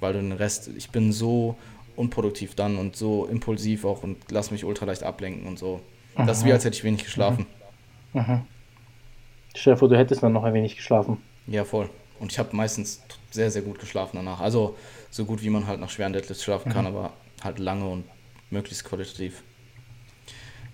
Weil 0.00 0.12
du 0.12 0.20
den 0.20 0.32
Rest, 0.32 0.70
ich 0.76 0.90
bin 0.90 1.12
so 1.12 1.56
unproduktiv 1.96 2.54
dann 2.54 2.78
und 2.78 2.96
so 2.96 3.26
impulsiv 3.26 3.84
auch 3.84 4.02
und 4.04 4.16
lass 4.30 4.50
mich 4.50 4.64
ultra 4.64 4.86
leicht 4.86 5.02
ablenken 5.02 5.46
und 5.46 5.58
so. 5.58 5.80
Das 6.16 6.38
ist 6.38 6.44
wie 6.44 6.52
als 6.52 6.64
hätte 6.64 6.76
ich 6.76 6.84
wenig 6.84 7.04
geschlafen. 7.04 7.46
Mhm. 8.12 8.20
Mhm. 8.20 8.40
Stell 9.54 9.74
dir 9.74 9.78
vor, 9.78 9.88
du 9.88 9.96
hättest 9.96 10.22
dann 10.22 10.32
noch 10.32 10.44
ein 10.44 10.54
wenig 10.54 10.76
geschlafen. 10.76 11.18
Ja, 11.46 11.64
voll. 11.64 11.90
Und 12.20 12.32
ich 12.32 12.38
habe 12.38 12.54
meistens 12.54 13.02
sehr, 13.30 13.50
sehr 13.50 13.62
gut 13.62 13.78
geschlafen 13.78 14.16
danach. 14.16 14.40
Also 14.40 14.76
so 15.10 15.24
gut, 15.24 15.42
wie 15.42 15.50
man 15.50 15.66
halt 15.66 15.80
nach 15.80 15.90
schweren 15.90 16.12
Deadlifts 16.12 16.44
schlafen 16.44 16.70
mhm. 16.70 16.74
kann, 16.74 16.86
aber 16.86 17.12
halt 17.42 17.58
lange 17.58 17.86
und 17.86 18.04
möglichst 18.50 18.84
qualitativ. 18.84 19.42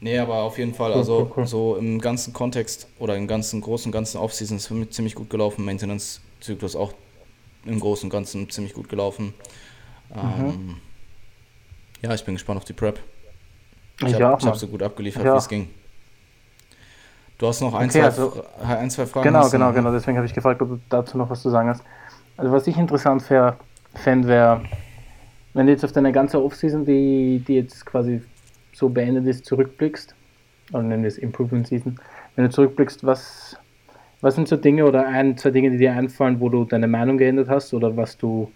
Nee, 0.00 0.18
aber 0.18 0.42
auf 0.42 0.59
jeden 0.59 0.74
Fall, 0.74 0.92
also 0.92 1.20
cool, 1.20 1.32
cool. 1.36 1.46
so 1.46 1.76
im 1.76 2.00
ganzen 2.00 2.32
Kontext 2.32 2.88
oder 2.98 3.16
im 3.16 3.26
ganzen 3.26 3.61
großen 3.61 3.90
ganzen 3.90 4.18
Offseason 4.18 4.59
ist 4.59 4.66
für 4.66 4.74
mich 4.74 4.90
ziemlich 4.90 5.14
gut 5.14 5.30
gelaufen. 5.30 5.64
Maintenance-Zyklus 5.64 6.76
auch 6.76 6.92
im 7.64 7.80
Großen 7.80 8.07
und 8.07 8.11
Ganzen 8.11 8.50
ziemlich 8.50 8.74
gut 8.74 8.88
gelaufen. 8.88 9.32
Mhm. 10.11 10.44
Ähm, 10.44 10.76
ja, 12.02 12.12
ich 12.12 12.24
bin 12.24 12.34
gespannt 12.34 12.59
auf 12.59 12.64
die 12.64 12.74
Prep. 12.74 13.00
Ich, 14.00 14.09
ich 14.09 14.14
habe 14.20 14.44
hab 14.44 14.57
so 14.57 14.66
gut 14.66 14.82
abgeliefert, 14.82 15.24
ja. 15.24 15.34
wie 15.34 15.38
es 15.38 15.48
ging. 15.48 15.70
Du 17.38 17.48
hast 17.48 17.61
noch 17.61 17.74
ein, 17.74 17.88
okay, 17.88 18.00
zwei, 18.00 18.05
also, 18.05 18.44
ein 18.62 18.90
zwei 18.90 19.07
Fragen. 19.07 19.24
Genau, 19.24 19.48
genau, 19.48 19.72
genau. 19.72 19.90
Deswegen 19.90 20.16
habe 20.16 20.26
ich 20.26 20.34
gefragt, 20.34 20.61
ob 20.62 20.68
du 20.68 20.80
dazu 20.88 21.18
noch 21.18 21.30
was 21.30 21.42
zu 21.42 21.50
sagen 21.50 21.68
hast. 21.68 21.82
Also 22.37 22.53
was 22.53 22.66
ich 22.66 22.76
interessant 22.76 23.22
fände, 23.22 24.28
wäre, 24.28 24.62
wenn 25.53 25.66
du 25.66 25.72
jetzt 25.72 25.85
auf 25.85 25.93
deine 25.93 26.12
ganze 26.12 26.43
Offseason, 26.43 26.85
die, 26.85 27.43
die 27.47 27.55
jetzt 27.55 27.87
quasi 27.87 28.22
so 28.72 28.89
beendet 28.89 29.26
ist, 29.26 29.45
zurückblickst, 29.45 30.14
oder 30.72 30.82
nennen 30.82 31.03
wir 31.03 31.09
es 31.09 31.18
Improvement 31.18 31.66
Season, 31.66 31.99
wenn 32.35 32.45
du 32.45 32.51
zurückblickst, 32.51 33.05
was, 33.05 33.57
was 34.20 34.35
sind 34.35 34.49
so 34.49 34.57
Dinge 34.57 34.85
oder 34.85 35.07
ein, 35.07 35.37
zwei 35.37 35.51
Dinge, 35.51 35.70
die 35.70 35.78
dir 35.78 35.93
einfallen, 35.93 36.41
wo 36.41 36.49
du 36.49 36.64
deine 36.64 36.89
Meinung 36.89 37.18
geändert 37.18 37.49
hast 37.49 37.72
oder 37.72 37.97
was 37.97 38.18
du, 38.18 38.51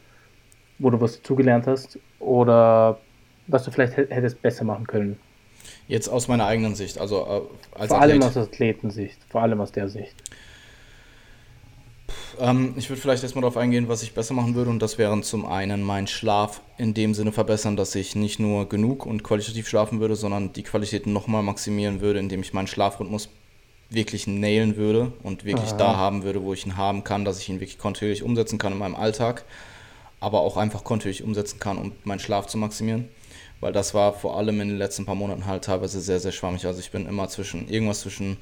wo 0.79 0.91
du 0.91 1.01
was 1.01 1.19
dazugelernt 1.19 1.67
hast 1.67 1.99
oder 2.19 2.99
was 3.47 3.65
du 3.65 3.71
vielleicht 3.71 3.97
hättest 3.97 4.43
besser 4.43 4.65
machen 4.65 4.87
können? 4.87 5.19
Jetzt 5.87 6.09
aus 6.09 6.29
meiner 6.29 6.47
eigenen 6.47 6.75
Sicht, 6.75 6.99
also 6.99 7.49
äh, 7.75 7.79
als 7.79 7.89
Vor 7.89 8.01
allem 8.01 8.23
aus 8.23 8.37
Athletensicht, 8.37 9.19
vor 9.29 9.43
allem 9.43 9.61
aus 9.61 9.73
der 9.73 9.89
Sicht. 9.89 10.15
Ähm, 12.41 12.75
ich 12.77 12.89
würde 12.89 13.01
vielleicht 13.01 13.23
erstmal 13.23 13.43
darauf 13.43 13.57
eingehen, 13.57 13.89
was 13.89 14.03
ich 14.03 14.15
besser 14.15 14.35
machen 14.35 14.55
würde 14.55 14.71
und 14.71 14.81
das 14.81 14.99
wären 14.99 15.23
zum 15.23 15.47
einen 15.47 15.83
mein 15.83 16.07
Schlaf 16.07 16.61
in 16.77 16.95
dem 16.95 17.15
Sinne 17.15 17.33
verbessern, 17.33 17.77
dass 17.77 17.95
ich 17.95 18.17
nicht 18.17 18.39
nur 18.39 18.69
genug 18.69 19.07
und 19.07 19.23
qualitativ 19.23 19.69
schlafen 19.69 20.01
würde, 20.01 20.17
sondern 20.17 20.53
die 20.53 20.63
Qualität 20.63 21.07
nochmal 21.07 21.43
maximieren 21.43 22.01
würde, 22.01 22.19
indem 22.19 22.41
ich 22.41 22.53
meinen 22.53 22.67
Schlafrhythmus 22.67 23.29
wirklich 23.91 24.27
nailen 24.27 24.77
würde 24.77 25.13
und 25.23 25.45
wirklich 25.45 25.71
Aha. 25.71 25.79
da 25.79 25.97
haben 25.97 26.23
würde, 26.23 26.43
wo 26.43 26.53
ich 26.53 26.67
ihn 26.67 26.77
haben 26.77 27.05
kann, 27.05 27.25
dass 27.25 27.41
ich 27.41 27.49
ihn 27.49 27.61
wirklich 27.61 27.79
kontinuierlich 27.79 28.23
umsetzen 28.23 28.59
kann 28.59 28.73
in 28.73 28.79
meinem 28.79 28.97
Alltag, 28.97 29.45
aber 30.21 30.41
auch 30.41 30.57
einfach 30.57 30.85
kontinuierlich 30.85 31.25
umsetzen 31.25 31.59
kann, 31.59 31.79
um 31.79 31.93
meinen 32.05 32.21
Schlaf 32.21 32.47
zu 32.47 32.59
maximieren 32.59 33.09
weil 33.61 33.73
das 33.73 33.95
war 33.95 34.13
vor 34.13 34.37
allem 34.37 34.61
in 34.61 34.69
den 34.69 34.79
letzten 34.79 35.05
paar 35.05 35.15
Monaten 35.15 35.47
halt 35.47 35.65
teilweise 35.65 36.01
sehr, 36.01 36.21
sehr 36.21 36.33
schwammig. 36.33 36.67
Also 36.67 36.81
ich 36.81 36.91
bin 36.91 37.07
immer 37.07 37.29
zwischen 37.29 37.69
irgendwas 37.69 38.01
zwischen 38.01 38.37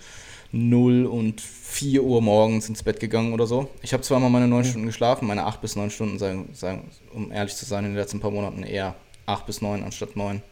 0 0.53 1.07
und 1.07 1.41
4 1.41 2.03
Uhr 2.03 2.23
morgens 2.23 2.69
ins 2.69 2.83
Bett 2.83 3.01
gegangen 3.01 3.33
oder 3.33 3.47
so. 3.47 3.69
Ich 3.83 3.93
habe 3.93 4.03
zwar 4.03 4.21
mal 4.21 4.31
meine 4.31 4.49
9 4.49 4.65
Stunden 4.65 4.87
geschlafen, 4.87 5.27
meine 5.27 5.45
8 5.45 5.61
bis 5.61 5.77
9 5.77 5.91
Stunden, 5.91 6.19
sagen, 6.19 6.49
sagen, 6.53 6.91
um 7.13 7.33
ehrlich 7.33 7.55
zu 7.55 7.65
sein, 7.65 7.85
in 7.85 7.91
den 7.93 7.99
letzten 7.99 8.21
paar 8.21 8.31
Monaten 8.31 8.63
eher 8.63 8.95
8 9.27 9.47
bis 9.47 9.61
9 9.61 9.83
anstatt 9.83 10.17
9. 10.17 10.43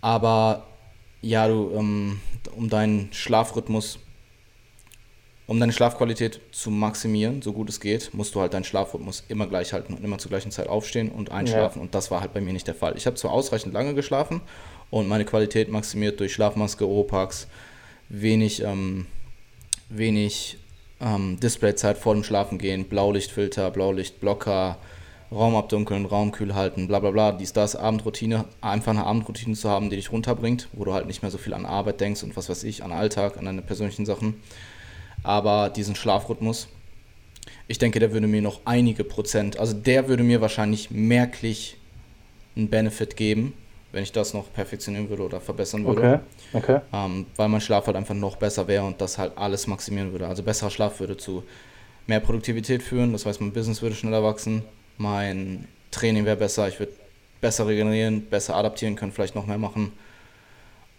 Aber 0.00 0.66
ja, 1.20 1.46
du, 1.46 1.70
ähm, 1.76 2.20
um 2.56 2.68
deinen 2.68 3.12
Schlafrhythmus 3.12 3.98
um 5.52 5.60
deine 5.60 5.72
Schlafqualität 5.72 6.40
zu 6.50 6.70
maximieren, 6.70 7.42
so 7.42 7.52
gut 7.52 7.68
es 7.68 7.78
geht, 7.78 8.14
musst 8.14 8.34
du 8.34 8.40
halt 8.40 8.54
deinen 8.54 8.64
Schlafrhythmus 8.64 9.24
immer 9.28 9.46
gleich 9.46 9.72
halten 9.72 9.92
und 9.92 10.04
immer 10.04 10.16
zur 10.18 10.30
gleichen 10.30 10.50
Zeit 10.50 10.66
aufstehen 10.66 11.10
und 11.10 11.30
einschlafen. 11.30 11.78
Ja. 11.80 11.82
Und 11.82 11.94
das 11.94 12.10
war 12.10 12.20
halt 12.20 12.32
bei 12.32 12.40
mir 12.40 12.52
nicht 12.52 12.66
der 12.66 12.74
Fall. 12.74 12.96
Ich 12.96 13.06
habe 13.06 13.16
zwar 13.16 13.32
ausreichend 13.32 13.74
lange 13.74 13.94
geschlafen 13.94 14.40
und 14.90 15.08
meine 15.08 15.24
Qualität 15.24 15.68
maximiert 15.68 16.20
durch 16.20 16.32
Schlafmaske, 16.32 16.86
Oropax, 16.86 17.48
wenig, 18.08 18.62
ähm, 18.62 19.06
wenig 19.88 20.58
ähm, 21.00 21.38
Displayzeit 21.40 21.98
vor 21.98 22.14
dem 22.14 22.24
Schlafengehen, 22.24 22.84
Blaulichtfilter, 22.84 23.70
Blaulichtblocker, 23.70 24.78
Raum 25.32 25.56
abdunkeln, 25.56 26.04
Raum 26.04 26.30
kühl 26.30 26.54
halten, 26.54 26.88
bla 26.88 27.00
bla 27.00 27.10
bla, 27.10 27.32
dies, 27.32 27.52
das, 27.52 27.74
Abendroutine, 27.74 28.44
einfach 28.60 28.92
eine 28.92 29.06
Abendroutine 29.06 29.54
zu 29.56 29.68
haben, 29.68 29.88
die 29.88 29.96
dich 29.96 30.12
runterbringt, 30.12 30.68
wo 30.72 30.84
du 30.84 30.92
halt 30.92 31.06
nicht 31.06 31.22
mehr 31.22 31.30
so 31.30 31.38
viel 31.38 31.54
an 31.54 31.64
Arbeit 31.64 32.00
denkst 32.00 32.22
und 32.22 32.36
was 32.36 32.48
weiß 32.48 32.64
ich, 32.64 32.84
an 32.84 32.92
Alltag, 32.92 33.38
an 33.38 33.46
deine 33.46 33.62
persönlichen 33.62 34.04
Sachen. 34.04 34.34
Aber 35.22 35.70
diesen 35.70 35.94
Schlafrhythmus, 35.94 36.68
ich 37.66 37.78
denke, 37.78 37.98
der 37.98 38.12
würde 38.12 38.26
mir 38.26 38.42
noch 38.42 38.60
einige 38.66 39.04
Prozent, 39.04 39.58
also 39.58 39.72
der 39.72 40.08
würde 40.08 40.22
mir 40.22 40.40
wahrscheinlich 40.42 40.90
merklich 40.90 41.76
einen 42.54 42.68
Benefit 42.68 43.16
geben, 43.16 43.54
wenn 43.92 44.02
ich 44.02 44.12
das 44.12 44.34
noch 44.34 44.52
perfektionieren 44.52 45.08
würde 45.08 45.22
oder 45.22 45.40
verbessern 45.40 45.84
würde. 45.84 46.22
Okay. 46.52 46.74
okay. 46.74 46.80
Ähm, 46.92 47.26
weil 47.36 47.48
mein 47.48 47.60
Schlaf 47.60 47.86
halt 47.86 47.96
einfach 47.96 48.14
noch 48.14 48.36
besser 48.36 48.66
wäre 48.66 48.84
und 48.84 49.00
das 49.00 49.18
halt 49.18 49.36
alles 49.36 49.66
maximieren 49.66 50.12
würde. 50.12 50.26
Also 50.26 50.42
besserer 50.42 50.70
Schlaf 50.70 50.98
würde 51.00 51.16
zu 51.16 51.44
mehr 52.06 52.20
Produktivität 52.20 52.82
führen, 52.82 53.12
das 53.12 53.26
heißt, 53.26 53.40
mein 53.40 53.52
Business 53.52 53.80
würde 53.82 53.94
schneller 53.94 54.24
wachsen, 54.24 54.64
mein 54.98 55.68
Training 55.90 56.24
wäre 56.24 56.36
besser, 56.36 56.66
ich 56.68 56.78
würde 56.78 56.92
besser 57.40 57.66
regenerieren, 57.66 58.26
besser 58.26 58.56
adaptieren 58.56 58.96
können, 58.96 59.12
vielleicht 59.12 59.34
noch 59.34 59.46
mehr 59.46 59.58
machen. 59.58 59.92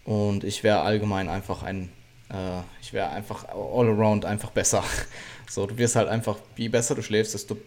Und 0.04 0.44
ich 0.44 0.62
wäre 0.62 0.80
allgemein 0.80 1.28
einfach 1.28 1.62
ein 1.62 1.90
äh, 2.30 2.60
ich 2.80 2.92
wäre 2.92 3.10
einfach 3.10 3.48
all 3.48 3.88
around 3.88 4.24
einfach 4.24 4.50
besser. 4.50 4.84
So, 5.46 5.66
du 5.66 5.76
wirst 5.76 5.94
halt 5.94 6.08
einfach, 6.08 6.38
je 6.56 6.68
besser 6.68 6.94
du 6.94 7.02
schläfst, 7.02 7.34
desto, 7.34 7.58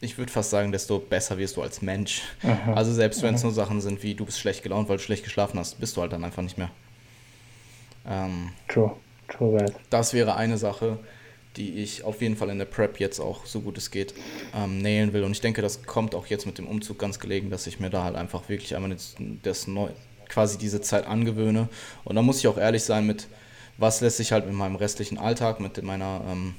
ich 0.00 0.18
würde 0.18 0.30
fast 0.30 0.50
sagen, 0.50 0.72
desto 0.72 0.98
besser 0.98 1.38
wirst 1.38 1.56
du 1.56 1.62
als 1.62 1.82
Mensch. 1.82 2.22
Aha. 2.42 2.74
Also 2.74 2.92
selbst 2.92 3.22
wenn 3.22 3.34
es 3.34 3.42
nur 3.42 3.52
Sachen 3.52 3.80
sind 3.80 4.02
wie, 4.02 4.14
du 4.14 4.24
bist 4.24 4.38
schlecht 4.38 4.62
gelaunt, 4.62 4.88
weil 4.88 4.98
du 4.98 5.02
schlecht 5.02 5.24
geschlafen 5.24 5.58
hast, 5.58 5.80
bist 5.80 5.96
du 5.96 6.02
halt 6.02 6.12
dann 6.12 6.24
einfach 6.24 6.42
nicht 6.42 6.58
mehr. 6.58 6.70
Ähm, 8.06 8.50
True. 8.68 8.92
True 9.28 9.58
bad. 9.58 9.72
Das 9.90 10.12
wäre 10.12 10.36
eine 10.36 10.58
Sache, 10.58 10.98
die 11.56 11.82
ich 11.82 12.04
auf 12.04 12.20
jeden 12.20 12.36
Fall 12.36 12.50
in 12.50 12.58
der 12.58 12.66
Prep 12.66 13.00
jetzt 13.00 13.18
auch, 13.18 13.46
so 13.46 13.60
gut 13.60 13.78
es 13.78 13.90
geht, 13.90 14.14
ähm, 14.54 14.82
nailen 14.82 15.12
will. 15.12 15.24
Und 15.24 15.32
ich 15.32 15.40
denke, 15.40 15.62
das 15.62 15.84
kommt 15.84 16.14
auch 16.14 16.26
jetzt 16.26 16.46
mit 16.46 16.58
dem 16.58 16.66
Umzug 16.66 16.98
ganz 16.98 17.18
gelegen, 17.18 17.50
dass 17.50 17.66
ich 17.66 17.80
mir 17.80 17.90
da 17.90 18.04
halt 18.04 18.16
einfach 18.16 18.48
wirklich 18.48 18.76
einmal 18.76 18.90
das, 18.90 19.16
das 19.42 19.66
neu, 19.66 19.88
quasi 20.28 20.58
diese 20.58 20.80
Zeit 20.80 21.06
angewöhne. 21.06 21.68
Und 22.04 22.16
da 22.16 22.22
muss 22.22 22.38
ich 22.38 22.48
auch 22.48 22.58
ehrlich 22.58 22.84
sein 22.84 23.06
mit, 23.06 23.26
was 23.78 24.00
lässt 24.00 24.18
sich 24.18 24.32
halt 24.32 24.46
mit 24.46 24.54
meinem 24.54 24.76
restlichen 24.76 25.18
Alltag, 25.18 25.60
mit 25.60 25.82
meiner, 25.82 26.22
ähm, 26.28 26.54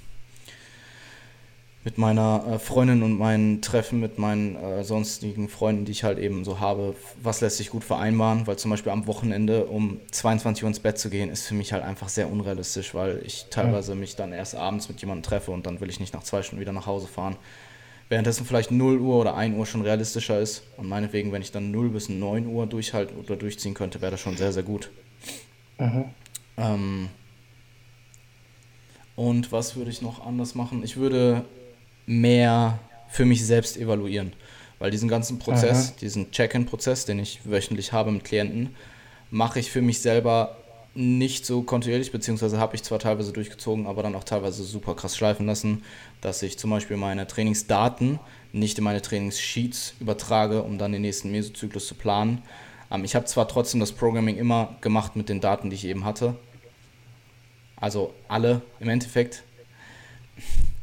mit 1.87 1.97
meiner 1.97 2.43
äh, 2.45 2.59
Freundin 2.59 3.01
und 3.01 3.17
meinen 3.17 3.61
Treffen 3.61 4.01
mit 4.01 4.19
meinen 4.19 4.57
äh, 4.57 4.83
sonstigen 4.83 5.47
Freunden, 5.47 5.85
die 5.85 5.93
ich 5.93 6.03
halt 6.03 6.19
eben 6.19 6.43
so 6.43 6.59
habe, 6.59 6.95
was 7.23 7.39
lässt 7.39 7.55
sich 7.55 7.69
gut 7.69 7.85
vereinbaren, 7.85 8.45
weil 8.45 8.57
zum 8.57 8.71
Beispiel 8.71 8.91
am 8.91 9.07
Wochenende 9.07 9.67
um 9.67 10.01
22 10.11 10.65
Uhr 10.65 10.67
ins 10.67 10.81
Bett 10.81 10.99
zu 10.99 11.09
gehen, 11.09 11.29
ist 11.29 11.47
für 11.47 11.53
mich 11.53 11.71
halt 11.71 11.85
einfach 11.85 12.09
sehr 12.09 12.29
unrealistisch, 12.29 12.93
weil 12.93 13.21
ich 13.25 13.45
teilweise 13.51 13.93
ja. 13.93 13.97
mich 13.97 14.17
dann 14.17 14.33
erst 14.33 14.53
abends 14.53 14.89
mit 14.89 14.99
jemandem 14.99 15.23
treffe 15.23 15.51
und 15.51 15.65
dann 15.65 15.79
will 15.79 15.89
ich 15.89 16.01
nicht 16.01 16.13
nach 16.13 16.23
zwei 16.23 16.41
Stunden 16.41 16.59
wieder 16.59 16.73
nach 16.73 16.87
Hause 16.87 17.07
fahren. 17.07 17.37
Währenddessen 18.09 18.45
vielleicht 18.45 18.69
0 18.69 18.99
Uhr 18.99 19.15
oder 19.15 19.35
1 19.35 19.55
Uhr 19.55 19.65
schon 19.65 19.81
realistischer 19.81 20.41
ist 20.41 20.63
und 20.75 20.89
meinetwegen, 20.89 21.31
wenn 21.31 21.41
ich 21.41 21.53
dann 21.53 21.71
0 21.71 21.91
bis 21.91 22.09
9 22.09 22.47
Uhr 22.47 22.67
durchhalten 22.67 23.17
oder 23.17 23.37
durchziehen 23.37 23.75
könnte, 23.75 24.01
wäre 24.01 24.11
das 24.11 24.19
schon 24.19 24.35
sehr, 24.35 24.51
sehr 24.51 24.63
gut. 24.63 24.89
Mhm. 25.79 26.03
Ähm, 26.57 27.07
und 29.15 29.53
was 29.53 29.77
würde 29.77 29.89
ich 29.89 30.01
noch 30.01 30.25
anders 30.25 30.53
machen? 30.53 30.83
Ich 30.83 30.97
würde 30.97 31.45
mehr 32.07 32.79
für 33.09 33.25
mich 33.25 33.45
selbst 33.45 33.77
evaluieren. 33.77 34.33
Weil 34.79 34.89
diesen 34.91 35.09
ganzen 35.09 35.37
Prozess, 35.37 35.89
Aha. 35.89 35.97
diesen 36.01 36.31
Check-in-Prozess, 36.31 37.05
den 37.05 37.19
ich 37.19 37.41
wöchentlich 37.45 37.93
habe 37.93 38.11
mit 38.11 38.23
Klienten, 38.23 38.75
mache 39.29 39.59
ich 39.59 39.71
für 39.71 39.81
mich 39.81 40.01
selber 40.01 40.57
nicht 40.93 41.45
so 41.45 41.61
kontinuierlich, 41.61 42.11
beziehungsweise 42.11 42.57
habe 42.57 42.75
ich 42.75 42.81
zwar 42.81 42.97
teilweise 42.97 43.31
durchgezogen, 43.31 43.85
aber 43.85 44.01
dann 44.01 44.15
auch 44.15 44.23
teilweise 44.23 44.63
super 44.63 44.95
krass 44.95 45.15
schleifen 45.15 45.45
lassen, 45.45 45.83
dass 46.21 46.41
ich 46.41 46.57
zum 46.57 46.71
Beispiel 46.71 46.97
meine 46.97 47.27
Trainingsdaten 47.27 48.19
nicht 48.51 48.79
in 48.79 48.83
meine 48.83 49.01
Trainingssheets 49.01 49.93
übertrage, 49.99 50.63
um 50.63 50.79
dann 50.79 50.91
den 50.91 51.03
nächsten 51.03 51.29
Mesozyklus 51.29 51.87
zu 51.87 51.93
planen. 51.93 52.41
Ähm, 52.89 53.03
ich 53.03 53.15
habe 53.15 53.25
zwar 53.25 53.47
trotzdem 53.47 53.79
das 53.79 53.91
Programming 53.91 54.37
immer 54.37 54.75
gemacht 54.81 55.15
mit 55.15 55.29
den 55.29 55.39
Daten, 55.39 55.69
die 55.69 55.75
ich 55.75 55.85
eben 55.85 56.03
hatte. 56.03 56.35
Also 57.75 58.13
alle 58.27 58.61
im 58.79 58.89
Endeffekt. 58.89 59.43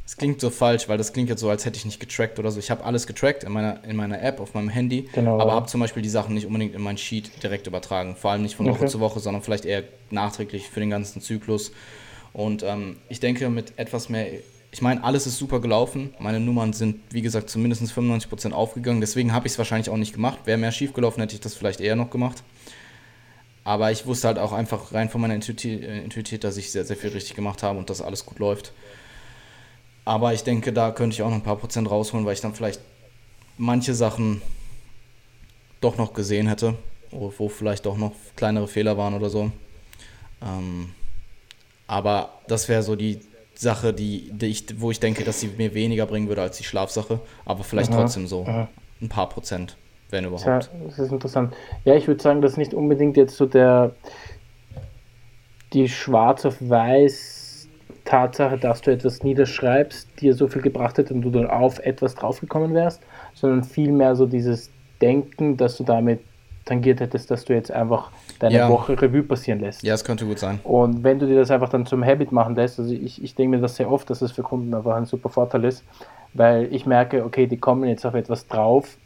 Es 0.06 0.18
klingt 0.18 0.38
so 0.38 0.50
falsch, 0.50 0.88
weil 0.88 0.98
das 0.98 1.14
klingt 1.14 1.30
jetzt 1.30 1.40
so, 1.40 1.48
als 1.48 1.64
hätte 1.64 1.78
ich 1.78 1.86
nicht 1.86 1.98
getrackt 1.98 2.38
oder 2.38 2.50
so. 2.50 2.58
Ich 2.58 2.70
habe 2.70 2.84
alles 2.84 3.06
getrackt 3.06 3.42
in 3.42 3.52
meiner, 3.52 3.82
in 3.84 3.96
meiner 3.96 4.22
App, 4.22 4.38
auf 4.38 4.52
meinem 4.52 4.68
Handy, 4.68 5.08
genau. 5.14 5.40
aber 5.40 5.52
habe 5.52 5.66
zum 5.66 5.80
Beispiel 5.80 6.02
die 6.02 6.10
Sachen 6.10 6.34
nicht 6.34 6.46
unbedingt 6.46 6.74
in 6.74 6.82
mein 6.82 6.98
Sheet 6.98 7.42
direkt 7.42 7.66
übertragen. 7.66 8.14
Vor 8.14 8.30
allem 8.30 8.42
nicht 8.42 8.54
von 8.54 8.66
Woche 8.66 8.80
okay. 8.80 8.88
zu 8.88 9.00
Woche, 9.00 9.20
sondern 9.20 9.42
vielleicht 9.42 9.64
eher 9.64 9.84
nachträglich 10.10 10.68
für 10.68 10.80
den 10.80 10.90
ganzen 10.90 11.22
Zyklus. 11.22 11.72
Und 12.34 12.62
ähm, 12.64 12.96
ich 13.08 13.20
denke, 13.20 13.48
mit 13.48 13.78
etwas 13.78 14.10
mehr, 14.10 14.26
ich 14.72 14.82
meine, 14.82 15.02
alles 15.04 15.26
ist 15.26 15.38
super 15.38 15.60
gelaufen. 15.60 16.12
Meine 16.18 16.38
Nummern 16.38 16.74
sind, 16.74 17.00
wie 17.10 17.22
gesagt, 17.22 17.48
zumindest 17.48 17.82
95% 17.82 18.52
aufgegangen. 18.52 19.00
Deswegen 19.00 19.32
habe 19.32 19.46
ich 19.46 19.54
es 19.54 19.58
wahrscheinlich 19.58 19.88
auch 19.88 19.96
nicht 19.96 20.12
gemacht. 20.12 20.40
Wäre 20.44 20.58
mehr 20.58 20.72
schief 20.72 20.92
gelaufen, 20.92 21.20
hätte 21.20 21.34
ich 21.34 21.40
das 21.40 21.54
vielleicht 21.54 21.80
eher 21.80 21.96
noch 21.96 22.10
gemacht. 22.10 22.42
Aber 23.62 23.90
ich 23.90 24.04
wusste 24.04 24.28
halt 24.28 24.38
auch 24.38 24.52
einfach 24.52 24.92
rein 24.92 25.08
von 25.08 25.22
meiner 25.22 25.34
Intuität, 25.34 26.44
dass 26.44 26.58
ich 26.58 26.70
sehr, 26.70 26.84
sehr 26.84 26.96
viel 26.96 27.10
richtig 27.10 27.34
gemacht 27.34 27.62
habe 27.62 27.78
und 27.78 27.88
dass 27.88 28.02
alles 28.02 28.26
gut 28.26 28.38
läuft. 28.38 28.74
Aber 30.04 30.34
ich 30.34 30.44
denke, 30.44 30.72
da 30.72 30.90
könnte 30.90 31.14
ich 31.14 31.22
auch 31.22 31.28
noch 31.28 31.36
ein 31.36 31.42
paar 31.42 31.56
Prozent 31.56 31.90
rausholen, 31.90 32.26
weil 32.26 32.34
ich 32.34 32.40
dann 32.40 32.54
vielleicht 32.54 32.80
manche 33.56 33.94
Sachen 33.94 34.42
doch 35.80 35.96
noch 35.96 36.12
gesehen 36.14 36.46
hätte, 36.46 36.74
wo, 37.10 37.48
vielleicht 37.48 37.86
doch 37.86 37.96
noch 37.96 38.12
kleinere 38.36 38.68
Fehler 38.68 38.96
waren 38.96 39.14
oder 39.14 39.30
so. 39.30 39.50
Ähm, 40.42 40.90
aber 41.86 42.30
das 42.48 42.68
wäre 42.68 42.82
so 42.82 42.96
die 42.96 43.20
Sache, 43.54 43.92
die, 43.92 44.30
die 44.32 44.46
ich, 44.46 44.80
wo 44.80 44.90
ich 44.90 45.00
denke, 45.00 45.24
dass 45.24 45.40
sie 45.40 45.48
mir 45.48 45.74
weniger 45.74 46.06
bringen 46.06 46.28
würde 46.28 46.42
als 46.42 46.56
die 46.56 46.64
Schlafsache, 46.64 47.20
aber 47.44 47.64
vielleicht 47.64 47.92
aha, 47.92 48.02
trotzdem 48.02 48.26
so 48.26 48.44
aha. 48.44 48.68
ein 49.00 49.08
paar 49.08 49.28
Prozent, 49.28 49.76
wenn 50.10 50.24
überhaupt. 50.24 50.46
Ja, 50.46 50.58
das 50.86 50.98
ist 50.98 51.12
interessant. 51.12 51.54
Ja, 51.84 51.94
ich 51.94 52.08
würde 52.08 52.22
sagen, 52.22 52.42
dass 52.42 52.56
nicht 52.56 52.74
unbedingt 52.74 53.16
jetzt 53.16 53.36
so 53.36 53.46
der 53.46 53.94
die 55.72 55.88
schwarz 55.88 56.44
auf 56.46 56.56
weiß 56.60 57.43
Tatsache, 58.04 58.58
dass 58.58 58.82
du 58.82 58.90
etwas 58.92 59.22
niederschreibst, 59.22 60.20
dir 60.20 60.34
so 60.34 60.48
viel 60.48 60.62
gebracht 60.62 60.98
hat 60.98 61.10
und 61.10 61.22
du 61.22 61.30
dann 61.30 61.48
auf 61.48 61.78
etwas 61.80 62.14
draufgekommen 62.14 62.74
wärst, 62.74 63.02
sondern 63.34 63.64
vielmehr 63.64 64.14
so 64.14 64.26
dieses 64.26 64.70
Denken, 65.00 65.56
dass 65.56 65.76
du 65.76 65.84
damit 65.84 66.20
tangiert 66.64 67.00
hättest, 67.00 67.30
dass 67.30 67.44
du 67.44 67.52
jetzt 67.52 67.70
einfach 67.70 68.10
deine 68.38 68.54
ja. 68.54 68.68
Woche 68.68 69.00
Revue 69.00 69.22
passieren 69.22 69.60
lässt. 69.60 69.82
Ja, 69.82 69.94
es 69.94 70.04
könnte 70.04 70.24
gut 70.24 70.38
sein. 70.38 70.60
Und 70.64 71.04
wenn 71.04 71.18
du 71.18 71.26
dir 71.26 71.36
das 71.36 71.50
einfach 71.50 71.68
dann 71.68 71.86
zum 71.86 72.04
Habit 72.04 72.32
machen 72.32 72.54
lässt, 72.54 72.78
also 72.78 72.92
ich, 72.92 73.22
ich 73.22 73.34
denke 73.34 73.56
mir 73.56 73.62
das 73.62 73.76
sehr 73.76 73.90
oft, 73.90 74.08
dass 74.08 74.22
es 74.22 74.32
für 74.32 74.42
Kunden 74.42 74.72
einfach 74.74 74.96
ein 74.96 75.04
super 75.04 75.28
Vorteil 75.28 75.64
ist, 75.64 75.84
weil 76.32 76.72
ich 76.72 76.86
merke, 76.86 77.24
okay, 77.24 77.46
die 77.46 77.58
kommen 77.58 77.88
jetzt 77.88 78.04
auf 78.06 78.14
etwas 78.14 78.46
drauf, 78.46 78.96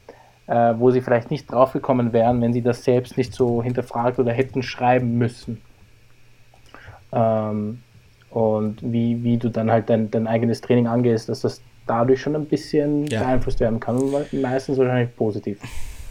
äh, 0.47 0.75
wo 0.79 0.91
sie 0.91 1.01
vielleicht 1.01 1.31
nicht 1.31 1.51
draufgekommen 1.51 2.13
wären, 2.13 2.41
wenn 2.41 2.53
sie 2.53 2.63
das 2.63 2.85
selbst 2.85 3.17
nicht 3.17 3.35
so 3.35 3.63
hinterfragt 3.63 4.19
oder 4.19 4.33
hätten 4.33 4.63
schreiben 4.63 5.19
müssen. 5.19 5.61
Ähm, 7.13 7.81
und 8.31 8.79
wie, 8.83 9.23
wie 9.23 9.37
du 9.37 9.49
dann 9.49 9.71
halt 9.71 9.89
dein, 9.89 10.11
dein 10.11 10.27
eigenes 10.27 10.61
Training 10.61 10.87
angehst, 10.87 11.29
dass 11.29 11.41
das 11.41 11.61
dadurch 11.87 12.21
schon 12.21 12.37
ein 12.37 12.47
bisschen 12.47 13.07
ja. 13.07 13.21
beeinflusst 13.21 13.61
werden 13.61 13.81
kann 13.81 13.97
und 13.97 14.33
meistens 14.33 14.79
wahrscheinlich 14.79 15.15
positiv. 15.17 15.59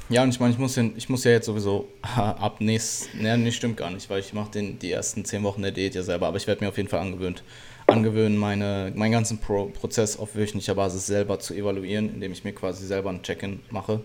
Ja, 0.10 0.24
und 0.24 0.30
ich 0.30 0.40
meine, 0.40 0.54
ich 0.54 0.60
muss, 0.60 0.76
ja, 0.78 0.86
ich 0.96 1.10
muss 1.10 1.24
ja 1.26 1.32
jetzt 1.32 1.46
sowieso 1.46 1.88
ab 2.16 2.58
nächst, 2.60 3.14
ne, 3.16 3.38
nee, 3.38 3.52
stimmt 3.52 3.78
gar 3.78 3.92
nicht, 3.92 4.10
weil 4.10 4.20
ich 4.20 4.34
mache 4.34 4.52
die 4.52 4.92
ersten 4.92 5.26
zehn 5.26 5.44
Wochen 5.44 5.62
der 5.62 5.72
Diät 5.72 5.96
ja 5.96 6.02
selber, 6.02 6.28
aber 6.28 6.38
ich 6.38 6.48
werde 6.48 6.64
mir 6.64 6.70
auf 6.70 6.78
jeden 6.78 6.90
Fall 6.90 7.02
angewöhnt, 7.02 7.44
angewöhnen, 7.88 8.38
meine, 8.38 8.92
meinen 8.96 9.12
ganzen 9.12 9.40
Pro 9.40 9.66
Prozess 9.66 10.18
auf 10.18 10.36
wöchentlicher 10.36 10.76
Basis 10.76 11.08
selber 11.08 11.40
zu 11.40 11.54
evaluieren, 11.54 12.10
indem 12.14 12.32
ich 12.32 12.44
mir 12.44 12.54
quasi 12.54 12.86
selber 12.86 13.10
ein 13.10 13.22
Check-in 13.22 13.60
mache. 13.70 14.00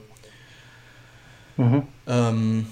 Mhm. 1.57 1.83
Ähm, 2.09 2.67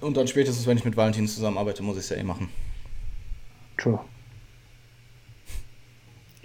und 0.00 0.16
dann 0.16 0.28
spätestens, 0.28 0.66
wenn 0.66 0.76
ich 0.76 0.84
mit 0.84 0.96
Valentin 0.96 1.26
zusammenarbeite, 1.26 1.82
muss 1.82 1.96
ich 1.96 2.02
es 2.02 2.10
ja 2.10 2.16
eh 2.16 2.22
machen. 2.22 2.50
True. 3.78 3.98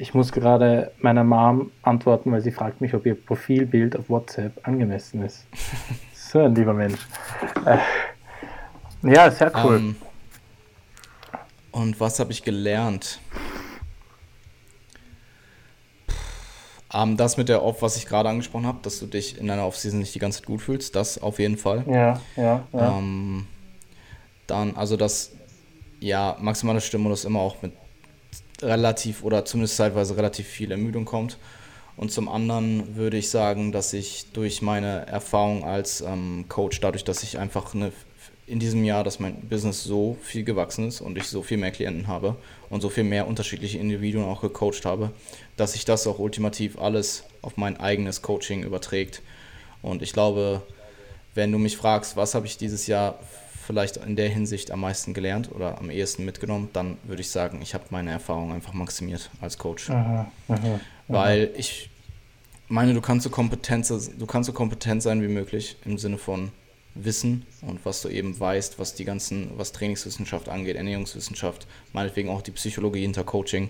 Ich 0.02 0.14
muss 0.14 0.32
gerade 0.32 0.94
meiner 1.02 1.26
Mom 1.26 1.72
antworten, 1.82 2.32
weil 2.32 2.40
sie 2.40 2.54
fragt 2.54 2.80
mich, 2.80 2.94
ob 2.94 3.06
ihr 3.06 3.16
Profilbild 3.16 3.98
auf 3.98 4.10
WhatsApp 4.10 4.66
angemessen 4.66 5.26
ist. 5.26 5.46
so 6.14 6.40
ein 6.40 6.56
lieber 6.56 6.74
Mensch. 6.74 7.02
Äh, 7.66 7.80
ja, 9.02 9.30
sehr 9.30 9.52
cool. 9.62 9.76
Um, 9.76 9.84
ähm, 9.84 9.96
und 11.72 12.00
was 12.00 12.18
habe 12.22 12.32
ich 12.32 12.44
gelernt? 12.44 13.20
Um, 16.94 17.18
das 17.18 17.36
mit 17.36 17.50
der 17.50 17.62
Off, 17.62 17.82
was 17.82 17.98
ich 17.98 18.06
gerade 18.06 18.30
angesprochen 18.30 18.68
habe, 18.68 18.80
dass 18.82 19.00
du 19.00 19.06
dich 19.06 19.38
in 19.38 19.48
deiner 19.48 19.66
Offseason 19.66 20.00
nicht 20.00 20.16
die 20.16 20.20
ganze 20.20 20.40
Zeit 20.40 20.48
gut 20.48 20.62
fühlst, 20.62 20.96
das 20.96 21.22
auf 21.22 21.40
jeden 21.40 21.58
Fall. 21.58 21.84
Ja, 21.86 22.22
ja, 22.38 22.64
ja. 22.72 22.90
Um, 22.90 22.98
ähm, 22.98 23.48
dann, 24.48 24.78
also 24.78 24.96
das, 24.96 25.34
ja, 26.00 26.38
maximale 26.40 26.80
Stimulus 26.80 27.26
immer 27.26 27.42
auch 27.42 27.62
mit 27.62 27.74
relativ 28.62 29.24
oder 29.24 29.46
zumindest 29.46 29.78
zeitweise 29.78 30.18
relativ 30.18 30.48
viel 30.48 30.72
Ermüdung 30.72 31.06
kommt. 31.06 31.38
Und 31.98 32.12
zum 32.12 32.30
anderen 32.30 32.96
würde 32.96 33.18
ich 33.18 33.30
sagen, 33.30 33.72
dass 33.72 33.92
ich 33.92 34.28
durch 34.32 34.62
meine 34.62 35.06
Erfahrung 35.08 35.66
als 35.66 36.02
ähm, 36.02 36.46
Coach, 36.48 36.80
dadurch, 36.80 37.04
dass 37.04 37.24
ich 37.24 37.38
einfach 37.38 37.74
eine, 37.76 37.92
in 38.48 38.60
diesem 38.60 38.86
Jahr, 38.86 39.04
dass 39.04 39.20
mein 39.20 39.42
Business 39.42 39.84
so 39.84 40.16
viel 40.22 40.46
gewachsen 40.46 40.88
ist 40.88 41.02
und 41.02 41.18
ich 41.18 41.26
so 41.26 41.44
viel 41.44 41.58
mehr 41.58 41.72
Klienten 41.72 42.08
habe 42.08 42.38
und 42.70 42.80
so 42.80 42.90
viel 42.90 43.04
mehr 43.04 43.28
unterschiedliche 43.28 43.80
Individuen 43.80 44.26
auch 44.26 44.42
gecoacht 44.42 44.86
habe, 44.86 45.12
dass 45.58 45.74
sich 45.74 45.84
das 45.84 46.08
auch 46.08 46.20
ultimativ 46.20 46.80
alles 46.80 47.26
auf 47.42 47.58
mein 47.58 47.78
eigenes 47.78 48.22
Coaching 48.22 48.64
überträgt. 48.64 49.22
Und 49.82 50.02
ich 50.02 50.14
glaube, 50.14 50.62
wenn 51.36 51.52
du 51.52 51.58
mich 51.58 51.76
fragst, 51.76 52.16
was 52.16 52.34
habe 52.34 52.46
ich 52.46 52.58
dieses 52.58 52.88
Jahr 52.88 53.20
vielleicht 53.70 53.98
in 53.98 54.16
der 54.16 54.30
Hinsicht 54.30 54.72
am 54.72 54.80
meisten 54.80 55.14
gelernt 55.14 55.52
oder 55.52 55.78
am 55.78 55.92
ehesten 55.92 56.26
mitgenommen, 56.26 56.70
dann 56.74 56.98
würde 57.04 57.22
ich 57.22 57.30
sagen, 57.30 57.62
ich 57.62 57.76
habe 57.76 57.84
meine 57.92 58.10
Erfahrung 58.10 58.52
einfach 58.52 58.74
maximiert 58.74 59.30
als 59.42 59.60
Coach. 59.60 59.92
Aha, 59.92 60.32
aha, 60.48 60.80
Weil 61.08 61.52
ich 61.56 61.92
meine, 62.68 62.96
du 62.96 63.02
kannst 63.02 63.26
so 63.26 63.30
kompetent, 63.30 63.88
du 63.88 64.26
kannst 64.26 64.48
so 64.48 64.54
kompetent 64.54 65.04
sein 65.04 65.22
wie 65.22 65.28
möglich 65.28 65.78
im 65.86 66.00
Sinne 66.00 66.18
von 66.18 66.52
Wissen 66.96 67.46
und 67.62 67.86
was 67.86 68.02
du 68.02 68.10
eben 68.10 68.40
weißt, 68.40 68.80
was 68.80 68.96
die 68.96 69.06
ganzen, 69.06 69.52
was 69.56 69.72
Trainingswissenschaft 69.72 70.50
angeht, 70.50 70.76
Ernährungswissenschaft, 70.76 71.68
meinetwegen 71.94 72.30
auch 72.30 72.42
die 72.42 72.50
Psychologie 72.50 73.02
hinter 73.02 73.24
Coaching. 73.24 73.70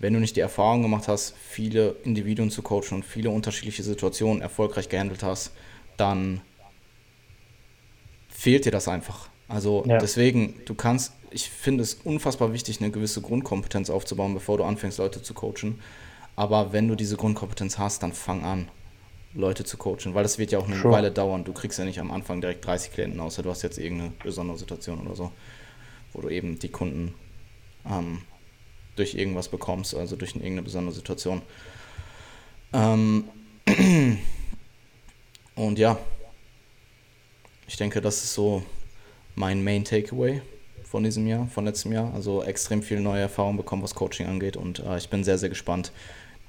Wenn 0.00 0.14
du 0.14 0.18
nicht 0.18 0.34
die 0.34 0.40
Erfahrung 0.40 0.82
gemacht 0.82 1.06
hast, 1.06 1.36
viele 1.48 1.94
Individuen 2.02 2.50
zu 2.50 2.62
coachen 2.62 2.94
und 2.94 3.04
viele 3.04 3.30
unterschiedliche 3.30 3.84
Situationen 3.84 4.42
erfolgreich 4.42 4.88
gehandelt 4.88 5.22
hast, 5.22 5.52
dann 5.96 6.40
fehlt 8.40 8.64
dir 8.64 8.72
das 8.72 8.88
einfach. 8.88 9.28
Also 9.48 9.84
ja. 9.86 9.98
deswegen, 9.98 10.54
du 10.64 10.74
kannst, 10.74 11.12
ich 11.30 11.50
finde 11.50 11.82
es 11.82 11.94
unfassbar 12.04 12.54
wichtig, 12.54 12.80
eine 12.80 12.90
gewisse 12.90 13.20
Grundkompetenz 13.20 13.90
aufzubauen, 13.90 14.32
bevor 14.32 14.56
du 14.56 14.64
anfängst, 14.64 14.96
Leute 14.96 15.20
zu 15.22 15.34
coachen. 15.34 15.78
Aber 16.36 16.72
wenn 16.72 16.88
du 16.88 16.94
diese 16.94 17.16
Grundkompetenz 17.18 17.76
hast, 17.76 18.02
dann 18.02 18.14
fang 18.14 18.42
an, 18.42 18.68
Leute 19.34 19.64
zu 19.64 19.76
coachen, 19.76 20.14
weil 20.14 20.22
das 20.22 20.38
wird 20.38 20.52
ja 20.52 20.58
auch 20.58 20.66
eine 20.66 20.76
sure. 20.76 20.94
Weile 20.94 21.10
dauern. 21.10 21.44
Du 21.44 21.52
kriegst 21.52 21.78
ja 21.78 21.84
nicht 21.84 22.00
am 22.00 22.10
Anfang 22.10 22.40
direkt 22.40 22.64
30 22.64 22.92
Klienten, 22.92 23.20
außer 23.20 23.42
du 23.42 23.50
hast 23.50 23.60
jetzt 23.60 23.78
irgendeine 23.78 24.12
besondere 24.22 24.56
Situation 24.56 25.06
oder 25.06 25.14
so, 25.14 25.30
wo 26.14 26.22
du 26.22 26.30
eben 26.30 26.58
die 26.58 26.70
Kunden 26.70 27.14
ähm, 27.86 28.22
durch 28.96 29.14
irgendwas 29.14 29.48
bekommst, 29.48 29.94
also 29.94 30.16
durch 30.16 30.30
irgendeine 30.30 30.62
besondere 30.62 30.94
Situation. 30.94 31.42
Ähm, 32.72 33.24
und 35.56 35.78
ja, 35.78 35.98
ich 37.70 37.76
denke, 37.76 38.00
das 38.00 38.24
ist 38.24 38.34
so 38.34 38.64
mein 39.36 39.62
Main 39.62 39.84
Takeaway 39.84 40.42
von 40.82 41.04
diesem 41.04 41.24
Jahr, 41.28 41.46
von 41.46 41.64
letztem 41.64 41.92
Jahr. 41.92 42.12
Also 42.14 42.42
extrem 42.42 42.82
viel 42.82 42.98
neue 42.98 43.20
Erfahrung 43.20 43.56
bekommen, 43.56 43.84
was 43.84 43.94
Coaching 43.94 44.26
angeht. 44.26 44.56
Und 44.56 44.80
äh, 44.80 44.98
ich 44.98 45.08
bin 45.08 45.22
sehr, 45.22 45.38
sehr 45.38 45.50
gespannt, 45.50 45.92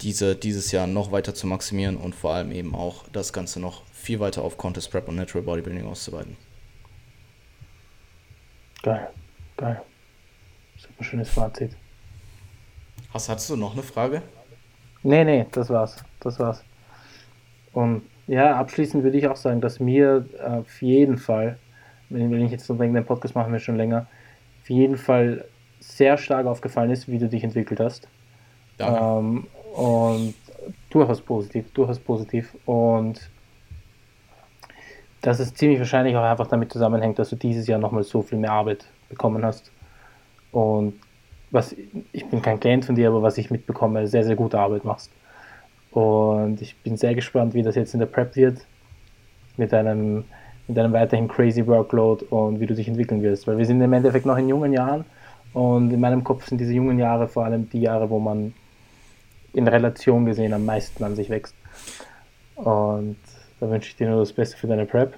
diese 0.02 0.36
dieses 0.36 0.72
Jahr 0.72 0.88
noch 0.88 1.12
weiter 1.12 1.36
zu 1.36 1.46
maximieren 1.46 1.96
und 1.96 2.16
vor 2.16 2.34
allem 2.34 2.52
eben 2.52 2.74
auch 2.74 3.08
das 3.10 3.34
Ganze 3.34 3.60
noch 3.60 3.86
viel 3.94 4.20
weiter 4.20 4.42
auf 4.42 4.58
Contest 4.58 4.90
Prep 4.90 5.08
und 5.08 5.16
Natural 5.16 5.44
Bodybuilding 5.44 5.86
auszuweiten. 5.86 6.38
Geil, 8.82 9.12
geil. 9.58 9.80
Super 10.76 11.04
schönes 11.04 11.30
Fazit. 11.30 11.78
Hast, 13.14 13.30
hattest 13.30 13.48
du 13.52 13.58
noch 13.58 13.74
eine 13.74 13.84
Frage? 13.84 14.24
Nee, 15.04 15.24
nee, 15.24 15.46
das 15.52 15.70
war's. 15.70 16.04
Das 16.20 16.40
war's. 16.40 16.64
Und 17.74 18.10
ja, 18.32 18.56
abschließend 18.56 19.04
würde 19.04 19.18
ich 19.18 19.28
auch 19.28 19.36
sagen, 19.36 19.60
dass 19.60 19.82
mir 19.82 20.26
auf 20.42 20.82
jeden 20.82 21.18
Fall, 21.18 21.58
wenn 22.10 22.46
ich 22.46 22.52
jetzt 22.52 22.66
so 22.66 22.76
denke, 22.76 22.98
den 22.98 23.06
Podcast 23.06 23.36
machen 23.36 23.52
wir 23.52 23.60
schon 23.60 23.76
länger, 23.76 24.08
auf 24.62 24.70
jeden 24.70 24.96
Fall 24.96 25.44
sehr 25.82 26.18
stark 26.18 26.46
aufgefallen 26.46 26.92
ist, 26.92 27.10
wie 27.10 27.20
du 27.20 27.28
dich 27.28 27.44
entwickelt 27.44 27.82
hast. 27.82 28.08
Ähm, 28.80 29.48
und 29.74 30.34
durchaus 30.90 31.22
positiv, 31.22 31.74
durchaus 31.74 32.00
positiv. 32.00 32.56
Und 32.66 33.30
dass 35.22 35.40
es 35.40 35.54
ziemlich 35.54 35.80
wahrscheinlich 35.80 36.16
auch 36.16 36.24
einfach 36.24 36.48
damit 36.48 36.72
zusammenhängt, 36.72 37.20
dass 37.20 37.32
du 37.32 37.36
dieses 37.36 37.68
Jahr 37.68 37.80
nochmal 37.80 38.04
so 38.04 38.22
viel 38.22 38.38
mehr 38.38 38.54
Arbeit 38.54 38.86
bekommen 39.10 39.44
hast. 39.44 39.74
Und 40.54 40.94
was 41.52 41.76
ich 42.14 42.26
bin 42.28 42.42
kein 42.42 42.62
Klient 42.62 42.86
von 42.86 42.96
dir, 42.96 43.10
aber 43.10 43.22
was 43.22 43.38
ich 43.38 43.52
mitbekomme, 43.52 44.08
sehr, 44.08 44.24
sehr 44.24 44.38
gute 44.38 44.58
Arbeit 44.58 44.86
machst. 44.86 45.12
Und 45.92 46.62
ich 46.62 46.78
bin 46.78 46.98
sehr 46.98 47.14
gespannt, 47.16 47.54
wie 47.54 47.64
das 47.64 47.76
jetzt 47.76 47.94
in 47.94 48.00
der 48.00 48.08
Prep 48.08 48.36
wird, 48.36 48.66
mit 49.58 49.74
einem, 49.74 50.24
mit 50.68 50.80
einem 50.80 50.94
weiterhin 50.94 51.28
crazy 51.28 51.66
Workload 51.68 52.26
und 52.26 52.60
wie 52.60 52.66
du 52.66 52.74
dich 52.74 52.88
entwickeln 52.88 53.22
wirst. 53.22 53.46
Weil 53.48 53.58
wir 53.58 53.66
sind 53.66 53.82
im 53.82 53.94
Endeffekt 53.94 54.26
noch 54.26 54.38
in 54.38 54.48
jungen 54.48 54.74
Jahren 54.74 55.06
und 55.54 55.92
in 55.92 56.00
meinem 56.00 56.24
Kopf 56.24 56.48
sind 56.48 56.60
diese 56.60 56.74
jungen 56.74 56.98
Jahre 56.98 57.28
vor 57.28 57.46
allem 57.46 57.70
die 57.70 57.82
Jahre, 57.82 58.10
wo 58.10 58.20
man 58.20 58.54
in 59.54 59.68
Relation 59.68 60.26
gesehen 60.26 60.54
am 60.54 60.66
meisten 60.66 61.04
an 61.04 61.16
sich 61.16 61.30
wächst. 61.30 61.56
Und 62.56 63.18
da 63.60 63.70
wünsche 63.70 63.90
ich 63.90 63.96
dir 63.98 64.10
nur 64.10 64.20
das 64.20 64.32
Beste 64.32 64.56
für 64.56 64.68
deine 64.68 64.86
Prep. 64.86 65.18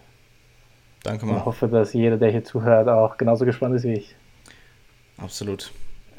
Danke 1.04 1.26
mal. 1.26 1.36
Und 1.36 1.46
hoffe, 1.46 1.68
dass 1.68 1.94
jeder, 1.94 2.18
der 2.18 2.32
hier 2.32 2.44
zuhört, 2.44 2.88
auch 2.88 3.18
genauso 3.18 3.46
gespannt 3.46 3.76
ist 3.76 3.84
wie 3.84 3.94
ich. 3.94 4.16
Absolut. 5.18 5.72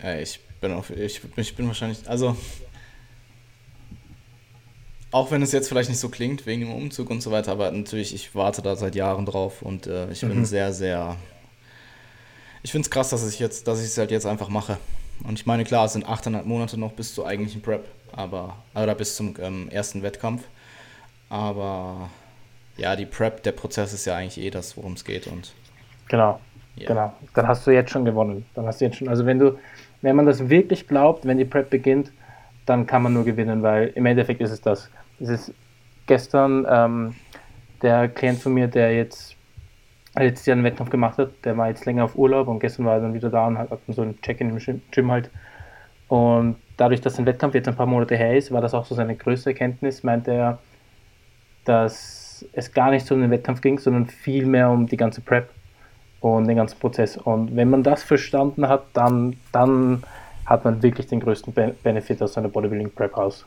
Ja, 0.02 0.16
ich 0.16 0.40
bin 0.60 0.72
auf, 0.72 0.90
ich, 0.90 1.20
ich 1.36 1.56
bin 1.56 1.66
wahrscheinlich, 1.66 2.08
also 2.08 2.36
auch 5.14 5.30
wenn 5.30 5.42
es 5.42 5.52
jetzt 5.52 5.68
vielleicht 5.68 5.90
nicht 5.90 6.00
so 6.00 6.08
klingt 6.08 6.44
wegen 6.44 6.62
dem 6.62 6.74
Umzug 6.74 7.08
und 7.08 7.22
so 7.22 7.30
weiter, 7.30 7.52
aber 7.52 7.70
natürlich, 7.70 8.12
ich 8.16 8.34
warte 8.34 8.62
da 8.62 8.74
seit 8.74 8.96
Jahren 8.96 9.24
drauf 9.24 9.62
und 9.62 9.86
äh, 9.86 10.10
ich 10.10 10.22
bin 10.22 10.40
mhm. 10.40 10.44
sehr, 10.44 10.72
sehr. 10.72 11.14
Ich 12.64 12.72
finde 12.72 12.86
es 12.86 12.90
krass, 12.90 13.10
dass 13.10 13.26
ich 13.28 13.38
jetzt, 13.38 13.68
dass 13.68 13.78
ich 13.78 13.86
es 13.86 13.96
halt 13.96 14.10
jetzt 14.10 14.26
einfach 14.26 14.48
mache. 14.48 14.76
Und 15.22 15.38
ich 15.38 15.46
meine, 15.46 15.62
klar, 15.62 15.84
es 15.84 15.92
sind 15.92 16.08
achteinhalb 16.08 16.46
Monate 16.46 16.80
noch 16.80 16.90
bis 16.90 17.14
zur 17.14 17.28
eigentlichen 17.28 17.62
Prep, 17.62 17.84
aber 18.10 18.56
oder 18.74 18.96
bis 18.96 19.14
zum 19.14 19.36
ähm, 19.38 19.68
ersten 19.68 20.02
Wettkampf. 20.02 20.42
Aber 21.28 22.10
ja, 22.76 22.96
die 22.96 23.06
Prep, 23.06 23.44
der 23.44 23.52
Prozess 23.52 23.92
ist 23.92 24.06
ja 24.06 24.16
eigentlich 24.16 24.44
eh 24.44 24.50
das, 24.50 24.76
worum 24.76 24.94
es 24.94 25.04
geht. 25.04 25.28
Und 25.28 25.52
genau, 26.08 26.40
yeah. 26.76 26.88
genau. 26.88 27.12
Dann 27.34 27.46
hast 27.46 27.64
du 27.68 27.70
jetzt 27.70 27.92
schon 27.92 28.04
gewonnen. 28.04 28.46
Dann 28.56 28.66
hast 28.66 28.80
du 28.80 28.86
jetzt 28.86 28.96
schon, 28.96 29.08
also 29.08 29.24
wenn 29.24 29.38
du, 29.38 29.60
wenn 30.02 30.16
man 30.16 30.26
das 30.26 30.48
wirklich 30.48 30.88
glaubt, 30.88 31.24
wenn 31.24 31.38
die 31.38 31.44
Prep 31.44 31.70
beginnt, 31.70 32.10
dann 32.66 32.88
kann 32.88 33.04
man 33.04 33.12
nur 33.12 33.24
gewinnen, 33.24 33.62
weil 33.62 33.92
im 33.94 34.06
Endeffekt 34.06 34.40
ist 34.40 34.50
es 34.50 34.60
das. 34.60 34.90
Es 35.20 35.28
ist 35.28 35.54
gestern 36.06 36.66
ähm, 36.68 37.14
der 37.82 38.08
Klient 38.08 38.40
von 38.40 38.54
mir, 38.54 38.68
der 38.68 38.94
jetzt 38.94 39.36
letztes 40.16 40.46
Jahr 40.46 40.56
einen 40.56 40.64
Wettkampf 40.64 40.90
gemacht 40.90 41.18
hat, 41.18 41.30
der 41.44 41.56
war 41.56 41.68
jetzt 41.68 41.84
länger 41.86 42.04
auf 42.04 42.16
Urlaub 42.16 42.48
und 42.48 42.60
gestern 42.60 42.86
war 42.86 42.94
er 42.94 43.00
dann 43.00 43.14
wieder 43.14 43.30
da 43.30 43.46
und 43.46 43.58
hat 43.58 43.70
so 43.88 44.02
ein 44.02 44.20
Check-in 44.22 44.50
im 44.50 44.80
Gym 44.90 45.10
halt. 45.10 45.30
Und 46.08 46.56
dadurch, 46.76 47.00
dass 47.00 47.16
sein 47.16 47.26
Wettkampf 47.26 47.54
jetzt 47.54 47.68
ein 47.68 47.76
paar 47.76 47.86
Monate 47.86 48.16
her 48.16 48.36
ist, 48.36 48.52
war 48.52 48.60
das 48.60 48.74
auch 48.74 48.84
so 48.84 48.94
seine 48.94 49.16
größte 49.16 49.50
Erkenntnis, 49.50 50.02
meinte 50.02 50.32
er, 50.32 50.58
dass 51.64 52.44
es 52.52 52.72
gar 52.72 52.90
nicht 52.90 53.06
so 53.06 53.14
um 53.14 53.22
den 53.22 53.30
Wettkampf 53.30 53.60
ging, 53.60 53.78
sondern 53.78 54.06
vielmehr 54.06 54.70
um 54.70 54.86
die 54.86 54.96
ganze 54.96 55.20
Prep 55.20 55.48
und 56.20 56.46
den 56.46 56.56
ganzen 56.56 56.78
Prozess. 56.78 57.16
Und 57.16 57.56
wenn 57.56 57.70
man 57.70 57.82
das 57.82 58.02
verstanden 58.02 58.68
hat, 58.68 58.84
dann, 58.92 59.36
dann 59.52 60.02
hat 60.46 60.64
man 60.64 60.82
wirklich 60.82 61.06
den 61.06 61.20
größten 61.20 61.54
Benefit 61.82 62.22
aus 62.22 62.34
seiner 62.34 62.48
Bodybuilding 62.48 62.90
Prep 62.90 63.16
aus. 63.16 63.46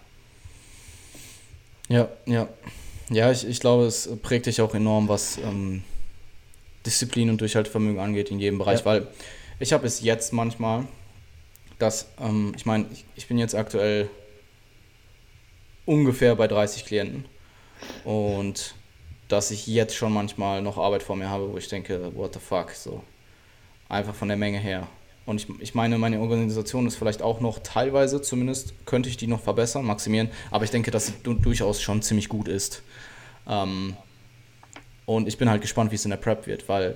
Ja, 1.89 2.09
ja. 2.25 2.47
Ja, 3.09 3.31
ich, 3.31 3.47
ich 3.47 3.59
glaube, 3.59 3.85
es 3.85 4.09
prägt 4.21 4.47
dich 4.47 4.59
auch 4.59 4.73
enorm, 4.73 5.07
was 5.07 5.38
ähm, 5.38 5.83
Disziplin 6.85 7.29
und 7.29 7.39
Durchhaltevermögen 7.39 7.99
angeht 7.99 8.31
in 8.31 8.39
jedem 8.39 8.59
Bereich, 8.59 8.79
ja. 8.79 8.85
weil 8.85 9.07
ich 9.59 9.71
habe 9.71 9.88
es 9.88 10.01
jetzt 10.01 10.33
manchmal, 10.33 10.88
dass, 11.79 12.09
ähm, 12.19 12.53
ich 12.55 12.65
meine, 12.65 12.85
ich, 12.91 13.05
ich 13.15 13.27
bin 13.27 13.38
jetzt 13.38 13.55
aktuell 13.55 14.09
ungefähr 15.85 16.35
bei 16.35 16.47
30 16.47 16.85
Klienten 16.85 17.25
und 18.03 18.75
dass 19.29 19.51
ich 19.51 19.67
jetzt 19.67 19.95
schon 19.95 20.13
manchmal 20.13 20.61
noch 20.61 20.77
Arbeit 20.77 21.03
vor 21.03 21.15
mir 21.15 21.29
habe, 21.29 21.51
wo 21.51 21.57
ich 21.57 21.67
denke, 21.67 22.13
what 22.15 22.33
the 22.33 22.39
fuck, 22.39 22.71
so. 22.71 23.03
Einfach 23.89 24.15
von 24.15 24.27
der 24.27 24.38
Menge 24.38 24.59
her. 24.59 24.88
Und 25.28 25.41
ich, 25.41 25.47
ich 25.59 25.75
meine, 25.75 25.97
meine 25.97 26.21
Organisation 26.21 26.88
ist 26.88 26.95
vielleicht 26.95 27.21
auch 27.21 27.41
noch 27.41 27.59
teilweise, 27.59 28.21
zumindest 28.21 28.73
könnte 28.86 29.09
ich 29.09 29.17
die 29.17 29.28
noch 29.28 29.41
verbessern, 29.41 29.86
maximieren, 29.86 30.30
aber 30.51 30.63
ich 30.63 30.71
denke, 30.71 30.89
dass 30.89 31.07
sie 31.07 31.13
du 31.21 31.34
durchaus 31.34 31.82
schon 31.82 32.01
ziemlich 32.01 32.30
gut 32.30 32.47
ist. 32.47 32.82
Ähm, 33.45 33.97
und 35.05 35.28
ich 35.28 35.38
bin 35.38 35.49
halt 35.49 35.61
gespannt, 35.61 35.91
wie 35.91 35.95
es 35.95 36.05
in 36.05 36.11
der 36.11 36.17
Prep 36.17 36.47
wird, 36.47 36.69
weil 36.69 36.95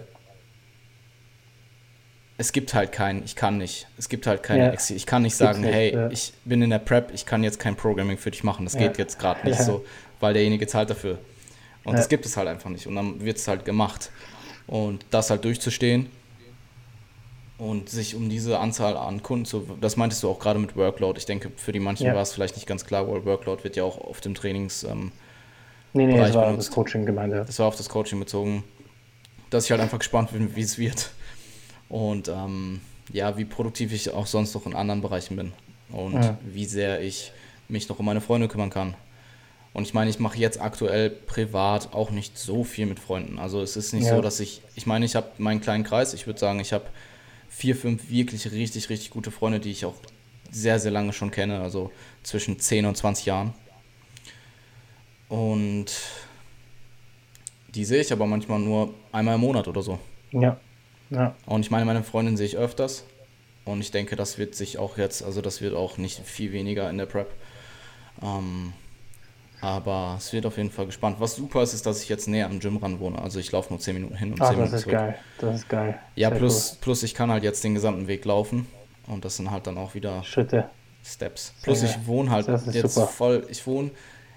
es 2.37 2.53
gibt 2.53 2.73
halt 2.73 2.93
keinen, 2.93 3.21
ich 3.25 3.35
kann 3.35 3.57
nicht. 3.57 3.89
Es 3.97 4.07
gibt 4.07 4.25
halt 4.25 4.43
keine, 4.43 4.73
ja. 4.73 4.95
ich 4.95 5.05
kann 5.05 5.23
nicht 5.23 5.35
sagen, 5.35 5.59
nicht, 5.59 5.73
hey, 5.73 5.93
ja. 5.93 6.09
ich 6.09 6.31
bin 6.45 6.61
in 6.61 6.69
der 6.69 6.79
Prep, 6.79 7.11
ich 7.13 7.25
kann 7.25 7.43
jetzt 7.43 7.59
kein 7.59 7.75
Programming 7.75 8.17
für 8.17 8.31
dich 8.31 8.45
machen. 8.45 8.63
Das 8.63 8.75
ja. 8.75 8.79
geht 8.79 8.97
jetzt 8.97 9.19
gerade 9.19 9.45
nicht 9.45 9.59
so, 9.59 9.85
weil 10.21 10.33
derjenige 10.33 10.67
zahlt 10.67 10.89
dafür. 10.89 11.19
Und 11.83 11.97
das 11.97 12.07
gibt 12.07 12.25
es 12.25 12.37
halt 12.37 12.47
einfach 12.47 12.69
nicht. 12.69 12.87
Und 12.87 12.95
dann 12.95 13.19
wird 13.19 13.37
es 13.37 13.47
halt 13.49 13.65
gemacht. 13.65 14.09
Und 14.67 15.05
das 15.09 15.29
halt 15.29 15.43
durchzustehen 15.43 16.09
und 17.61 17.89
sich 17.89 18.15
um 18.15 18.27
diese 18.27 18.57
Anzahl 18.57 18.97
an 18.97 19.21
Kunden 19.21 19.45
zu, 19.45 19.67
das 19.79 19.95
meintest 19.95 20.23
du 20.23 20.29
auch 20.29 20.39
gerade 20.39 20.57
mit 20.57 20.75
Workload. 20.75 21.19
Ich 21.19 21.27
denke, 21.27 21.51
für 21.55 21.71
die 21.71 21.79
manchen 21.79 22.07
war 22.07 22.23
es 22.23 22.33
vielleicht 22.33 22.55
nicht 22.55 22.65
ganz 22.65 22.85
klar, 22.85 23.07
weil 23.07 23.23
Workload 23.23 23.63
wird 23.63 23.75
ja 23.75 23.83
auch 23.83 23.99
auf 23.99 24.19
dem 24.19 24.33
Trainings. 24.33 24.83
Ähm, 24.83 25.11
nee, 25.93 26.07
nee, 26.07 26.13
Bereich 26.13 26.29
das 26.29 26.35
war 26.37 26.45
benutzt. 26.47 26.69
das 26.69 26.73
Coaching 26.73 27.05
gemeint. 27.05 27.33
Das 27.33 27.59
war 27.59 27.67
auf 27.67 27.75
das 27.75 27.87
Coaching 27.87 28.17
bezogen. 28.17 28.63
Dass 29.51 29.65
ich 29.65 29.71
halt 29.71 29.79
einfach 29.79 29.99
gespannt 29.99 30.31
bin, 30.31 30.55
wie 30.55 30.61
es 30.61 30.79
wird. 30.79 31.11
Und 31.87 32.29
ähm, 32.29 32.81
ja, 33.13 33.37
wie 33.37 33.45
produktiv 33.45 33.93
ich 33.93 34.11
auch 34.11 34.25
sonst 34.25 34.55
noch 34.55 34.65
in 34.65 34.73
anderen 34.73 35.01
Bereichen 35.01 35.35
bin. 35.35 35.53
Und 35.91 36.15
ja. 36.15 36.39
wie 36.43 36.65
sehr 36.65 37.01
ich 37.01 37.31
mich 37.67 37.87
noch 37.89 37.99
um 37.99 38.07
meine 38.07 38.21
Freunde 38.21 38.47
kümmern 38.47 38.71
kann. 38.71 38.95
Und 39.73 39.83
ich 39.83 39.93
meine, 39.93 40.09
ich 40.09 40.17
mache 40.17 40.39
jetzt 40.39 40.59
aktuell 40.59 41.11
privat 41.11 41.93
auch 41.93 42.09
nicht 42.09 42.39
so 42.39 42.63
viel 42.63 42.87
mit 42.87 42.99
Freunden. 42.99 43.37
Also 43.37 43.61
es 43.61 43.75
ist 43.75 43.93
nicht 43.93 44.07
ja. 44.07 44.15
so, 44.15 44.21
dass 44.23 44.39
ich, 44.39 44.63
ich 44.73 44.87
meine, 44.87 45.05
ich 45.05 45.15
habe 45.15 45.27
meinen 45.37 45.61
kleinen 45.61 45.83
Kreis. 45.83 46.15
Ich 46.15 46.25
würde 46.25 46.39
sagen, 46.39 46.59
ich 46.59 46.73
habe 46.73 46.85
vier, 47.51 47.75
fünf 47.75 48.09
wirklich 48.09 48.51
richtig, 48.51 48.89
richtig 48.89 49.09
gute 49.11 49.29
Freunde, 49.29 49.59
die 49.59 49.71
ich 49.71 49.85
auch 49.85 49.95
sehr, 50.49 50.79
sehr 50.79 50.91
lange 50.91 51.13
schon 51.13 51.31
kenne. 51.31 51.61
Also 51.61 51.91
zwischen 52.23 52.57
10 52.59 52.85
und 52.85 52.95
20 52.95 53.25
Jahren. 53.25 53.53
Und 55.27 55.91
die 57.75 57.85
sehe 57.85 58.01
ich 58.01 58.11
aber 58.11 58.25
manchmal 58.25 58.59
nur 58.59 58.93
einmal 59.11 59.35
im 59.35 59.41
Monat 59.41 59.67
oder 59.67 59.83
so. 59.83 59.99
Ja. 60.31 60.57
ja. 61.09 61.35
Und 61.45 61.61
ich 61.61 61.71
meine, 61.71 61.85
meine 61.85 62.03
Freundin 62.03 62.37
sehe 62.37 62.47
ich 62.47 62.57
öfters. 62.57 63.05
Und 63.65 63.81
ich 63.81 63.91
denke, 63.91 64.15
das 64.15 64.37
wird 64.37 64.55
sich 64.55 64.79
auch 64.79 64.97
jetzt, 64.97 65.21
also 65.21 65.41
das 65.41 65.61
wird 65.61 65.75
auch 65.75 65.97
nicht 65.97 66.19
viel 66.25 66.51
weniger 66.51 66.89
in 66.89 66.97
der 66.97 67.05
Prep. 67.05 67.31
Ähm, 68.23 68.73
aber 69.61 70.15
es 70.17 70.33
wird 70.33 70.45
auf 70.45 70.57
jeden 70.57 70.71
Fall 70.71 70.87
gespannt. 70.87 71.17
Was 71.19 71.35
super 71.35 71.61
ist, 71.61 71.73
ist, 71.73 71.85
dass 71.85 72.01
ich 72.01 72.09
jetzt 72.09 72.27
näher 72.27 72.47
am 72.47 72.59
Gym 72.59 72.77
ran 72.77 72.99
wohne. 72.99 73.19
Also 73.19 73.39
ich 73.39 73.51
laufe 73.51 73.71
nur 73.71 73.79
10 73.79 73.93
Minuten 73.93 74.15
hin 74.15 74.31
und 74.31 74.37
10 74.37 74.45
ah, 74.45 74.51
Minuten 74.51 74.77
zurück. 74.77 74.81
Das 74.81 74.81
ist 74.81 74.91
geil. 74.91 75.15
Das 75.39 75.55
ist 75.55 75.69
geil. 75.69 75.99
Ja, 76.15 76.29
plus, 76.31 76.71
cool. 76.71 76.77
plus 76.81 77.03
ich 77.03 77.13
kann 77.13 77.31
halt 77.31 77.43
jetzt 77.43 77.63
den 77.63 77.75
gesamten 77.75 78.07
Weg 78.07 78.25
laufen. 78.25 78.67
Und 79.07 79.23
das 79.23 79.37
sind 79.37 79.51
halt 79.51 79.67
dann 79.67 79.77
auch 79.77 79.93
wieder 79.93 80.23
Schritte. 80.23 80.65
Steps. 81.03 81.53
Plus 81.63 81.83
ich 81.83 82.05
wohne 82.05 82.31
halt 82.31 82.47
jetzt 82.47 82.95
super. 82.95 83.07
voll. 83.07 83.47
Ich 83.49 83.65
wohne, 83.65 83.91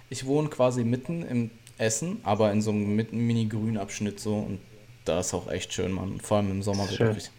ich 0.09 0.27
wohne 0.27 0.49
quasi 0.49 0.85
mitten 0.85 1.23
im 1.23 1.51
Essen, 1.79 2.21
aber 2.23 2.53
in 2.53 2.63
so 2.63 2.71
einem 2.71 2.97
Mini-Grün-Abschnitt 2.97 4.21
so. 4.21 4.37
Und 4.37 4.61
da 5.05 5.21
ist 5.21 5.35
auch 5.35 5.51
echt 5.51 5.73
schön, 5.73 5.93
man. 5.93 6.21
Vor 6.21 6.39
allem 6.39 6.51
im 6.51 6.63
Sommer 6.63 6.89
wirklich 6.91 7.31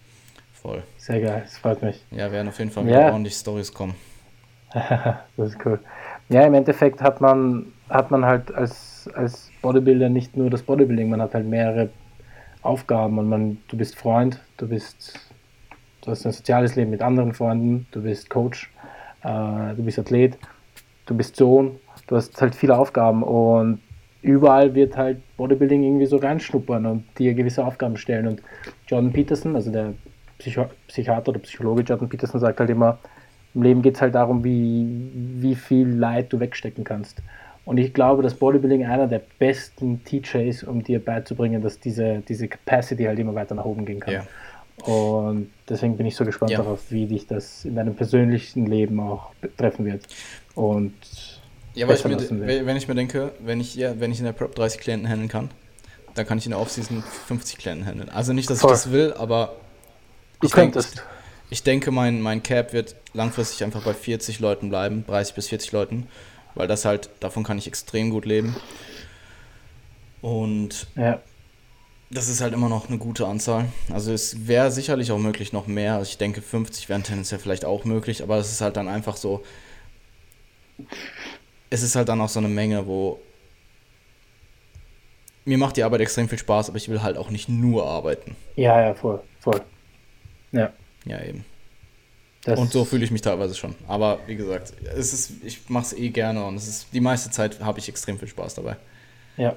voll. 0.53 0.83
Sehr 0.97 1.21
geil, 1.21 1.41
das 1.45 1.57
freut 1.57 1.81
mich. 1.81 2.03
Ja, 2.11 2.31
werden 2.31 2.47
auf 2.47 2.57
jeden 2.59 2.71
Fall 2.71 2.85
wieder 2.85 3.01
ja. 3.01 3.11
ordentlich 3.11 3.35
Stories 3.35 3.73
kommen. 3.73 3.95
das 4.73 5.49
ist 5.49 5.57
cool. 5.65 5.79
Ja, 6.29 6.41
im 6.45 6.53
Endeffekt 6.53 7.01
hat 7.01 7.21
man 7.21 7.71
hat 7.89 8.11
man 8.11 8.25
halt 8.25 8.53
als, 8.53 9.09
als 9.13 9.51
Bodybuilder 9.61 10.09
nicht 10.09 10.35
nur 10.35 10.49
das 10.49 10.63
Bodybuilding, 10.63 11.09
man 11.09 11.21
hat 11.21 11.33
halt 11.33 11.47
mehrere 11.47 11.89
Aufgaben 12.61 13.19
und 13.19 13.29
man, 13.29 13.57
du 13.67 13.77
bist 13.77 13.95
Freund, 13.95 14.39
du 14.57 14.67
bist, 14.67 15.19
du 16.01 16.11
hast 16.11 16.25
ein 16.25 16.31
soziales 16.31 16.75
Leben 16.75 16.91
mit 16.91 17.01
anderen 17.01 17.33
Freunden, 17.33 17.87
du 17.91 18.01
bist 18.01 18.29
Coach, 18.29 18.71
äh, 19.23 19.75
du 19.75 19.83
bist 19.83 19.99
Athlet, 19.99 20.37
du 21.05 21.15
bist 21.15 21.35
Sohn, 21.35 21.79
du 22.07 22.15
hast 22.15 22.41
halt 22.41 22.55
viele 22.55 22.77
Aufgaben 22.77 23.21
und 23.23 23.79
überall 24.21 24.73
wird 24.73 24.97
halt 24.97 25.21
Bodybuilding 25.37 25.83
irgendwie 25.83 26.07
so 26.07 26.17
reinschnuppern 26.17 26.85
und 26.87 27.03
dir 27.19 27.35
gewisse 27.35 27.63
Aufgaben 27.63 27.97
stellen 27.97 28.27
und 28.27 28.41
Jordan 28.87 29.13
Peterson, 29.13 29.55
also 29.55 29.71
der 29.71 29.93
Psycho 30.39 30.65
Psychiater 30.87 31.29
oder 31.29 31.39
Psychologe 31.39 31.83
Jordan 31.83 32.09
Peterson 32.09 32.39
sagt 32.39 32.59
halt 32.59 32.69
immer, 32.71 32.97
Im 33.53 33.61
Leben 33.61 33.81
geht 33.83 33.95
es 33.95 34.01
halt 34.01 34.15
darum, 34.15 34.43
wie, 34.43 35.11
wie 35.13 35.55
viel 35.55 35.87
Leid 35.87 36.33
du 36.33 36.39
wegstecken 36.39 36.83
kannst. 36.83 37.21
Und 37.65 37.77
ich 37.77 37.93
glaube, 37.93 38.21
dass 38.21 38.35
Bodybuilding 38.35 38.85
einer 38.85 39.07
der 39.07 39.21
besten 39.39 40.03
Teacher 40.03 40.43
ist, 40.43 40.63
um 40.63 40.83
dir 40.83 41.03
beizubringen, 41.03 41.63
dass 41.63 41.79
diese, 41.79 42.21
diese 42.27 42.47
Capacity 42.47 43.03
halt 43.03 43.17
immer 43.17 43.33
weiter 43.33 43.55
nach 43.55 43.65
oben 43.65 43.85
gehen 43.85 43.99
kann. 43.99 44.13
Ja. 44.13 44.27
Und 44.83 45.49
deswegen 45.67 45.97
bin 45.97 46.05
ich 46.05 46.15
so 46.15 46.25
gespannt 46.25 46.51
ja. 46.51 46.59
darauf, 46.59 46.91
wie 46.91 47.07
dich 47.07 47.25
das 47.25 47.65
in 47.65 47.75
deinem 47.75 47.95
persönlichen 47.95 48.67
Leben 48.67 48.99
auch 48.99 49.31
treffen 49.57 49.85
wird. 49.85 50.03
Und 50.53 50.93
ja, 51.73 51.87
weil 51.87 51.95
ich 51.95 52.05
mir, 52.05 52.65
wenn 52.65 52.77
ich 52.77 52.87
mir 52.87 52.95
denke, 52.95 53.31
wenn 53.39 53.59
ich, 53.59 53.75
ja, 53.75 53.99
wenn 53.99 54.11
ich 54.11 54.19
in 54.19 54.25
der 54.25 54.33
Prep 54.33 54.53
30 54.55 54.79
Klienten 54.79 55.09
handeln 55.09 55.29
kann, 55.29 55.49
dann 56.13 56.25
kann 56.25 56.37
ich 56.37 56.45
in 56.45 56.51
der 56.51 56.59
Offseason 56.59 57.03
50 57.27 57.57
Klienten 57.57 57.85
handeln. 57.85 58.09
Also 58.09 58.31
nicht, 58.31 58.49
dass 58.49 58.61
Voll. 58.61 58.71
ich 58.71 58.77
das 58.77 58.91
will, 58.91 59.13
aber 59.13 59.55
ich, 60.41 60.51
denk, 60.51 60.75
ich, 60.75 60.85
ich 61.49 61.63
denke, 61.63 61.91
mein, 61.91 62.21
mein 62.21 62.43
Cap 62.43 62.71
wird 62.71 62.95
langfristig 63.13 63.63
einfach 63.63 63.83
bei 63.83 63.93
40 63.93 64.39
Leuten 64.39 64.69
bleiben, 64.69 65.03
30 65.07 65.35
bis 65.35 65.47
40 65.49 65.71
Leuten, 65.71 66.07
weil 66.55 66.67
das 66.67 66.85
halt, 66.85 67.09
davon 67.19 67.43
kann 67.43 67.57
ich 67.57 67.67
extrem 67.67 68.09
gut 68.09 68.25
leben. 68.25 68.55
Und 70.21 70.87
ja. 70.95 71.21
das 72.09 72.29
ist 72.29 72.41
halt 72.41 72.53
immer 72.53 72.69
noch 72.69 72.89
eine 72.89 72.97
gute 72.97 73.27
Anzahl. 73.27 73.65
Also 73.91 74.11
es 74.11 74.47
wäre 74.47 74.71
sicherlich 74.71 75.11
auch 75.11 75.19
möglich 75.19 75.53
noch 75.53 75.67
mehr. 75.67 75.95
Also 75.95 76.09
ich 76.09 76.17
denke, 76.17 76.41
50 76.41 76.89
wären 76.89 77.03
tendenziell 77.03 77.39
vielleicht 77.39 77.65
auch 77.65 77.85
möglich, 77.85 78.23
aber 78.23 78.37
es 78.37 78.51
ist 78.51 78.61
halt 78.61 78.77
dann 78.77 78.87
einfach 78.87 79.17
so, 79.17 79.43
es 81.69 81.83
ist 81.83 81.95
halt 81.95 82.09
dann 82.09 82.21
auch 82.21 82.29
so 82.29 82.39
eine 82.39 82.47
Menge, 82.47 82.87
wo 82.87 83.19
mir 85.45 85.57
macht 85.59 85.77
die 85.77 85.83
Arbeit 85.83 86.01
extrem 86.01 86.27
viel 86.27 86.39
Spaß, 86.39 86.69
aber 86.69 86.77
ich 86.77 86.89
will 86.89 87.03
halt 87.03 87.17
auch 87.17 87.29
nicht 87.29 87.49
nur 87.49 87.85
arbeiten. 87.85 88.35
Ja, 88.55 88.81
ja, 88.81 88.93
voll, 88.95 89.21
voll. 89.39 89.61
Ja. 90.51 90.73
Ja, 91.05 91.21
eben. 91.21 91.45
Das 92.45 92.59
und 92.59 92.71
so 92.71 92.85
fühle 92.85 93.03
ich 93.03 93.11
mich 93.11 93.21
teilweise 93.21 93.55
schon. 93.55 93.75
Aber 93.87 94.19
wie 94.27 94.35
gesagt, 94.35 94.73
es 94.95 95.13
ist, 95.13 95.43
ich 95.43 95.69
mache 95.69 95.85
es 95.85 95.93
eh 95.93 96.09
gerne 96.09 96.43
und 96.45 96.55
es 96.55 96.67
ist 96.67 96.87
die 96.93 97.01
meiste 97.01 97.29
Zeit 97.31 97.59
habe 97.59 97.79
ich 97.79 97.89
extrem 97.89 98.17
viel 98.17 98.27
Spaß 98.27 98.55
dabei. 98.55 98.75
Ja. 99.37 99.55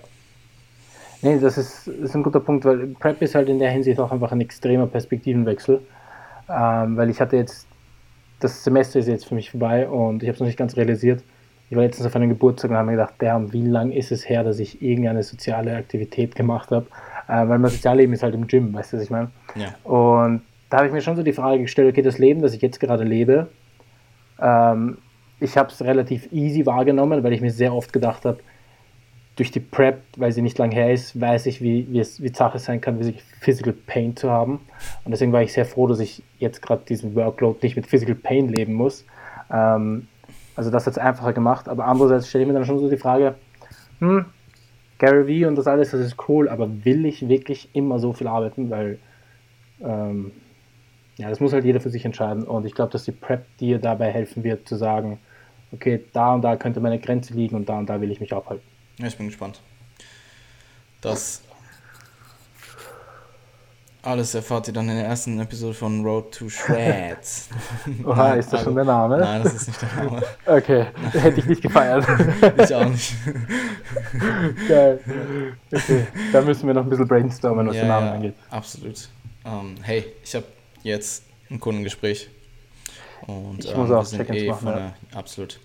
Nee, 1.20 1.38
das 1.38 1.58
ist, 1.58 1.86
ist 1.88 2.14
ein 2.14 2.22
guter 2.22 2.40
Punkt, 2.40 2.64
weil 2.64 2.86
Prep 2.98 3.20
ist 3.22 3.34
halt 3.34 3.48
in 3.48 3.58
der 3.58 3.70
Hinsicht 3.70 3.98
auch 4.00 4.10
einfach 4.10 4.32
ein 4.32 4.40
extremer 4.40 4.86
Perspektivenwechsel. 4.86 5.80
Ähm, 6.48 6.96
weil 6.96 7.10
ich 7.10 7.20
hatte 7.20 7.36
jetzt, 7.36 7.66
das 8.40 8.64
Semester 8.64 9.00
ist 9.00 9.08
jetzt 9.08 9.26
für 9.26 9.34
mich 9.34 9.50
vorbei 9.50 9.88
und 9.88 10.22
ich 10.22 10.28
habe 10.28 10.34
es 10.34 10.40
noch 10.40 10.46
nicht 10.46 10.58
ganz 10.58 10.76
realisiert 10.76 11.22
ich 11.70 11.76
war 11.76 11.84
letztens 11.84 12.06
auf 12.06 12.16
einem 12.16 12.30
Geburtstag 12.30 12.70
und 12.70 12.76
habe 12.76 12.86
mir 12.86 12.92
gedacht, 12.92 13.14
damn, 13.18 13.52
wie 13.52 13.66
lange 13.66 13.94
ist 13.94 14.10
es 14.10 14.28
her, 14.28 14.42
dass 14.42 14.58
ich 14.58 14.80
irgendeine 14.80 15.22
soziale 15.22 15.76
Aktivität 15.76 16.34
gemacht 16.34 16.70
habe? 16.70 16.86
Äh, 17.28 17.46
weil 17.46 17.58
mein 17.58 17.70
Sozialleben 17.70 18.14
ist 18.14 18.22
halt 18.22 18.34
im 18.34 18.46
Gym, 18.46 18.72
weißt 18.72 18.92
du, 18.92 18.96
was 18.96 19.04
ich 19.04 19.10
meine? 19.10 19.30
Ja. 19.54 19.74
Und 19.90 20.42
da 20.70 20.78
habe 20.78 20.86
ich 20.86 20.92
mir 20.92 21.00
schon 21.00 21.16
so 21.16 21.22
die 21.22 21.32
Frage 21.32 21.62
gestellt, 21.62 21.90
okay, 21.90 22.02
das 22.02 22.18
Leben, 22.18 22.42
das 22.42 22.54
ich 22.54 22.62
jetzt 22.62 22.80
gerade 22.80 23.04
lebe, 23.04 23.48
ähm, 24.40 24.98
ich 25.40 25.56
habe 25.56 25.70
es 25.70 25.82
relativ 25.82 26.30
easy 26.32 26.66
wahrgenommen, 26.66 27.22
weil 27.22 27.32
ich 27.32 27.40
mir 27.40 27.50
sehr 27.50 27.72
oft 27.72 27.92
gedacht 27.92 28.24
habe, 28.24 28.38
durch 29.36 29.52
die 29.52 29.60
Prep, 29.60 30.02
weil 30.16 30.32
sie 30.32 30.42
nicht 30.42 30.58
lang 30.58 30.72
her 30.72 30.92
ist, 30.92 31.20
weiß 31.20 31.46
ich, 31.46 31.62
wie, 31.62 31.86
wie 31.90 32.00
es 32.00 32.20
wie 32.20 32.28
Sache 32.28 32.58
sein 32.58 32.80
kann, 32.80 32.98
wie 32.98 33.14
Physical 33.40 33.72
Pain 33.72 34.16
zu 34.16 34.30
haben. 34.30 34.60
Und 35.04 35.12
deswegen 35.12 35.32
war 35.32 35.42
ich 35.42 35.52
sehr 35.52 35.64
froh, 35.64 35.86
dass 35.86 36.00
ich 36.00 36.24
jetzt 36.40 36.60
gerade 36.60 36.82
diesen 36.84 37.14
Workload 37.14 37.60
nicht 37.62 37.76
mit 37.76 37.86
Physical 37.86 38.16
Pain 38.16 38.48
leben 38.48 38.74
muss. 38.74 39.06
Ähm, 39.52 40.08
also 40.56 40.72
das 40.72 40.86
hat 40.86 40.94
es 40.94 40.98
einfacher 40.98 41.32
gemacht, 41.32 41.68
aber 41.68 41.84
andererseits 41.84 42.28
stelle 42.28 42.42
ich 42.42 42.48
mir 42.48 42.54
dann 42.54 42.64
schon 42.64 42.80
so 42.80 42.90
die 42.90 42.96
Frage, 42.96 43.36
hm, 44.00 44.24
Gary 44.98 45.28
Vee 45.28 45.46
und 45.46 45.54
das 45.54 45.68
alles, 45.68 45.92
das 45.92 46.00
ist 46.00 46.16
cool, 46.28 46.48
aber 46.48 46.84
will 46.84 47.06
ich 47.06 47.28
wirklich 47.28 47.68
immer 47.74 48.00
so 48.00 48.12
viel 48.12 48.26
arbeiten, 48.26 48.70
weil 48.70 48.98
ähm, 49.80 50.32
ja, 51.18 51.28
das 51.28 51.40
muss 51.40 51.52
halt 51.52 51.64
jeder 51.64 51.80
für 51.80 51.90
sich 51.90 52.04
entscheiden 52.04 52.44
und 52.44 52.64
ich 52.64 52.74
glaube, 52.74 52.92
dass 52.92 53.04
die 53.04 53.12
Prep 53.12 53.44
dir 53.58 53.78
dabei 53.78 54.10
helfen 54.10 54.44
wird 54.44 54.68
zu 54.68 54.76
sagen, 54.76 55.18
okay, 55.72 56.04
da 56.12 56.34
und 56.34 56.42
da 56.42 56.56
könnte 56.56 56.80
meine 56.80 57.00
Grenze 57.00 57.34
liegen 57.34 57.56
und 57.56 57.68
da 57.68 57.78
und 57.78 57.86
da 57.86 58.00
will 58.00 58.10
ich 58.10 58.20
mich 58.20 58.32
aufhalten. 58.32 58.64
Ja, 58.98 59.08
ich 59.08 59.16
bin 59.16 59.26
gespannt. 59.26 59.60
Das 61.00 61.42
alles 64.02 64.32
erfahrt 64.34 64.68
ihr 64.68 64.72
dann 64.72 64.88
in 64.88 64.96
der 64.96 65.06
ersten 65.06 65.40
Episode 65.40 65.74
von 65.74 66.04
Road 66.04 66.32
to 66.32 66.48
Shreds. 66.48 67.48
Oha, 68.04 68.34
ist 68.34 68.52
das 68.52 68.62
schon 68.62 68.76
der 68.76 68.84
Name? 68.84 69.18
Nein, 69.18 69.42
das 69.42 69.54
ist 69.54 69.66
nicht 69.68 69.82
der 69.82 70.04
Name. 70.04 70.22
Okay, 70.46 70.86
hätte 71.12 71.40
ich 71.40 71.46
nicht 71.46 71.62
gefeiert. 71.62 72.06
ich 72.56 72.74
auch 72.74 72.88
nicht. 72.88 73.14
Geil. 74.68 75.00
Okay, 75.72 76.06
da 76.32 76.40
müssen 76.42 76.68
wir 76.68 76.74
noch 76.74 76.84
ein 76.84 76.88
bisschen 76.88 77.08
brainstormen, 77.08 77.66
was 77.66 77.74
ja, 77.74 77.82
den 77.82 77.88
Namen 77.88 78.06
ja, 78.06 78.14
angeht. 78.14 78.34
Absolut. 78.50 79.08
Um, 79.44 79.52
ähm, 79.52 79.74
hey, 79.82 80.04
ich 80.22 80.34
habe 80.34 80.46
jetzt 80.82 81.24
ein 81.50 81.60
Kundengespräch. 81.60 82.28
Und 83.26 83.64
ich 83.64 83.70
ähm, 83.70 83.78
muss 83.78 83.90
auch 83.90 84.08
Check-ins 84.08 84.42
eh 84.42 84.48
machen. 84.48 84.66
Der, 84.66 84.94
absolut. 85.12 85.60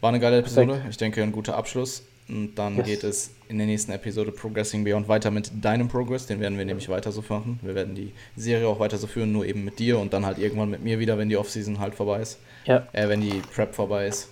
War 0.00 0.08
eine 0.08 0.20
geile 0.20 0.38
Episode. 0.38 0.66
Perfekt. 0.66 0.90
Ich 0.90 0.96
denke, 0.96 1.22
ein 1.22 1.32
guter 1.32 1.56
Abschluss. 1.56 2.02
Und 2.28 2.56
dann 2.56 2.76
yes. 2.76 2.86
geht 2.86 3.04
es 3.04 3.30
in 3.48 3.58
der 3.58 3.68
nächsten 3.68 3.92
Episode 3.92 4.32
Progressing 4.32 4.82
Beyond 4.82 5.06
weiter 5.06 5.30
mit 5.30 5.52
deinem 5.64 5.88
Progress. 5.88 6.26
Den 6.26 6.40
werden 6.40 6.58
wir 6.58 6.64
nämlich 6.64 6.88
weiter 6.88 7.12
so 7.12 7.22
machen. 7.28 7.60
Wir 7.62 7.74
werden 7.74 7.94
die 7.94 8.12
Serie 8.34 8.66
auch 8.66 8.80
weiter 8.80 8.96
so 8.96 9.06
führen, 9.06 9.30
nur 9.30 9.46
eben 9.46 9.64
mit 9.64 9.78
dir 9.78 9.98
und 9.98 10.12
dann 10.12 10.26
halt 10.26 10.38
irgendwann 10.38 10.70
mit 10.70 10.82
mir 10.82 10.98
wieder, 10.98 11.18
wenn 11.18 11.28
die 11.28 11.36
Offseason 11.36 11.78
halt 11.78 11.94
vorbei 11.94 12.20
ist. 12.20 12.40
Ja. 12.64 12.86
Äh, 12.92 13.08
wenn 13.08 13.20
die 13.20 13.40
Prep 13.54 13.74
vorbei 13.74 14.08
ist. 14.08 14.28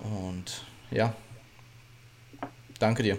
Und 0.00 0.64
ja. 0.90 1.14
Danke 2.78 3.02
dir. 3.02 3.18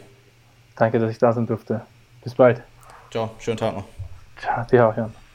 Danke, 0.76 0.99
dass 0.99 1.10
ich 1.10 1.18
da 1.18 1.34
sein 1.34 1.47
durfte. 1.47 1.82
Bis 2.24 2.36
bald. 2.36 2.62
Ciao, 3.10 3.32
schönen 3.39 3.58
Tag 3.58 3.76
noch. 3.76 3.86
Ciao, 4.39 4.66
dir 4.66 4.88
auch, 4.88 4.95
Jan. 4.95 5.26